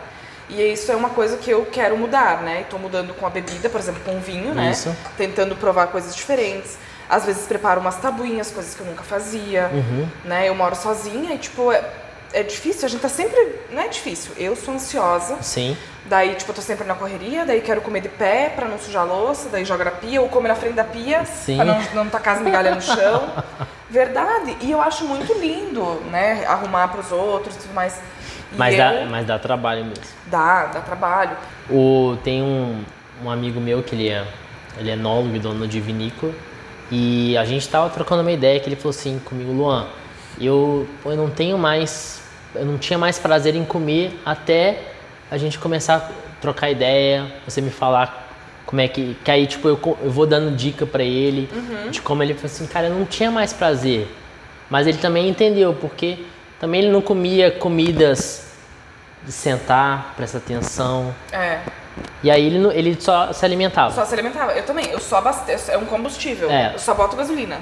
E 0.48 0.60
isso 0.72 0.92
é 0.92 0.96
uma 0.96 1.10
coisa 1.10 1.36
que 1.38 1.50
eu 1.50 1.64
quero 1.66 1.96
mudar, 1.96 2.42
né? 2.42 2.60
E 2.60 2.64
tô 2.64 2.76
mudando 2.78 3.14
com 3.14 3.26
a 3.26 3.30
bebida, 3.30 3.70
por 3.70 3.80
exemplo, 3.80 4.02
com 4.04 4.16
o 4.16 4.20
vinho, 4.20 4.54
né? 4.54 4.70
Isso. 4.70 4.94
Tentando 5.16 5.56
provar 5.56 5.86
coisas 5.86 6.14
diferentes. 6.14 6.76
Às 7.08 7.24
vezes 7.24 7.46
preparo 7.46 7.80
umas 7.80 7.96
tabuinhas, 7.96 8.50
coisas 8.50 8.74
que 8.74 8.80
eu 8.80 8.86
nunca 8.86 9.02
fazia, 9.02 9.70
Uhum. 9.72 10.08
né? 10.24 10.48
Eu 10.48 10.54
moro 10.54 10.74
sozinha 10.76 11.34
e, 11.34 11.38
tipo, 11.38 11.72
é, 12.32 12.42
difícil. 12.42 12.86
A 12.86 12.88
gente 12.88 13.00
tá 13.00 13.08
sempre... 13.08 13.56
Não 13.70 13.80
é 13.82 13.88
difícil. 13.88 14.32
Eu 14.36 14.54
sou 14.56 14.74
ansiosa. 14.74 15.36
Sim. 15.42 15.76
Daí, 16.06 16.34
tipo, 16.34 16.50
eu 16.50 16.54
tô 16.56 16.60
sempre 16.60 16.86
na 16.86 16.94
correria, 16.94 17.46
daí 17.46 17.60
quero 17.60 17.80
comer 17.80 18.00
de 18.00 18.08
pé 18.08 18.52
pra 18.54 18.66
não 18.66 18.76
sujar 18.78 19.02
a 19.02 19.04
louça, 19.04 19.48
daí 19.50 19.64
joga 19.64 19.84
na 19.84 19.90
pia, 19.92 20.20
ou 20.20 20.28
come 20.28 20.48
na 20.48 20.54
frente 20.56 20.74
da 20.74 20.82
pia 20.82 21.24
Sim. 21.24 21.56
pra 21.56 21.64
não, 21.64 21.80
não 21.94 22.08
tacar 22.10 22.36
as 22.36 22.42
migalhas 22.42 22.74
no 22.74 22.82
chão. 22.82 23.32
Verdade. 23.88 24.56
E 24.62 24.70
eu 24.70 24.80
acho 24.80 25.04
muito 25.04 25.32
lindo, 25.34 25.82
né? 26.10 26.44
Arrumar 26.46 26.88
pros 26.88 27.12
outros 27.12 27.54
e 27.54 27.58
tudo 27.58 27.74
mais. 27.74 27.94
E 28.52 28.56
Mas, 28.56 28.72
eu- 28.74 28.78
dá, 28.78 29.06
mas 29.10 29.26
dá 29.26 29.38
trabalho 29.38 29.84
mesmo. 29.84 30.02
Dá, 30.26 30.66
dá 30.66 30.80
trabalho. 30.80 31.36
O, 31.70 32.16
tem 32.24 32.42
um, 32.42 32.82
um 33.22 33.30
amigo 33.30 33.60
meu 33.60 33.82
que 33.82 33.94
ele 33.94 34.08
é, 34.08 34.26
ele 34.78 34.90
é 34.90 34.94
enólogo 34.94 35.36
e 35.36 35.38
dono 35.38 35.68
de 35.68 35.78
vinícola. 35.80 36.32
E 36.90 37.36
a 37.38 37.44
gente 37.44 37.68
tava 37.68 37.88
trocando 37.90 38.22
uma 38.22 38.32
ideia 38.32 38.58
que 38.60 38.68
ele 38.68 38.76
falou 38.76 38.90
assim 38.90 39.18
comigo, 39.24 39.52
Luan, 39.52 39.86
eu, 40.40 40.86
eu 41.04 41.16
não 41.16 41.30
tenho 41.30 41.56
mais. 41.56 42.21
Eu 42.54 42.64
não 42.66 42.78
tinha 42.78 42.98
mais 42.98 43.18
prazer 43.18 43.54
em 43.54 43.64
comer 43.64 44.18
até 44.24 44.80
a 45.30 45.38
gente 45.38 45.58
começar 45.58 45.96
a 45.96 46.08
trocar 46.40 46.70
ideia, 46.70 47.26
você 47.46 47.60
me 47.60 47.70
falar 47.70 48.28
como 48.66 48.80
é 48.80 48.88
que. 48.88 49.16
Que 49.24 49.30
aí, 49.30 49.46
tipo, 49.46 49.68
eu, 49.68 49.98
eu 50.02 50.10
vou 50.10 50.26
dando 50.26 50.54
dica 50.56 50.84
pra 50.86 51.02
ele 51.02 51.48
de 51.90 52.00
como 52.02 52.22
ele 52.22 52.34
falou 52.34 52.46
assim, 52.46 52.66
cara, 52.66 52.88
eu 52.88 52.94
não 52.94 53.04
tinha 53.04 53.30
mais 53.30 53.52
prazer. 53.52 54.08
Mas 54.68 54.86
ele 54.86 54.98
também 54.98 55.28
entendeu, 55.28 55.74
porque 55.74 56.18
também 56.60 56.82
ele 56.82 56.90
não 56.90 57.02
comia 57.02 57.50
comidas 57.50 58.46
de 59.24 59.32
sentar, 59.32 60.14
prestar 60.16 60.38
atenção. 60.38 61.14
É, 61.30 61.60
E 62.22 62.30
aí 62.30 62.46
ele, 62.46 62.66
ele 62.76 62.96
só 63.00 63.32
se 63.32 63.44
alimentava. 63.44 63.94
só 63.94 64.04
se 64.04 64.14
alimentava. 64.14 64.52
Eu 64.52 64.64
também, 64.64 64.86
eu 64.86 64.98
só 64.98 65.16
abasteço, 65.18 65.70
é 65.70 65.76
um 65.78 65.84
combustível. 65.84 66.50
É. 66.50 66.74
Eu 66.74 66.78
só 66.78 66.94
boto 66.94 67.16
gasolina. 67.16 67.58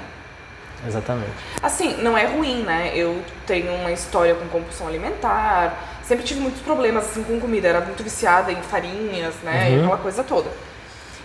Exatamente. 0.87 1.31
Assim, 1.61 1.97
não 2.01 2.17
é 2.17 2.25
ruim, 2.25 2.63
né? 2.63 2.91
Eu 2.95 3.23
tenho 3.45 3.73
uma 3.75 3.91
história 3.91 4.33
com 4.35 4.47
compulsão 4.47 4.87
alimentar, 4.87 5.73
sempre 6.03 6.25
tive 6.25 6.39
muitos 6.39 6.61
problemas 6.61 7.05
assim 7.09 7.23
com 7.23 7.39
comida, 7.39 7.67
era 7.67 7.81
muito 7.81 8.03
viciada 8.03 8.51
em 8.51 8.61
farinhas, 8.63 9.35
né? 9.43 9.69
E 9.71 9.75
aquela 9.83 9.97
coisa 9.97 10.23
toda. 10.23 10.49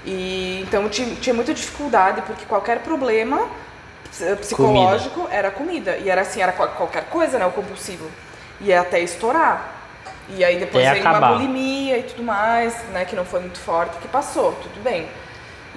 E 0.05 0.63
então 0.67 0.83
eu 0.83 0.91
tinha, 0.91 1.15
tinha 1.17 1.35
muita 1.35 1.53
dificuldade 1.53 2.23
porque 2.23 2.45
qualquer 2.45 2.81
problema 2.81 3.49
ps- 4.11 4.39
psicológico 4.41 5.27
era 5.31 5.51
comida 5.51 5.97
e 5.97 6.09
era 6.09 6.21
assim, 6.21 6.41
era 6.41 6.53
qual- 6.53 6.69
qualquer 6.71 7.05
coisa, 7.07 7.39
né, 7.39 7.47
o 7.47 7.51
compulsivo. 7.51 8.09
Ia 8.61 8.81
até 8.83 9.01
estourar. 9.01 9.73
E 10.29 10.45
aí 10.45 10.59
depois 10.59 10.85
veio 10.95 11.05
uma 11.05 11.21
bulimia 11.39 11.99
e 11.99 12.03
tudo 12.05 12.23
mais, 12.23 12.75
né, 12.93 13.05
que 13.05 13.15
não 13.17 13.25
foi 13.25 13.41
muito 13.41 13.59
forte, 13.59 13.97
que 13.99 14.09
passou, 14.09 14.53
tudo 14.63 14.83
bem. 14.83 15.09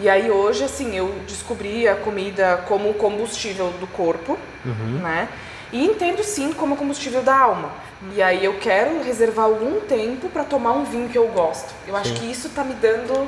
E 0.02 0.08
aí 0.10 0.32
hoje, 0.32 0.64
assim, 0.64 0.96
eu 0.96 1.14
descobri 1.28 1.88
a 1.88 1.96
comida 1.96 2.64
como 2.68 2.94
combustível 2.94 3.74
do 3.80 3.88
corpo, 3.88 4.38
Uhum. 4.66 5.00
né? 5.02 5.28
E 5.72 5.86
entendo 5.86 6.24
sim 6.24 6.52
como 6.54 6.76
combustível 6.78 7.22
da 7.22 7.38
alma. 7.38 7.70
E 8.16 8.22
aí 8.22 8.44
eu 8.44 8.56
quero 8.60 9.04
reservar 9.04 9.46
algum 9.46 9.82
tempo 9.82 10.30
para 10.30 10.44
tomar 10.44 10.72
um 10.72 10.84
vinho 10.86 11.10
que 11.10 11.18
eu 11.18 11.28
gosto. 11.28 11.74
Eu 11.88 11.96
acho 11.96 12.14
que 12.14 12.26
isso 12.32 12.50
tá 12.50 12.64
me 12.64 12.74
dando 12.74 13.28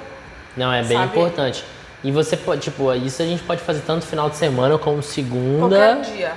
Não, 0.55 0.71
é 0.71 0.81
bem 0.83 0.97
Sabe? 0.97 1.09
importante. 1.19 1.63
E 2.03 2.11
você 2.11 2.35
pode, 2.35 2.61
tipo, 2.61 2.91
isso 2.95 3.21
a 3.21 3.25
gente 3.25 3.43
pode 3.43 3.61
fazer 3.61 3.81
tanto 3.81 4.05
final 4.05 4.29
de 4.29 4.37
semana 4.37 4.77
como 4.77 5.03
segunda. 5.03 5.77
qualquer 5.77 6.01
dia. 6.13 6.33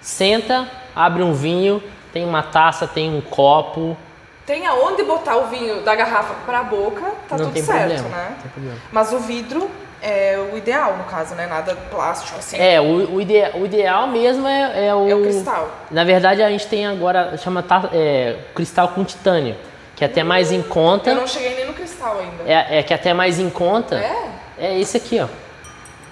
Senta, 0.00 0.68
abre 0.94 1.22
um 1.22 1.32
vinho, 1.32 1.82
tem 2.12 2.24
uma 2.24 2.42
taça, 2.42 2.86
tem 2.86 3.08
um 3.14 3.20
copo. 3.20 3.96
Tem 4.46 4.64
aonde 4.64 5.02
botar 5.02 5.36
o 5.36 5.48
vinho 5.48 5.82
da 5.82 5.94
garrafa 5.96 6.34
pra 6.46 6.62
boca, 6.62 7.02
tá 7.28 7.36
não 7.36 7.46
tudo 7.46 7.64
certo, 7.64 8.00
problema. 8.00 8.08
né? 8.08 8.36
Mas 8.92 9.12
o 9.12 9.18
vidro 9.18 9.68
é 10.00 10.38
o 10.52 10.56
ideal, 10.56 10.96
no 10.96 11.04
caso, 11.04 11.34
né? 11.34 11.46
Nada 11.48 11.74
plástico, 11.90 12.38
assim. 12.38 12.56
É, 12.56 12.80
o, 12.80 12.84
o, 12.84 13.16
o 13.16 13.20
ideal 13.66 14.06
mesmo 14.06 14.46
é, 14.46 14.86
é 14.86 14.94
o. 14.94 15.08
É 15.08 15.14
o 15.16 15.22
cristal. 15.22 15.68
Na 15.90 16.04
verdade, 16.04 16.44
a 16.44 16.48
gente 16.48 16.68
tem 16.68 16.86
agora, 16.86 17.36
chama 17.36 17.64
é, 17.92 18.36
cristal 18.54 18.88
com 18.90 19.02
titânio, 19.04 19.56
que 19.96 20.04
é 20.04 20.06
até 20.06 20.22
mais 20.22 20.52
em 20.52 20.62
conta. 20.62 21.10
Eu 21.10 21.16
não 21.16 21.26
cheguei 21.26 21.56
nem 21.56 21.66
no 21.66 21.74
cristal 21.74 22.18
ainda. 22.20 22.44
É, 22.46 22.78
é 22.78 22.82
que 22.84 22.92
é 22.92 22.96
até 22.96 23.12
mais 23.12 23.40
em 23.40 23.50
conta. 23.50 23.96
É? 23.96 24.28
É 24.58 24.78
esse 24.78 24.96
aqui, 24.96 25.20
ó. 25.20 25.26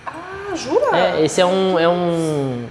Ah, 0.07 0.57
jura? 0.57 0.97
É, 0.97 1.25
esse 1.25 1.41
é 1.41 1.47
um, 1.47 1.79
é 1.79 1.89
um. 1.89 2.67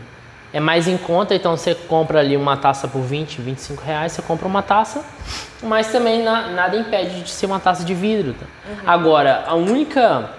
É 0.54 0.60
mais 0.60 0.88
em 0.88 0.98
conta, 0.98 1.34
então 1.34 1.58
você 1.58 1.74
compra 1.74 2.20
ali 2.20 2.38
uma 2.38 2.56
taça 2.56 2.88
por 2.88 3.02
20, 3.02 3.42
25 3.42 3.84
reais, 3.84 4.12
você 4.12 4.22
compra 4.22 4.48
uma 4.48 4.62
taça, 4.62 5.04
mas 5.64 5.88
também 5.92 6.22
na- 6.22 6.50
nada 6.50 6.78
impede 6.78 7.24
de 7.24 7.30
ser 7.32 7.48
uma 7.48 7.60
taça 7.60 7.84
de 7.84 7.94
vidro. 7.96 8.34
tá? 8.36 8.46
Agora, 8.86 9.44
a 9.48 9.56
única. 9.56 10.30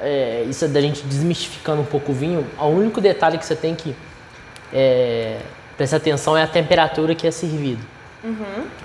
é, 0.00 0.44
isso 0.48 0.64
é 0.64 0.68
da 0.68 0.80
gente 0.80 1.02
desmistificando 1.04 1.82
um 1.82 1.84
pouco 1.84 2.10
o 2.12 2.14
vinho, 2.14 2.44
o 2.58 2.64
único 2.66 3.00
detalhe 3.00 3.36
que 3.38 3.44
você 3.46 3.54
tem 3.54 3.74
que 3.74 3.94
é, 4.72 5.38
prestar 5.76 5.98
atenção 5.98 6.36
é 6.36 6.42
a 6.42 6.46
temperatura 6.46 7.14
que 7.14 7.26
é 7.26 7.30
servido. 7.30 7.82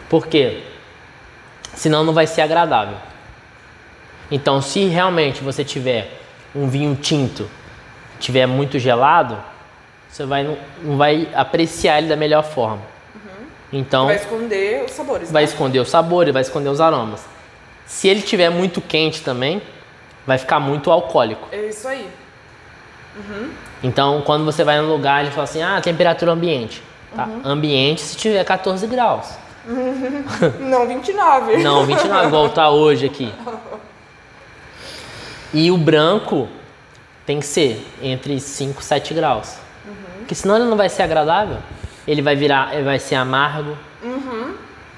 Por 0.10 0.28
quê? 0.28 0.64
Senão 1.74 2.04
não 2.04 2.14
vai 2.14 2.28
ser 2.28 2.42
agradável. 2.42 2.98
Então, 4.30 4.62
se 4.62 4.86
realmente 4.86 5.42
você 5.44 5.64
tiver 5.64 6.20
um 6.54 6.68
vinho 6.68 6.96
tinto, 6.96 7.50
tiver 8.20 8.46
muito 8.46 8.78
gelado, 8.78 9.38
você 10.10 10.26
vai, 10.26 10.44
não, 10.44 10.58
não 10.82 10.98
vai 10.98 11.30
apreciar 11.34 12.00
ele 12.00 12.08
da 12.08 12.16
melhor 12.16 12.44
forma. 12.44 12.82
Então, 13.72 14.06
Vai 14.06 14.16
esconder 14.16 14.86
os 14.86 14.92
sabores. 14.92 15.32
vai 15.32 15.44
né? 15.44 15.50
esconder 15.50 15.80
o 15.80 15.86
sabor, 15.86 16.24
ele 16.24 16.32
vai 16.32 16.42
esconder 16.42 16.70
os 16.70 16.80
aromas. 16.80 17.26
Se 17.86 18.08
ele 18.08 18.22
tiver 18.22 18.50
muito 18.50 18.80
quente 18.80 19.22
também, 19.22 19.62
vai 20.26 20.38
ficar 20.38 20.60
muito 20.60 20.90
alcoólico. 20.90 21.48
É 21.52 21.66
isso 21.68 21.88
aí. 21.88 22.08
Então, 23.84 24.22
quando 24.22 24.46
você 24.46 24.64
vai 24.64 24.80
num 24.80 24.88
lugar, 24.90 25.22
ele 25.22 25.32
fala 25.32 25.44
assim: 25.44 25.62
ah, 25.62 25.82
temperatura 25.82 26.32
ambiente. 26.32 26.82
Tá? 27.16 27.28
Ambiente 27.44 28.02
se 28.02 28.16
tiver 28.16 28.44
14 28.44 28.86
graus. 28.88 29.36
Não, 30.60 30.88
29. 30.88 31.58
Não, 31.64 31.86
29, 31.86 32.28
igual 32.28 32.50
tá 32.50 32.70
hoje 32.70 33.06
aqui. 33.06 33.34
E 35.54 35.72
o 35.72 35.78
branco 35.78 36.48
tem 37.26 37.40
que 37.40 37.46
ser 37.46 37.86
entre 38.02 38.40
5 38.40 38.80
e 38.80 38.84
7 38.84 39.14
graus. 39.14 39.58
Porque 40.28 40.36
senão 40.36 40.58
ele 40.58 40.66
não 40.66 40.76
vai 40.76 40.90
ser 40.90 41.04
agradável. 41.04 41.60
Ele 42.06 42.22
vai 42.22 42.36
virar, 42.36 42.74
ele 42.74 42.84
vai 42.84 43.00
ser 43.00 43.16
amargo. 43.16 43.78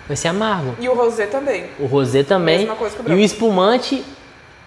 Vai 0.08 0.18
ser 0.18 0.30
amargo. 0.30 0.76
E 0.80 0.90
o 0.90 0.96
rosé 0.96 1.28
também. 1.28 1.68
O 1.80 1.86
rosé 1.86 2.24
também. 2.24 2.58
Mesma 2.60 2.76
coisa 2.76 2.96
que 2.96 3.02
o 3.02 3.04
e 3.04 3.06
branco. 3.06 3.22
o 3.22 3.24
espumante, 3.24 4.04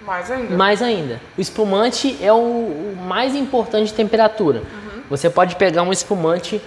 Mais 0.06 0.30
ainda. 0.30 0.56
mais 0.56 0.80
ainda. 0.80 1.20
O 1.36 1.40
espumante 1.40 2.16
é 2.22 2.32
o, 2.32 2.36
o 2.36 2.96
mais 3.08 3.34
importante 3.34 3.86
de 3.88 3.94
temperatura. 3.94 4.62
Você 5.10 5.28
pode 5.28 5.56
pegar 5.56 5.82
um 5.82 5.90
espumante. 5.92 6.62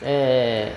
é, 0.00 0.70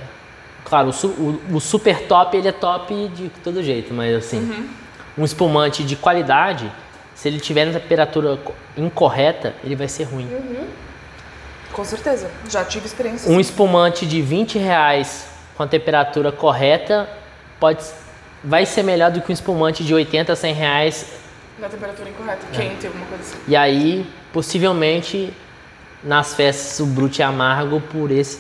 claro, 0.65 0.89
o, 0.89 1.07
o- 1.07 1.41
o 1.57 1.59
super 1.61 2.07
top 2.07 2.35
ele 2.35 2.47
é 2.47 2.51
top 2.51 3.07
de 3.09 3.29
todo 3.43 3.61
jeito, 3.61 3.93
mas 3.93 4.15
assim, 4.15 4.67
um 5.15 5.23
espumante 5.23 5.83
de 5.83 5.95
qualidade, 5.95 6.71
se 7.13 7.27
ele 7.27 7.39
tiver 7.39 7.65
na 7.65 7.79
temperatura 7.79 8.35
co- 8.43 8.53
incorreta, 8.75 9.53
ele 9.63 9.75
vai 9.75 9.87
ser 9.87 10.05
ruim. 10.05 10.27
Com 11.73 11.83
certeza. 11.83 12.29
Já 12.49 12.63
tive 12.63 12.85
experiência. 12.85 13.31
Um 13.31 13.39
espumante 13.39 14.05
de 14.05 14.21
20 14.21 14.57
reais 14.57 15.27
com 15.55 15.63
a 15.63 15.67
temperatura 15.67 16.31
correta 16.31 17.09
pode, 17.59 17.83
vai 18.43 18.65
ser 18.65 18.83
melhor 18.83 19.11
do 19.11 19.21
que 19.21 19.31
um 19.31 19.33
espumante 19.33 19.83
de 19.83 19.93
80, 19.93 20.35
100 20.35 20.53
reais 20.53 21.05
Na 21.59 21.69
temperatura 21.69 22.09
incorreta. 22.09 22.45
É. 22.53 22.55
Quente, 22.55 22.87
alguma 22.87 23.05
coisa 23.05 23.23
assim. 23.23 23.37
E 23.47 23.55
aí, 23.55 24.07
possivelmente, 24.31 25.33
nas 26.03 26.33
festas 26.33 26.79
o 26.79 26.85
brute 26.85 27.21
é 27.21 27.25
amargo 27.25 27.81
por 27.81 28.11
esse 28.11 28.39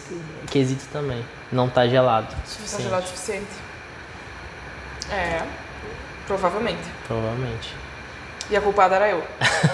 quesito 0.49 0.85
também. 0.91 1.23
Não 1.51 1.69
tá 1.69 1.87
gelado. 1.87 2.27
Não 2.35 2.67
tá 2.67 2.83
gelado 2.83 3.03
o 3.03 3.07
suficiente. 3.07 3.47
É. 5.11 5.43
Provavelmente. 6.27 6.83
Provavelmente. 7.07 7.75
E 8.49 8.57
a 8.57 8.61
culpada 8.61 8.95
era 8.95 9.09
eu. 9.09 9.23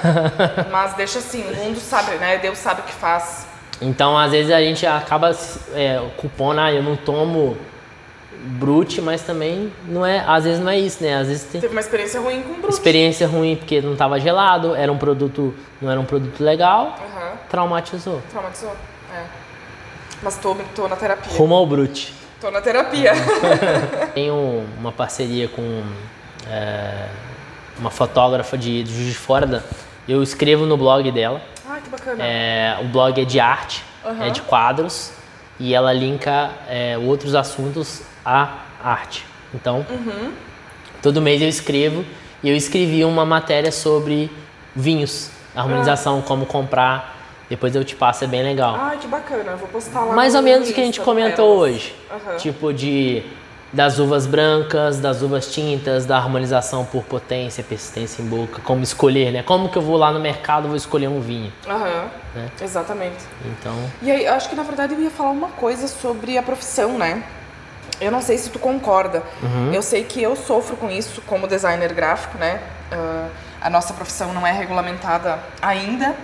Mas 0.72 0.94
deixa 0.94 1.20
assim, 1.20 1.42
o 1.42 1.56
mundo 1.56 1.80
sabe, 1.80 2.16
né? 2.18 2.38
Deus 2.38 2.58
sabe 2.58 2.82
o 2.82 2.84
que 2.84 2.94
faz. 2.94 3.48
Então, 3.82 4.18
às 4.18 4.32
vezes 4.32 4.52
a 4.52 4.60
gente 4.62 4.86
acaba 4.86 5.32
é, 5.74 6.02
culpando, 6.18 6.60
ah, 6.60 6.72
eu 6.72 6.84
não 6.84 6.96
tomo 6.98 7.58
brute, 8.42 9.02
mas 9.02 9.22
também 9.22 9.72
não 9.88 10.06
é, 10.06 10.24
às 10.26 10.44
vezes 10.46 10.60
não 10.60 10.70
é 10.70 10.80
isso, 10.80 11.04
né? 11.04 11.16
Às 11.16 11.28
vezes 11.28 11.44
tem 11.44 11.62
Teve 11.62 11.74
uma 11.74 11.82
experiência 11.82 12.20
ruim 12.20 12.42
com 12.42 12.54
Brute. 12.54 12.70
experiência 12.74 13.28
ruim 13.28 13.56
porque 13.56 13.82
não 13.82 13.96
tava 13.96 14.20
gelado, 14.20 14.76
era 14.76 14.92
um 14.92 14.98
produto, 14.98 15.54
não 15.82 15.90
era 15.92 16.00
um 16.00 16.06
produto 16.06 16.42
legal, 16.42 16.98
Aham. 17.16 17.32
traumatizou. 17.50 18.22
Traumatizou. 18.32 18.76
É. 19.14 19.24
Mas 20.22 20.38
tô, 20.38 20.56
tô 20.76 20.88
na 20.88 20.96
terapia. 20.96 21.38
Rumo 21.38 21.56
ao 21.56 21.66
brute. 21.66 22.14
Tô 22.42 22.50
na 22.52 22.62
terapia. 22.62 23.14
Tenho 24.14 24.66
uma 24.78 24.92
parceria 24.92 25.48
com 25.50 25.84
é, 26.50 27.08
uma 27.78 27.90
fotógrafa 27.90 28.58
de, 28.58 28.84
de 28.84 28.94
Juiz 28.94 29.08
de 29.10 29.16
Fora. 29.18 29.46
Da, 29.46 29.62
eu 30.12 30.24
escrevo 30.24 30.66
no 30.66 30.76
blog 30.78 31.12
dela. 31.12 31.42
Ai, 31.70 31.82
que 31.82 31.90
bacana. 31.90 32.24
É, 32.24 32.78
o 32.82 32.86
blog 32.86 33.22
é 33.22 33.26
de 33.26 33.40
arte, 33.40 33.84
Aham. 34.06 34.26
é 34.26 34.30
de 34.32 34.42
quadros 34.42 35.12
e 35.60 35.74
ela 35.74 35.94
linka 35.94 36.52
é, 36.68 36.98
outros 36.98 37.36
assuntos 37.36 38.02
à 38.26 38.50
arte. 38.84 39.26
Então, 39.54 39.86
Uhum. 39.90 40.32
todo 41.02 41.22
mês 41.22 41.42
eu 41.42 41.48
escrevo 41.50 42.04
e 42.42 42.50
eu 42.50 42.56
escrevi 42.56 43.04
uma 43.06 43.26
matéria 43.26 43.72
sobre 43.72 44.32
vinhos, 44.76 45.30
harmonização, 45.56 46.22
como 46.22 46.46
comprar. 46.46 47.18
Depois 47.50 47.76
eu 47.76 47.84
te 47.84 47.96
passo, 47.96 48.24
é 48.24 48.28
bem 48.28 48.44
legal. 48.44 48.76
Ai, 48.80 48.98
que 48.98 49.08
bacana. 49.08 49.56
Vou 49.56 49.68
postar 49.70 50.02
lá 50.02 50.14
Mais 50.14 50.36
ou 50.36 50.42
menos 50.42 50.70
o 50.70 50.74
que 50.74 50.80
a 50.80 50.84
gente 50.84 51.02
comentou 51.02 51.58
hoje. 51.58 51.96
Aham. 52.12 52.38
Tipo 52.38 52.72
de 52.72 53.24
das 53.72 54.00
uvas 54.00 54.26
brancas, 54.26 55.00
das 55.00 55.22
uvas 55.22 55.48
tintas, 55.54 56.06
da 56.06 56.18
harmonização 56.18 56.84
por 56.86 57.04
potência, 57.04 57.64
persistência 57.64 58.22
em 58.22 58.26
boca, 58.26 58.60
como 58.64 58.82
escolher, 58.82 59.32
né? 59.32 59.44
Como 59.44 59.70
que 59.70 59.78
eu 59.78 59.82
vou 59.82 59.96
lá 59.98 60.12
no 60.12 60.20
mercado 60.20 60.68
vou 60.68 60.76
escolher 60.76 61.08
um 61.08 61.22
vinho, 61.22 61.54
Aham. 61.68 62.08
né? 62.34 62.50
Exatamente. 62.62 63.18
Então, 63.46 63.74
E 64.02 64.10
aí, 64.10 64.26
eu 64.26 64.34
acho 64.34 64.50
que 64.50 64.56
na 64.56 64.64
verdade 64.64 64.94
eu 64.94 65.00
ia 65.02 65.12
falar 65.12 65.30
uma 65.32 65.50
coisa 65.50 65.88
sobre 65.88 66.38
a 66.38 66.42
profissão, 66.44 66.98
né? 66.98 67.24
Eu 68.02 68.12
não 68.12 68.22
sei 68.22 68.38
se 68.38 68.50
tu 68.50 68.58
concorda. 68.60 69.22
Eu 69.74 69.82
sei 69.82 70.04
que 70.04 70.22
eu 70.24 70.36
sofro 70.36 70.78
com 70.78 70.90
isso 70.90 71.22
como 71.28 71.48
designer 71.48 71.94
gráfico, 71.94 72.38
né? 72.38 72.62
Ah, 72.92 73.28
a 73.62 73.70
nossa 73.70 73.94
profissão 73.94 74.34
não 74.34 74.48
é 74.48 74.52
regulamentada 74.54 75.38
ainda, 75.62 76.16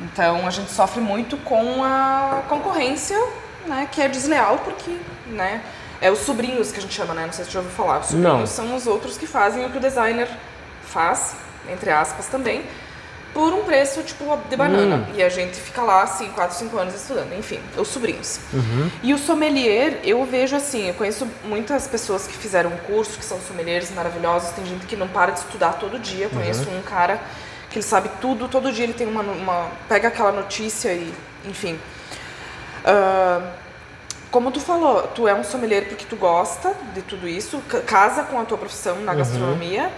então 0.00 0.46
a 0.46 0.50
gente 0.50 0.70
sofre 0.70 1.00
muito 1.00 1.36
com 1.38 1.82
a 1.82 2.42
concorrência, 2.48 3.18
né? 3.66 3.88
Que 3.90 4.00
é 4.00 4.08
desleal 4.08 4.58
porque, 4.64 4.96
né? 5.26 5.60
É 6.00 6.10
os 6.10 6.20
sobrinhos 6.20 6.70
que 6.70 6.78
a 6.78 6.82
gente 6.82 6.94
chama, 6.94 7.12
né? 7.14 7.26
Não 7.26 7.32
sei 7.32 7.44
se 7.44 7.50
tu 7.50 7.54
já 7.54 7.60
ouviu 7.60 7.74
falar. 7.74 7.98
Os 8.00 8.06
sobrinhos 8.06 8.38
Não. 8.38 8.46
são 8.46 8.76
os 8.76 8.86
outros 8.86 9.16
que 9.18 9.26
fazem 9.26 9.64
o 9.66 9.70
que 9.70 9.78
o 9.78 9.80
designer 9.80 10.28
faz, 10.84 11.34
entre 11.68 11.90
aspas 11.90 12.26
também. 12.26 12.64
por 13.34 13.52
um 13.52 13.62
preço, 13.62 14.02
tipo, 14.02 14.36
de 14.48 14.56
banana. 14.56 15.06
E 15.14 15.22
a 15.22 15.28
gente 15.28 15.56
fica 15.60 15.82
lá, 15.82 16.02
assim, 16.02 16.28
4, 16.30 16.56
5 16.56 16.76
anos 16.78 16.94
estudando. 16.94 17.32
Enfim, 17.38 17.60
os 17.76 17.88
sobrinhos. 17.88 18.40
E 19.02 19.12
o 19.14 19.18
sommelier, 19.18 20.00
eu 20.02 20.24
vejo 20.24 20.56
assim, 20.56 20.88
eu 20.88 20.94
conheço 20.94 21.26
muitas 21.44 21.86
pessoas 21.86 22.26
que 22.26 22.32
fizeram 22.36 22.70
um 22.70 22.76
curso, 22.78 23.18
que 23.18 23.24
são 23.24 23.38
sommeliers 23.40 23.90
maravilhosos. 23.92 24.50
Tem 24.50 24.64
gente 24.66 24.86
que 24.86 24.96
não 24.96 25.08
para 25.08 25.32
de 25.32 25.40
estudar 25.40 25.74
todo 25.74 25.98
dia. 25.98 26.28
Conheço 26.28 26.68
um 26.70 26.82
cara 26.82 27.20
que 27.70 27.78
ele 27.78 27.84
sabe 27.84 28.10
tudo, 28.20 28.48
todo 28.48 28.72
dia 28.72 28.84
ele 28.84 28.94
tem 28.94 29.06
uma... 29.06 29.22
uma 29.22 29.68
pega 29.88 30.08
aquela 30.08 30.32
notícia 30.32 30.92
e, 30.92 31.12
enfim... 31.44 31.78
Ah, 32.84 33.40
como 34.30 34.50
tu 34.50 34.60
falou, 34.60 35.02
tu 35.14 35.26
é 35.26 35.34
um 35.34 35.42
sommelier 35.44 35.86
porque 35.88 36.04
tu 36.04 36.16
gosta 36.16 36.74
de 36.94 37.02
tudo 37.02 37.26
isso, 37.28 37.60
ca- 37.68 37.80
casa 37.80 38.22
com 38.24 38.38
a 38.40 38.44
tua 38.44 38.58
profissão 38.58 38.96
na 39.00 39.14
gastronomia, 39.14 39.90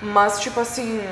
mas 0.00 0.40
tipo 0.40 0.58
assim, 0.60 1.02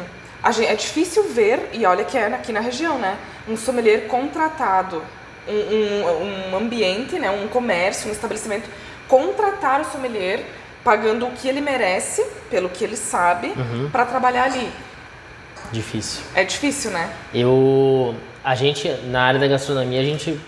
a 0.42 0.50
gen- 0.50 0.66
é 0.66 0.74
difícil 0.74 1.24
ver, 1.28 1.70
e 1.72 1.84
olha 1.84 2.04
que 2.04 2.16
é 2.16 2.26
aqui 2.26 2.52
na 2.52 2.60
região, 2.60 2.98
né? 2.98 3.16
Um 3.48 3.56
sommelier 3.56 4.06
contratado, 4.08 5.02
um, 5.46 5.52
um, 5.52 6.50
um 6.52 6.56
ambiente, 6.56 7.18
né? 7.18 7.30
um 7.30 7.48
comércio, 7.48 8.08
um 8.08 8.12
estabelecimento, 8.12 8.68
contratar 9.08 9.80
o 9.80 9.84
sommelier 9.84 10.42
pagando 10.82 11.26
o 11.26 11.32
que 11.32 11.48
ele 11.48 11.60
merece, 11.60 12.24
pelo 12.50 12.68
que 12.68 12.82
ele 12.84 12.96
sabe, 12.96 13.52
para 13.92 14.04
trabalhar 14.06 14.44
ali. 14.44 14.70
Difícil. 15.72 16.22
É 16.34 16.44
difícil, 16.44 16.90
né? 16.90 17.10
Eu, 17.34 18.14
a 18.44 18.54
gente, 18.54 18.88
na 19.06 19.22
área 19.24 19.40
da 19.40 19.46
gastronomia, 19.46 20.00
a 20.00 20.04
gente 20.04 20.38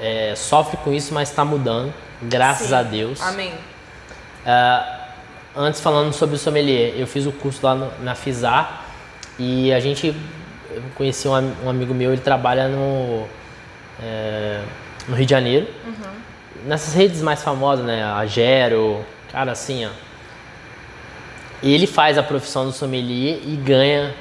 é, 0.00 0.34
sofre 0.36 0.76
com 0.78 0.92
isso, 0.92 1.12
mas 1.14 1.28
está 1.30 1.44
mudando, 1.44 1.92
graças 2.22 2.68
Sim. 2.68 2.74
a 2.74 2.82
Deus. 2.82 3.20
Amém. 3.20 3.52
Ah, 4.46 5.08
antes 5.56 5.80
falando 5.80 6.12
sobre 6.12 6.36
o 6.36 6.38
sommelier, 6.38 6.94
eu 6.96 7.06
fiz 7.06 7.26
o 7.26 7.32
curso 7.32 7.60
lá 7.64 7.74
no- 7.74 7.92
na 8.02 8.14
FISAR 8.14 8.84
e 9.38 9.72
a 9.72 9.80
gente 9.80 10.14
eu 10.72 10.82
conheci 10.94 11.26
um, 11.26 11.52
um 11.64 11.68
amigo 11.70 11.92
meu, 11.92 12.12
ele 12.12 12.20
trabalha 12.22 12.68
no, 12.68 13.26
é, 14.02 14.62
no 15.08 15.16
Rio 15.16 15.26
de 15.26 15.30
Janeiro. 15.30 15.66
Nessas 16.64 16.94
redes 16.94 17.20
mais 17.22 17.42
famosas, 17.42 17.84
né? 17.84 18.04
A 18.04 18.24
Gero, 18.26 19.04
cara 19.32 19.50
assim, 19.52 19.84
ó. 19.86 19.90
Ele 21.62 21.86
faz 21.86 22.16
a 22.16 22.22
profissão 22.22 22.64
do 22.66 22.72
sommelier 22.72 23.40
e 23.44 23.56
ganha 23.56 24.14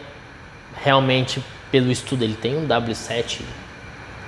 realmente 0.82 1.44
pelo 1.72 1.92
estudo. 1.92 2.24
Ele 2.24 2.34
tem 2.36 2.58
um 2.58 2.68
W7 2.68 3.42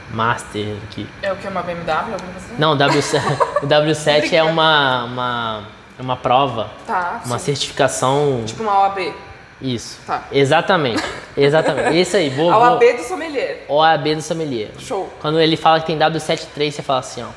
Master 0.09 0.75
que 0.89 1.07
É 1.21 1.31
o 1.31 1.35
que? 1.37 1.47
Uma 1.47 1.61
BMW? 1.61 2.15
Assim? 2.15 2.55
não, 2.57 2.73
o 2.73 2.77
W7, 2.77 3.21
o 3.63 3.67
W7 3.67 4.33
é 4.33 4.43
uma, 4.43 5.03
uma, 5.05 5.63
uma 5.99 6.17
prova, 6.17 6.69
Tá, 6.85 7.21
uma 7.25 7.37
sim. 7.39 7.45
certificação. 7.45 8.43
Tipo 8.45 8.63
uma 8.63 8.79
OAB. 8.81 9.13
Isso. 9.61 9.99
Tá. 10.07 10.23
Exatamente. 10.31 11.03
Exatamente. 11.37 11.99
Isso 12.01 12.17
aí, 12.17 12.29
vou. 12.29 12.49
A 12.53 12.57
vou- 12.57 12.67
OAB 12.73 12.97
do 12.97 13.03
sommelier. 13.03 13.65
OAB 13.69 14.15
do 14.15 14.21
sommelier. 14.21 14.71
Show. 14.79 15.11
Quando 15.21 15.39
ele 15.39 15.55
fala 15.55 15.79
que 15.79 15.85
tem 15.85 15.97
W73, 15.99 16.71
você 16.71 16.81
fala 16.81 16.99
assim, 16.99 17.21
ó, 17.23 17.27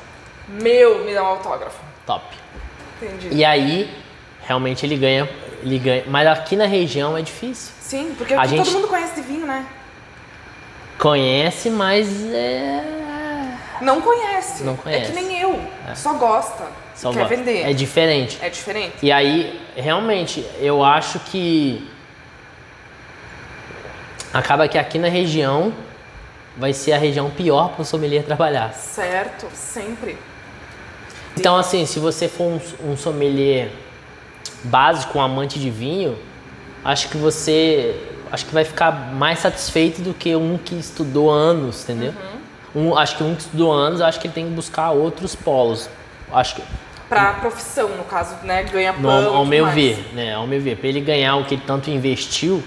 Meu, 0.49 1.05
me 1.05 1.13
dá 1.13 1.21
um 1.23 1.27
autógrafo. 1.27 1.77
top. 2.05 2.23
Entendi. 3.01 3.29
E 3.31 3.45
aí, 3.45 3.93
realmente 4.41 4.85
ele 4.85 4.95
ganha, 4.97 5.29
ele 5.61 5.77
ganha. 5.77 6.03
Mas 6.07 6.27
aqui 6.27 6.55
na 6.55 6.65
região 6.65 7.15
é 7.17 7.21
difícil. 7.21 7.73
Sim, 7.79 8.15
porque 8.17 8.33
A 8.33 8.39
aqui 8.41 8.49
gente- 8.57 8.65
todo 8.65 8.73
mundo 8.81 8.87
conhece 8.87 9.15
de 9.15 9.21
vinho, 9.21 9.45
né? 9.45 9.65
Conhece, 10.97 11.69
mas 11.69 12.07
é. 12.33 12.83
Não 13.81 14.01
conhece. 14.01 14.63
Não 14.63 14.75
conhece. 14.75 15.03
É 15.03 15.05
que 15.07 15.13
nem 15.13 15.39
eu. 15.39 15.59
Só 15.95 16.13
gosta. 16.13 16.65
Só 16.95 17.11
quer 17.11 17.19
gosta. 17.19 17.35
vender. 17.35 17.69
É 17.69 17.73
diferente. 17.73 18.37
É 18.41 18.49
diferente. 18.49 18.95
E 19.01 19.11
aí, 19.11 19.61
realmente, 19.75 20.45
eu 20.59 20.83
acho 20.83 21.19
que 21.19 21.89
acaba 24.33 24.67
que 24.67 24.77
aqui 24.77 24.97
na 24.97 25.09
região 25.09 25.73
vai 26.57 26.71
ser 26.71 26.93
a 26.93 26.97
região 26.97 27.29
pior 27.29 27.73
para 27.73 27.81
o 27.81 27.85
sommelier 27.85 28.23
trabalhar. 28.23 28.73
Certo, 28.73 29.47
sempre. 29.53 30.17
Então, 31.37 31.57
assim, 31.57 31.85
se 31.85 31.99
você 31.99 32.29
for 32.29 32.45
um, 32.45 32.91
um 32.91 32.97
sommelier 32.97 33.69
básico, 34.63 35.17
um 35.19 35.21
amante 35.21 35.59
de 35.59 35.69
vinho, 35.69 36.17
acho 36.83 37.09
que 37.09 37.17
você 37.17 37.95
acho 38.35 38.45
que 38.45 38.53
vai 38.53 38.65
ficar 38.65 38.91
mais 39.13 39.39
satisfeito 39.39 40.01
do 40.01 40.13
que 40.13 40.35
um 40.35 40.57
que 40.57 40.75
estudou 40.75 41.31
anos, 41.31 41.83
entendeu? 41.83 42.13
Um, 42.75 42.95
acho 42.97 43.15
que 43.15 43.23
um 43.23 43.33
que 43.33 43.41
estudou 43.43 43.71
anos, 43.71 44.01
acho 44.01 44.19
que 44.19 44.27
ele 44.27 44.33
tem 44.33 44.45
que 44.45 44.51
buscar 44.53 44.91
outros 44.91 45.33
polos. 45.35 45.89
Acho 46.31 46.55
que 46.55 46.63
Pra 47.07 47.33
profissão, 47.33 47.87
no 47.89 48.03
caso, 48.03 48.35
né? 48.43 48.63
Ganha 48.63 48.91
No- 48.91 49.07
pão. 49.07 49.25
ao 49.27 49.33
tudo 49.39 49.45
meu 49.45 49.63
mais. 49.65 49.75
ver, 49.75 50.09
né? 50.13 50.33
Ao 50.35 50.45
meu 50.45 50.59
ver, 50.59 50.75
para 50.75 50.87
ele 50.89 50.99
ganhar 50.99 51.35
o 51.37 51.45
que 51.45 51.53
ele 51.55 51.63
tanto 51.65 51.89
investiu, 51.89 52.61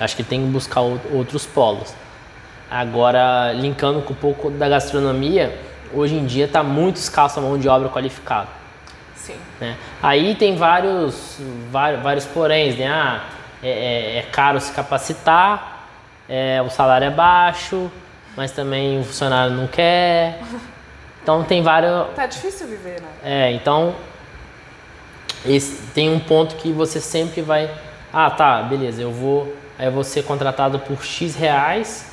acho 0.00 0.16
que 0.16 0.22
ele 0.22 0.28
tem 0.28 0.40
que 0.40 0.48
buscar 0.48 0.80
outros 0.80 1.46
polos. 1.46 1.94
Agora, 2.70 3.52
linkando 3.52 4.00
com 4.02 4.12
um 4.14 4.16
pouco 4.16 4.50
da 4.50 4.68
gastronomia, 4.68 5.56
hoje 5.92 6.14
em 6.16 6.24
dia 6.26 6.46
está 6.46 6.62
muito 6.62 6.96
escasso 6.96 7.38
a 7.38 7.42
mão 7.42 7.56
de 7.58 7.68
obra 7.68 7.88
qualificada. 7.88 8.48
Sim. 9.14 9.36
Né? 9.60 9.76
Aí 10.02 10.34
tem 10.34 10.56
vários, 10.56 11.36
vários, 11.70 12.02
vários 12.02 12.24
poréns, 12.24 12.76
né? 12.76 12.88
Ah, 12.88 13.20
é, 13.64 14.16
é- 14.16 14.18
é 14.18 14.22
caro 14.30 14.60
se 14.60 14.72
capacitar, 14.72 15.88
é, 16.28 16.62
o 16.62 16.70
salário 16.70 17.06
é 17.06 17.10
baixo, 17.10 17.90
mas 18.36 18.50
também 18.52 19.00
o 19.00 19.04
funcionário 19.04 19.54
não 19.54 19.66
quer. 19.66 20.40
Então 21.22 21.42
tem 21.42 21.62
vários, 21.62 22.08
Tá 22.14 22.26
difícil 22.26 22.66
viver, 22.68 23.00
né? 23.00 23.08
é, 23.24 23.52
então 23.52 23.94
esse, 25.44 25.82
tem 25.94 26.10
um 26.10 26.18
ponto 26.20 26.56
que 26.56 26.70
você 26.72 27.00
sempre 27.00 27.40
vai. 27.42 27.70
Ah, 28.12 28.30
tá, 28.30 28.62
beleza, 28.62 29.02
eu 29.02 29.10
vou. 29.12 29.54
Aí 29.78 29.86
eu 29.86 29.92
vou 29.92 30.04
ser 30.04 30.22
contratado 30.22 30.78
por 30.78 31.02
X 31.04 31.34
reais, 31.34 32.12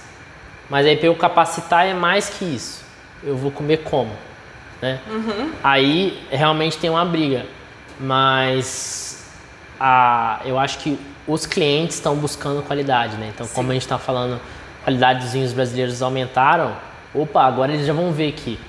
mas 0.69 0.85
aí 0.85 0.97
para 0.97 1.07
eu 1.07 1.15
capacitar 1.15 1.85
é 1.85 1.93
mais 1.93 2.29
que 2.29 2.43
isso. 2.45 2.83
Eu 3.23 3.37
vou 3.37 3.51
comer 3.51 3.77
como? 3.83 4.11
Né? 4.81 4.99
Aí 5.63 6.19
realmente 6.31 6.77
tem 6.79 6.89
uma 6.89 7.05
briga. 7.05 7.45
Mas 7.99 9.23
a, 9.79 10.39
eu 10.43 10.57
acho 10.57 10.79
que 10.79 10.99
os 11.27 11.45
clientes 11.45 11.95
estão 11.95 12.15
buscando 12.15 12.61
qualidade, 12.63 13.15
né? 13.17 13.31
Então, 13.33 13.47
como 13.47 13.71
a 13.71 13.73
gente 13.73 13.83
está 13.83 13.97
falando, 13.97 14.39
a 14.81 14.83
qualidade 14.83 15.21
dos 15.21 15.33
vinhos 15.33 15.53
brasileiros 15.53 16.01
aumentaram. 16.01 16.75
Opa, 17.13 17.43
agora 17.43 17.73
eles 17.73 17.85
já 17.85 17.93
vão 17.93 18.11
ver 18.11 18.31
que 18.31 18.59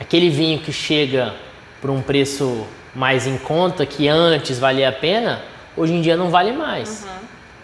aquele 0.00 0.28
vinho 0.30 0.58
que 0.60 0.72
chega 0.72 1.34
por 1.80 1.90
um 1.90 2.02
preço 2.02 2.66
mais 2.94 3.26
em 3.26 3.36
conta, 3.36 3.84
que 3.84 4.08
antes 4.08 4.58
valia 4.58 4.88
a 4.88 4.92
pena, 4.92 5.42
hoje 5.76 5.92
em 5.92 6.00
dia 6.00 6.16
não 6.16 6.30
vale 6.30 6.52
mais. 6.52 7.06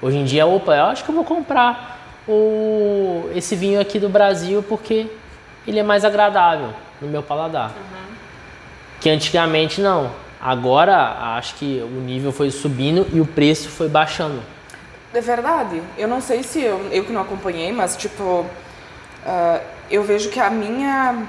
Hoje 0.02 0.16
em 0.16 0.24
dia, 0.24 0.47
opa, 0.47 0.74
eu 0.74 0.85
acho 0.85 1.05
que 1.05 1.11
eu 1.11 1.15
vou 1.15 1.24
comprar 1.24 1.98
o, 2.27 3.31
esse 3.35 3.57
vinho 3.57 3.81
aqui 3.81 3.98
do 3.98 4.09
Brasil 4.09 4.65
porque 4.69 5.07
ele 5.66 5.78
é 5.78 5.82
mais 5.82 6.05
agradável 6.05 6.70
no 7.01 7.09
meu 7.09 7.23
paladar. 7.23 7.73
Que 9.01 9.11
antigamente 9.11 9.81
não. 9.81 10.11
Agora 10.40 11.36
acho 11.36 11.56
que 11.56 11.82
o 11.82 12.00
nível 12.00 12.32
foi 12.32 12.50
subindo 12.50 13.06
e 13.12 13.20
o 13.20 13.26
preço 13.26 13.68
foi 13.68 13.88
baixando. 13.88 14.42
É 15.12 15.20
verdade. 15.20 15.82
Eu 15.98 16.08
não 16.08 16.20
sei 16.20 16.42
se 16.42 16.62
eu, 16.62 16.80
eu 16.90 17.04
que 17.04 17.12
não 17.12 17.20
acompanhei, 17.20 17.72
mas 17.72 17.96
tipo, 17.96 18.46
ah, 19.26 19.60
eu 19.90 20.02
vejo 20.02 20.30
que 20.30 20.40
a 20.40 20.48
minha. 20.48 21.26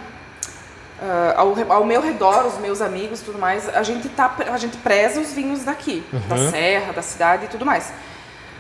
ah, 1.01 1.33
ao, 1.35 1.55
ao 1.69 1.85
meu 1.85 2.01
redor, 2.01 2.45
os 2.45 2.57
meus 2.59 2.81
amigos 2.81 3.21
tudo 3.21 3.38
mais, 3.38 3.67
a 3.67 3.83
gente, 3.83 4.07
tá, 4.09 4.33
a 4.51 4.57
gente 4.57 4.77
preza 4.77 5.19
os 5.19 5.33
vinhos 5.33 5.63
daqui, 5.63 6.03
da 6.29 6.38
serra, 6.49 6.93
da 6.93 7.01
cidade 7.01 7.45
e 7.45 7.47
tudo 7.47 7.65
mais. 7.65 7.91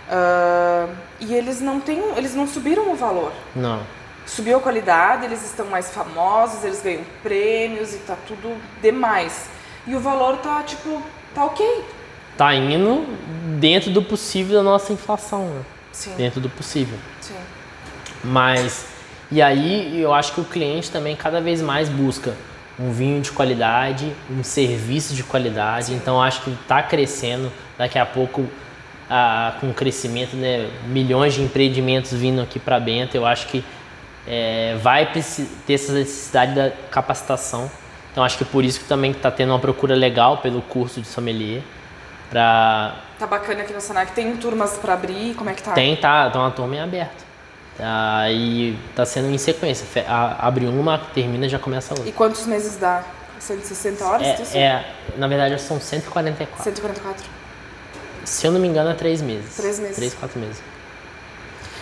Ah, 0.09 0.87
e 1.19 1.33
eles 1.33 1.61
não 1.61 1.79
têm, 1.79 2.01
eles 2.17 2.35
não 2.35 2.45
subiram 2.45 2.91
o 2.91 2.95
valor. 2.95 3.31
Não. 3.55 3.79
Subiu 4.25 4.57
a 4.57 4.61
qualidade, 4.61 5.25
eles 5.25 5.43
estão 5.43 5.65
mais 5.67 5.89
famosos, 5.91 6.63
eles 6.63 6.81
ganham 6.81 7.03
prêmios 7.23 7.93
e 7.93 7.97
tá 7.99 8.15
tudo 8.27 8.55
demais. 8.81 9.49
E 9.87 9.95
o 9.95 9.99
valor 9.99 10.37
tá 10.37 10.61
tipo, 10.63 11.01
tá 11.33 11.45
ok. 11.45 11.83
Tá 12.37 12.53
indo 12.55 13.05
dentro 13.59 13.91
do 13.91 14.01
possível 14.01 14.57
da 14.57 14.63
nossa 14.63 14.93
inflação. 14.93 15.45
Né? 15.47 15.61
Sim, 15.91 16.15
Dentro 16.15 16.39
do 16.39 16.49
possível. 16.49 16.97
sim. 17.19 17.35
Mas, 18.23 18.85
e 19.31 19.41
aí 19.41 19.99
eu 19.99 20.13
acho 20.13 20.33
que 20.33 20.41
o 20.41 20.45
cliente 20.45 20.91
também 20.91 21.15
cada 21.15 21.41
vez 21.41 21.61
mais 21.61 21.89
busca 21.89 22.35
um 22.79 22.91
vinho 22.91 23.21
de 23.21 23.31
qualidade, 23.31 24.11
um 24.29 24.43
serviço 24.43 25.13
de 25.13 25.23
qualidade. 25.23 25.93
Então 25.93 26.15
eu 26.15 26.21
acho 26.21 26.41
que 26.41 26.51
está 26.51 26.81
crescendo. 26.81 27.51
Daqui 27.77 27.97
a 27.97 28.05
pouco, 28.05 28.45
com 29.59 29.69
o 29.69 29.73
crescimento, 29.73 30.35
né, 30.35 30.69
milhões 30.87 31.33
de 31.33 31.41
empreendimentos 31.41 32.13
vindo 32.13 32.41
aqui 32.41 32.59
para 32.59 32.79
Bento, 32.79 33.15
eu 33.15 33.25
acho 33.25 33.47
que 33.47 33.63
eh, 34.27 34.77
vai 34.81 35.11
ter 35.11 35.19
essa 35.73 35.93
necessidade 35.93 36.53
da 36.53 36.71
capacitação. 36.91 37.69
Então 38.11 38.23
acho 38.23 38.37
que 38.37 38.45
por 38.45 38.63
isso 38.63 38.79
que 38.81 38.85
também 38.85 39.11
está 39.11 39.31
tendo 39.31 39.49
uma 39.51 39.59
procura 39.59 39.95
legal 39.95 40.37
pelo 40.37 40.61
curso 40.61 40.99
de 41.01 41.07
sommelier. 41.07 41.61
Pra, 42.29 42.95
Tá 43.19 43.27
bacana 43.27 43.61
aqui 43.61 43.73
no 43.73 43.81
Senac. 43.81 44.11
Tem 44.13 44.35
turmas 44.37 44.77
pra 44.77 44.93
abrir, 44.93 45.35
como 45.35 45.49
é 45.49 45.53
que 45.53 45.61
tá? 45.63 45.73
tem, 45.73 45.95
tá, 45.95 46.29
tá 46.29 46.39
uma 46.39 46.51
turma 46.51 46.75
em 46.75 46.79
aberto. 46.79 47.23
Tá, 47.77 48.29
e 48.29 48.77
tá 48.95 49.05
sendo 49.05 49.29
em 49.29 49.37
sequência. 49.37 49.85
A- 50.07 50.47
Abre 50.47 50.65
uma, 50.65 50.97
termina 50.97 51.47
já 51.47 51.57
começa 51.59 51.93
a 51.93 51.95
E 51.95 51.99
outra. 51.99 52.13
quantos 52.13 52.45
meses 52.45 52.77
dá? 52.77 53.03
160 53.39 54.05
horas? 54.05 54.53
É, 54.53 54.57
é, 54.59 54.85
na 55.17 55.27
verdade 55.27 55.59
são 55.59 55.79
144. 55.79 56.63
144. 56.63 57.23
Se 58.23 58.45
eu 58.45 58.51
não 58.51 58.59
me 58.59 58.67
engano, 58.67 58.91
é 58.91 58.93
três 58.93 59.21
meses. 59.21 59.55
Três 59.55 59.79
meses. 59.79 59.95
Três, 59.95 60.13
quatro 60.13 60.39
meses. 60.39 60.61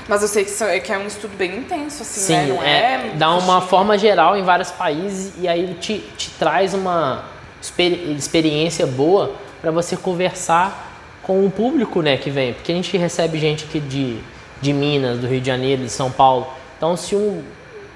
Mas 0.10 0.24
eu 0.24 0.28
sei 0.28 0.44
que, 0.44 0.64
é, 0.64 0.80
que 0.80 0.92
é 0.92 0.98
um 0.98 1.06
estudo 1.06 1.38
bem 1.38 1.58
intenso, 1.58 2.02
assim, 2.02 2.20
Sim, 2.22 2.34
né? 2.34 2.48
Não 2.48 2.64
é, 2.64 3.12
dá 3.16 3.36
uma 3.36 3.62
forma 3.62 3.96
geral 3.96 4.36
em 4.36 4.42
vários 4.42 4.72
países 4.72 5.34
e 5.40 5.48
aí 5.48 5.76
te, 5.80 6.00
te 6.18 6.32
traz 6.32 6.74
uma 6.74 7.26
experi- 7.62 8.16
experiência 8.18 8.88
boa 8.88 9.36
para 9.62 9.70
você 9.70 9.96
conversar 9.96 10.88
com 11.22 11.46
o 11.46 11.52
público 11.52 12.02
né, 12.02 12.18
que 12.18 12.32
vem. 12.32 12.54
Porque 12.54 12.72
a 12.72 12.76
gente 12.76 12.98
recebe 12.98 13.38
gente 13.38 13.66
aqui 13.66 13.80
de, 13.80 14.18
de 14.60 14.74
Minas, 14.74 15.20
do 15.20 15.28
Rio 15.28 15.40
de 15.40 15.46
Janeiro, 15.46 15.84
de 15.84 15.92
São 15.92 16.10
Paulo. 16.10 16.48
Então, 16.76 16.98
se 16.98 17.16
um, 17.16 17.44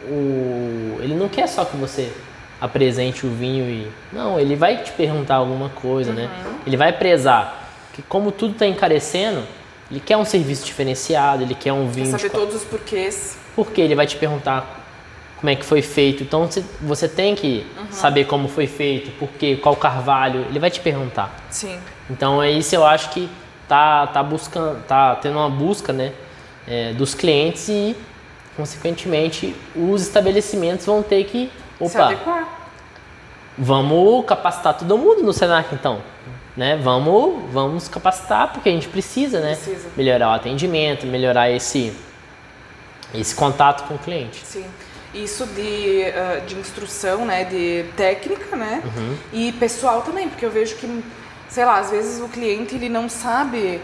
o, 0.07 0.99
ele 1.02 1.15
não 1.15 1.27
quer 1.27 1.48
só 1.48 1.65
que 1.65 1.76
você 1.76 2.11
apresente 2.61 3.26
o 3.26 3.30
vinho 3.31 3.65
e. 3.65 3.91
Não, 4.11 4.40
ele 4.40 4.56
vai 4.56 4.84
te 4.84 4.91
perguntar 4.91 5.35
alguma 5.35 5.69
coisa, 5.69 6.14
né? 6.14 6.30
Ele 6.65 6.77
vai 6.77 6.94
prezar. 6.94 7.72
Que 7.94 8.02
como 8.03 8.31
tudo 8.31 8.53
está 8.53 8.68
encarecendo, 8.68 9.44
ele 9.94 9.99
quer 9.99 10.18
um 10.18 10.26
serviço 10.26 10.65
diferenciado, 10.65 11.44
ele 11.44 11.53
quer 11.53 11.72
um 11.72 11.88
vinho 11.88 12.06
de 12.07 12.11
Saber 12.11 12.32
todos 12.32 12.56
os 12.56 12.64
porquês. 12.64 13.38
porque 13.56 13.80
ele 13.80 13.94
vai 13.94 14.07
te 14.07 14.15
perguntar 14.18 14.82
como 15.40 15.52
é 15.52 15.56
que 15.56 15.64
foi 15.64 15.84
feito. 15.84 16.24
Então 16.24 16.49
você- 16.82 17.07
tem 17.07 17.36
que 17.36 17.64
saber 17.91 18.26
como 18.26 18.48
foi 18.48 18.65
feito, 18.65 19.11
por 19.20 19.30
quê, 19.30 19.56
qual 19.61 19.76
carvalho, 19.76 20.45
ele 20.49 20.57
vai 20.57 20.72
te 20.72 20.80
perguntar. 20.80 21.32
Sim. 21.52 21.78
Então 22.10 22.41
é 22.41 22.49
isso 22.49 22.74
eu 22.74 22.84
acho 22.84 23.10
que 23.11 23.30
tá 23.68 24.07
tá 24.07 24.24
buscando, 24.24 24.82
tá 24.88 25.15
tendo 25.15 25.38
uma 25.38 25.49
busca, 25.49 25.94
né, 25.94 26.11
é, 26.68 26.91
dos 26.94 27.14
clientes 27.14 27.68
e 27.70 27.95
consequentemente 28.57 29.56
os 29.76 30.02
estabelecimentos 30.02 30.86
vão 30.88 31.03
ter 31.03 31.24
que, 31.26 31.52
Se 31.78 31.84
opa, 31.86 32.06
adequar. 32.06 32.48
vamos 33.57 34.26
capacitar 34.26 34.74
todo 34.76 34.98
mundo 34.98 35.22
no 35.24 35.34
Senac 35.34 35.74
então, 35.76 36.02
né? 36.55 36.80
Vamos, 36.81 37.51
vamos 37.51 37.88
capacitar 37.88 38.53
porque 38.53 38.69
a 38.69 38.71
gente 38.71 38.88
precisa, 38.88 39.39
né? 39.39 39.55
Precisa. 39.55 39.89
Melhorar 39.97 40.30
o 40.30 40.34
atendimento, 40.34 41.05
melhorar 41.05 41.49
esse 41.49 41.93
esse 43.13 43.35
contato 43.35 43.88
com 43.88 43.95
o 43.95 43.99
cliente. 43.99 44.43
Sim. 44.45 44.65
Isso 45.13 45.45
de, 45.45 46.05
ah, 46.05 46.41
de 46.45 46.55
instrução, 46.55 47.25
né? 47.25 47.43
De 47.43 47.85
técnica, 47.95 48.55
né? 48.55 48.81
Uhum. 48.84 49.17
E 49.31 49.51
pessoal 49.53 50.01
também, 50.01 50.27
porque 50.27 50.45
eu 50.45 50.49
vejo 50.49 50.75
que, 50.75 51.03
sei 51.47 51.65
lá, 51.65 51.80
às 51.80 51.91
vezes 51.91 52.19
o 52.19 52.27
cliente 52.27 52.73
ele 52.75 52.89
não 52.89 53.07
sabe. 53.07 53.80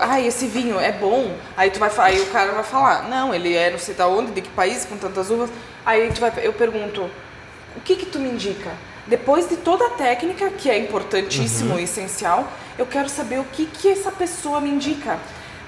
ah, 0.00 0.20
esse 0.20 0.46
vinho 0.46 0.78
é 0.78 0.92
bom. 0.92 1.34
Aí 1.56 1.70
tu 1.70 1.78
vai 1.78 1.90
aí 1.98 2.20
o 2.20 2.26
cara 2.26 2.52
vai 2.52 2.64
falar, 2.64 3.08
não, 3.08 3.34
ele 3.34 3.54
é 3.54 3.70
não 3.70 3.78
sei 3.78 3.94
da 3.94 4.06
onde, 4.06 4.32
de 4.32 4.42
que 4.42 4.50
país, 4.50 4.84
com 4.84 4.98
tantas 4.98 5.30
uvas. 5.30 5.48
Aí 5.86 6.02
a 6.02 6.06
gente 6.06 6.20
vai, 6.20 6.32
eu 6.42 6.52
pergunto, 6.52 7.08
o 7.76 7.80
que 7.80 7.96
que 7.96 8.06
tu 8.06 8.18
me 8.18 8.28
indica? 8.28 8.70
Depois 9.06 9.48
de 9.48 9.56
toda 9.56 9.86
a 9.86 9.90
técnica, 9.90 10.50
que 10.50 10.70
é 10.70 10.78
importantíssimo 10.78 11.74
Uhum. 11.74 11.78
e 11.78 11.84
essencial, 11.84 12.48
eu 12.78 12.86
quero 12.86 13.08
saber 13.08 13.38
o 13.38 13.44
que 13.44 13.66
que 13.66 13.88
essa 13.90 14.10
pessoa 14.10 14.60
me 14.60 14.70
indica. 14.70 15.18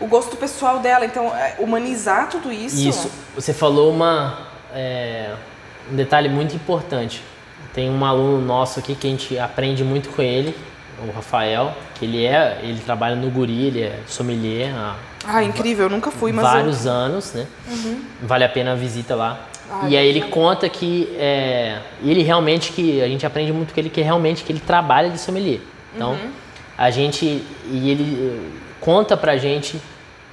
O 0.00 0.06
gosto 0.06 0.36
pessoal 0.36 0.78
dela. 0.78 1.04
Então, 1.04 1.34
é, 1.36 1.56
humanizar 1.58 2.28
tudo 2.28 2.52
isso. 2.52 2.76
Isso, 2.88 3.10
você 3.34 3.52
falou 3.52 3.92
uma, 3.92 4.46
é, 4.74 5.34
um 5.90 5.96
detalhe 5.96 6.28
muito 6.28 6.54
importante. 6.56 7.22
Tem 7.74 7.90
um 7.90 8.04
aluno 8.04 8.40
nosso 8.44 8.78
aqui 8.78 8.94
que 8.94 9.06
a 9.06 9.10
gente 9.10 9.38
aprende 9.38 9.84
muito 9.84 10.08
com 10.10 10.22
ele, 10.22 10.56
o 11.06 11.10
Rafael, 11.14 11.74
que 11.94 12.06
ele 12.06 12.24
é, 12.24 12.58
ele 12.62 12.80
trabalha 12.80 13.14
no 13.14 13.30
Guri, 13.30 13.66
ele 13.66 13.82
é 13.82 13.98
sommelier 14.06 14.74
há 14.74 14.96
Ah, 15.26 15.42
incrível, 15.44 15.84
eu 15.86 15.90
nunca 15.90 16.10
fui, 16.10 16.32
mas 16.32 16.44
eu- 16.46 16.50
vários 16.52 16.86
anos, 16.86 17.32
né? 17.34 17.46
Vale 18.22 18.44
a 18.44 18.48
pena 18.48 18.72
a 18.72 18.74
visita 18.74 19.14
lá. 19.14 19.40
Ah, 19.70 19.88
e 19.88 19.96
aí 19.96 20.06
ele 20.08 20.22
conta 20.22 20.68
que 20.68 21.08
é, 21.18 21.78
ele 22.02 22.22
realmente 22.22 22.72
que 22.72 23.00
a 23.02 23.08
gente 23.08 23.26
aprende 23.26 23.52
muito 23.52 23.74
com 23.74 23.80
ele 23.80 23.90
que 23.90 24.00
realmente 24.00 24.44
que 24.44 24.52
ele 24.52 24.60
trabalha 24.60 25.10
de 25.10 25.18
sommelier. 25.18 25.60
Então 25.94 26.12
Uhum. 26.12 26.30
a 26.78 26.90
gente 26.90 27.42
e 27.70 27.90
ele 27.90 28.16
eh, 28.20 28.50
conta 28.80 29.16
pra 29.16 29.36
gente 29.36 29.80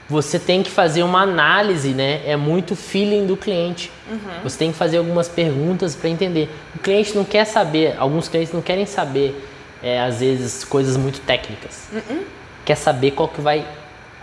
você 0.09 0.37
tem 0.37 0.61
que 0.61 0.69
fazer 0.69 1.01
uma 1.01 1.21
análise, 1.21 1.89
né? 1.89 2.21
É 2.25 2.35
muito 2.35 2.75
feeling 2.75 3.25
do 3.25 3.35
cliente. 3.37 3.89
Uhum. 4.11 4.19
Você 4.43 4.57
tem 4.59 4.71
que 4.71 4.77
fazer 4.77 4.97
algumas 4.97 5.27
perguntas 5.29 5.95
para 5.95 6.09
entender. 6.09 6.49
O 6.75 6.79
cliente 6.79 7.15
não 7.15 7.23
quer 7.23 7.45
saber, 7.45 7.95
alguns 7.97 8.27
clientes 8.27 8.53
não 8.53 8.61
querem 8.61 8.85
saber, 8.85 9.33
é, 9.81 10.01
às 10.01 10.19
vezes, 10.19 10.63
coisas 10.65 10.97
muito 10.97 11.21
técnicas. 11.21 11.87
Uhum. 11.91 12.21
Quer 12.65 12.75
saber 12.75 13.11
qual 13.11 13.29
que 13.29 13.39
vai 13.41 13.65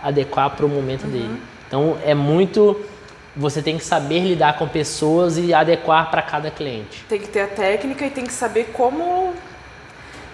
adequar 0.01 0.51
para 0.51 0.65
o 0.65 0.69
momento 0.69 1.03
Uhum. 1.05 1.09
dele. 1.11 1.29
Então 1.67 1.97
é 2.05 2.13
muito. 2.13 2.79
Você 3.35 3.61
tem 3.61 3.77
que 3.77 3.83
saber 3.85 4.19
lidar 4.19 4.57
com 4.57 4.67
pessoas 4.67 5.37
e 5.37 5.53
adequar 5.53 6.11
para 6.11 6.21
cada 6.21 6.51
cliente. 6.51 7.05
Tem 7.07 7.19
que 7.19 7.27
ter 7.29 7.41
a 7.41 7.47
técnica 7.47 8.05
e 8.05 8.09
tem 8.09 8.25
que 8.25 8.33
saber 8.33 8.71
como. 8.73 9.33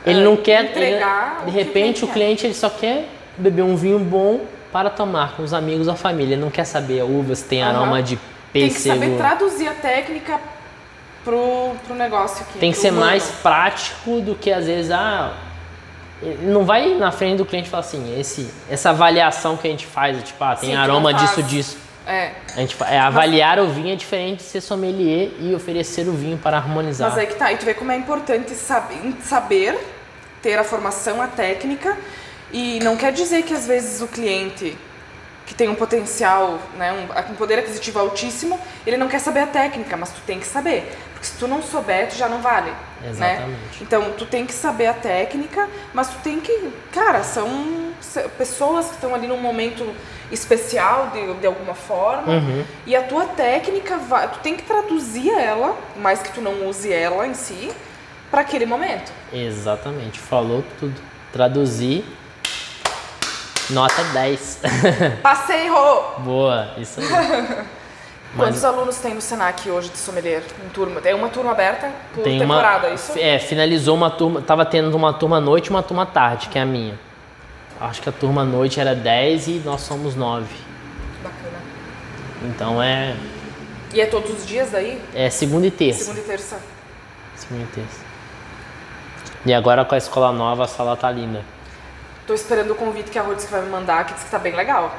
Ele 0.05 0.19
eh, 0.21 0.23
não 0.23 0.35
quer 0.35 0.65
entregar. 0.65 1.41
ele- 1.41 1.49
o 1.49 1.51
de 1.51 1.57
repente 1.57 2.03
o 2.03 2.07
quer. 2.07 2.13
cliente 2.13 2.45
ele 2.47 2.53
só 2.55 2.69
quer 2.69 3.07
beber 3.37 3.61
um 3.61 3.75
vinho 3.75 3.99
bom 3.99 4.41
para 4.71 4.89
tomar 4.89 5.33
com 5.35 5.43
os 5.43 5.53
amigos 5.53 5.87
ou 5.87 5.93
a 5.93 5.95
família. 5.95 6.33
Ele 6.33 6.41
não 6.41 6.49
quer 6.49 6.65
saber 6.65 7.03
uvas 7.03 7.41
tem 7.43 7.61
Aham. 7.61 7.81
aroma 7.81 8.01
de 8.01 8.17
Tem 8.51 8.67
que 8.69 8.79
saber 8.79 8.99
pêssego. 8.99 9.17
traduzir 9.17 9.67
a 9.67 9.73
técnica 9.75 10.39
pro, 11.23 11.73
pro 11.85 11.95
negócio 11.95 12.43
aqui. 12.49 12.57
Tem 12.57 12.71
que 12.71 12.77
ser 12.79 12.89
humano. 12.91 13.05
mais 13.05 13.25
prático 13.43 14.21
do 14.21 14.33
que 14.33 14.51
às 14.51 14.65
vezes 14.65 14.89
ah, 14.91 15.33
ele 16.21 16.47
não 16.51 16.65
vai 16.65 16.95
na 16.95 17.11
frente 17.11 17.37
do 17.37 17.45
cliente 17.45 17.67
e 17.67 17.69
falar 17.69 17.81
assim, 17.81 18.19
esse 18.19 18.49
essa 18.69 18.89
avaliação 18.89 19.55
que 19.55 19.67
a 19.67 19.69
gente 19.71 19.85
faz, 19.85 20.21
tipo, 20.23 20.43
ah, 20.43 20.55
tem 20.55 20.71
Sim, 20.71 20.75
aroma 20.75 21.13
disso 21.13 21.43
disso. 21.43 21.77
É. 22.07 22.31
A 22.55 22.59
gente 22.61 22.77
é, 22.83 22.97
avaliar 22.97 23.59
o 23.59 23.67
vinho 23.67 23.91
é 23.91 23.95
diferente 23.95 24.37
de 24.37 24.43
ser 24.43 24.61
sommelier 24.61 25.31
e 25.41 25.53
oferecer 25.53 26.07
o 26.07 26.13
vinho 26.13 26.37
para 26.37 26.55
harmonizar. 26.55 27.09
Mas 27.09 27.19
aí 27.19 27.27
que 27.27 27.35
tá. 27.35 27.51
E 27.51 27.57
tu 27.57 27.65
vê 27.65 27.73
como 27.73 27.91
é 27.91 27.97
importante 27.97 28.53
saber, 28.55 29.13
saber 29.21 29.77
ter 30.41 30.57
a 30.57 30.63
formação, 30.63 31.21
a 31.21 31.27
técnica. 31.27 31.97
E 32.53 32.79
não 32.79 32.95
quer 32.95 33.11
dizer 33.11 33.43
que 33.43 33.53
às 33.53 33.67
vezes 33.67 34.01
o 34.01 34.07
cliente 34.07 34.77
que 35.45 35.53
tem 35.53 35.67
um 35.67 35.75
potencial, 35.75 36.59
né, 36.77 36.93
um, 36.93 37.31
um 37.31 37.35
poder 37.35 37.59
aquisitivo 37.59 37.99
altíssimo, 37.99 38.59
ele 38.85 38.97
não 38.97 39.07
quer 39.07 39.19
saber 39.19 39.41
a 39.41 39.47
técnica, 39.47 39.95
mas 39.95 40.09
tu 40.09 40.21
tem 40.25 40.39
que 40.39 40.47
saber. 40.47 40.89
Porque 41.17 41.25
se 41.25 41.37
tu 41.39 41.47
não 41.47 41.63
souber, 41.63 42.07
tu 42.09 42.15
já 42.15 42.29
não 42.29 42.41
vale. 42.41 42.69
Né? 43.01 43.09
Exatamente. 43.09 43.81
Então, 43.81 44.11
tu 44.15 44.25
tem 44.27 44.45
que 44.45 44.53
saber 44.53 44.85
a 44.85 44.93
técnica, 44.93 45.67
mas 45.91 46.09
tu 46.09 46.17
tem 46.23 46.39
que... 46.39 46.71
Cara, 46.91 47.23
são 47.23 47.91
pessoas 48.37 48.85
que 48.85 48.93
estão 48.93 49.15
ali 49.15 49.25
num 49.25 49.41
momento 49.41 49.83
especial, 50.31 51.09
de, 51.11 51.33
de 51.33 51.47
alguma 51.47 51.73
forma. 51.73 52.33
Uhum. 52.33 52.63
E 52.85 52.95
a 52.95 53.01
tua 53.01 53.25
técnica, 53.25 53.97
vai, 53.97 54.29
tu 54.29 54.37
tem 54.39 54.55
que 54.55 54.61
traduzir 54.61 55.31
ela, 55.31 55.75
mais 55.95 56.21
que 56.21 56.31
tu 56.31 56.39
não 56.39 56.67
use 56.67 56.93
ela 56.93 57.25
em 57.25 57.33
si, 57.33 57.71
para 58.29 58.41
aquele 58.41 58.67
momento. 58.67 59.11
Exatamente, 59.33 60.19
falou 60.19 60.63
tudo. 60.79 61.01
Traduzir. 61.33 62.05
Nota 63.71 64.03
10. 64.03 64.61
Passei, 65.23 65.67
Rô! 65.67 66.19
Boa, 66.19 66.73
isso 66.77 66.99
aí. 66.99 67.07
Quantos 68.35 68.63
alunos 68.63 68.97
tem 68.97 69.13
no 69.15 69.21
Senac 69.21 69.69
hoje 69.69 69.89
de 69.89 69.97
sommelier 69.97 70.43
em 70.63 70.69
turma? 70.69 71.01
Tem 71.01 71.13
uma 71.13 71.29
turma 71.29 71.51
aberta 71.51 71.91
por 72.13 72.23
Tem 72.23 72.37
temporada, 72.39 72.87
uma, 72.87 72.95
isso? 72.95 73.13
É, 73.17 73.39
finalizou 73.39 73.95
uma 73.95 74.11
turma, 74.11 74.41
tava 74.41 74.65
tendo 74.65 74.95
uma 74.95 75.13
turma 75.13 75.37
à 75.37 75.41
noite 75.41 75.67
e 75.67 75.69
uma 75.69 75.81
turma 75.81 76.03
à 76.03 76.05
tarde, 76.05 76.47
que 76.49 76.59
é 76.59 76.61
a 76.61 76.65
minha. 76.65 76.99
Acho 77.79 78.01
que 78.01 78.09
a 78.09 78.11
turma 78.11 78.41
à 78.41 78.45
noite 78.45 78.79
era 78.79 78.93
10 78.93 79.47
e 79.47 79.51
nós 79.65 79.81
somos 79.81 80.15
9. 80.15 80.45
Bacana. 81.23 81.57
Então 82.43 82.81
é, 82.83 83.15
E 83.93 84.01
é 84.01 84.05
todos 84.05 84.31
os 84.31 84.45
dias 84.45 84.69
daí? 84.71 85.01
é 85.15 85.29
segunda 85.29 85.65
e 85.65 85.71
terça. 85.71 86.03
Segunda 86.03 86.19
e 86.19 86.23
terça. 86.23 86.59
Segunda 87.35 87.63
e 87.63 87.67
terça. 87.67 87.99
E 89.45 89.53
agora 89.53 89.83
com 89.85 89.95
a 89.95 89.97
escola 89.97 90.31
nova, 90.31 90.65
a 90.65 90.67
sala 90.67 90.95
tá 90.95 91.09
linda. 91.09 91.43
Tô 92.27 92.33
esperando 92.33 92.71
o 92.71 92.75
convite 92.75 93.09
que 93.09 93.17
a 93.17 93.21
Rô 93.21 93.33
disse 93.33 93.47
que 93.47 93.53
vai 93.53 93.61
me 93.61 93.69
mandar, 93.69 94.05
que 94.05 94.13
diz 94.13 94.23
que 94.23 94.29
tá 94.29 94.37
bem 94.37 94.53
legal. 94.55 94.93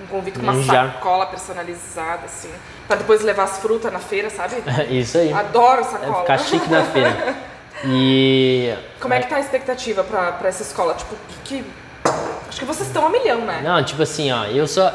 Um 0.00 0.06
convite 0.06 0.38
com 0.38 0.42
uma 0.42 0.52
Hum, 0.52 0.62
já. 0.62 0.92
sacola 0.92 1.26
personalizada, 1.26 2.26
assim. 2.26 2.50
Pra 2.86 2.96
depois 2.96 3.22
levar 3.22 3.44
as 3.44 3.58
frutas 3.58 3.90
na 3.92 3.98
feira, 3.98 4.28
sabe? 4.30 4.56
Isso 4.90 5.16
aí. 5.18 5.32
Adoro 5.32 5.80
É 5.80 5.84
sacola. 5.84 6.20
ficar 6.20 6.38
chique 6.38 6.68
na 6.70 6.82
feira. 6.84 7.34
E. 7.84 8.74
Como 9.00 9.12
é 9.12 9.20
que 9.20 9.28
tá 9.28 9.36
a 9.36 9.40
expectativa 9.40 10.02
pra, 10.02 10.32
pra 10.32 10.48
essa 10.48 10.62
escola? 10.62 10.94
Tipo, 10.94 11.14
que, 11.44 11.60
que- 11.60 11.64
Acho 12.48 12.58
que 12.60 12.64
vocês 12.64 12.86
estão 12.88 13.04
a 13.04 13.10
milhão, 13.10 13.42
né? 13.42 13.60
Não, 13.62 13.84
tipo 13.84 14.02
assim, 14.02 14.32
ó, 14.32 14.44
eu 14.46 14.66
só. 14.66 14.90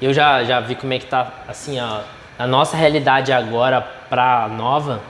Eu 0.00 0.12
já, 0.14 0.44
já 0.44 0.60
vi 0.60 0.76
como 0.76 0.92
é 0.92 1.00
que 1.00 1.06
tá, 1.06 1.32
assim, 1.48 1.80
ó. 1.80 2.02
A 2.38 2.46
nossa 2.46 2.76
realidade 2.76 3.32
agora 3.32 3.80
pra 4.08 4.46
nova, 4.46 5.00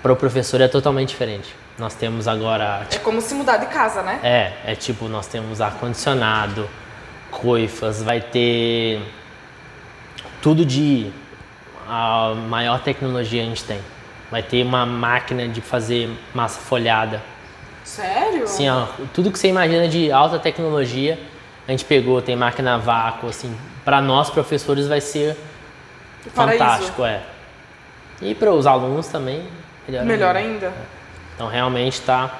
para 0.00 0.12
o 0.12 0.16
professor 0.16 0.60
é 0.60 0.68
totalmente 0.68 1.08
diferente. 1.08 1.56
Nós 1.76 1.94
temos 1.94 2.28
agora. 2.28 2.86
É 2.92 2.98
como 2.98 3.20
se 3.20 3.34
mudar 3.34 3.56
de 3.56 3.66
casa, 3.66 4.00
né? 4.02 4.20
É, 4.22 4.52
é 4.72 4.74
tipo, 4.76 5.08
nós 5.08 5.26
temos 5.26 5.60
ar-condicionado, 5.60 6.68
coifas, 7.40 8.02
vai 8.02 8.20
ter 8.20 9.00
tudo 10.42 10.64
de 10.64 11.10
a 11.88 12.34
maior 12.48 12.80
tecnologia 12.80 13.42
a 13.42 13.46
gente 13.46 13.64
tem. 13.64 13.80
Vai 14.30 14.42
ter 14.42 14.62
uma 14.64 14.86
máquina 14.86 15.48
de 15.48 15.60
fazer 15.60 16.08
massa 16.34 16.60
folhada. 16.60 17.20
Sério? 17.82 18.44
Assim, 18.44 18.68
ó, 18.68 18.86
tudo 19.12 19.30
que 19.32 19.38
você 19.38 19.48
imagina 19.48 19.88
de 19.88 20.12
alta 20.12 20.38
tecnologia, 20.38 21.18
a 21.66 21.70
gente 21.72 21.84
pegou, 21.84 22.22
tem 22.22 22.36
máquina 22.36 22.74
a 22.74 22.78
vácuo, 22.78 23.28
assim, 23.28 23.56
para 23.84 24.00
nós 24.00 24.30
professores 24.30 24.86
vai 24.86 25.00
ser 25.00 25.36
paraíso. 26.34 26.58
fantástico, 26.64 27.04
é. 27.04 27.22
E 28.22 28.34
para 28.34 28.52
os 28.52 28.66
alunos 28.66 29.08
também, 29.08 29.48
melhor, 29.88 30.04
Melhor 30.04 30.36
ainda. 30.36 30.66
ainda. 30.68 30.72
Então 31.34 31.48
realmente 31.48 32.00
tá 32.02 32.38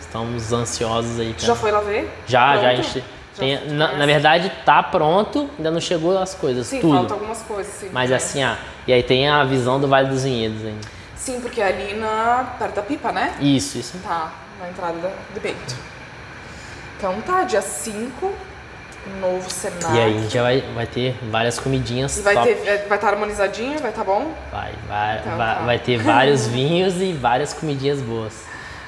estamos 0.00 0.52
ansiosos 0.52 1.18
aí. 1.20 1.34
Pra- 1.34 1.46
já 1.46 1.54
foi 1.54 1.70
lá 1.72 1.80
ver? 1.80 2.08
já, 2.26 2.56
já 2.56 2.70
a 2.70 2.74
Pronto? 2.74 2.86
gente 2.86 3.04
Tem- 3.36 3.54
na, 3.70 3.86
conhece? 3.86 3.98
na 3.98 4.06
verdade, 4.06 4.52
tá 4.64 4.82
pronto, 4.82 5.50
ainda 5.56 5.70
não 5.70 5.80
chegou 5.80 6.16
as 6.18 6.34
coisas, 6.34 6.66
Sim, 6.66 6.80
tudo. 6.80 6.94
falta 6.96 7.14
algumas 7.14 7.42
coisas, 7.42 7.72
sim. 7.74 7.90
Mas 7.92 8.12
assim, 8.12 8.42
ah, 8.42 8.56
e 8.86 8.92
aí 8.92 9.02
tem 9.02 9.28
a 9.28 9.42
visão 9.44 9.80
do 9.80 9.88
Vale 9.88 10.08
dos 10.08 10.24
Vinhedos 10.24 10.64
ainda. 10.64 10.86
Sim, 11.16 11.40
porque 11.40 11.60
é 11.60 11.66
ali 11.68 11.94
na, 11.94 12.54
perto 12.58 12.74
da 12.74 12.82
pipa, 12.82 13.10
né? 13.12 13.34
Isso, 13.40 13.78
isso. 13.78 13.98
Tá, 14.02 14.32
na 14.60 14.68
entrada 14.68 14.98
da- 14.98 15.12
do 15.32 15.40
Bento. 15.40 15.74
Então 16.96 17.20
tá, 17.22 17.42
dia 17.44 17.60
5, 17.62 18.32
novo 19.20 19.50
cenário. 19.50 19.96
E 19.96 20.00
aí 20.00 20.16
a 20.16 20.20
gente 20.20 20.32
já 20.32 20.42
vai, 20.42 20.60
vai 20.74 20.86
ter 20.86 21.16
várias 21.30 21.58
comidinhas 21.58 22.16
E 22.18 22.22
vai 22.22 22.34
top. 22.34 22.46
ter, 22.54 22.66
é, 22.68 22.86
vai 22.88 22.96
estar 22.98 23.08
harmonizadinho, 23.10 23.78
vai 23.80 23.90
estar 23.90 24.04
bom? 24.04 24.32
Vai, 24.52 24.72
vai, 24.88 25.18
Então 25.18 25.36
vai, 25.36 25.54
tá. 25.56 25.62
vai 25.62 25.78
ter 25.78 25.98
vários 25.98 26.46
vinhos 26.46 27.00
e 27.00 27.12
várias 27.12 27.52
comidinhas 27.52 28.00
boas. 28.00 28.32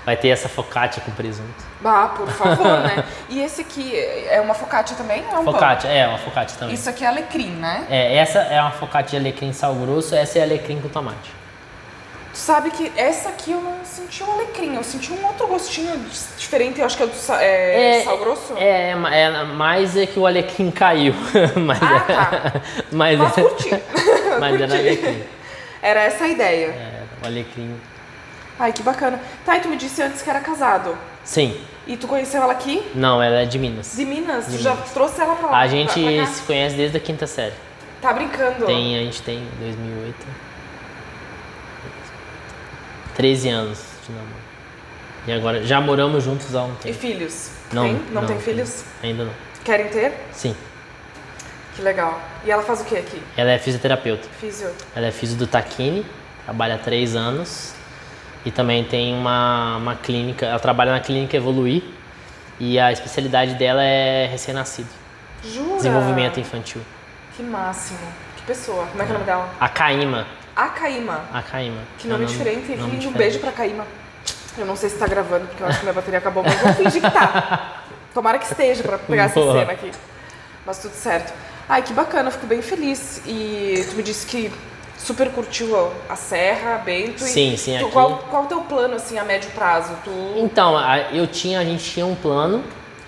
Vai 0.06 0.16
ter 0.16 0.28
essa 0.28 0.48
focaccia 0.48 1.02
com 1.04 1.10
presunto. 1.10 1.64
Bah, 1.80 2.06
por 2.16 2.28
favor, 2.28 2.78
né? 2.80 3.04
E 3.28 3.42
esse 3.42 3.60
aqui 3.60 3.92
é 4.30 4.40
uma 4.40 4.54
focaccia 4.54 4.96
também 4.96 5.24
ou 5.26 5.34
é 5.34 5.38
um 5.40 5.44
pão? 5.44 5.52
Focaccia, 5.54 5.90
é, 5.90 6.06
uma 6.06 6.18
focaccia 6.18 6.56
também. 6.60 6.74
Isso 6.76 6.88
aqui 6.88 7.04
é 7.04 7.08
alecrim, 7.08 7.50
né? 7.50 7.84
É, 7.90 8.14
essa 8.16 8.38
é 8.38 8.60
uma 8.62 8.70
focaccia 8.70 9.18
de 9.18 9.26
alecrim 9.26 9.52
sal 9.52 9.74
grosso, 9.74 10.14
essa 10.14 10.38
é 10.38 10.42
alecrim 10.42 10.80
com 10.80 10.88
tomate. 10.88 11.34
Tu 12.32 12.38
sabe 12.38 12.70
que 12.70 12.92
essa 12.96 13.30
aqui 13.30 13.50
eu 13.50 13.60
não 13.60 13.84
senti 13.84 14.22
um 14.22 14.30
alecrim, 14.30 14.76
eu 14.76 14.84
senti 14.84 15.12
um 15.12 15.26
outro 15.26 15.48
gostinho 15.48 15.98
diferente, 16.38 16.78
eu 16.78 16.86
acho 16.86 16.96
que 16.96 17.02
é 17.02 17.06
do 17.06 17.14
sa- 17.16 17.42
é, 17.42 18.02
sal 18.04 18.18
grosso. 18.18 18.54
É, 18.58 18.90
é, 19.10 19.22
é 19.22 19.42
mais 19.44 19.96
é 19.96 20.06
que 20.06 20.20
o 20.20 20.26
alecrim 20.26 20.70
caiu. 20.70 21.14
mas 21.66 21.82
Ah, 21.82 22.04
é, 22.08 22.12
tá. 22.14 22.60
mas, 22.92 23.18
Mas 23.18 23.38
é- 23.38 23.42
curti. 23.42 23.70
mas 24.38 24.54
era 24.54 24.68
Curti. 24.68 24.74
alecrim. 24.76 25.22
Era 25.82 26.00
essa 26.02 26.24
a 26.24 26.28
ideia. 26.28 26.66
É, 26.66 27.02
o 27.24 27.26
alecrim. 27.26 27.74
Ai, 28.58 28.72
que 28.72 28.82
bacana. 28.82 29.20
Tá, 29.44 29.56
e 29.56 29.60
tu 29.60 29.68
me 29.68 29.76
disse 29.76 30.02
antes 30.02 30.22
que 30.22 30.30
era 30.30 30.40
casado. 30.40 30.96
Sim, 31.24 31.60
E 31.86 31.96
tu 31.96 32.06
conheceu 32.08 32.42
ela 32.42 32.52
aqui? 32.52 32.82
não, 32.94 33.22
ela 33.22 33.40
é 33.42 33.44
de 33.44 33.58
Minas. 33.58 33.94
De 33.96 34.04
Minas? 34.04 34.46
De 34.46 34.56
tu 34.58 34.62
já 34.62 34.74
Minas. 34.74 34.90
trouxe 34.92 35.20
ela 35.20 35.34
pra 35.36 35.50
lá? 35.50 35.58
A 35.58 35.66
gente 35.66 36.00
pra, 36.00 36.12
pra 36.24 36.26
se 36.26 36.42
conhece 36.42 36.76
desde 36.76 36.96
a 36.96 37.00
quinta 37.00 37.26
série. 37.26 37.54
Tá 38.00 38.12
brincando? 38.12 38.64
Tem, 38.66 38.96
a 38.96 39.00
gente 39.00 39.22
tem 39.22 39.46
2008. 39.60 40.26
13 43.14 43.48
anos 43.48 43.78
de 44.06 44.12
namoro. 44.12 44.34
E 45.26 45.32
agora, 45.32 45.64
já 45.66 45.80
moramos 45.80 46.22
juntos 46.24 46.54
há 46.54 46.62
um 46.64 46.72
E 46.72 46.76
tempo. 46.76 46.98
filhos? 46.98 47.50
Não, 47.72 47.82
tem? 47.84 47.92
Não, 48.12 48.20
não, 48.22 48.26
tem 48.28 48.38
filhos? 48.38 48.84
Ainda 49.02 49.24
não. 49.24 49.32
Querem 49.64 49.88
ter? 49.88 50.12
Sim. 50.32 50.54
Que 51.74 51.82
legal. 51.82 52.20
E 52.44 52.50
ela 52.50 52.62
faz 52.62 52.80
o 52.80 52.84
que 52.84 52.96
aqui? 52.96 53.20
Ela 53.36 53.50
é 53.52 53.58
fisioterapeuta. 53.58 54.28
Físio. 54.40 54.70
Ela 54.94 55.06
é 55.06 55.10
fisio 55.10 55.36
do 55.36 55.46
Taquini, 55.46 56.06
trabalha 56.44 56.76
há 56.76 56.78
três 56.78 57.16
anos. 57.16 57.74
E 58.46 58.50
também 58.52 58.84
tem 58.84 59.12
uma, 59.12 59.76
uma 59.76 59.94
clínica, 59.96 60.46
ela 60.46 60.58
trabalha 60.60 60.92
na 60.92 61.00
clínica 61.00 61.36
Evoluir. 61.36 61.82
E 62.58 62.78
a 62.78 62.90
especialidade 62.92 63.54
dela 63.56 63.82
é 63.82 64.26
recém-nascido. 64.26 64.88
Jura? 65.44 65.76
Desenvolvimento 65.76 66.40
infantil. 66.40 66.80
Que 67.36 67.42
máximo. 67.42 67.98
Que 68.36 68.42
pessoa. 68.44 68.86
Como 68.86 69.02
é 69.02 69.04
que 69.04 69.10
é 69.12 69.14
o 69.14 69.18
nome 69.18 69.26
dela? 69.26 69.50
A 69.60 69.68
Caíma. 69.68 70.26
A 70.54 70.68
Caíma. 70.68 71.24
A 71.34 71.42
Caíma. 71.42 71.80
Que 71.98 72.08
nome 72.08 72.22
É 72.22 72.26
o 72.26 72.30
diferente. 72.30 72.68
nome 72.70 72.82
um 72.82 72.98
diferente. 72.98 73.18
beijo 73.18 73.38
pra 73.40 73.52
Caíma. 73.52 73.84
Eu 74.56 74.64
não 74.64 74.74
sei 74.74 74.88
se 74.88 74.96
tá 74.96 75.06
gravando, 75.06 75.46
porque 75.48 75.62
eu 75.62 75.66
acho 75.66 75.78
que 75.80 75.84
minha 75.84 75.92
bateria 75.92 76.18
acabou, 76.18 76.42
mas 76.42 76.54
vou 76.60 76.72
fingir 76.72 77.02
que 77.02 77.10
tá. 77.10 77.82
Tomara 78.14 78.38
que 78.38 78.46
esteja 78.46 78.82
pra 78.82 78.96
pegar 78.96 79.24
essa 79.24 79.34
Boa. 79.38 79.58
cena 79.58 79.72
aqui. 79.72 79.90
Mas 80.64 80.78
tudo 80.78 80.94
certo. 80.94 81.34
Ai, 81.68 81.82
que 81.82 81.92
bacana, 81.92 82.28
eu 82.28 82.32
fico 82.32 82.46
bem 82.46 82.62
feliz. 82.62 83.20
E 83.26 83.84
tu 83.90 83.96
me 83.96 84.02
disse 84.02 84.24
que 84.26 84.50
super 84.98 85.30
curtiu 85.30 85.92
a- 86.08 86.16
Serra, 86.16 86.78
Bento. 86.84 87.22
e 87.24 87.28
Sim, 87.28 87.56
sim, 87.56 87.76
tu- 87.78 87.84
aqui- 87.84 87.92
Qual, 87.92 88.18
qual 88.30 88.44
o 88.44 88.46
teu 88.46 88.60
plano, 88.62 88.96
assim, 88.96 89.18
a 89.18 89.24
médio 89.24 89.50
prazo? 89.50 89.92
Tu... 90.04 90.10
Então, 90.36 90.74
eu 91.12 91.26
tinha, 91.26 91.60
a 91.60 91.64
gente 91.64 91.84
tinha 91.84 92.04
um 92.06 92.14
plano 92.14 92.62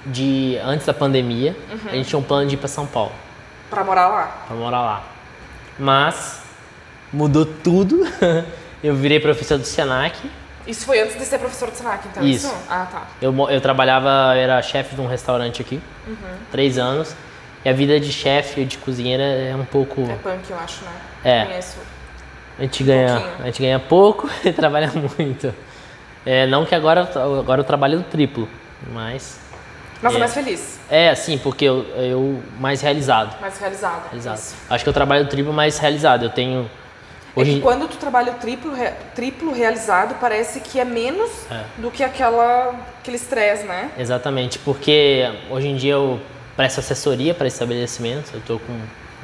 de 0.07 0.59
antes 0.63 0.87
da 0.87 0.95
pandemia, 0.95 1.57
Uhum. 1.71 1.79
a 1.91 1.95
gente 1.95 2.09
tinha 2.09 2.19
um 2.19 2.23
plano 2.23 2.47
de 2.49 2.55
ir 2.55 2.59
para 2.59 2.69
São 2.69 2.87
Paulo, 2.87 3.13
Pra 3.71 3.83
morar 3.85 4.09
lá? 4.09 4.45
para 4.47 4.57
morar 4.57 4.81
lá. 4.81 5.05
Mas 5.79 6.43
mudou 7.13 7.45
tudo. 7.47 8.01
eu 8.83 8.95
virei 8.95 9.21
professor 9.21 9.59
do 9.59 9.65
Senac. 9.65 10.17
Isso 10.67 10.85
foi 10.85 11.01
antes 11.01 11.17
de 11.19 11.25
ser 11.25 11.39
professor 11.39 11.71
de 11.71 11.77
Senac, 11.79 12.07
então? 12.09 12.23
Isso. 12.27 12.53
Ah, 12.69 12.87
tá. 12.91 13.03
Eu, 13.23 13.35
eu 13.51 13.61
trabalhava, 13.61 14.09
eu 14.37 14.43
era 14.43 14.61
chefe 14.63 14.95
de 14.95 15.01
um 15.01 15.07
restaurante 15.07 15.63
aqui, 15.63 15.81
Uhum. 16.07 16.17
três 16.51 16.79
anos. 16.79 17.15
E 17.65 17.69
a 17.69 17.73
vida 17.73 17.99
de 17.99 18.13
chefe, 18.13 18.65
de 18.65 18.79
cozinheira 18.79 19.23
é 19.23 19.55
um 19.57 19.65
pouco. 19.65 20.03
É 20.03 20.15
punk, 20.15 20.51
eu 20.51 20.59
acho, 20.59 20.85
né? 20.85 20.91
É. 21.25 21.45
Conheço. 21.47 21.77
A 22.59 22.63
gente 22.63 22.83
ganha, 22.85 23.15
pouquinho. 23.21 23.35
a 23.43 23.47
gente 23.47 23.63
ganha 23.63 23.79
pouco 23.79 24.31
e 24.45 24.53
trabalha 24.53 24.91
muito. 25.19 25.55
É, 26.27 26.47
não 26.47 26.65
que 26.65 26.75
agora, 26.75 27.03
agora 27.41 27.61
eu 27.61 27.65
trabalho 27.65 28.05
triplo, 28.11 28.49
mas 28.93 29.39
Mas 30.03 30.13
é 30.13 30.17
É. 30.17 30.19
mais 30.21 30.35
feliz, 30.35 30.79
é 30.91 31.09
assim, 31.11 31.39
porque 31.39 31.65
eu, 31.65 31.85
eu 31.97 32.43
mais 32.61 32.81
realizado. 32.81 33.41
mais 33.41 33.59
realizada. 33.59 34.03
realizado. 34.11 34.37
Isso. 34.37 34.55
Acho 34.71 34.85
que 34.85 34.89
eu 34.91 34.95
trabalho 34.95 35.27
triplo 35.29 35.53
mais 35.53 35.79
realizado. 35.79 36.25
Eu 36.25 36.31
tenho 36.31 36.69
É 37.37 37.41
hoje 37.41 37.55
que 37.55 37.61
quando 37.61 37.89
tu 37.89 37.97
trabalha 37.97 38.33
o 38.33 38.35
triplo, 38.37 38.73
re- 38.75 38.93
triplo 39.15 39.53
realizado, 39.53 40.17
parece 40.21 40.61
que 40.61 40.79
é 40.81 40.85
menos 40.85 41.31
É. 41.51 41.63
do 41.79 41.91
que 41.91 42.03
aquela, 42.05 42.75
aquele 43.01 43.17
estresse, 43.17 43.65
né? 43.65 43.91
exatamente, 43.99 44.59
porque 44.59 45.29
hoje 45.51 45.69
em 45.69 45.77
dia 45.77 45.93
eu 45.95 46.21
presto 46.59 46.81
assessoria 46.81 47.33
para 47.35 47.47
estabelecimentos. 47.47 48.35
Eu 48.35 48.41
tô 48.41 48.59
com, 48.59 48.77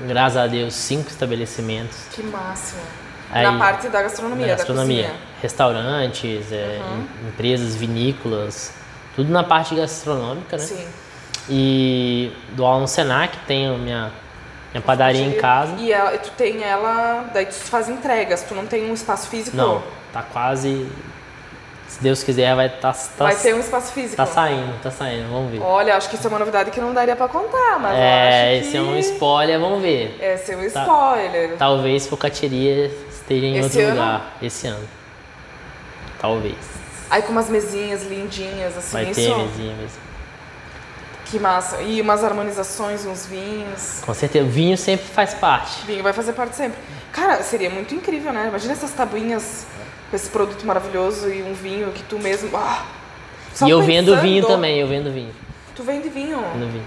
graças 0.06 0.38
a 0.38 0.46
Deus, 0.46 0.72
cinco 0.72 1.10
estabelecimentos. 1.10 1.98
Que 2.12 2.22
máximo. 2.22 2.80
Aí, 3.32 3.42
Na 3.42 3.58
parte 3.58 3.88
da 3.88 4.02
gastronomia, 4.02 4.46
da 4.46 4.52
da, 4.52 4.56
gastronomia, 4.58 5.02
cozinha. 5.02 5.20
restaurantes, 5.42 6.52
é, 6.52 6.80
Uhum. 6.80 6.98
em- 7.24 7.28
empresas 7.28 7.74
vinícolas, 7.74 8.72
tudo 9.16 9.32
na 9.32 9.42
parte 9.42 9.74
gastronômica, 9.74 10.56
né? 10.56 10.62
Sim. 10.62 10.86
E 11.50 12.32
do 12.52 12.64
aula 12.64 12.82
no 12.82 12.86
Senac, 12.88 13.36
tenho 13.48 13.76
minha, 13.78 14.12
minha 14.72 14.80
padaria 14.80 15.26
em 15.26 15.32
casa. 15.32 15.74
E 15.80 15.92
ela- 15.92 16.16
tu 16.16 16.30
tem 16.36 16.62
ela, 16.62 17.28
daí 17.34 17.46
tu 17.46 17.54
faz 17.54 17.88
entregas, 17.88 18.44
tu 18.44 18.54
não 18.54 18.66
tem 18.66 18.88
um 18.88 18.94
espaço 18.94 19.26
físico? 19.26 19.56
Não, 19.56 19.82
tá 20.12 20.22
quase. 20.22 20.86
Se 21.94 22.02
Deus 22.02 22.24
quiser, 22.24 22.56
vai 22.56 22.68
tá, 22.68 22.92
tá, 22.92 23.24
Vai 23.24 23.36
ter 23.36 23.54
um 23.54 23.60
espaço 23.60 23.92
físico? 23.92 24.16
tá 24.16 24.26
saindo, 24.26 24.82
tá 24.82 24.90
saindo, 24.90 25.30
vamos 25.30 25.52
ver. 25.52 25.60
Olha, 25.62 25.96
acho 25.96 26.08
que 26.10 26.16
isso 26.16 26.26
é 26.26 26.28
uma 26.28 26.40
novidade 26.40 26.72
que 26.72 26.80
não 26.80 26.92
daria 26.92 27.14
pra 27.14 27.28
contar, 27.28 27.78
mas 27.78 27.96
é, 27.96 27.98
eu 27.98 28.58
acho 28.58 28.62
esse 28.62 28.70
que... 28.72 28.76
é 28.76 28.80
um 28.80 28.98
spoiler, 28.98 29.60
vamos 29.60 29.80
ver. 29.80 30.18
Esse 30.20 30.52
é 30.52 30.56
um 30.56 30.68
Tá. 30.70 30.80
spoiler. 30.82 31.56
Talvez 31.56 32.06
Focateria 32.08 32.90
esteja 33.08 33.46
em 33.46 33.58
Esse 33.58 33.78
outro 33.78 33.80
ano? 33.82 33.90
lugar 34.00 34.32
esse 34.42 34.66
ano. 34.66 34.88
Talvez. 36.20 36.56
Aí 37.10 37.22
com 37.22 37.30
umas 37.30 37.48
mesinhas 37.48 38.02
lindinhas, 38.02 38.76
assim, 38.76 38.92
Vai 38.92 39.04
isso. 39.10 39.20
ter 39.20 39.36
mesinha 39.36 39.74
mesmo. 39.76 39.98
Que 41.26 41.38
massa. 41.38 41.80
E 41.80 42.00
umas 42.00 42.24
harmonizações, 42.24 43.06
uns 43.06 43.24
vinhos. 43.26 44.00
Com 44.04 44.12
certeza, 44.14 44.44
o 44.44 44.48
vinho 44.48 44.76
sempre 44.76 45.06
faz 45.06 45.32
parte. 45.34 45.86
Vinho 45.86 46.02
vai 46.02 46.12
fazer 46.12 46.32
parte 46.32 46.56
sempre. 46.56 46.78
Cara, 47.12 47.40
seria 47.44 47.70
muito 47.70 47.94
incrível, 47.94 48.32
né? 48.32 48.46
Imagina 48.48 48.72
essas 48.72 48.90
tabuinhas 48.92 49.64
com 50.14 50.16
esse 50.16 50.30
produto 50.30 50.64
maravilhoso 50.64 51.28
e 51.28 51.42
um 51.42 51.52
vinho 51.54 51.90
que 51.90 52.04
tu 52.04 52.20
mesmo. 52.20 52.56
Ah, 52.56 52.84
e 53.66 53.70
eu 53.70 53.82
vendo 53.82 54.10
pensando. 54.12 54.22
vinho 54.22 54.46
também, 54.46 54.78
eu 54.78 54.86
vendo 54.86 55.12
vinho. 55.12 55.32
Tu 55.74 55.82
vende 55.82 56.08
vinho? 56.08 56.38
Vendo 56.52 56.70
vinho. 56.70 56.86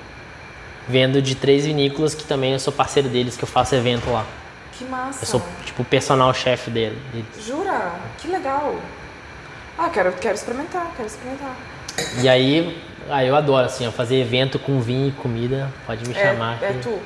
Vendo 0.87 1.21
de 1.21 1.35
três 1.35 1.65
vinícolas 1.65 2.15
que 2.15 2.23
também 2.23 2.53
eu 2.53 2.59
sou 2.59 2.71
parceiro 2.71 3.09
deles, 3.09 3.35
que 3.35 3.43
eu 3.43 3.47
faço 3.47 3.75
evento 3.75 4.09
lá. 4.09 4.25
Que 4.71 4.85
massa. 4.85 5.23
Eu 5.23 5.27
sou 5.27 5.43
tipo 5.65 5.83
personal 5.83 6.33
chefe 6.33 6.71
dele. 6.71 6.97
Jura? 7.45 7.91
Que 8.17 8.29
legal. 8.29 8.73
Ah, 9.77 9.89
quero, 9.89 10.13
quero 10.13 10.35
experimentar, 10.35 10.89
quero 10.95 11.07
experimentar. 11.09 11.53
E 12.21 12.29
aí, 12.29 12.81
aí 13.09 13.27
eu 13.27 13.35
adoro 13.35 13.65
assim, 13.65 13.91
fazer 13.91 14.21
evento 14.21 14.57
com 14.57 14.79
vinho 14.79 15.09
e 15.09 15.11
comida, 15.11 15.69
pode 15.85 16.07
me 16.07 16.15
chamar. 16.15 16.63
É, 16.63 16.67
é 16.69 16.73
que- 16.73 16.79
tu. 16.79 16.97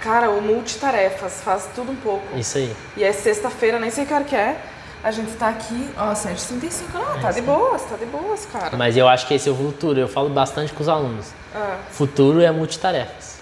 Cara, 0.00 0.30
o 0.30 0.40
multitarefas, 0.40 1.40
faz 1.42 1.68
tudo 1.74 1.92
um 1.92 1.96
pouco. 1.96 2.38
Isso 2.38 2.56
aí. 2.58 2.74
E 2.96 3.04
é 3.04 3.12
sexta-feira, 3.12 3.78
nem 3.78 3.90
sei 3.90 4.06
que 4.06 4.14
hora 4.14 4.24
que 4.24 4.34
é. 4.36 4.56
A 5.02 5.10
gente 5.10 5.32
tá 5.32 5.48
aqui, 5.48 5.88
ó, 5.96 6.12
7h35. 6.12 6.84
Ah, 6.94 7.18
tá 7.20 7.30
de 7.32 7.40
boas, 7.40 7.82
tá 7.84 7.96
de 7.96 8.04
boas, 8.06 8.46
cara. 8.46 8.76
Mas 8.76 8.96
eu 8.96 9.08
acho 9.08 9.26
que 9.26 9.34
esse 9.34 9.48
é 9.48 9.52
o 9.52 9.54
futuro. 9.56 9.98
Eu 9.98 10.08
falo 10.08 10.28
bastante 10.28 10.72
com 10.72 10.82
os 10.82 10.88
alunos. 10.88 11.26
Ah, 11.54 11.76
Futuro 11.90 12.40
é 12.42 12.50
multitarefas. 12.50 13.40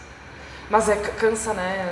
mas 0.70 0.88
é 0.88 0.96
cansa, 0.96 1.52
né? 1.54 1.88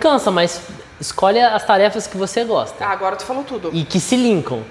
Cansa, 0.00 0.30
mas 0.30 0.60
escolhe 1.00 1.40
as 1.40 1.64
tarefas 1.64 2.06
que 2.06 2.16
você 2.16 2.44
gosta 2.44 2.84
Ah, 2.84 2.90
agora 2.90 3.16
tu 3.16 3.24
falou 3.24 3.42
tudo. 3.44 3.70
e 3.72 3.84
que 3.84 3.98
se 4.00 4.16
linkam. 4.16 4.62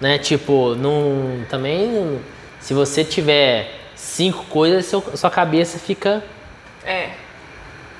Né? 0.00 0.18
Tipo, 0.18 0.74
não, 0.74 1.44
também 1.48 1.88
não- 1.92 2.18
se 2.60 2.74
você 2.74 3.04
tiver 3.04 3.70
cinco 3.94 4.44
coisas, 4.46 4.86
seu, 4.86 5.02
sua 5.16 5.30
cabeça 5.30 5.78
fica 5.78 6.22
É. 6.84 7.10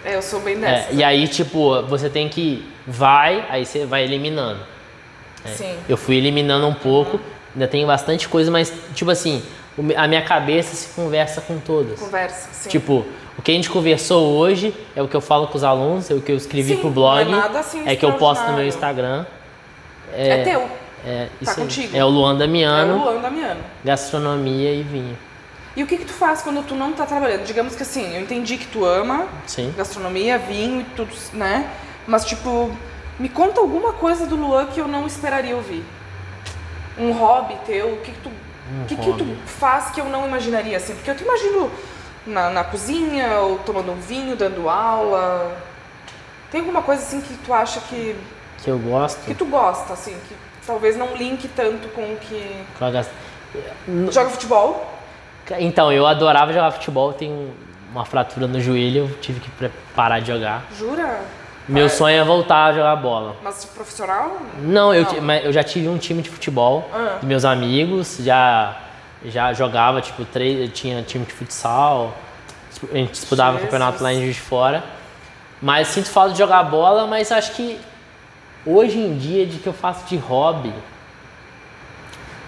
É, 0.05 0.17
eu 0.17 0.23
sou 0.23 0.41
bem 0.41 0.55
É, 0.55 0.59
dessa. 0.59 0.93
e 0.93 1.03
aí, 1.05 1.29
tipo, 1.29 1.83
você 1.83 2.09
tem 2.11 2.29
que. 2.29 2.67
Vai, 2.87 3.45
aí 3.49 3.65
você 3.65 3.87
vai 3.87 4.03
eliminando. 4.05 4.61
Sim. 5.47 5.77
Eu 5.89 5.97
fui 5.97 6.17
eliminando 6.17 6.67
um 6.67 6.75
pouco, 6.75 7.21
ainda 7.55 7.67
tem 7.69 7.85
bastante 7.87 8.29
coisa, 8.29 8.51
mas, 8.51 8.73
tipo 8.95 9.11
assim, 9.11 9.43
a 9.97 10.07
minha 10.07 10.23
cabeça 10.23 10.75
se 10.77 10.89
conversa 10.95 11.41
com 11.41 11.59
todas. 11.59 11.99
Conversa, 11.99 12.49
sim. 12.53 12.69
Tipo, 12.69 13.05
o 13.39 13.43
que 13.43 13.51
a 13.51 13.55
gente 13.55 13.71
conversou 13.71 14.37
hoje 14.37 14.75
é 14.95 15.03
o 15.03 15.09
que 15.09 15.15
eu 15.17 15.21
falo 15.21 15.47
com 15.49 15.57
os 15.57 15.65
alunos, 15.65 16.11
é 16.11 16.15
o 16.15 16.21
que 16.21 16.31
eu 16.33 16.37
escrevi 16.37 16.75
Sim, 16.75 16.81
pro 16.81 16.91
blog, 16.91 17.25
não 17.25 17.39
é 17.39 17.41
nada 17.43 17.61
assim 17.61 17.83
é 17.87 17.97
que 17.97 18.05
eu 18.05 18.13
posto 18.15 18.45
no 18.47 18.57
meu. 18.57 18.67
Instagram. 18.67 19.25
é, 20.15 20.43
teu. 20.43 20.69
É, 21.05 21.27
Tá 21.45 21.55
contigo. 21.57 21.97
É 21.97 22.05
o 22.05 22.09
Luan 22.09 22.37
É 22.37 22.39
Damiano, 22.39 22.95
o 22.99 23.05
Luan 23.11 23.21
Damiano. 23.21 23.61
gastronomia 23.85 24.73
e 24.73 24.83
vinho. 24.83 25.19
E 25.75 25.83
o 25.83 25.87
que 25.87 25.97
que 25.97 26.05
tu 26.05 26.13
faz 26.13 26.43
quando 26.43 26.63
tu 26.67 26.75
não 26.75 26.93
tá 26.93 27.07
trabalhando? 27.07 27.45
Digamos 27.45 27.75
que 27.75 27.83
assim, 27.83 28.15
eu 28.15 28.21
entendi 28.21 28.59
que 28.59 28.67
tu 28.67 28.85
ama 28.85 29.27
Sim. 29.47 29.73
gastronomia, 29.77 30.39
vinho 30.39 30.83
e 30.83 30.85
tudo, 30.97 31.15
né? 31.33 31.71
Mas 32.07 32.25
tipo, 32.27 32.71
me 33.19 33.29
conta 33.29 33.61
alguma 33.61 33.93
coisa 33.95 34.27
do 34.27 34.37
Luan 34.37 34.67
que 34.67 34.81
eu 34.81 34.87
não 34.87 35.07
esperaria 35.07 35.57
ouvir. 35.57 35.83
Um 36.99 37.13
hobby 37.13 37.57
teu, 37.65 37.95
o 37.95 37.97
que 37.99 38.13
que 38.13 38.19
tu, 38.21 38.29
o 38.29 38.87
que 38.87 38.97
que 38.97 39.13
tu 39.15 39.37
faz 39.47 39.91
que 39.91 40.01
eu 40.01 40.05
não 40.07 40.27
imaginaria 40.27 40.77
assim? 40.77 40.95
Porque 40.95 41.11
eu 41.11 41.17
te 41.17 41.25
imagino 41.25 41.71
na, 42.27 42.51
na 42.51 42.65
cozinha 42.65 43.39
ou 43.41 43.59
tomando 43.61 43.93
um 43.93 44.01
vinho, 44.01 44.37
dando 44.37 44.69
aula. 44.69 45.57
Tem 46.51 46.61
alguma 46.61 46.83
coisa 46.83 47.01
assim 47.03 47.23
que 47.23 47.33
tu 47.39 47.55
acha 47.55 47.81
que 47.81 48.15
Que 48.63 48.69
eu 48.71 48.79
gosto. 48.79 49.21
que 49.25 49.35
tu 49.35 49.47
gosta 49.47 49.95
assim, 49.95 50.15
que 50.29 50.37
talvez 50.67 50.99
não 50.99 51.17
linke 51.17 51.49
tanto 51.49 51.89
com 51.89 52.03
o 52.03 52.17
que 52.19 52.27
que 52.77 52.85
eu 52.85 52.93
gosto. 52.93 53.11
joga 54.13 54.29
futebol? 54.29 54.92
Então, 55.61 55.93
eu 55.93 56.07
adorava 56.07 56.53
jogar 56.53 56.71
futebol, 56.71 57.13
tenho 57.13 57.53
uma 57.93 58.05
fratura 58.05 58.47
no 58.47 58.61
joelho, 58.61 59.09
eu 59.11 59.19
tive 59.21 59.41
que 59.41 59.51
parar 59.95 60.21
de 60.21 60.29
jogar. 60.29 60.65
Jura? 60.79 61.21
Meu 61.69 61.89
sonho 61.89 62.21
é 62.21 62.25
voltar 62.25 62.67
a 62.67 62.73
jogar 62.73 62.97
bola. 62.97 63.37
Mas 63.43 63.63
tipo, 63.63 63.75
profissional? 63.75 64.37
Não, 64.61 64.93
eu, 64.93 65.05
Não. 65.23 65.35
eu 65.35 65.53
já 65.53 65.63
tive 65.63 65.89
um 65.89 65.97
time 65.99 66.21
de 66.23 66.29
futebol, 66.29 66.89
Ah. 66.93 67.19
dos 67.21 67.29
meus 67.29 67.45
amigos, 67.45 68.19
já, 68.21 68.77
já 69.25 69.53
jogava, 69.53 70.01
tipo, 70.01 70.25
três, 70.25 70.71
tinha 70.73 71.03
time 71.03 71.25
de 71.25 71.33
futsal, 71.33 72.13
a 72.91 72.97
gente 72.97 73.13
disputava 73.13 73.53
Jesus. 73.53 73.65
campeonato 73.71 74.03
lá 74.03 74.13
em 74.13 74.21
Juiz 74.23 74.35
de 74.35 74.41
Fora. 74.41 74.83
Mas 75.61 75.87
sinto 75.89 76.09
falta 76.09 76.33
de 76.33 76.39
jogar 76.39 76.65
bola, 76.65 77.07
mas 77.07 77.31
acho 77.31 77.53
que 77.53 77.79
hoje 78.67 78.99
em 78.99 79.17
dia, 79.17 79.47
de 79.47 79.59
que 79.59 79.67
eu 79.69 79.73
faço 79.73 80.05
de 80.07 80.17
hobby, 80.17 80.73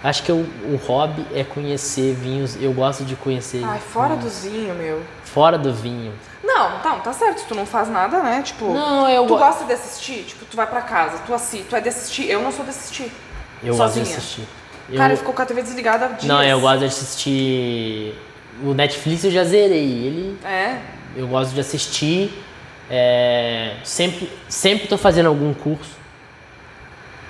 acho 0.07 0.23
que 0.23 0.31
eu- 0.31 0.45
o 0.65 0.79
hobby 0.87 1.25
é 1.33 1.43
conhecer 1.43 2.13
vinhos, 2.13 2.55
eu 2.61 2.71
gosto 2.73 3.03
de 3.03 3.15
conhecer 3.15 3.63
Ai, 3.65 3.79
fora 3.79 4.15
do 4.15 4.29
vinho, 4.29 4.73
meu. 4.75 5.01
fora 5.23 5.57
do 5.57 5.73
vinho. 5.73 6.13
Não, 6.43 6.79
tá, 6.79 6.95
tá 6.97 7.11
certo, 7.11 7.45
tu 7.47 7.55
não 7.55 7.65
faz 7.65 7.89
nada, 7.89 8.21
né? 8.21 8.41
Tipo, 8.43 8.71
Não, 8.73 9.09
eu 9.09 9.23
tu 9.23 9.29
go- 9.29 9.37
gosta 9.39 9.65
de 9.65 9.73
assistir? 9.73 10.23
Tipo, 10.23 10.45
tu 10.45 10.55
vai 10.55 10.67
pra 10.67 10.81
casa, 10.81 11.17
tu 11.25 11.33
assi, 11.33 11.65
tu 11.69 11.75
é 11.75 11.81
de 11.81 11.89
assistir. 11.89 12.29
Eu 12.29 12.41
não 12.41 12.51
sou 12.51 12.63
de 12.63 12.69
assistir. 12.71 13.11
Eu 13.63 13.75
gosto 13.75 13.93
de 13.95 13.99
Sozinha. 13.99 14.17
assistir. 14.17 14.47
Eu- 14.89 14.97
Cara, 14.97 15.17
ficou 15.17 15.33
com 15.33 15.41
a 15.41 15.45
TV 15.45 15.63
desligada 15.63 16.07
dias. 16.09 16.23
Não, 16.25 16.43
eu 16.43 16.59
gosto 16.61 16.79
de 16.79 16.85
assistir. 16.85 18.13
O 18.63 18.73
Netflix 18.75 19.23
eu 19.23 19.31
já 19.31 19.43
zerei. 19.43 19.83
Ele 20.05 20.39
É. 20.45 20.77
eu 21.15 21.27
gosto 21.27 21.51
de 21.53 21.59
assistir. 21.59 22.41
é, 22.87 23.77
sempre, 23.83 24.31
sempre 24.47 24.87
tô 24.87 24.95
fazendo 24.95 25.25
algum 25.27 25.51
curso. 25.55 25.89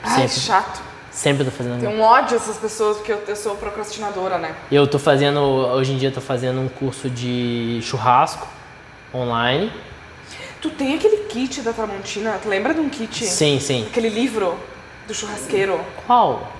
Ai, 0.03 0.27
Sempre. 0.27 0.41
chato. 0.41 0.81
Sempre 1.15 1.45
tô 1.45 1.51
fazendo 1.51 1.79
Tem 1.79 1.87
um 1.87 2.01
ódio 2.01 2.35
essas 2.35 2.57
pessoas, 2.57 2.97
porque 2.97 3.13
eu, 3.13 3.23
eu 3.25 3.35
sou 3.37 3.55
procrastinadora, 3.55 4.37
né? 4.37 4.53
Eu 4.69 4.85
tô 4.85 4.99
fazendo. 4.99 5.39
Hoje 5.39 5.93
em 5.93 5.97
dia 5.97 6.09
eu 6.09 6.13
tô 6.13 6.19
fazendo 6.19 6.59
um 6.59 6.67
curso 6.67 7.09
de 7.09 7.79
churrasco 7.81 8.45
online. 9.13 9.71
Tu 10.61 10.69
tem 10.71 10.93
aquele 10.93 11.23
kit 11.27 11.61
da 11.61 11.71
Tramontina, 11.71 12.37
tu 12.43 12.49
lembra 12.49 12.73
de 12.73 12.81
um 12.81 12.89
kit? 12.89 13.25
Sim, 13.25 13.61
sim. 13.61 13.87
Aquele 13.89 14.09
livro 14.09 14.59
do 15.07 15.13
churrasqueiro. 15.13 15.79
Qual? 16.05 16.51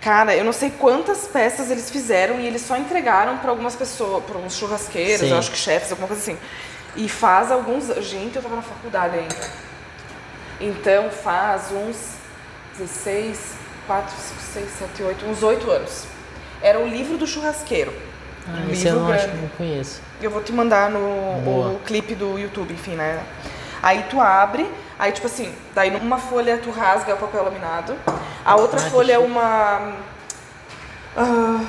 Cara, 0.00 0.34
eu 0.34 0.44
não 0.44 0.54
sei 0.54 0.70
quantas 0.70 1.26
peças 1.26 1.70
eles 1.70 1.90
fizeram 1.90 2.40
e 2.40 2.46
eles 2.46 2.62
só 2.62 2.78
entregaram 2.78 3.36
pra 3.38 3.50
algumas 3.50 3.76
pessoas, 3.76 4.24
pra 4.24 4.38
uns 4.38 4.56
churrasqueiros, 4.56 5.20
Sim. 5.20 5.32
eu 5.32 5.38
acho 5.38 5.50
que 5.50 5.58
chefes, 5.58 5.90
alguma 5.90 6.08
coisa 6.08 6.22
assim. 6.22 6.38
E 6.96 7.10
faz 7.10 7.52
alguns. 7.52 7.88
Gente, 8.02 8.36
eu 8.36 8.42
tava 8.42 8.56
na 8.56 8.62
faculdade 8.62 9.18
ainda. 9.18 9.50
Então 10.60 11.10
faz 11.10 11.72
uns 11.72 12.14
16, 12.78 13.65
4, 13.86 14.14
5, 14.16 14.40
6, 14.40 14.70
7, 14.78 15.02
8, 15.02 15.26
uns 15.26 15.42
8 15.42 15.70
anos. 15.70 16.04
Era 16.62 16.78
o 16.80 16.86
livro 16.88 17.16
do 17.16 17.26
churrasqueiro. 17.26 17.92
Ah, 18.48 18.64
Um 18.66 18.70
esse 18.72 18.86
eu 18.86 18.96
não 18.96 19.12
acho 19.12 19.28
não 19.28 19.48
conheço. 19.56 20.00
Eu 20.20 20.30
vou 20.30 20.42
te 20.42 20.52
mandar 20.52 20.90
no 20.90 20.98
o 20.98 21.80
clipe 21.84 22.14
do 22.14 22.38
YouTube, 22.38 22.72
enfim, 22.72 22.92
né? 22.92 23.20
Aí 23.82 24.04
tu 24.08 24.20
abre, 24.20 24.66
aí 24.98 25.12
tipo 25.12 25.26
assim, 25.26 25.52
daí 25.74 25.90
numa 25.90 26.18
folha 26.18 26.58
tu 26.58 26.70
rasga 26.70 27.14
o 27.14 27.18
papel 27.18 27.44
laminado, 27.44 27.94
a 28.44 28.56
outra 28.56 28.80
Ah, 28.80 28.90
folha 28.90 29.12
é 29.14 29.18
uma. 29.18 29.92
ah, 31.16 31.64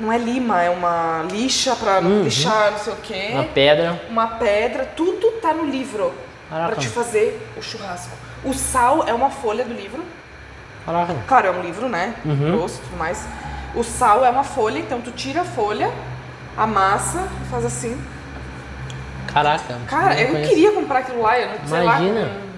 não 0.00 0.10
é 0.12 0.18
lima, 0.18 0.62
é 0.62 0.70
uma 0.70 1.24
lixa 1.30 1.76
pra 1.76 2.00
não 2.00 2.22
lixar, 2.22 2.72
não 2.72 2.78
sei 2.78 2.92
o 2.92 2.96
quê. 2.96 3.26
Uhum. 3.30 3.34
Uma 3.34 3.44
pedra. 3.44 4.02
Uma 4.08 4.26
pedra, 4.28 4.84
tudo 4.96 5.32
tá 5.40 5.52
no 5.52 5.64
livro 5.64 6.14
pra 6.48 6.74
te 6.76 6.88
fazer 6.88 7.40
o 7.56 7.62
churrasco. 7.62 8.10
O 8.44 8.52
sal 8.54 9.04
é 9.06 9.12
uma 9.12 9.30
folha 9.30 9.64
do 9.64 9.74
livro. 9.74 10.02
Caraca. 10.84 11.14
Claro, 11.28 11.46
é 11.46 11.50
um 11.50 11.62
livro, 11.62 11.88
né? 11.88 12.14
Uhum. 12.24 12.52
Grosso 12.56 12.80
e 12.80 12.86
tudo 12.86 12.96
mais. 12.98 13.24
O 13.74 13.82
sal 13.84 14.24
é 14.24 14.30
uma 14.30 14.44
folha, 14.44 14.78
então 14.78 15.00
tu 15.00 15.10
tira 15.12 15.42
a 15.42 15.44
folha, 15.44 15.90
amassa 16.56 17.26
faz 17.50 17.64
assim. 17.64 18.00
Caraca. 19.32 19.78
Cara, 19.88 20.14
não 20.14 20.20
eu 20.20 20.28
conheço. 20.28 20.48
queria 20.50 20.72
comprar 20.72 20.98
aquilo 21.00 21.22
lá, 21.22 21.38
eu 21.38 21.48
não 21.58 21.66
sei 21.66 21.78
lá. 21.82 21.98
Imagina. 22.00 22.26
com- 22.26 22.52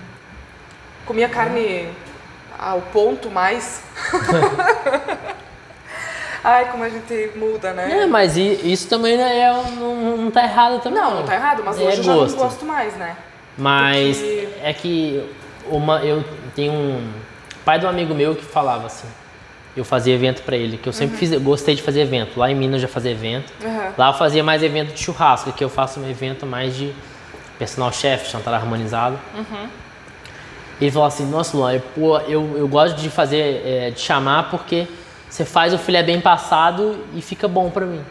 comia 1.07 1.29
carne 1.29 1.89
ao 2.59 2.81
ponto 2.81 3.31
mais. 3.31 3.83
Ai, 6.43 6.71
como 6.71 6.85
a 6.85 6.89
gente 6.91 7.31
muda, 7.37 7.73
né? 7.73 8.03
É, 8.03 8.07
mas 8.07 8.37
isso 8.37 8.87
também 8.89 9.17
não, 9.17 9.25
é, 9.25 9.51
não, 9.79 10.17
não 10.19 10.31
tá 10.31 10.45
errado 10.45 10.79
também. 10.83 11.01
não, 11.01 11.15
não 11.17 11.23
tá 11.25 11.35
errado, 11.35 11.63
mas 11.65 11.79
É 11.81 11.85
hoje 11.85 11.97
eu 11.99 12.03
já 12.03 12.15
gosto. 12.15 12.37
não 12.37 12.45
gosto 12.45 12.65
mais, 12.67 12.95
né? 12.97 13.17
Mas 13.57 14.19
Porque- 14.19 14.49
é 14.63 14.73
que 14.75 15.31
uma, 15.71 16.01
eu 16.05 16.23
tenho 16.55 16.73
um 16.73 17.13
pai 17.65 17.79
de 17.79 17.87
um 17.87 17.89
amigo 17.89 18.15
meu 18.15 18.35
que 18.35 18.45
falava 18.45 18.87
assim. 18.87 19.09
Eu 19.77 19.85
fazia 19.85 20.15
evento 20.15 20.43
pra 20.43 20.57
ele, 20.57 20.77
que 20.77 20.89
eu 20.89 20.93
sempre 20.93 21.17
fiz, 21.17 21.33
eu 21.33 21.41
gostei 21.41 21.75
de 21.75 21.83
fazer 21.83 22.03
evento. 22.03 22.39
Lá 22.39 22.49
em 22.51 22.55
Minas 22.55 22.75
eu 22.75 22.89
já 22.89 22.89
fazia 22.89 23.11
evento. 23.11 23.53
Uhum. 23.63 23.93
Lá 23.99 24.11
eu 24.11 24.15
fazia 24.15 24.45
mais 24.45 24.63
evento 24.63 24.95
de 24.95 25.01
churrasco, 25.01 25.53
que 25.53 25.65
eu 25.65 25.69
faço 25.69 25.99
um 25.99 26.09
evento 26.09 26.47
mais 26.47 26.77
de 26.77 26.95
personal 27.59 27.93
chef, 27.93 28.31
jantar 28.31 28.55
harmonizado. 28.55 29.19
Ele 30.81 30.91
falou 30.91 31.07
assim, 31.07 31.27
nossa 31.27 31.57
Luan, 31.57 31.73
eu, 31.73 31.83
eu, 32.29 32.59
eu 32.59 32.69
gosto 32.69 32.97
de 33.01 33.09
fazer, 33.09 33.63
é, 33.65 33.91
de 33.91 34.01
chamar 34.01 34.51
porque 34.51 34.87
você 35.29 35.45
faz 35.45 35.75
o 35.75 35.79
filé 35.79 36.03
bem 36.03 36.21
passado 36.21 37.05
e 37.15 37.21
fica 37.21 37.49
bom 37.49 37.71
pra 37.71 37.85
mim. 37.85 38.05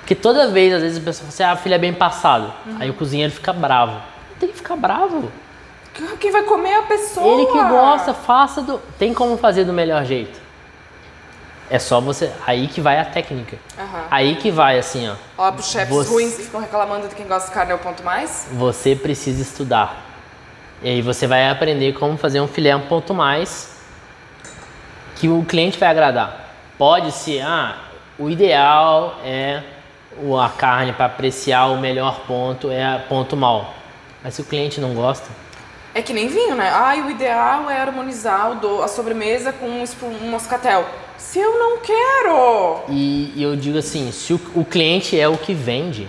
Porque 0.00 0.14
toda 0.14 0.48
vez, 0.48 0.74
às 0.74 0.82
vezes, 0.82 0.98
a 0.98 1.00
pessoa 1.00 1.30
fala 1.30 1.50
assim, 1.50 1.58
ah, 1.58 1.62
filé 1.62 1.78
bem 1.78 1.92
passado. 1.94 2.52
Aí 2.78 2.90
o 2.90 2.94
cozinheiro 2.94 3.32
fica 3.32 3.52
bravo. 3.52 3.92
Não 3.92 4.38
tem 4.38 4.48
que 4.50 4.56
ficar 4.56 4.76
bravo. 4.76 5.30
Quem 6.18 6.30
vai 6.32 6.42
comer 6.42 6.70
é 6.70 6.78
a 6.78 6.82
pessoa? 6.82 7.34
Ele 7.34 7.46
que 7.46 7.58
gosta, 7.68 8.12
faça 8.12 8.60
do. 8.62 8.78
Tem 8.98 9.14
como 9.14 9.36
fazer 9.36 9.64
do 9.64 9.72
melhor 9.72 10.04
jeito. 10.04 10.40
É 11.70 11.78
só 11.78 12.00
você. 12.00 12.32
Aí 12.46 12.66
que 12.68 12.80
vai 12.80 12.98
a 12.98 13.04
técnica. 13.04 13.56
Aham. 13.78 14.04
Aí 14.10 14.36
que 14.36 14.50
vai 14.50 14.78
assim, 14.78 15.08
ó. 15.08 15.14
Ó, 15.38 15.52
pros 15.52 15.70
chefes 15.70 15.94
Você- 15.94 16.10
ruins 16.12 16.36
que 16.36 16.42
ficam 16.42 16.60
reclamando 16.60 17.08
de 17.08 17.14
quem 17.14 17.26
gosta 17.26 17.48
de 17.48 17.54
carne 17.54 17.72
é 17.72 17.74
o 17.74 17.78
ponto 17.78 18.02
mais. 18.02 18.48
Você 18.52 18.94
precisa 18.94 19.40
estudar. 19.40 20.02
E 20.82 20.88
aí 20.88 21.00
você 21.02 21.26
vai 21.26 21.48
aprender 21.48 21.94
como 21.94 22.18
fazer 22.18 22.40
um 22.40 22.48
filé 22.48 22.74
um 22.76 22.82
ponto 22.86 23.14
mais 23.14 23.74
que 25.16 25.28
o 25.28 25.44
cliente 25.44 25.78
vai 25.78 25.88
agradar. 25.88 26.50
Pode 26.76 27.12
ser, 27.12 27.40
ah, 27.40 27.76
o 28.18 28.28
ideal 28.28 29.16
é 29.24 29.62
a 30.42 30.48
carne 30.50 30.92
para 30.92 31.06
apreciar 31.06 31.66
o 31.66 31.78
melhor 31.78 32.20
ponto 32.26 32.70
é 32.70 32.98
ponto 33.08 33.36
mal. 33.36 33.74
Mas 34.22 34.34
se 34.34 34.42
o 34.42 34.44
cliente 34.44 34.80
não 34.80 34.94
gosta, 34.94 35.28
É 35.94 36.02
que 36.02 36.12
nem 36.12 36.26
vinho, 36.26 36.56
né? 36.56 36.68
Ai, 36.70 37.02
o 37.02 37.10
ideal 37.10 37.70
é 37.70 37.80
harmonizar 37.80 38.50
a 38.82 38.88
sobremesa 38.88 39.52
com 39.52 39.66
um, 39.68 40.28
moscatel. 40.28 40.84
Se 41.16 41.38
eu 41.38 41.56
não 41.56 41.78
quero! 41.78 42.80
E, 42.88 43.32
e 43.36 43.42
eu 43.42 43.54
digo 43.54 43.78
assim, 43.78 44.10
se 44.10 44.34
o, 44.34 44.40
o 44.56 44.64
cliente 44.64 45.18
é 45.18 45.28
o 45.28 45.38
que 45.38 45.54
vende, 45.54 46.08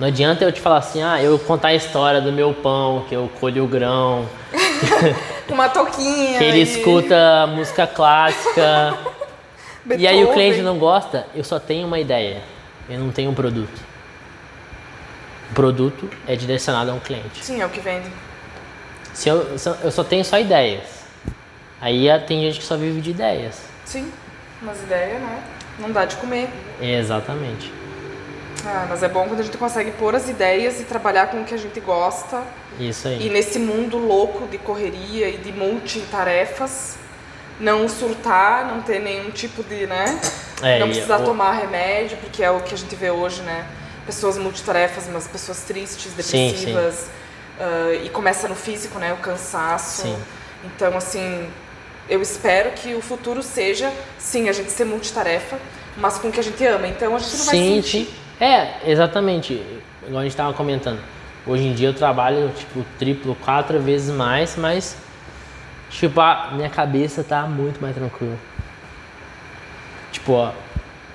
não 0.00 0.08
adianta 0.08 0.44
eu 0.44 0.50
te 0.50 0.62
falar 0.62 0.78
assim, 0.78 1.02
ah, 1.02 1.22
eu 1.22 1.38
contar 1.38 1.68
a 1.68 1.74
história 1.74 2.22
do 2.22 2.32
meu 2.32 2.54
pão, 2.54 3.04
que 3.06 3.14
eu 3.14 3.30
colho 3.38 3.64
o 3.64 3.68
grão, 3.68 4.26
Com 5.46 5.52
uma 5.54 5.68
touquinha. 5.68 6.38
que 6.38 6.44
ele 6.44 6.58
e 6.58 6.62
escuta 6.62 7.46
música 7.48 7.86
clássica. 7.86 8.98
e 9.98 10.06
aí 10.06 10.24
o 10.24 10.32
cliente 10.32 10.62
não 10.62 10.78
gosta, 10.78 11.26
eu 11.34 11.44
só 11.44 11.60
tenho 11.60 11.86
uma 11.86 12.00
ideia, 12.00 12.40
eu 12.88 12.98
não 12.98 13.12
tenho 13.12 13.30
um 13.30 13.34
produto. 13.34 13.92
O 15.50 15.54
produto 15.54 16.08
é 16.26 16.34
direcionado 16.34 16.90
a 16.90 16.94
um 16.94 17.00
cliente. 17.00 17.44
Sim, 17.44 17.60
é 17.60 17.66
o 17.66 17.68
que 17.68 17.80
vende. 17.80 18.10
Se 19.14 19.28
eu, 19.28 19.58
se 19.58 19.68
eu- 19.68 19.90
só 19.90 20.02
tenho 20.04 20.24
só 20.24 20.38
ideias. 20.38 20.84
Aí 21.80 22.06
tem 22.26 22.40
gente 22.42 22.60
que 22.60 22.64
só 22.64 22.76
vive 22.76 23.00
de 23.00 23.10
ideias. 23.10 23.56
Sim, 23.84 24.10
umas 24.60 24.80
ideias, 24.82 25.20
né? 25.20 25.42
Não 25.78 25.90
dá 25.90 26.04
de 26.04 26.16
comer. 26.16 26.48
Exatamente. 26.80 27.72
Ah, 28.64 28.86
mas 28.88 29.02
é 29.02 29.08
bom 29.08 29.26
quando 29.26 29.40
a 29.40 29.42
gente 29.42 29.58
consegue 29.58 29.90
pôr 29.92 30.14
as 30.14 30.28
ideias 30.28 30.80
e 30.80 30.84
trabalhar 30.84 31.26
com 31.28 31.40
o 31.42 31.44
que 31.44 31.54
a 31.54 31.58
gente 31.58 31.80
gosta. 31.80 32.42
Isso 32.78 33.08
E 33.08 33.12
aí. 33.14 33.30
nesse 33.30 33.58
mundo 33.58 33.98
louco 33.98 34.46
de 34.46 34.56
correria 34.58 35.28
e 35.28 35.36
de 35.38 35.50
multitarefas, 35.52 36.96
não 37.58 37.88
surtar, 37.88 38.66
não 38.66 38.80
ter 38.82 39.00
nenhum 39.00 39.30
tipo 39.30 39.62
de, 39.64 39.86
né? 39.86 40.20
É, 40.62 40.78
não 40.78 40.86
e 40.86 40.90
precisar 40.90 41.20
o- 41.20 41.24
tomar 41.24 41.52
remédio, 41.52 42.16
porque 42.18 42.42
é 42.44 42.50
o 42.50 42.60
que 42.60 42.74
a 42.74 42.78
gente 42.78 42.94
vê 42.94 43.10
hoje, 43.10 43.42
né? 43.42 43.66
Pessoas 44.06 44.38
multitarefas, 44.38 45.08
mas 45.12 45.26
pessoas 45.26 45.62
tristes, 45.64 46.12
Sim, 46.24 46.54
sim. 46.56 46.72
Ah, 47.60 47.92
e 48.04 48.08
começa 48.10 48.48
no 48.48 48.54
físico, 48.54 48.98
né? 48.98 49.12
O 49.12 49.18
cansaço. 49.18 50.02
Sim. 50.02 50.16
Então, 50.64 50.96
assim, 50.96 51.48
eu 52.08 52.20
espero 52.22 52.70
que 52.72 52.94
o 52.94 53.00
futuro 53.00 53.42
seja, 53.42 53.92
sim, 54.18 54.48
a 54.48 54.52
gente 54.52 54.70
ser 54.70 54.84
multitarefa, 54.84 55.58
mas 55.96 56.18
com 56.18 56.28
o 56.28 56.32
que 56.32 56.40
a 56.40 56.42
gente 56.42 56.64
ama. 56.66 56.86
Então 56.88 57.14
a 57.14 57.18
gente 57.18 57.36
não 57.36 57.44
vai 57.44 57.56
Sim, 57.56 57.82
sentir. 57.82 58.06
sim. 58.06 58.14
É, 58.40 58.90
exatamente. 58.90 59.62
Igual 60.06 60.20
a 60.20 60.24
gente 60.24 60.36
tava 60.36 60.52
comentando. 60.52 61.00
Hoje 61.46 61.64
em 61.64 61.74
dia 61.74 61.88
eu 61.88 61.94
trabalho, 61.94 62.50
tipo, 62.56 62.84
triplo, 62.98 63.34
quatro 63.36 63.80
vezes 63.80 64.14
mais, 64.14 64.56
mas, 64.56 64.96
tipo, 65.90 66.20
a 66.20 66.50
minha 66.52 66.70
cabeça 66.70 67.24
tá 67.24 67.42
muito 67.42 67.80
mais 67.80 67.94
tranquila. 67.94 68.36
Tipo, 70.12 70.32
ó, 70.32 70.52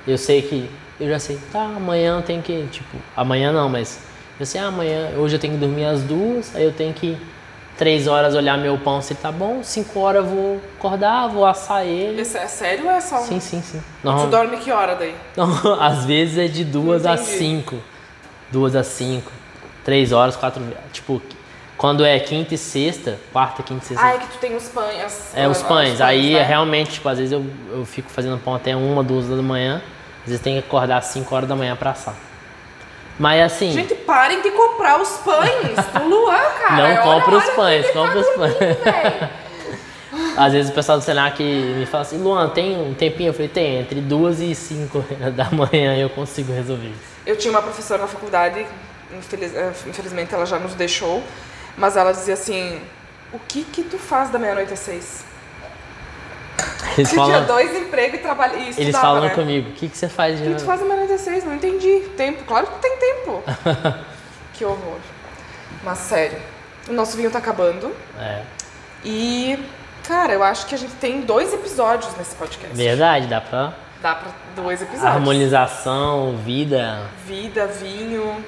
eu 0.05 0.18
sei 0.18 0.41
que, 0.41 0.69
eu 0.99 1.07
já 1.09 1.19
sei, 1.19 1.39
tá, 1.51 1.64
amanhã 1.64 2.18
eu 2.18 2.22
tenho 2.22 2.41
que, 2.41 2.68
tipo, 2.68 2.97
amanhã 3.15 3.51
não, 3.51 3.69
mas 3.69 3.99
eu 4.39 4.45
sei, 4.45 4.61
ah, 4.61 4.68
amanhã, 4.68 5.09
hoje 5.18 5.35
eu 5.35 5.39
tenho 5.39 5.53
que 5.53 5.59
dormir 5.59 5.85
às 5.85 6.01
duas, 6.01 6.55
aí 6.55 6.64
eu 6.64 6.72
tenho 6.72 6.93
que 6.93 7.18
três 7.77 8.07
horas 8.07 8.34
olhar 8.35 8.57
meu 8.57 8.77
pão 8.77 9.01
se 9.01 9.14
tá 9.15 9.31
bom, 9.31 9.61
cinco 9.64 9.99
horas 9.99 10.23
eu 10.26 10.30
vou 10.30 10.61
acordar, 10.77 11.27
vou 11.27 11.45
assar 11.45 11.85
ele. 11.85 12.22
Isso 12.22 12.38
é 12.38 12.47
sério 12.47 12.85
ou 12.85 12.91
é 12.91 12.99
só 13.01 13.18
um... 13.22 13.26
Sim, 13.26 13.39
sim, 13.39 13.61
sim. 13.61 13.80
Tu 14.01 14.05
Normal- 14.05 14.27
dorme 14.30 14.57
que 14.57 14.72
hora 14.72 14.95
daí? 14.95 15.15
não, 15.38 15.80
às 15.81 16.05
vezes 16.05 16.38
é 16.38 16.47
de 16.47 16.64
duas 16.64 17.05
Entendi. 17.05 17.23
cinco. 17.30 17.76
Duas 18.51 18.76
a 18.76 18.84
cinco. 18.84 19.31
Três 19.84 20.11
horas, 20.11 20.35
quatro. 20.35 20.61
Tipo, 20.91 21.22
quando 21.77 22.03
é 22.03 22.19
quinta 22.19 22.55
e 22.55 22.57
sexta, 22.57 23.19
quarta, 23.31 23.61
quinta 23.61 23.84
e 23.84 23.88
sexta. 23.89 24.03
Ah, 24.05 24.15
é 24.15 24.18
que 24.18 24.27
tu 24.27 24.38
tem 24.39 24.55
os 24.55 24.68
pães. 24.69 25.03
as- 25.03 25.31
é 25.35 25.47
os 25.47 25.61
pães. 25.61 26.01
Aí 26.01 26.34
né? 26.34 26.39
é 26.39 26.43
realmente, 26.43 26.91
tipo, 26.93 27.07
às 27.09 27.18
vezes 27.19 27.31
eu, 27.31 27.45
eu 27.72 27.85
fico 27.85 28.09
fazendo 28.09 28.38
pão 28.39 28.55
até 28.55 28.76
uma, 28.76 29.03
duas 29.03 29.27
da 29.27 29.35
manhã. 29.41 29.81
Às 30.23 30.30
vezes 30.30 30.41
tem 30.41 30.53
que 30.53 30.59
acordar 30.68 30.97
às 30.97 31.05
cinco 31.05 31.35
horas 31.35 31.47
da 31.47 31.55
manhã 31.55 31.76
pra 31.76 31.91
assar. 31.91 32.15
Mas 33.19 33.41
assim, 33.41 33.72
Gente, 33.72 33.95
parem 33.95 34.41
de 34.41 34.52
comprar 34.52 35.02
os 35.02 35.10
pães 35.18 35.76
do 35.94 36.07
Luan, 36.07 36.38
cara. 36.61 36.95
não 36.95 37.03
compra 37.03 37.38
os 37.38 37.49
pães, 37.52 37.84
ele 37.85 37.94
compra 37.94 38.19
os 38.19 38.27
tá 38.27 38.34
pães. 38.35 39.30
Às 40.38 40.53
vezes 40.53 40.72
o 40.72 40.73
pessoal 40.73 40.98
do 40.99 41.03
Senac 41.03 41.41
me 41.44 41.85
fala 41.85 42.03
assim, 42.03 42.18
Luan, 42.19 42.49
tem 42.49 42.80
um 42.80 42.94
tempinho? 42.94 43.30
Eu 43.30 43.34
falei, 43.34 43.48
tem, 43.49 43.80
entre 43.80 43.99
duas 44.02 44.39
e 44.39 44.53
cinco 44.56 45.03
da 45.35 45.45
manhã 45.52 45.95
eu 45.98 46.10
consigo 46.10 46.53
resolver 46.53 46.88
isso. 46.88 47.18
Eu 47.26 47.35
tinha 47.35 47.52
uma 47.52 47.61
professora 47.61 48.03
na 48.03 48.07
faculdade, 48.07 48.65
infeliz- 49.18 49.53
eh, 49.56 49.73
infelizmente 49.88 50.34
ela 50.34 50.45
já 50.45 50.57
nos 50.60 50.73
deixou, 50.76 51.22
mas 51.76 51.98
ela 51.98 52.11
dizia 52.11 52.35
assim: 52.35 52.80
O 53.34 53.39
que 53.39 53.64
que 53.64 53.84
tu 53.84 53.98
faz 53.98 54.30
da 54.30 54.39
meia-noite 54.39 54.72
às 54.73 54.80
seis? 54.80 55.26
Eles 56.97 57.09
Você 57.09 57.15
tinha 57.15 57.27
falam, 57.27 57.45
dois 57.45 57.75
empregos 57.75 58.19
e 58.19 58.23
trabalha 58.23 58.55
e 58.55 58.69
estudava, 58.69 58.81
eles 58.81 58.97
falam 58.97 59.21
né? 59.23 59.29
comigo, 59.29 59.69
o 59.69 59.73
que, 59.73 59.88
que 59.88 59.97
você 59.97 60.09
faz 60.09 60.38
de 60.39 60.47
O 60.47 60.51
que 60.51 60.55
tu 60.61 60.65
faz 60.65 60.81
às 60.81 61.21
seis? 61.21 61.43
Não 61.43 61.53
entendi. 61.53 61.99
Tempo? 62.17 62.43
Claro 62.45 62.67
que 62.67 62.79
tem 62.79 62.97
tempo. 62.97 63.43
que 64.53 64.65
horror. 64.65 64.97
Mas 65.84 65.99
sério, 65.99 66.39
o 66.89 66.93
nosso 66.93 67.15
vinho 67.15 67.29
tá 67.29 67.38
acabando 67.38 67.93
É, 68.19 68.41
e, 69.05 69.59
cara, 70.07 70.34
eu 70.34 70.43
acho 70.43 70.65
que 70.65 70.73
a 70.73 70.77
gente 70.77 70.93
tem 70.95 71.21
dois 71.21 71.53
episódios 71.53 72.15
nesse 72.17 72.35
podcast. 72.35 72.75
verdade, 72.75 73.27
dá 73.27 73.39
pra 73.41 73.73
Dá 74.01 74.15
pra 74.15 74.31
dois 74.55 74.81
episódios. 74.81 75.15
harmonização, 75.15 76.38
vida. 76.38 77.01
Vida, 77.25 77.67
vinho, 77.67 78.43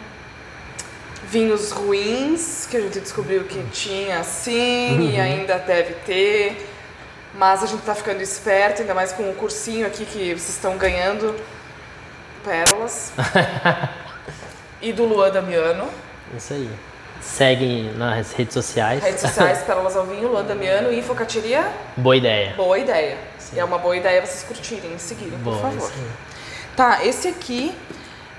vinhos 1.24 1.72
ruins, 1.72 2.68
que 2.70 2.78
a 2.78 2.82
gente 2.82 3.00
descobriu 3.00 3.44
que 3.46 3.64
tinha 3.72 4.24
sim 4.24 5.12
e 5.12 5.20
ainda 5.20 5.58
deve 5.58 5.94
ter. 6.06 6.69
Mas 7.34 7.64
a 7.64 7.68
gente 7.68 7.82
tá 7.82 7.94
ficando 7.94 8.22
esperto, 8.22 8.82
ainda 8.82 8.94
mais 8.94 9.12
com 9.12 9.30
o 9.30 9.36
cursinho 9.36 9.86
aqui 9.86 10.06
que 10.06 10.30
vocês 10.30 10.50
estão 10.50 10.78
ganhando. 10.78 11.36
Pérolas. 12.44 13.12
e 14.82 14.92
do 14.92 15.06
Luan 15.06 15.30
Damiano. 15.30 15.88
Isso 16.36 16.54
aí. 16.54 16.70
Segue 17.22 17.92
nas 17.96 18.32
redes 18.32 18.54
sociais. 18.54 19.04
Redes 19.04 19.22
sociais, 19.22 19.62
Pérolas 19.68 19.96
ao 19.96 20.06
Vinho, 20.06 20.30
Luan 20.30 20.44
Damiano 20.44 20.92
e 20.92 21.02
Focateria. 21.02 21.68
Boa 21.98 22.16
ideia. 22.16 22.54
Boa 22.56 22.80
ideia. 22.80 23.18
É 23.56 23.64
uma 23.64 23.78
boa 23.78 23.98
ideia 23.98 24.26
vocês 24.26 24.44
curtirem 24.44 24.94
e 24.96 25.00
seguirem, 25.00 25.38
por 25.40 25.56
Boa, 25.56 25.58
favor. 25.58 25.92
Tá, 26.76 27.04
esse 27.04 27.28
aqui 27.28 27.76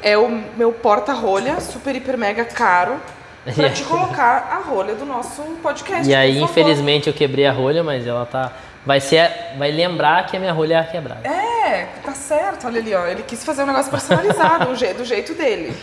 é 0.02 0.16
o 0.16 0.28
meu 0.56 0.72
porta-rolha, 0.72 1.60
super, 1.60 1.94
hiper, 1.94 2.16
mega 2.16 2.44
caro, 2.44 2.96
pra 3.54 3.70
te 3.70 3.82
colocar 3.84 4.48
a 4.50 4.68
rolha 4.68 4.94
do 4.94 5.04
nosso 5.04 5.42
podcast. 5.62 6.08
E 6.08 6.14
aí, 6.14 6.40
infelizmente, 6.40 7.08
eu 7.08 7.12
quebrei 7.12 7.46
a 7.46 7.52
rolha, 7.52 7.82
mas 7.82 8.06
ela 8.06 8.24
tá. 8.24 8.52
Vai 8.84 9.00
ser. 9.00 9.30
Vai 9.58 9.70
lembrar 9.70 10.26
que 10.26 10.36
a 10.36 10.40
minha 10.40 10.52
rolha 10.52 10.78
é 10.78 10.82
quebrada. 10.84 11.28
É, 11.28 11.86
tá 12.04 12.12
certo, 12.12 12.66
olha 12.66 12.80
ali, 12.80 12.94
ó. 12.94 13.06
Ele 13.06 13.22
quis 13.22 13.44
fazer 13.44 13.62
um 13.62 13.66
negócio 13.66 13.90
personalizado, 13.90 14.74
je- 14.76 14.94
do 14.94 15.04
jeito 15.04 15.34
dele. 15.34 15.76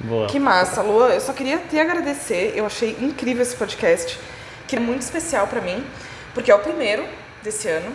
Boa. 0.00 0.26
Que 0.26 0.38
massa, 0.40 0.82
Lua. 0.82 1.08
Eu 1.10 1.20
só 1.20 1.32
queria 1.32 1.58
te 1.58 1.78
agradecer. 1.78 2.52
Eu 2.56 2.66
achei 2.66 2.96
incrível 3.00 3.42
esse 3.42 3.54
podcast, 3.56 4.18
que 4.66 4.76
é 4.76 4.80
muito 4.80 5.02
especial 5.02 5.46
pra 5.46 5.60
mim, 5.60 5.84
porque 6.34 6.50
é 6.50 6.54
o 6.54 6.58
primeiro 6.58 7.06
desse 7.42 7.68
ano, 7.68 7.92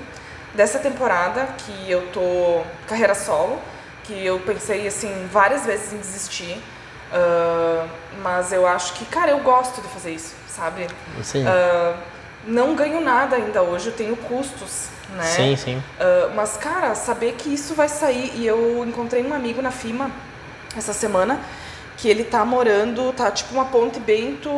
dessa 0.53 0.79
temporada 0.79 1.47
que 1.57 1.91
eu 1.91 2.07
tô 2.13 2.61
carreira 2.87 3.13
solo, 3.13 3.59
que 4.05 4.25
eu 4.25 4.39
pensei 4.39 4.87
assim 4.87 5.27
várias 5.31 5.65
vezes 5.65 5.91
em 5.93 5.97
desistir. 5.97 6.57
ah, 7.11 7.85
mas 8.23 8.51
eu 8.51 8.65
acho 8.67 8.93
que, 8.93 9.05
cara, 9.05 9.31
eu 9.31 9.39
gosto 9.39 9.81
de 9.81 9.87
fazer 9.89 10.11
isso, 10.11 10.33
sabe? 10.47 10.87
Isso 11.19 11.37
aí. 11.37 11.43
Não 12.45 12.75
ganho 12.75 13.01
nada 13.01 13.35
ainda 13.35 13.61
hoje, 13.61 13.87
eu 13.87 13.93
tenho 13.93 14.15
custos, 14.15 14.87
né? 15.15 15.23
Sim, 15.23 15.55
sim. 15.55 15.83
Ah, 15.99 16.31
mas, 16.35 16.57
cara, 16.57 16.95
saber 16.95 17.33
que 17.33 17.53
isso 17.53 17.73
vai 17.73 17.89
sair. 17.89 18.31
E 18.35 18.45
eu 18.45 18.83
encontrei 18.85 19.23
um 19.23 19.33
amigo 19.33 19.61
na 19.61 19.71
FIMA 19.71 20.09
essa 20.77 20.93
semana 20.93 21.39
que 21.97 22.07
ele 22.07 22.23
tá 22.23 22.45
morando, 22.45 23.11
tá 23.11 23.29
tipo 23.29 23.53
uma 23.53 23.65
ponte 23.65 23.99
Bento 23.99 24.49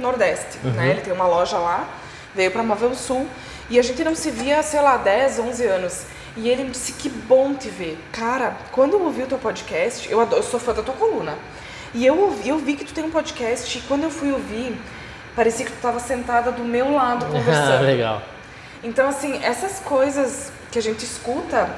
Nordeste, 0.00 0.58
né? 0.64 0.90
Ele 0.90 1.00
tem 1.00 1.12
uma 1.12 1.26
loja 1.26 1.56
lá, 1.56 1.88
veio 2.34 2.50
pra 2.50 2.62
Móvel 2.64 2.94
Sul. 2.96 3.26
E 3.68 3.78
a 3.78 3.82
gente 3.82 4.02
não 4.02 4.16
se 4.16 4.30
via, 4.32 4.60
sei 4.64 4.80
lá, 4.80 4.96
10, 4.96 5.38
11 5.38 5.64
anos. 5.66 6.02
E 6.36 6.48
ele 6.48 6.64
me 6.64 6.70
disse: 6.70 6.92
Que 6.92 7.08
bom 7.08 7.54
te 7.54 7.68
ver. 7.68 7.96
Cara, 8.10 8.56
quando 8.72 8.94
eu 8.94 9.02
ouvi 9.02 9.22
o 9.22 9.26
teu 9.26 9.38
podcast, 9.38 10.10
eu, 10.10 10.20
adoro, 10.20 10.42
eu 10.42 10.42
sou 10.42 10.58
fã 10.58 10.72
da 10.72 10.82
tua 10.82 10.94
coluna. 10.94 11.38
E 11.94 12.04
eu, 12.04 12.18
ouvi, 12.18 12.48
eu 12.48 12.58
vi 12.58 12.74
que 12.74 12.84
tu 12.84 12.92
tem 12.92 13.04
um 13.04 13.10
podcast. 13.10 13.78
E 13.78 13.80
quando 13.82 14.02
eu 14.04 14.10
fui 14.10 14.32
ouvir, 14.32 14.76
parecia 15.36 15.64
que 15.66 15.72
tu 15.72 15.78
tava 15.80 16.00
sentada 16.00 16.50
do 16.52 16.62
meu 16.64 16.92
lado 16.92 17.26
conversando. 17.32 17.84
Legal. 17.84 18.22
Então, 18.82 19.08
assim, 19.08 19.38
essas 19.42 19.78
coisas 19.80 20.50
que 20.70 20.78
a 20.78 20.82
gente 20.82 21.04
escuta 21.04 21.68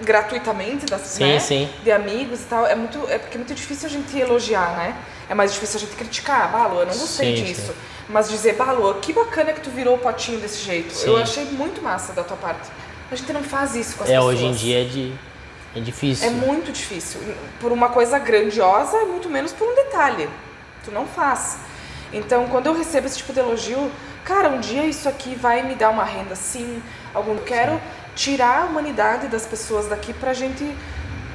gratuitamente 0.00 0.86
das, 0.86 1.02
Sim, 1.02 1.24
né, 1.24 1.38
sim. 1.38 1.70
de 1.82 1.90
amigos 1.92 2.40
e 2.40 2.44
tal, 2.44 2.66
é 2.66 2.74
muito 2.74 2.98
é 3.08 3.18
porque 3.18 3.36
é 3.36 3.38
muito 3.38 3.54
difícil 3.54 3.86
a 3.86 3.90
gente 3.90 4.18
elogiar, 4.18 4.76
né? 4.76 4.96
É 5.28 5.34
mais 5.34 5.52
difícil 5.52 5.76
a 5.76 5.80
gente 5.80 5.94
criticar, 5.94 6.50
bah, 6.50 6.66
Lua, 6.66 6.82
eu 6.82 6.86
não 6.86 6.98
gostei 6.98 7.36
Sim, 7.36 7.44
disso. 7.44 7.68
sim. 7.68 7.74
Mas 8.08 8.28
dizer, 8.28 8.54
bah, 8.54 8.72
Lua, 8.72 8.94
que 8.94 9.12
bacana 9.12 9.52
que 9.52 9.60
tu 9.60 9.70
virou 9.70 9.94
o 9.94 9.98
potinho 9.98 10.38
desse 10.40 10.62
jeito. 10.64 10.92
Sim. 10.92 11.08
Eu 11.08 11.16
achei 11.18 11.44
muito 11.44 11.80
massa 11.80 12.12
da 12.12 12.24
tua 12.24 12.36
parte. 12.36 12.68
A 13.10 13.14
gente 13.14 13.32
não 13.32 13.42
faz 13.42 13.74
isso 13.76 13.96
com 13.96 14.04
as 14.04 14.10
É, 14.10 14.14
pessoas. 14.14 14.34
hoje 14.34 14.44
em 14.46 14.52
dia 14.52 14.82
é, 14.82 14.84
de, 14.84 15.12
é 15.76 15.80
difícil. 15.80 16.26
É 16.26 16.30
muito 16.30 16.72
difícil. 16.72 17.20
Por 17.60 17.70
uma 17.70 17.88
coisa 17.90 18.18
grandiosa, 18.18 18.96
e 19.02 19.06
muito 19.06 19.28
menos 19.30 19.52
por 19.52 19.68
um 19.68 19.74
detalhe. 19.74 20.28
Tu 20.84 20.90
não 20.90 21.06
faz. 21.06 21.58
Então, 22.12 22.46
quando 22.48 22.66
eu 22.66 22.74
recebo 22.76 23.06
esse 23.06 23.18
tipo 23.18 23.32
de 23.32 23.40
elogio, 23.40 23.90
cara, 24.24 24.48
um 24.48 24.60
dia 24.60 24.84
isso 24.84 25.08
aqui 25.08 25.34
vai 25.34 25.62
me 25.62 25.74
dar 25.74 25.90
uma 25.90 26.04
renda 26.04 26.34
sim. 26.34 26.82
Algum 27.14 27.32
eu 27.34 27.42
quero 27.42 27.80
tirar 28.14 28.62
a 28.62 28.64
humanidade 28.66 29.28
das 29.28 29.46
pessoas 29.46 29.86
daqui 29.88 30.12
pra 30.12 30.34
gente, 30.34 30.76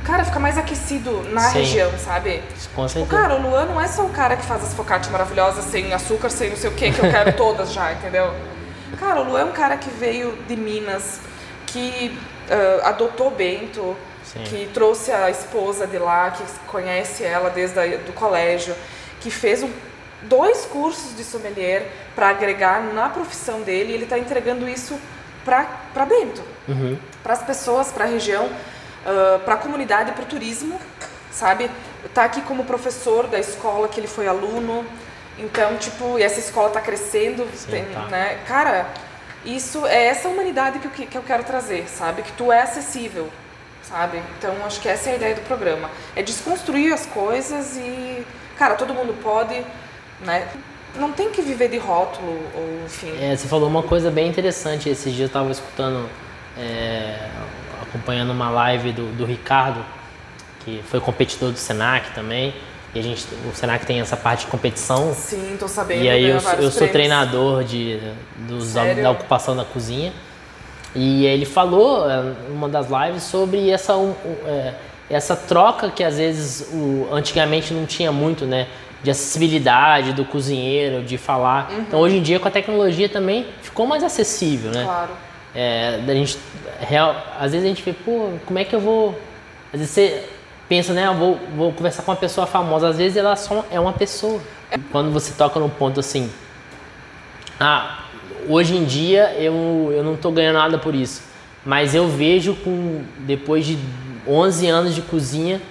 cara, 0.06 0.24
ficar 0.24 0.40
mais 0.40 0.58
aquecido 0.58 1.24
na 1.32 1.42
Sim. 1.42 1.60
região, 1.60 1.92
sabe? 1.98 2.44
Com 2.76 2.84
O 2.84 2.90
certeza. 2.90 3.16
cara, 3.22 3.36
o 3.36 3.42
Luan 3.42 3.66
não 3.66 3.82
é 3.82 3.88
só 3.88 4.04
o 4.04 4.10
cara 4.10 4.38
que 4.38 4.46
faz 4.46 4.64
as 4.64 4.74
focaccias 4.74 5.12
maravilhosas 5.12 5.66
sem 5.66 5.92
açúcar, 5.94 6.30
sem 6.30 6.50
não 6.52 6.58
sei 6.58 6.70
o 6.70 6.74
que, 6.74 6.92
que 6.92 7.00
eu 7.00 7.10
quero 7.10 7.34
todas 7.38 7.74
já, 7.74 7.94
entendeu? 7.94 8.32
Cara, 9.00 9.22
o 9.22 9.24
Luan 9.24 9.42
é 9.42 9.46
um 9.46 9.52
cara 9.52 9.76
que 9.78 9.90
veio 9.90 10.38
de 10.48 10.56
Minas, 10.56 11.20
que 11.66 12.18
ah, 12.50 12.90
adotou 12.90 13.32
Bento, 13.32 13.96
Sim. 14.24 14.44
que 14.44 14.70
trouxe 14.74 15.12
a 15.12 15.30
esposa 15.30 15.86
de 15.88 15.98
lá, 15.98 16.32
que 16.32 16.44
conhece 16.68 17.24
ela 17.24 17.50
desde 17.50 17.80
a, 17.80 17.86
do 17.98 18.14
colégio, 18.14 18.76
que 19.20 19.30
fez 19.32 19.64
um, 19.64 19.70
dois 20.22 20.66
cursos 20.66 21.16
de 21.16 21.24
sommelier 21.24 21.88
para 22.16 22.30
agregar 22.30 22.82
na 22.94 23.10
profissão 23.10 23.62
dele, 23.62 23.92
e 23.92 23.96
ele 23.96 24.04
está 24.04 24.18
entregando 24.18 24.68
isso 24.68 25.00
para 25.46 26.06
Bento 26.06 26.42
Uhum. 26.68 26.98
para 27.24 27.32
as 27.34 27.42
pessoas, 27.44 27.92
para 27.94 28.04
a 28.04 28.08
região, 28.08 28.50
para 29.46 29.54
a 29.54 29.58
comunidade, 29.58 30.12
para 30.12 30.24
o 30.24 30.26
turismo, 30.26 30.78
sabe? 31.32 31.72
Tá 32.14 32.26
aqui 32.26 32.42
como 32.42 32.66
professor 32.66 33.28
da 33.28 33.40
escola 33.40 33.88
que 33.88 34.00
ele 34.00 34.08
foi 34.08 34.28
aluno, 34.28 34.86
então 35.38 35.78
tipo, 35.78 36.20
e 36.20 36.24
essa 36.24 36.40
escola 36.42 36.70
tá 36.70 36.82
crescendo, 36.82 37.48
Sim, 37.56 37.72
tem, 37.72 37.86
tá. 37.86 38.08
né? 38.08 38.40
Cara, 38.46 38.88
isso 39.46 39.86
é 39.86 40.08
essa 40.08 40.28
humanidade 40.28 40.80
que 40.80 40.88
eu, 40.88 41.08
que 41.08 41.18
eu 41.18 41.24
quero 41.24 41.44
trazer, 41.46 41.88
sabe? 41.88 42.22
Que 42.22 42.34
tu 42.34 42.52
é 42.52 42.64
acessível, 42.64 43.30
sabe? 43.82 44.22
Então 44.38 44.54
acho 44.66 44.82
que 44.82 44.90
essa 44.90 45.10
é 45.10 45.14
a 45.14 45.16
ideia 45.16 45.36
do 45.36 45.42
programa, 45.42 45.90
é 46.18 46.22
desconstruir 46.22 46.92
as 46.92 47.06
coisas 47.06 47.78
e, 47.78 48.26
cara, 48.58 48.76
todo 48.76 48.94
mundo 48.94 49.16
pode, 49.24 49.64
né? 50.22 50.48
Não 50.96 51.12
tem 51.12 51.30
que 51.32 51.42
viver 51.42 51.70
de 51.70 51.78
rótulo 51.78 52.40
ou 52.56 52.86
enfim. 52.86 53.14
É, 53.22 53.36
você 53.36 53.48
falou 53.48 53.68
uma 53.68 53.84
coisa 53.84 54.10
bem 54.10 54.28
interessante. 54.28 54.90
Esses 54.90 55.14
dias 55.14 55.22
eu 55.22 55.28
estava 55.28 55.52
escutando, 55.52 56.10
é, 56.58 57.30
acompanhando 57.82 58.32
uma 58.32 58.50
live 58.50 58.92
do, 58.92 59.16
do 59.16 59.26
Ricardo, 59.26 59.84
que 60.66 60.82
foi 60.90 61.00
competidor 61.00 61.52
do 61.52 61.58
Senac 61.58 62.14
também. 62.16 62.54
E 62.96 63.00
a 63.00 63.04
gente, 63.04 63.28
o 63.48 63.56
Senac 63.56 63.86
tem 63.86 64.00
essa 64.00 64.18
parte 64.18 64.46
de 64.46 64.48
competição. 64.48 65.14
Sim, 65.14 65.56
tô 65.60 65.68
sabendo. 65.68 66.04
E 66.04 66.10
aí 66.10 66.26
eu, 66.26 66.40
eu 66.60 66.72
sou 66.72 66.88
treinador 66.88 67.64
de, 67.64 68.00
dos, 68.48 68.70
Sério? 68.70 69.04
da 69.04 69.12
ocupação 69.12 69.56
da 69.56 69.66
cozinha. 69.66 70.12
E 70.96 71.26
ele 71.26 71.46
falou 71.46 72.10
é, 72.10 72.34
uma 72.50 72.68
das 72.68 72.88
lives 72.90 73.24
sobre 73.24 73.70
essa, 73.70 73.94
é, 74.46 74.74
essa 75.10 75.36
troca 75.36 75.92
que 75.92 76.04
às 76.04 76.18
vezes 76.18 76.70
o, 76.72 77.08
antigamente 77.12 77.74
não 77.74 77.86
tinha 77.86 78.12
muito, 78.12 78.46
né? 78.46 78.68
De 79.04 79.12
acessibilidade 79.12 80.14
do 80.14 80.26
cozinheiro, 80.26 81.04
de 81.04 81.18
falar. 81.18 81.70
Uhum. 81.72 81.80
Então 81.80 82.00
hoje 82.00 82.18
em 82.18 82.22
dia 82.22 82.40
com 82.40 82.48
a 82.48 82.52
tecnologia 82.52 83.08
também 83.08 83.46
ficou 83.62 83.86
mais 83.86 84.04
acessível, 84.04 84.72
né? 84.72 84.84
Claro. 84.84 85.12
É, 85.56 86.00
da 86.00 86.14
gente, 86.14 86.38
real, 86.80 87.16
às 87.40 87.52
vezes 87.52 87.66
a 87.66 87.70
gente 87.70 87.82
vê, 87.82 87.94
pô, 87.94 88.30
como 88.46 88.60
é 88.60 88.64
que 88.64 88.76
eu 88.76 88.80
vou. 88.80 89.20
Às 89.74 89.80
vezes 89.80 89.90
você 89.90 90.24
pensa, 90.68 90.94
né, 90.94 91.08
eu 91.08 91.14
vou, 91.14 91.40
vou 91.56 91.72
conversar 91.72 92.04
com 92.04 92.12
uma 92.12 92.18
pessoa 92.18 92.46
famosa, 92.46 92.90
às 92.90 92.98
vezes 92.98 93.18
ela 93.18 93.36
só 93.36 93.66
é 93.72 93.80
uma 93.80 93.94
pessoa. 93.94 94.42
Quando 94.92 95.12
você 95.12 95.34
toca 95.34 95.60
num 95.60 95.70
ponto 95.70 96.00
assim, 96.00 96.30
ah, 97.60 98.04
hoje 98.50 98.76
em 98.76 98.84
dia 98.84 99.34
eu, 99.40 99.92
eu 99.94 100.04
não 100.04 100.16
estou 100.16 100.32
ganhando 100.32 100.58
nada 100.58 100.78
por 100.78 100.94
isso, 100.94 101.24
mas 101.66 101.96
eu 101.96 102.08
vejo 102.08 102.54
com 102.56 103.02
depois 103.20 103.66
de 103.66 103.78
11 104.28 104.68
anos 104.68 104.96
de 104.96 105.02
cozinha, 105.02 105.62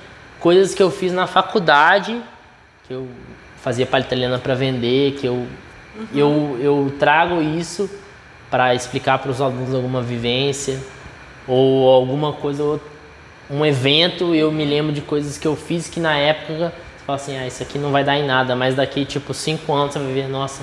coisas 0.41 0.75
que 0.75 0.83
eu 0.83 0.91
fiz 0.91 1.13
na 1.13 1.27
faculdade, 1.27 2.21
que 2.87 2.95
eu 2.95 3.09
fazia 3.63 3.85
palha 3.85 4.03
italiana 4.03 4.39
para 4.39 4.55
vender, 4.55 5.15
que 5.15 5.27
eu, 5.27 5.47
eu, 6.15 6.57
eu 6.61 6.95
trago 6.99 7.43
isso 7.43 7.91
para 8.51 8.75
explicar 8.75 9.19
para 9.19 9.31
os 9.31 9.41
alunos 9.41 9.75
alguma 9.75 10.01
vivência 10.01 10.81
ou 11.49 11.89
alguma 11.89 12.33
coisa, 12.33 12.63
ou 12.63 12.81
um 13.51 13.65
evento, 13.65 14.35
eu 14.35 14.51
me 14.51 14.65
lembro 14.65 14.93
de 14.93 15.01
coisas 15.01 15.39
que 15.39 15.47
eu 15.47 15.57
fiz 15.57 15.89
que 15.89 16.01
na 16.01 16.17
época 16.17 16.73
você 16.97 17.05
fala 17.05 17.17
assim, 17.17 17.39
ah, 17.39 17.47
isso 17.47 17.63
aqui 17.63 17.79
não 17.79 17.91
vai 17.91 18.03
dar 18.03 18.17
em 18.17 18.27
nada, 18.27 18.57
mas 18.57 18.75
daqui 18.75 19.05
tipo 19.05 19.33
cinco 19.33 19.73
anos 19.73 19.93
você 19.93 19.99
vai 20.01 20.13
ver, 20.13 20.29
nossa, 20.29 20.63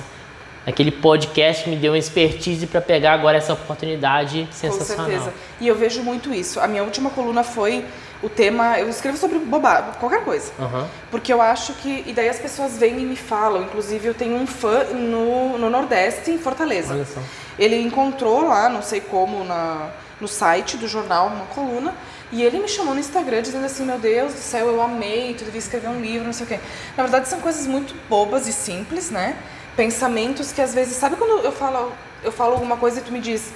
aquele 0.66 0.90
podcast 0.90 1.68
me 1.68 1.76
deu 1.76 1.92
uma 1.92 1.98
expertise 1.98 2.66
para 2.66 2.80
pegar 2.80 3.12
agora 3.12 3.38
essa 3.38 3.52
oportunidade 3.52 4.46
sensacional. 4.50 5.06
Com 5.06 5.12
certeza. 5.12 5.34
E 5.60 5.68
eu 5.68 5.74
vejo 5.74 6.02
muito 6.02 6.32
isso. 6.32 6.60
A 6.60 6.68
minha 6.68 6.82
última 6.82 7.10
coluna 7.10 7.42
foi 7.42 7.84
o 8.24 8.28
tema, 8.30 8.78
eu 8.78 8.88
escrevo 8.88 9.18
sobre 9.18 9.38
bobagem, 9.38 9.92
qualquer 10.00 10.24
coisa. 10.24 10.50
Aham. 10.58 10.88
Porque 11.10 11.30
eu 11.30 11.42
acho 11.42 11.74
que. 11.74 12.02
E 12.06 12.12
daí 12.14 12.28
as 12.28 12.38
pessoas 12.38 12.76
vêm 12.78 12.98
e 13.00 13.04
me 13.04 13.16
falam. 13.16 13.62
Inclusive, 13.62 14.08
eu 14.08 14.14
tenho 14.14 14.36
um 14.36 14.46
fã 14.46 14.84
no, 14.84 15.58
no 15.58 15.68
Nordeste, 15.68 16.30
em 16.30 16.38
Fortaleza. 16.38 16.94
Olha 16.94 17.04
só. 17.04 17.20
Ele 17.58 17.80
encontrou 17.80 18.48
lá, 18.48 18.68
não 18.70 18.82
sei 18.82 19.00
como, 19.00 19.44
na, 19.44 19.90
no 20.18 20.26
site 20.26 20.78
do 20.78 20.88
jornal, 20.88 21.26
uma 21.26 21.44
coluna. 21.46 21.94
E 22.32 22.42
ele 22.42 22.58
me 22.58 22.68
chamou 22.68 22.94
no 22.94 23.00
Instagram 23.00 23.42
dizendo 23.42 23.66
assim: 23.66 23.84
Meu 23.84 23.98
Deus 23.98 24.32
do 24.32 24.40
céu, 24.40 24.68
eu 24.68 24.80
amei, 24.80 25.34
tu 25.34 25.44
devia 25.44 25.58
escrever 25.58 25.88
um 25.88 26.00
livro, 26.00 26.24
não 26.24 26.32
sei 26.32 26.46
o 26.46 26.48
quê. 26.48 26.58
Na 26.96 27.02
verdade, 27.02 27.28
são 27.28 27.40
coisas 27.40 27.66
muito 27.66 27.94
bobas 28.08 28.48
e 28.48 28.52
simples, 28.52 29.10
né? 29.10 29.36
Pensamentos 29.76 30.50
que 30.50 30.62
às 30.62 30.72
vezes. 30.72 30.96
Sabe 30.96 31.16
quando 31.16 31.44
eu 31.44 31.52
falo, 31.52 31.92
eu 32.22 32.32
falo 32.32 32.54
alguma 32.54 32.78
coisa 32.78 33.00
e 33.00 33.02
tu 33.02 33.12
me 33.12 33.20
diz. 33.20 33.52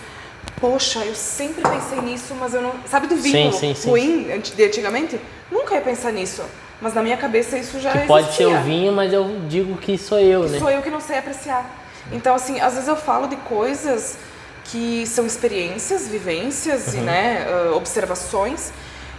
Poxa, 0.60 1.04
eu 1.04 1.14
sempre 1.14 1.62
pensei 1.62 2.00
nisso, 2.00 2.34
mas 2.34 2.54
eu 2.54 2.62
não. 2.62 2.74
Sabe 2.86 3.06
do 3.06 3.16
vínculo 3.16 3.52
sim, 3.52 3.74
sim. 3.74 3.88
ruim 3.88 4.40
de 4.40 4.64
antigamente? 4.64 5.20
Nunca 5.50 5.74
ia 5.74 5.80
pensar 5.80 6.12
nisso. 6.12 6.42
Mas 6.80 6.94
na 6.94 7.02
minha 7.02 7.16
cabeça 7.16 7.58
isso 7.58 7.80
já 7.80 7.92
Que 7.92 8.06
pode 8.06 8.32
ser 8.34 8.46
o 8.46 8.60
vinho, 8.62 8.92
mas 8.92 9.12
eu 9.12 9.40
digo 9.48 9.76
que 9.76 9.98
sou 9.98 10.18
eu, 10.18 10.48
né? 10.48 10.58
Sou 10.58 10.70
eu 10.70 10.80
que 10.80 10.90
não 10.90 11.00
sei 11.00 11.18
apreciar. 11.18 11.68
Então, 12.12 12.34
assim, 12.34 12.60
às 12.60 12.74
vezes 12.74 12.88
eu 12.88 12.96
falo 12.96 13.26
de 13.26 13.36
coisas 13.36 14.16
que 14.64 15.06
são 15.06 15.26
experiências, 15.26 16.06
vivências 16.06 16.94
e 16.94 16.98
né, 16.98 17.46
ah, 17.48 17.74
observações 17.74 18.72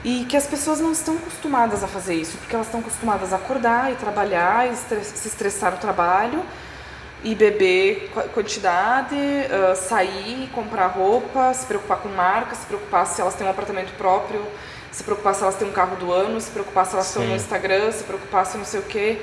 e 0.04 0.26
que 0.26 0.38
as 0.38 0.48
pessoas 0.48 0.80
não 0.80 0.92
estão 0.92 1.16
acostumadas 1.16 1.84
a 1.84 1.88
fazer 1.88 2.16
isso, 2.16 2.38
porque 2.38 2.56
elas 2.56 2.68
estão 2.68 2.80
acostumadas 2.80 3.34
a 3.34 3.36
acordar 3.36 3.92
e 3.92 3.96
trabalhar, 3.96 4.72
e 4.72 4.76
se 4.76 5.28
estressar 5.28 5.72
no 5.72 5.78
trabalho 5.78 6.42
e 7.24 7.36
beber 7.36 8.10
qua- 8.14 8.24
quantidade, 8.24 9.16
ah, 9.52 9.76
sair, 9.76 10.50
comprar 10.54 10.88
roupa, 10.88 11.54
se 11.54 11.66
preocupar 11.66 11.98
com 11.98 12.10
marca, 12.10 12.56
se 12.56 12.66
preocupar 12.66 13.06
se 13.06 13.20
elas 13.22 13.34
têm 13.36 13.46
um 13.46 13.50
apartamento 13.50 13.92
próprio, 13.98 14.42
se 14.92 15.04
preocupar 15.04 15.36
se 15.36 15.44
elas 15.44 15.56
têm 15.56 15.68
um 15.68 15.72
carro 15.72 15.96
do 15.98 16.12
ano, 16.14 16.40
se 16.40 16.50
preocupar 16.52 16.86
se 16.86 16.94
elas 16.94 17.08
estão 17.08 17.22
Sim. 17.24 17.30
no 17.30 17.36
Instagram, 17.36 17.92
se 17.92 18.04
preocupar 18.04 18.46
se 18.46 18.58
não 18.58 18.66
sei 18.66 18.80
o 18.80 18.84
quê. 18.84 19.22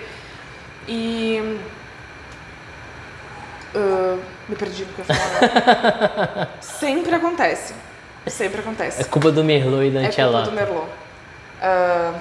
E 0.89 1.59
ah, 3.75 4.17
me 4.49 4.57
perdi 4.57 4.85
no 4.85 4.93
que 4.93 5.01
eu 5.01 5.05
falar. 5.05 6.51
Sempre 6.61 7.15
acontece. 7.15 7.75
Sempre 8.27 8.61
acontece. 8.61 9.01
É 9.01 9.05
culpa 9.05 9.31
do 9.31 9.43
Merlot 9.45 9.87
e 9.87 9.91
da 9.91 10.03
É 10.03 10.09
culpa 10.13 10.43
do 10.43 10.53
Merlot. 10.53 10.89
Ah, 11.63 12.13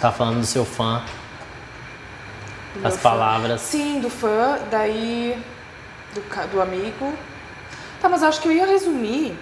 Tá 0.00 0.10
falando 0.10 0.40
do 0.40 0.46
seu 0.46 0.64
fã, 0.64 1.02
do 2.74 2.86
as 2.86 2.96
fã. 2.96 3.10
palavras. 3.10 3.60
Sim, 3.60 4.00
do 4.00 4.10
fã, 4.10 4.58
daí 4.70 5.36
do, 6.14 6.50
do 6.50 6.60
amigo. 6.60 7.12
Tá, 8.00 8.08
mas 8.08 8.22
eu 8.22 8.28
acho 8.28 8.40
que 8.40 8.48
eu 8.48 8.52
ia 8.52 8.66
resumir 8.66 9.36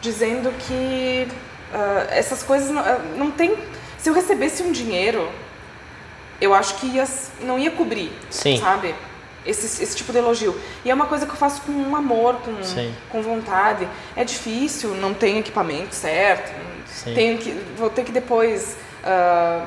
dizendo 0.00 0.52
que 0.66 1.28
ah, 1.72 2.06
essas 2.10 2.42
coisas 2.42 2.70
não, 2.70 2.82
ah, 2.82 2.98
não 3.16 3.30
tem. 3.30 3.56
Se 3.98 4.10
eu 4.10 4.14
recebesse 4.14 4.62
um 4.62 4.72
dinheiro, 4.72 5.30
eu 6.40 6.52
acho 6.52 6.74
que 6.76 6.86
ia, 6.86 7.06
não 7.40 7.58
ia 7.58 7.70
cobrir, 7.70 8.12
Sim. 8.28 8.58
sabe? 8.58 8.94
Esse, 9.44 9.82
esse 9.82 9.96
tipo 9.96 10.12
de 10.12 10.18
elogio. 10.18 10.58
E 10.84 10.90
é 10.90 10.94
uma 10.94 11.06
coisa 11.06 11.26
que 11.26 11.32
eu 11.32 11.36
faço 11.36 11.62
com 11.62 11.96
amor, 11.96 12.36
com, 12.36 12.62
Sim. 12.62 12.94
com 13.08 13.22
vontade. 13.22 13.88
É 14.16 14.24
difícil, 14.24 14.94
não 14.96 15.14
tenho 15.14 15.38
equipamento 15.38 15.94
certo. 15.94 16.52
Sim. 16.86 17.14
Tenho 17.14 17.38
que, 17.38 17.50
vou 17.76 17.90
ter 17.90 18.04
que 18.04 18.12
depois 18.12 18.76
ah, 19.04 19.66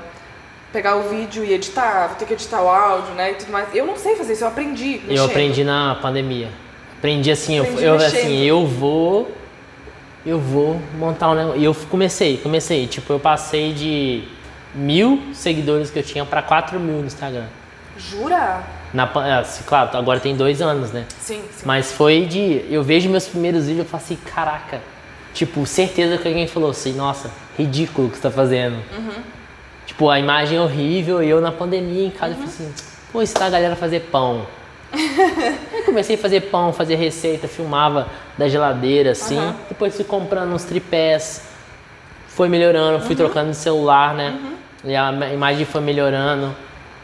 pegar 0.76 0.98
o 0.98 1.04
vídeo 1.04 1.46
e 1.46 1.54
editar, 1.54 2.08
vou 2.08 2.18
ter 2.18 2.26
que 2.26 2.34
editar 2.34 2.62
o 2.62 2.68
áudio, 2.68 3.14
né? 3.16 3.32
E 3.32 3.36
tudo 3.36 3.50
mais. 3.52 3.74
Eu 3.74 3.86
não 3.86 3.96
sei 3.96 4.18
fazer 4.18 4.34
isso, 4.34 4.44
eu 4.44 4.50
aprendi. 4.50 4.96
Eu 4.96 5.08
mexendo. 5.08 5.30
aprendi 5.30 5.64
na 5.64 5.96
pandemia. 6.02 6.50
Aprendi 6.98 7.32
assim, 7.32 7.56
eu- 7.56 7.64
Aprendi 7.64 7.84
eu, 7.86 7.94
mexendo. 7.94 8.20
assim, 8.20 8.42
eu 8.44 8.68
vou 8.68 9.32
eu 10.26 10.38
vou 10.40 10.82
montar 10.98 11.30
um 11.30 11.36
negócio. 11.36 11.62
E 11.62 11.64
eu 11.64 11.74
comecei, 11.90 12.38
comecei, 12.38 12.88
tipo, 12.88 13.14
eu 13.14 13.20
passei 13.20 13.72
de 13.74 14.24
mil 14.74 15.22
seguidores 15.34 15.90
que 15.90 16.00
eu 16.00 16.04
tinha 16.04 16.26
para 16.26 16.42
quatro 16.42 16.78
mil 16.80 16.98
no 17.00 17.06
Instagram. 17.06 17.46
Jura? 17.98 18.64
Na, 18.94 19.04
assim, 19.40 19.64
claro, 19.66 19.96
agora 19.98 20.20
tem 20.20 20.36
dois 20.36 20.62
anos, 20.62 20.92
né? 20.92 21.06
Sim, 21.22 21.42
sim. 21.56 21.64
Mas 21.66 21.92
foi 21.94 22.26
de. 22.26 22.66
Eu 22.70 22.84
vejo 22.84 23.08
meus 23.10 23.28
primeiros 23.28 23.68
vídeos 23.68 23.86
e 23.86 23.90
falo 23.90 24.04
assim, 24.04 24.18
caraca. 24.34 24.82
Tipo, 25.34 25.66
certeza 25.66 26.18
que 26.18 26.28
alguém 26.28 26.48
falou 26.48 26.72
assim, 26.72 26.92
nossa, 26.94 27.30
ridículo 27.58 28.08
o 28.08 28.12
que 28.12 28.18
você 28.18 28.24
tá 28.24 28.32
fazendo. 28.32 28.78
Tipo, 29.86 30.10
a 30.10 30.20
imagem 30.20 30.58
é 30.58 30.62
horrível 30.62 31.22
e 31.24 31.30
eu 31.30 31.40
na 31.40 31.52
pandemia 31.52 32.08
em 32.08 32.10
casa 32.10 32.34
eu 32.34 32.38
falei 32.38 32.50
assim, 32.50 32.74
pô, 33.12 33.22
ensinar 33.22 33.46
a 33.46 33.50
galera 33.50 33.74
a 33.74 33.78
fazer 33.78 34.02
pão. 34.12 34.46
Aí 35.74 35.82
comecei 35.84 36.16
a 36.16 36.20
fazer 36.20 36.42
pão, 36.42 36.72
fazer 36.74 36.96
receita, 36.96 37.48
filmava 37.48 38.08
da 38.38 38.48
geladeira, 38.48 39.12
assim. 39.12 39.38
Aham. 39.38 39.56
Depois 39.70 39.96
fui 39.96 40.06
comprando 40.06 40.52
uns 40.54 40.64
tripés. 40.64 41.44
Foi 42.28 42.50
melhorando, 42.50 43.00
fui 43.06 43.16
trocando 43.16 43.52
de 43.52 43.56
celular, 43.58 44.14
né? 44.14 44.38
E 44.84 44.96
a 44.96 45.12
ma- 45.12 45.30
imagem 45.30 45.66
foi 45.66 45.82
melhorando. 45.82 46.56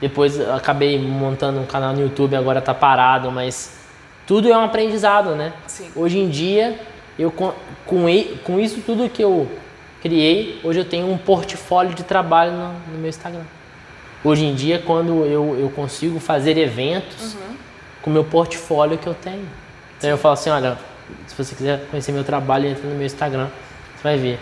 Depois 0.02 0.40
acabei 0.50 0.98
montando 1.00 1.60
um 1.60 1.66
canal 1.66 1.94
no 1.94 2.02
YouTube, 2.02 2.36
agora 2.36 2.60
tá 2.60 2.74
parado, 2.74 3.32
mas 3.32 3.78
tudo 4.26 4.52
é 4.52 4.58
um 4.58 4.64
aprendizado, 4.64 5.36
né? 5.36 5.54
Sim. 5.68 5.90
Hoje 5.96 6.18
em 6.20 6.28
dia, 6.30 6.78
eu 7.18 7.30
com, 7.32 7.54
com, 7.86 8.06
com 8.44 8.60
isso 8.60 8.82
tudo 8.86 9.08
que 9.08 9.24
eu 9.24 9.48
criei, 10.02 10.60
hoje 10.64 10.80
eu 10.80 10.86
tenho 10.86 11.12
um 11.12 11.18
portfólio 11.18 11.94
de 11.94 12.04
trabalho 12.04 12.52
no, 12.52 12.74
no 12.94 12.98
meu 13.00 13.10
Instagram. 13.10 13.44
Hoje 14.24 14.46
em 14.46 14.54
dia, 14.54 14.80
quando 14.86 15.26
eu, 15.26 15.58
eu 15.60 15.70
consigo 15.70 16.20
fazer 16.20 16.58
eventos 16.58 17.36
com 18.02 18.10
o 18.10 18.14
meu 18.14 18.24
portfólio 18.24 18.98
que 18.98 19.08
eu 19.08 19.14
tenho. 19.14 19.48
Então 19.98 20.10
eu 20.10 20.18
falo 20.18 20.34
assim, 20.34 20.50
olha, 20.50 20.78
se 21.28 21.36
você 21.36 21.56
quiser 21.56 21.86
conhecer 21.90 22.12
meu 22.12 22.24
trabalho, 22.24 22.68
entra 22.68 22.88
no 22.88 22.96
meu 22.96 23.06
Instagram, 23.06 23.48
você 23.96 24.04
vai 24.04 24.18
ver. 24.18 24.40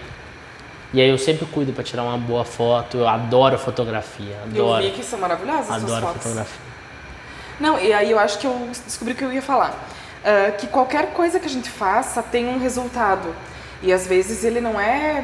E 0.93 0.99
aí 0.99 1.09
eu 1.09 1.17
sempre 1.17 1.45
cuido 1.45 1.71
para 1.71 1.83
tirar 1.83 2.03
uma 2.03 2.17
boa 2.17 2.43
foto, 2.43 2.97
eu 2.97 3.07
adoro 3.07 3.57
fotografia, 3.57 4.35
Eu 4.53 4.65
adoro. 4.73 4.83
vi 4.83 4.91
que 4.91 5.03
são 5.03 5.19
maravilhosas 5.19 5.69
as 5.69 5.81
suas 5.81 5.83
Adoro 5.83 6.05
fotos. 6.07 6.23
fotografia. 6.23 6.61
Não, 7.59 7.79
e 7.79 7.93
aí 7.93 8.09
eu 8.09 8.17
acho 8.17 8.39
que 8.39 8.47
eu 8.47 8.69
descobri 8.85 9.13
o 9.13 9.15
que 9.17 9.23
eu 9.23 9.31
ia 9.31 9.41
falar. 9.41 9.77
Ah, 10.23 10.51
que 10.51 10.67
qualquer 10.67 11.13
coisa 11.13 11.39
que 11.39 11.45
a 11.45 11.49
gente 11.49 11.69
faça 11.69 12.21
tem 12.23 12.47
um 12.47 12.59
resultado. 12.59 13.33
E 13.81 13.93
às 13.93 14.07
vezes 14.07 14.43
ele 14.43 14.59
não 14.59 14.79
é 14.79 15.23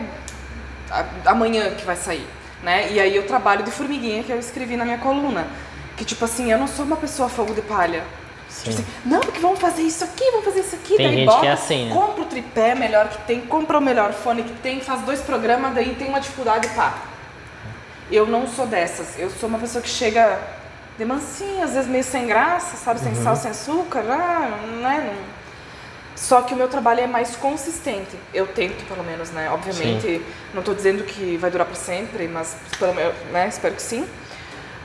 amanhã 1.26 1.72
que 1.76 1.86
vai 1.86 1.96
sair, 1.96 2.28
né? 2.64 2.92
E 2.92 3.00
aí 3.00 3.16
eu 3.16 3.26
trabalho 3.26 3.64
de 3.64 3.72
formiguinha 3.72 4.24
que 4.24 4.32
eu 4.32 4.40
escrevi 4.40 4.76
na 4.78 4.86
minha 4.86 4.98
coluna. 4.98 5.48
Que 5.98 6.04
tipo 6.06 6.26
assim, 6.26 6.52
eu 6.52 6.58
não 6.58 6.68
sou 6.68 6.84
uma 6.86 6.98
pessoa 6.98 7.30
fogo 7.30 7.54
de 7.54 7.62
palha. 7.62 8.04
Tipo 8.64 8.70
assim, 8.70 8.86
não, 9.06 9.20
porque 9.20 9.40
vamos 9.40 9.60
fazer 9.60 9.82
isso 9.82 10.04
aqui, 10.04 10.24
vamos 10.32 10.46
fazer 10.46 10.60
isso 10.62 10.76
aqui. 10.76 10.96
Tem 10.98 11.08
daí 11.08 11.16
gente 11.18 11.26
bota, 11.26 11.42
que 11.42 11.48
é 11.48 11.52
assim, 11.52 11.86
né? 11.90 11.94
compra 11.94 12.22
o 12.22 12.26
tripé 12.26 12.76
melhor 12.76 13.10
que 13.10 13.18
tem, 13.24 13.42
compra 13.42 13.78
o 13.78 13.82
melhor 13.82 14.14
fone 14.14 14.44
que 14.44 14.54
tem, 14.62 14.80
faz 14.82 15.02
dois 15.02 15.20
programas, 15.22 15.74
daí 15.74 15.94
tem 15.96 16.08
uma 16.08 16.20
dificuldade, 16.22 16.68
pá. 16.70 16.94
Eu 18.12 18.26
não 18.28 18.48
sou 18.48 18.68
dessas. 18.68 19.18
Eu 19.18 19.30
sou 19.30 19.50
uma 19.50 19.58
pessoa 19.60 19.82
que 19.82 19.90
chega 19.90 20.40
de 20.98 21.04
mansinho, 21.06 21.64
às 21.64 21.74
vezes 21.74 21.90
meio 21.90 22.04
sem 22.04 22.28
graça, 22.28 22.78
sabe? 22.78 23.00
Sem 23.00 23.14
Uhum. 23.14 23.24
sal, 23.24 23.36
sem 23.36 23.52
açúcar, 23.52 24.04
ah, 24.10 24.58
né? 24.82 25.12
Não- 25.14 25.35
Só 26.16 26.42
que 26.42 26.54
o 26.54 26.58
meu 26.58 26.68
trabalho 26.70 27.02
é 27.02 27.08
mais 27.08 27.36
consistente. 27.36 28.16
Eu 28.34 28.48
tento, 28.48 28.86
pelo 28.88 29.04
menos, 29.04 29.32
né? 29.32 29.50
Obviamente, 29.52 30.22
não 30.54 30.62
estou 30.62 30.74
dizendo 30.74 31.04
que 31.04 31.36
vai 31.38 31.52
durar 31.52 31.66
para 31.68 31.76
sempre, 31.76 32.28
mas 32.28 32.56
pelo 32.80 32.94
menos, 32.94 33.14
né? 33.32 33.48
Espero 33.50 33.76
que 33.76 33.82
sim. 33.82 34.08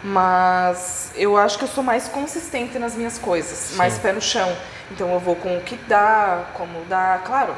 Mas 0.03 1.13
eu 1.15 1.37
acho 1.37 1.57
que 1.59 1.65
eu 1.65 1.69
sou 1.69 1.85
mais 1.85 2.09
consistente 2.09 2.79
nas 2.79 2.95
minhas 2.95 3.19
coisas, 3.19 3.77
mais 3.77 3.97
pé 3.99 4.13
no 4.13 4.21
chão. 4.21 4.51
Então 4.91 5.13
eu 5.13 5.21
vou 5.21 5.37
com 5.37 5.57
o 5.57 5.61
que 5.61 5.77
dá, 5.87 6.47
como 6.55 6.85
dá, 6.89 7.21
claro, 7.25 7.55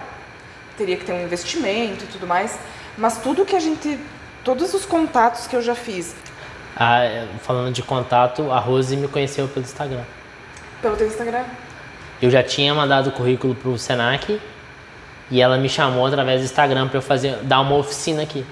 teria 0.76 0.96
que 0.96 1.04
ter 1.04 1.12
um 1.12 1.22
investimento 1.22 2.04
e 2.04 2.08
tudo 2.08 2.26
mais, 2.26 2.58
mas 2.98 3.16
tudo 3.18 3.44
que 3.46 3.56
a 3.56 3.60
gente, 3.60 3.98
todos 4.44 4.74
os 4.74 4.84
contatos 4.84 5.46
que 5.46 5.56
eu 5.56 5.62
já 5.62 5.74
fiz, 5.74 6.14
Ah, 6.76 7.02
falando 7.42 7.72
de 7.72 7.82
contato, 7.82 8.50
a 8.50 8.58
Rose 8.58 8.96
me 8.96 9.06
conheceu 9.08 9.46
pelo 9.48 9.64
Instagram. 9.64 10.02
pelo 10.82 10.96
teu 10.96 11.06
Instagram, 11.06 11.44
Eu 12.22 12.30
já 12.30 12.42
tinha 12.42 12.72
mandado 12.72 13.08
o 13.08 13.12
currículo 13.12 13.52
pro 13.54 13.76
Senac 13.76 14.40
e 15.28 15.40
ela 15.40 15.58
me 15.58 15.68
chamou 15.68 16.06
através 16.06 16.40
do 16.40 16.44
Instagram 16.44 16.86
para 16.86 16.98
eu 16.98 17.02
fazer, 17.02 17.36
dar 17.42 17.60
uma 17.60 17.74
oficina 17.74 18.22
aqui. 18.22 18.46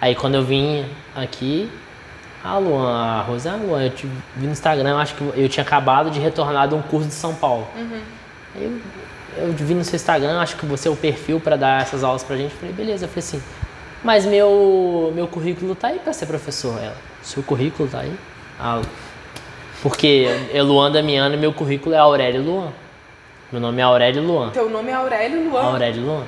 Aí 0.00 0.14
quando 0.14 0.36
eu 0.36 0.44
vim 0.44 0.86
aqui, 1.14 1.68
ah 2.44 2.58
Luan, 2.58 2.92
a 2.92 3.22
Rose, 3.22 3.48
ah 3.48 3.56
Luan, 3.56 3.82
eu 3.82 3.90
te 3.90 4.06
vi 4.36 4.46
no 4.46 4.52
Instagram, 4.52 4.98
acho 4.98 5.16
que 5.16 5.22
eu 5.34 5.48
tinha 5.48 5.64
acabado 5.64 6.10
de 6.10 6.20
retornar 6.20 6.68
de 6.68 6.74
um 6.74 6.82
curso 6.82 7.08
de 7.08 7.14
São 7.14 7.34
Paulo. 7.34 7.66
Aí 8.54 8.64
eu, 9.36 9.48
eu 9.48 9.52
vi 9.52 9.74
no 9.74 9.84
seu 9.84 9.96
Instagram, 9.96 10.40
acho 10.40 10.56
que 10.56 10.64
você 10.64 10.86
é 10.86 10.90
o 10.90 10.96
perfil 10.96 11.40
para 11.40 11.56
dar 11.56 11.82
essas 11.82 12.04
aulas 12.04 12.22
pra 12.22 12.36
gente. 12.36 12.52
Eu 12.52 12.58
falei, 12.58 12.74
beleza, 12.74 13.06
eu 13.06 13.08
falei 13.08 13.24
assim, 13.26 13.42
mas 14.04 14.24
meu, 14.24 15.12
meu 15.14 15.26
currículo 15.26 15.74
tá 15.74 15.88
aí 15.88 15.98
para 15.98 16.12
ser 16.12 16.26
professor. 16.26 16.78
Ela, 16.80 16.96
seu 17.22 17.42
currículo 17.42 17.88
tá 17.88 18.00
aí? 18.00 18.14
Ah, 18.60 18.80
porque 19.82 20.28
é 20.52 20.62
Luan 20.62 20.90
Damiano 20.92 21.34
e 21.34 21.38
meu 21.38 21.52
currículo 21.52 21.94
é 21.94 21.98
Aurélio 21.98 22.42
Luan. 22.42 22.81
Meu 23.52 23.60
nome 23.60 23.80
é 23.80 23.84
Aurélio 23.84 24.22
Luan. 24.22 24.50
teu 24.50 24.68
nome 24.70 24.90
é 24.90 24.94
Aurélio 24.94 25.50
Luan. 25.50 25.62
Aurélio 25.62 26.02
Luan. 26.02 26.22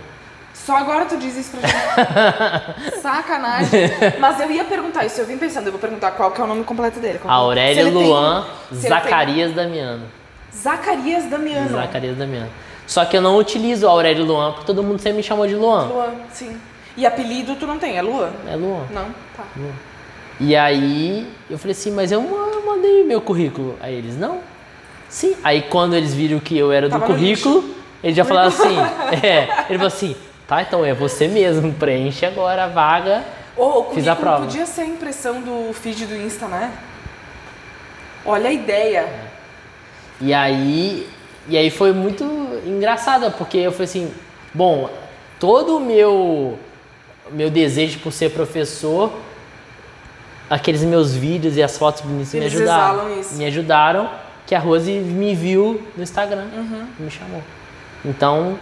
Só 0.53 0.77
agora 0.77 1.05
tu 1.07 1.17
diz 1.17 1.37
isso 1.37 1.57
pra 1.57 1.69
gente. 1.69 3.01
Sacanagem. 3.01 3.81
Mas 4.21 4.41
eu 4.41 4.51
ia 4.51 4.65
perguntar 4.65 5.05
isso, 5.05 5.21
eu 5.21 5.27
vim 5.27 5.37
pensando, 5.37 5.67
eu 5.67 5.73
vou 5.73 5.81
perguntar 5.81 6.13
qual 6.13 6.31
que 6.31 6.41
é 6.41 6.45
o 6.45 6.47
nome 6.47 6.63
completo 6.65 7.01
dele. 7.01 7.19
é? 7.23 7.29
Aurélio 7.29 7.85
tem- 7.85 7.93
Luan 7.93 8.45
tem- 8.71 8.79
Zacarias 8.81 9.53
Damiano. 9.55 10.03
Zacarias 10.55 11.25
Damiano. 11.25 11.69
Zacarias 11.71 12.17
Damiano. 12.17 12.51
Só 12.87 13.05
que 13.05 13.17
eu 13.17 13.21
não 13.23 13.37
utilizo 13.37 13.89
Aurélio 13.89 14.25
Luan, 14.25 14.53
porque 14.53 14.67
todo 14.67 14.83
mundo 14.83 14.99
sempre 15.01 15.17
me 15.19 15.23
chamou 15.23 15.47
de 15.47 15.55
Luan. 15.57 15.87
Luan, 15.87 16.13
sim. 16.31 16.57
E 16.97 17.05
apelido 17.07 17.57
tu 17.57 17.67
não 17.67 17.79
tem, 17.79 17.97
é 17.97 18.03
Luan? 18.03 18.31
É 18.49 18.55
Luan. 18.55 18.85
Não? 18.91 19.07
Tá. 19.37 19.45
E 20.39 20.55
aí 20.55 21.29
eu 21.51 21.59
falei 21.59 21.73
assim, 21.73 21.91
mas 21.91 22.13
eu 22.13 22.21
ma- 22.23 22.61
mandei 22.65 23.03
meu 23.05 23.21
currículo. 23.21 23.77
Aí 23.81 23.95
eles, 23.95 24.17
não. 24.17 24.39
Sim. 25.09 25.37
Aí 25.43 25.63
quando 25.63 25.95
eles 25.95 26.15
viram 26.15 26.39
que 26.41 26.57
eu 26.57 26.73
era 26.73 26.89
do 26.89 26.93
Tava 26.93 27.07
no 27.07 27.15
currículo, 27.15 27.65
eles 28.03 28.17
já 28.17 28.25
falaram 28.25 28.49
assim, 28.49 28.77
é, 29.25 29.49
ele 29.69 29.79
falou 29.79 29.87
assim, 29.87 30.17
tá, 30.47 30.63
então 30.63 30.85
é 30.85 30.93
você 30.93 31.29
mesmo, 31.29 31.73
preenche 31.73 32.27
agora 32.27 32.65
a 32.65 32.69
vaga. 32.69 33.25
Ô, 33.57 33.81
o 33.81 33.95
Fiz 33.95 34.09
a 34.09 34.17
prova. 34.17 34.47
podia 34.47 34.67
ser 34.67 34.83
a 34.83 34.87
impressão 34.87 35.41
do 35.41 35.73
feed 35.73 36.07
do 36.07 36.17
Insta, 36.17 36.47
né? 36.49 36.73
Olha 38.27 38.49
a 38.49 38.53
ideia. 38.53 39.09
E 40.21 40.33
aí, 40.35 41.09
e 41.49 41.57
aí 41.57 41.71
foi 41.71 41.93
muito 41.93 42.25
engraçado, 42.67 43.31
porque 43.33 43.59
eu 43.59 43.71
falei 43.71 43.85
assim, 43.85 44.13
bom, 44.53 44.91
todo 45.39 45.77
o 45.77 45.81
meu 45.81 46.59
meu 47.31 47.51
desejo 47.51 47.99
por 48.01 48.13
ser 48.13 48.31
professor, 48.31 49.11
aqueles 50.49 50.83
meus 50.83 51.15
vídeos 51.15 51.57
e 51.57 51.63
as 51.63 51.77
fotos 51.77 52.03
bonitas 52.03 52.33
me 52.35 52.45
ajudaram. 52.45 53.23
Me 53.33 53.47
ajudaram, 53.47 54.11
que 54.47 54.55
a 54.55 54.59
Rose 54.59 54.91
me 54.91 55.35
viu 55.35 55.83
no 55.97 56.03
Instagram 56.03 56.47
Uhum. 56.55 56.87
e 56.99 57.03
me 57.03 57.11
chamou. 57.11 57.43
Então, 58.05 58.59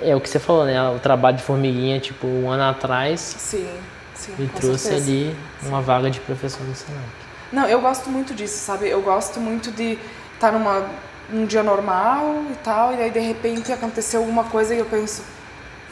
é 0.00 0.14
o 0.14 0.20
que 0.20 0.28
você 0.28 0.38
falou, 0.38 0.64
né? 0.64 0.80
O 0.90 0.98
trabalho 0.98 1.36
de 1.36 1.42
formiguinha, 1.42 1.98
tipo, 2.00 2.26
um 2.26 2.50
ano 2.50 2.62
atrás, 2.64 3.20
Sim, 3.20 3.68
sim. 4.14 4.34
me 4.38 4.48
trouxe 4.48 4.84
certeza. 4.88 5.10
ali 5.10 5.36
uma 5.64 5.80
vaga 5.80 6.10
de 6.10 6.20
professor 6.20 6.64
no 6.66 6.74
Senac. 6.74 7.02
Não, 7.52 7.66
eu 7.68 7.80
gosto 7.80 8.08
muito 8.10 8.32
disso, 8.34 8.58
sabe? 8.64 8.88
Eu 8.88 9.02
gosto 9.02 9.38
muito 9.40 9.70
de 9.72 9.98
estar 10.34 10.52
numa 10.52 10.86
num 11.28 11.46
dia 11.46 11.62
normal 11.62 12.42
e 12.50 12.54
tal, 12.56 12.92
e 12.94 13.00
aí 13.00 13.10
de 13.10 13.20
repente 13.20 13.72
aconteceu 13.72 14.20
alguma 14.20 14.44
coisa 14.44 14.74
e 14.74 14.78
eu 14.78 14.84
penso, 14.84 15.22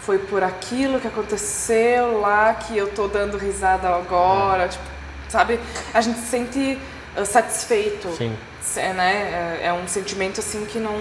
foi 0.01 0.19
por 0.19 0.43
aquilo 0.43 1.01
que 1.01 1.07
aconteceu 1.07 2.21
lá 2.21 2.53
que 2.55 2.77
eu 2.77 2.89
tô 2.89 3.07
dando 3.09 3.39
risada 3.39 3.89
agora, 3.89 4.69
tipo, 4.69 4.85
sabe? 5.29 5.59
A 5.95 6.01
gente 6.01 6.19
se 6.19 6.27
sente 6.27 6.79
ah, 7.17 7.25
satisfeito, 7.25 8.09
Sim. 8.17 8.37
Se- 8.61 8.81
né? 8.93 9.59
É, 9.63 9.67
é 9.67 9.73
um 9.73 9.87
sentimento 9.89 10.41
assim 10.41 10.65
que 10.67 10.79
não. 10.79 10.95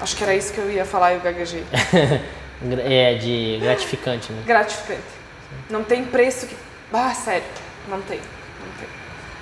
Acho 0.00 0.16
que 0.16 0.22
era 0.22 0.34
isso 0.34 0.52
que 0.52 0.58
eu 0.58 0.70
ia 0.70 0.84
falar 0.84 1.12
e 1.12 1.16
eu 1.16 1.20
gaguejei. 1.20 1.64
É, 2.82 3.14
de 3.14 3.56
gratificante, 3.62 4.32
né? 4.32 4.42
Gratificante. 4.44 5.00
Não 5.70 5.84
tem 5.84 6.04
preço 6.04 6.44
que. 6.48 6.56
Ah, 6.92 7.14
sério, 7.14 7.44
não 7.86 8.00
tem. 8.02 8.18
Não 8.18 8.72
tem. 8.80 8.88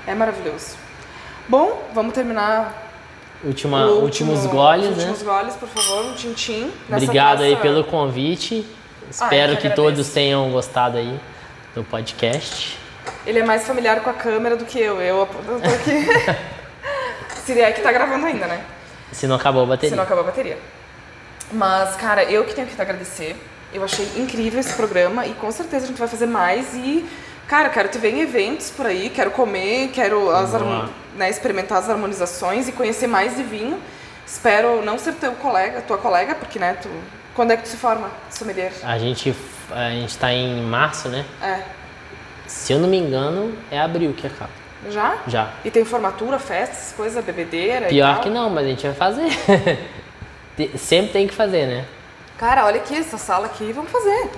É 0.07 0.15
maravilhoso. 0.15 0.77
Bom, 1.48 1.89
vamos 1.94 2.12
terminar 2.12 2.90
Última, 3.43 3.86
o 3.86 4.03
últimos 4.03 4.40
último- 4.40 4.53
goles, 4.55 4.89
os 4.90 4.97
né? 4.98 5.05
últimos 5.05 5.23
goles, 5.23 5.55
por 5.55 5.66
favor, 5.66 6.05
um 6.05 6.15
tintim. 6.15 6.70
Obrigado 6.90 7.43
aí 7.43 7.57
pelo 7.57 7.85
convite. 7.85 8.66
Ah, 9.03 9.07
Espero 9.11 9.53
eu 9.53 9.57
que 9.57 9.70
todos 9.70 10.11
tenham 10.11 10.51
gostado 10.51 10.98
aí 10.98 11.19
do 11.74 11.82
podcast. 11.85 12.78
Ele 13.27 13.39
é 13.39 13.44
mais 13.47 13.66
familiar 13.66 14.01
com 14.03 14.11
a 14.11 14.12
câmera 14.12 14.59
do 14.59 14.66
que 14.66 14.78
eu. 14.78 15.01
Eu, 15.01 15.20
eu 15.20 15.27
tô 15.61 15.70
aqui. 15.74 16.47
Seria 17.47 17.70
que 17.70 17.81
tá 17.81 17.93
gravando 17.93 18.27
ainda, 18.27 18.44
né? 18.48 18.60
Se 19.12 19.24
não 19.28 19.36
acabou 19.36 19.62
a 19.62 19.66
bateria. 19.66 19.90
Se 19.90 19.97
não 19.97 20.02
acabar 20.02 20.23
a 20.23 20.24
bateria. 20.24 20.59
Mas, 21.52 21.94
cara, 21.94 22.24
eu 22.24 22.44
que 22.44 22.52
tenho 22.52 22.66
que 22.66 22.74
te 22.74 22.82
agradecer. 22.82 23.36
Eu 23.73 23.85
achei 23.85 24.05
incrível 24.16 24.59
esse 24.59 24.74
programa 24.74 25.24
e 25.27 25.32
com 25.35 25.51
certeza 25.52 25.85
a 25.85 25.89
gente 25.89 25.98
vai 25.98 26.09
fazer 26.09 26.27
mais. 26.27 26.74
E, 26.74 27.09
cara, 27.47 27.68
quero 27.68 27.89
te 27.89 27.98
ver 27.98 28.14
em 28.14 28.20
eventos 28.20 28.70
por 28.70 28.85
aí, 28.85 29.10
quero 29.10 29.31
comer, 29.31 29.90
quero 29.93 30.28
as 30.31 30.51
né, 31.14 31.31
experimentar 31.31 31.78
as 31.78 31.89
harmonizações 31.89 32.66
e 32.66 32.73
conhecer 32.73 33.06
mais 33.06 33.36
de 33.36 33.44
vinho. 33.44 33.81
Espero 34.27 34.85
não 34.85 34.98
ser 34.98 35.12
teu 35.14 35.32
colega, 35.35 35.81
tua 35.82 35.98
colega, 35.98 36.35
porque, 36.35 36.59
né, 36.59 36.77
tu. 36.82 36.90
Quando 37.32 37.52
é 37.52 37.56
que 37.56 37.62
tu 37.62 37.68
se 37.68 37.77
forma, 37.77 38.10
sommelier? 38.28 38.73
A 38.82 38.98
gente, 38.98 39.36
a 39.70 39.90
gente 39.90 40.18
tá 40.18 40.32
em 40.32 40.62
março, 40.62 41.09
né? 41.09 41.24
É. 41.40 41.62
Se 42.48 42.73
eu 42.73 42.81
não 42.81 42.89
me 42.89 42.97
engano, 42.97 43.56
é 43.70 43.78
abril 43.78 44.12
que 44.14 44.27
acaba. 44.27 44.65
Já? 44.91 45.19
Já. 45.27 45.51
E 45.65 45.71
tem 45.71 45.85
formatura, 45.85 46.39
festas, 46.39 46.95
coisa, 46.97 47.21
bebedeira 47.23 47.87
Pior 47.89 48.21
que 48.21 48.31
não, 48.31 48.49
mas 48.51 48.65
a 48.65 48.69
gente 48.69 48.87
vai 48.87 48.95
fazer. 48.95 49.29
Sempre 50.79 51.13
tem 51.13 51.27
que 51.27 51.35
fazer, 51.35 51.67
né? 51.67 51.85
Cara, 52.39 52.65
olha 52.65 52.77
aqui, 52.77 52.97
essa 52.97 53.19
sala 53.19 53.47
aqui, 53.47 53.73
vamos 53.73 53.91
fazer. 53.91 54.31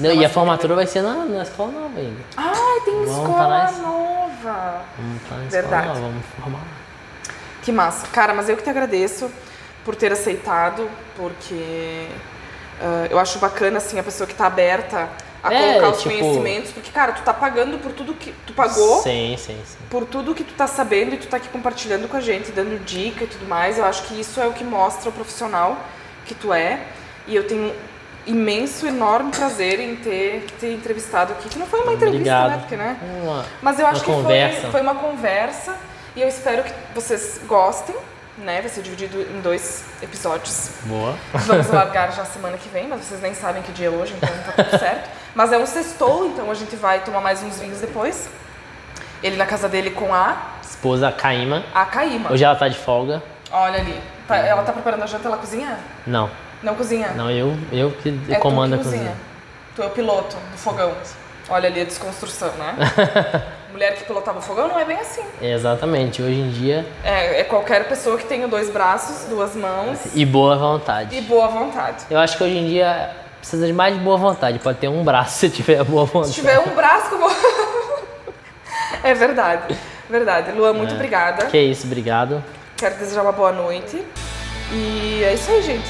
Não, 0.00 0.12
e 0.12 0.24
a 0.24 0.28
formatura 0.28 0.74
vai 0.74 0.86
ser 0.86 1.02
na, 1.02 1.24
na 1.24 1.42
escola 1.42 1.72
nova 1.72 1.98
ainda. 1.98 2.20
Ai, 2.36 2.80
tem 2.84 2.94
Vamos 2.94 3.10
escola 3.10 3.34
parar 3.36 3.70
esse- 3.70 3.80
nova. 3.80 4.82
Vamos 4.96 5.22
tá 5.28 5.34
na 5.36 5.44
escola 5.44 5.48
Verdade. 5.50 5.86
nova, 5.88 6.00
vamos 6.00 6.24
formar. 6.40 6.60
Que 7.62 7.72
massa. 7.72 8.06
Cara, 8.08 8.32
mas 8.34 8.48
eu 8.48 8.56
que 8.56 8.62
te 8.62 8.70
agradeço 8.70 9.30
por 9.84 9.96
ter 9.96 10.12
aceitado, 10.12 10.88
porque 11.16 12.06
ah, 12.80 13.06
eu 13.10 13.18
acho 13.18 13.38
bacana, 13.40 13.78
assim, 13.78 13.98
a 13.98 14.02
pessoa 14.02 14.26
que 14.26 14.34
tá 14.34 14.46
aberta 14.46 15.08
a 15.42 15.52
É, 15.52 15.72
colocar 15.74 15.88
os 15.90 16.02
tipo- 16.02 16.10
conhecimentos, 16.18 16.70
porque, 16.72 16.90
cara, 16.90 17.12
tu 17.12 17.22
tá 17.22 17.32
pagando 17.32 17.78
por 17.78 17.92
tudo 17.92 18.12
que 18.14 18.32
tu 18.46 18.52
pagou, 18.52 19.02
Sim, 19.02 19.36
sim, 19.38 19.60
sim. 19.64 19.76
por 19.88 20.04
tudo 20.04 20.34
que 20.34 20.42
tu 20.44 20.54
tá 20.54 20.66
sabendo 20.66 21.14
e 21.14 21.18
tu 21.18 21.26
tá 21.28 21.36
aqui 21.36 21.48
compartilhando 21.48 22.08
com 22.08 22.16
a 22.16 22.20
gente, 22.20 22.50
dando 22.50 22.82
dica 22.84 23.24
e 23.24 23.26
tudo 23.26 23.46
mais. 23.46 23.78
Eu 23.78 23.84
acho 23.84 24.02
que 24.04 24.20
isso 24.20 24.40
é 24.40 24.46
o 24.46 24.52
que 24.52 24.64
mostra 24.64 25.08
o 25.10 25.12
profissional 25.12 25.76
que 26.26 26.34
tu 26.34 26.52
é. 26.52 26.80
E 27.26 27.36
eu 27.36 27.46
tenho 27.46 27.74
imenso, 28.26 28.86
enorme 28.86 29.30
prazer 29.30 29.80
em 29.80 29.96
ter 29.96 30.44
te 30.58 30.66
entrevistado 30.66 31.32
aqui, 31.32 31.48
que 31.48 31.58
não 31.58 31.66
foi 31.66 31.80
uma 31.82 31.92
entrevista, 31.94 32.16
Obrigado. 32.20 32.50
né? 32.50 32.58
Porque, 32.58 32.76
né? 32.76 32.96
Uma, 33.22 33.44
Mas 33.62 33.78
eu 33.78 33.86
acho 33.86 34.00
que 34.04 34.10
conversa. 34.10 34.60
foi, 34.62 34.70
foi 34.72 34.80
uma 34.82 34.94
conversa 34.96 35.76
e 36.16 36.20
eu 36.20 36.28
espero 36.28 36.62
que 36.64 36.72
vocês 36.94 37.40
gostem, 37.46 37.94
né? 38.38 38.60
Vai 38.60 38.68
ser 38.70 38.82
dividido 38.82 39.20
em 39.22 39.40
dois 39.40 39.82
episódios. 40.02 40.70
Boa. 40.84 41.14
Vamos 41.32 41.68
largar 41.68 42.12
já 42.12 42.24
semana 42.24 42.56
que 42.58 42.68
vem, 42.68 42.86
mas 42.88 43.00
vocês 43.04 43.20
nem 43.22 43.34
sabem 43.34 43.62
que 43.62 43.72
dia 43.72 43.86
é 43.86 43.90
hoje, 43.90 44.14
então 44.16 44.28
tá 44.54 44.62
tudo 44.64 44.78
certo. 44.78 45.17
Mas 45.34 45.52
é 45.52 45.58
um 45.58 45.66
sextou, 45.66 46.26
então 46.26 46.50
a 46.50 46.54
gente 46.54 46.74
vai 46.76 47.00
tomar 47.00 47.20
mais 47.20 47.42
uns 47.42 47.60
vinhos 47.60 47.80
depois. 47.80 48.28
Ele 49.22 49.36
na 49.36 49.46
casa 49.46 49.68
dele 49.68 49.90
com 49.90 50.12
a, 50.14 50.36
Esposa 50.62 51.10
Caíma. 51.10 51.64
a 51.74 51.84
Caíma. 51.84 52.30
Hoje 52.32 52.44
ela 52.44 52.54
tá 52.54 52.68
de 52.68 52.76
folga. 52.78 53.22
Olha 53.50 53.80
ali. 53.80 54.00
Tá- 54.28 54.36
ela 54.36 54.62
tá 54.62 54.72
preparando 54.72 55.02
a 55.02 55.06
janta, 55.06 55.26
ela 55.28 55.36
cozinha? 55.38 55.78
Não, 56.06 56.30
Não 56.62 56.74
cozinha? 56.74 57.08
não, 57.16 57.30
eu, 57.30 57.56
eu 57.72 57.90
que 57.90 58.16
é 58.28 58.36
comando 58.36 58.72
tu 58.72 58.74
a 58.74 58.78
que 58.78 58.84
cozinha. 58.84 59.16
Tu 59.74 59.82
é 59.82 59.86
o 59.86 59.90
piloto 59.90 60.36
do 60.36 60.58
fogão. 60.58 60.92
Olha 61.48 61.66
ali 61.68 61.80
a 61.80 61.84
desconstrução, 61.84 62.50
né? 62.58 62.76
Mulher 63.72 63.94
que 63.96 64.04
pilotava 64.04 64.38
o 64.38 64.42
fogão 64.42 64.68
não 64.68 64.78
é 64.78 64.84
bem 64.84 64.98
assim. 64.98 65.22
Exatamente, 65.40 66.20
hoje 66.22 66.38
em 66.40 66.50
dia. 66.50 66.86
É, 67.02 67.40
é 67.40 67.44
qualquer 67.44 67.88
pessoa 67.88 68.18
que 68.18 68.24
tenha 68.26 68.46
dois 68.46 68.70
braços, 68.70 69.24
duas 69.28 69.54
mãos 69.56 69.98
E 70.14 70.24
boa 70.26 70.56
vontade. 70.56 71.16
e 71.16 71.20
boa 71.22 71.48
vontade. 71.48 72.04
Eu 72.10 72.18
acho 72.18 72.36
que 72.36 72.44
hoje 72.44 72.56
em 72.56 72.66
dia 72.68 73.10
precisa 73.38 73.66
de 73.66 73.72
mais 73.72 73.96
boa 73.96 74.16
vontade. 74.16 74.58
Pode 74.58 74.78
ter 74.78 74.88
um 74.88 75.02
braço 75.04 75.38
se 75.38 75.50
tiver 75.50 75.82
boa 75.84 76.04
vontade. 76.04 76.34
Se 76.34 76.40
tiver 76.40 76.58
um 76.58 76.74
braço 76.74 77.10
como. 77.10 77.26
é 79.02 79.14
verdade. 79.14 79.76
Verdade. 80.08 80.52
Luan, 80.52 80.72
muito 80.72 80.92
É. 80.92 80.94
obrigada. 80.96 81.46
Que 81.46 81.58
isso, 81.58 81.86
obrigado. 81.86 82.42
Quero 82.76 82.94
desejar 82.96 83.22
uma 83.22 83.32
boa 83.32 83.52
noite. 83.52 84.04
E 84.72 85.22
é 85.24 85.34
isso 85.34 85.50
aí, 85.50 85.62
gente. 85.62 85.88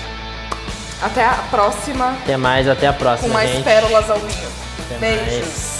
Até 1.02 1.24
a 1.24 1.34
próxima 1.50 2.10
Até 2.22 2.36
mais, 2.36 2.68
até 2.68 2.88
a 2.88 2.92
com 2.92 2.98
próxima, 2.98 3.34
mais 3.34 3.50
gente. 3.50 3.64
pérolas 3.64 4.10
ao 4.10 4.18
vinho. 4.18 4.48
Até 4.86 4.96
Beijos. 4.98 5.28
mais. 5.46 5.77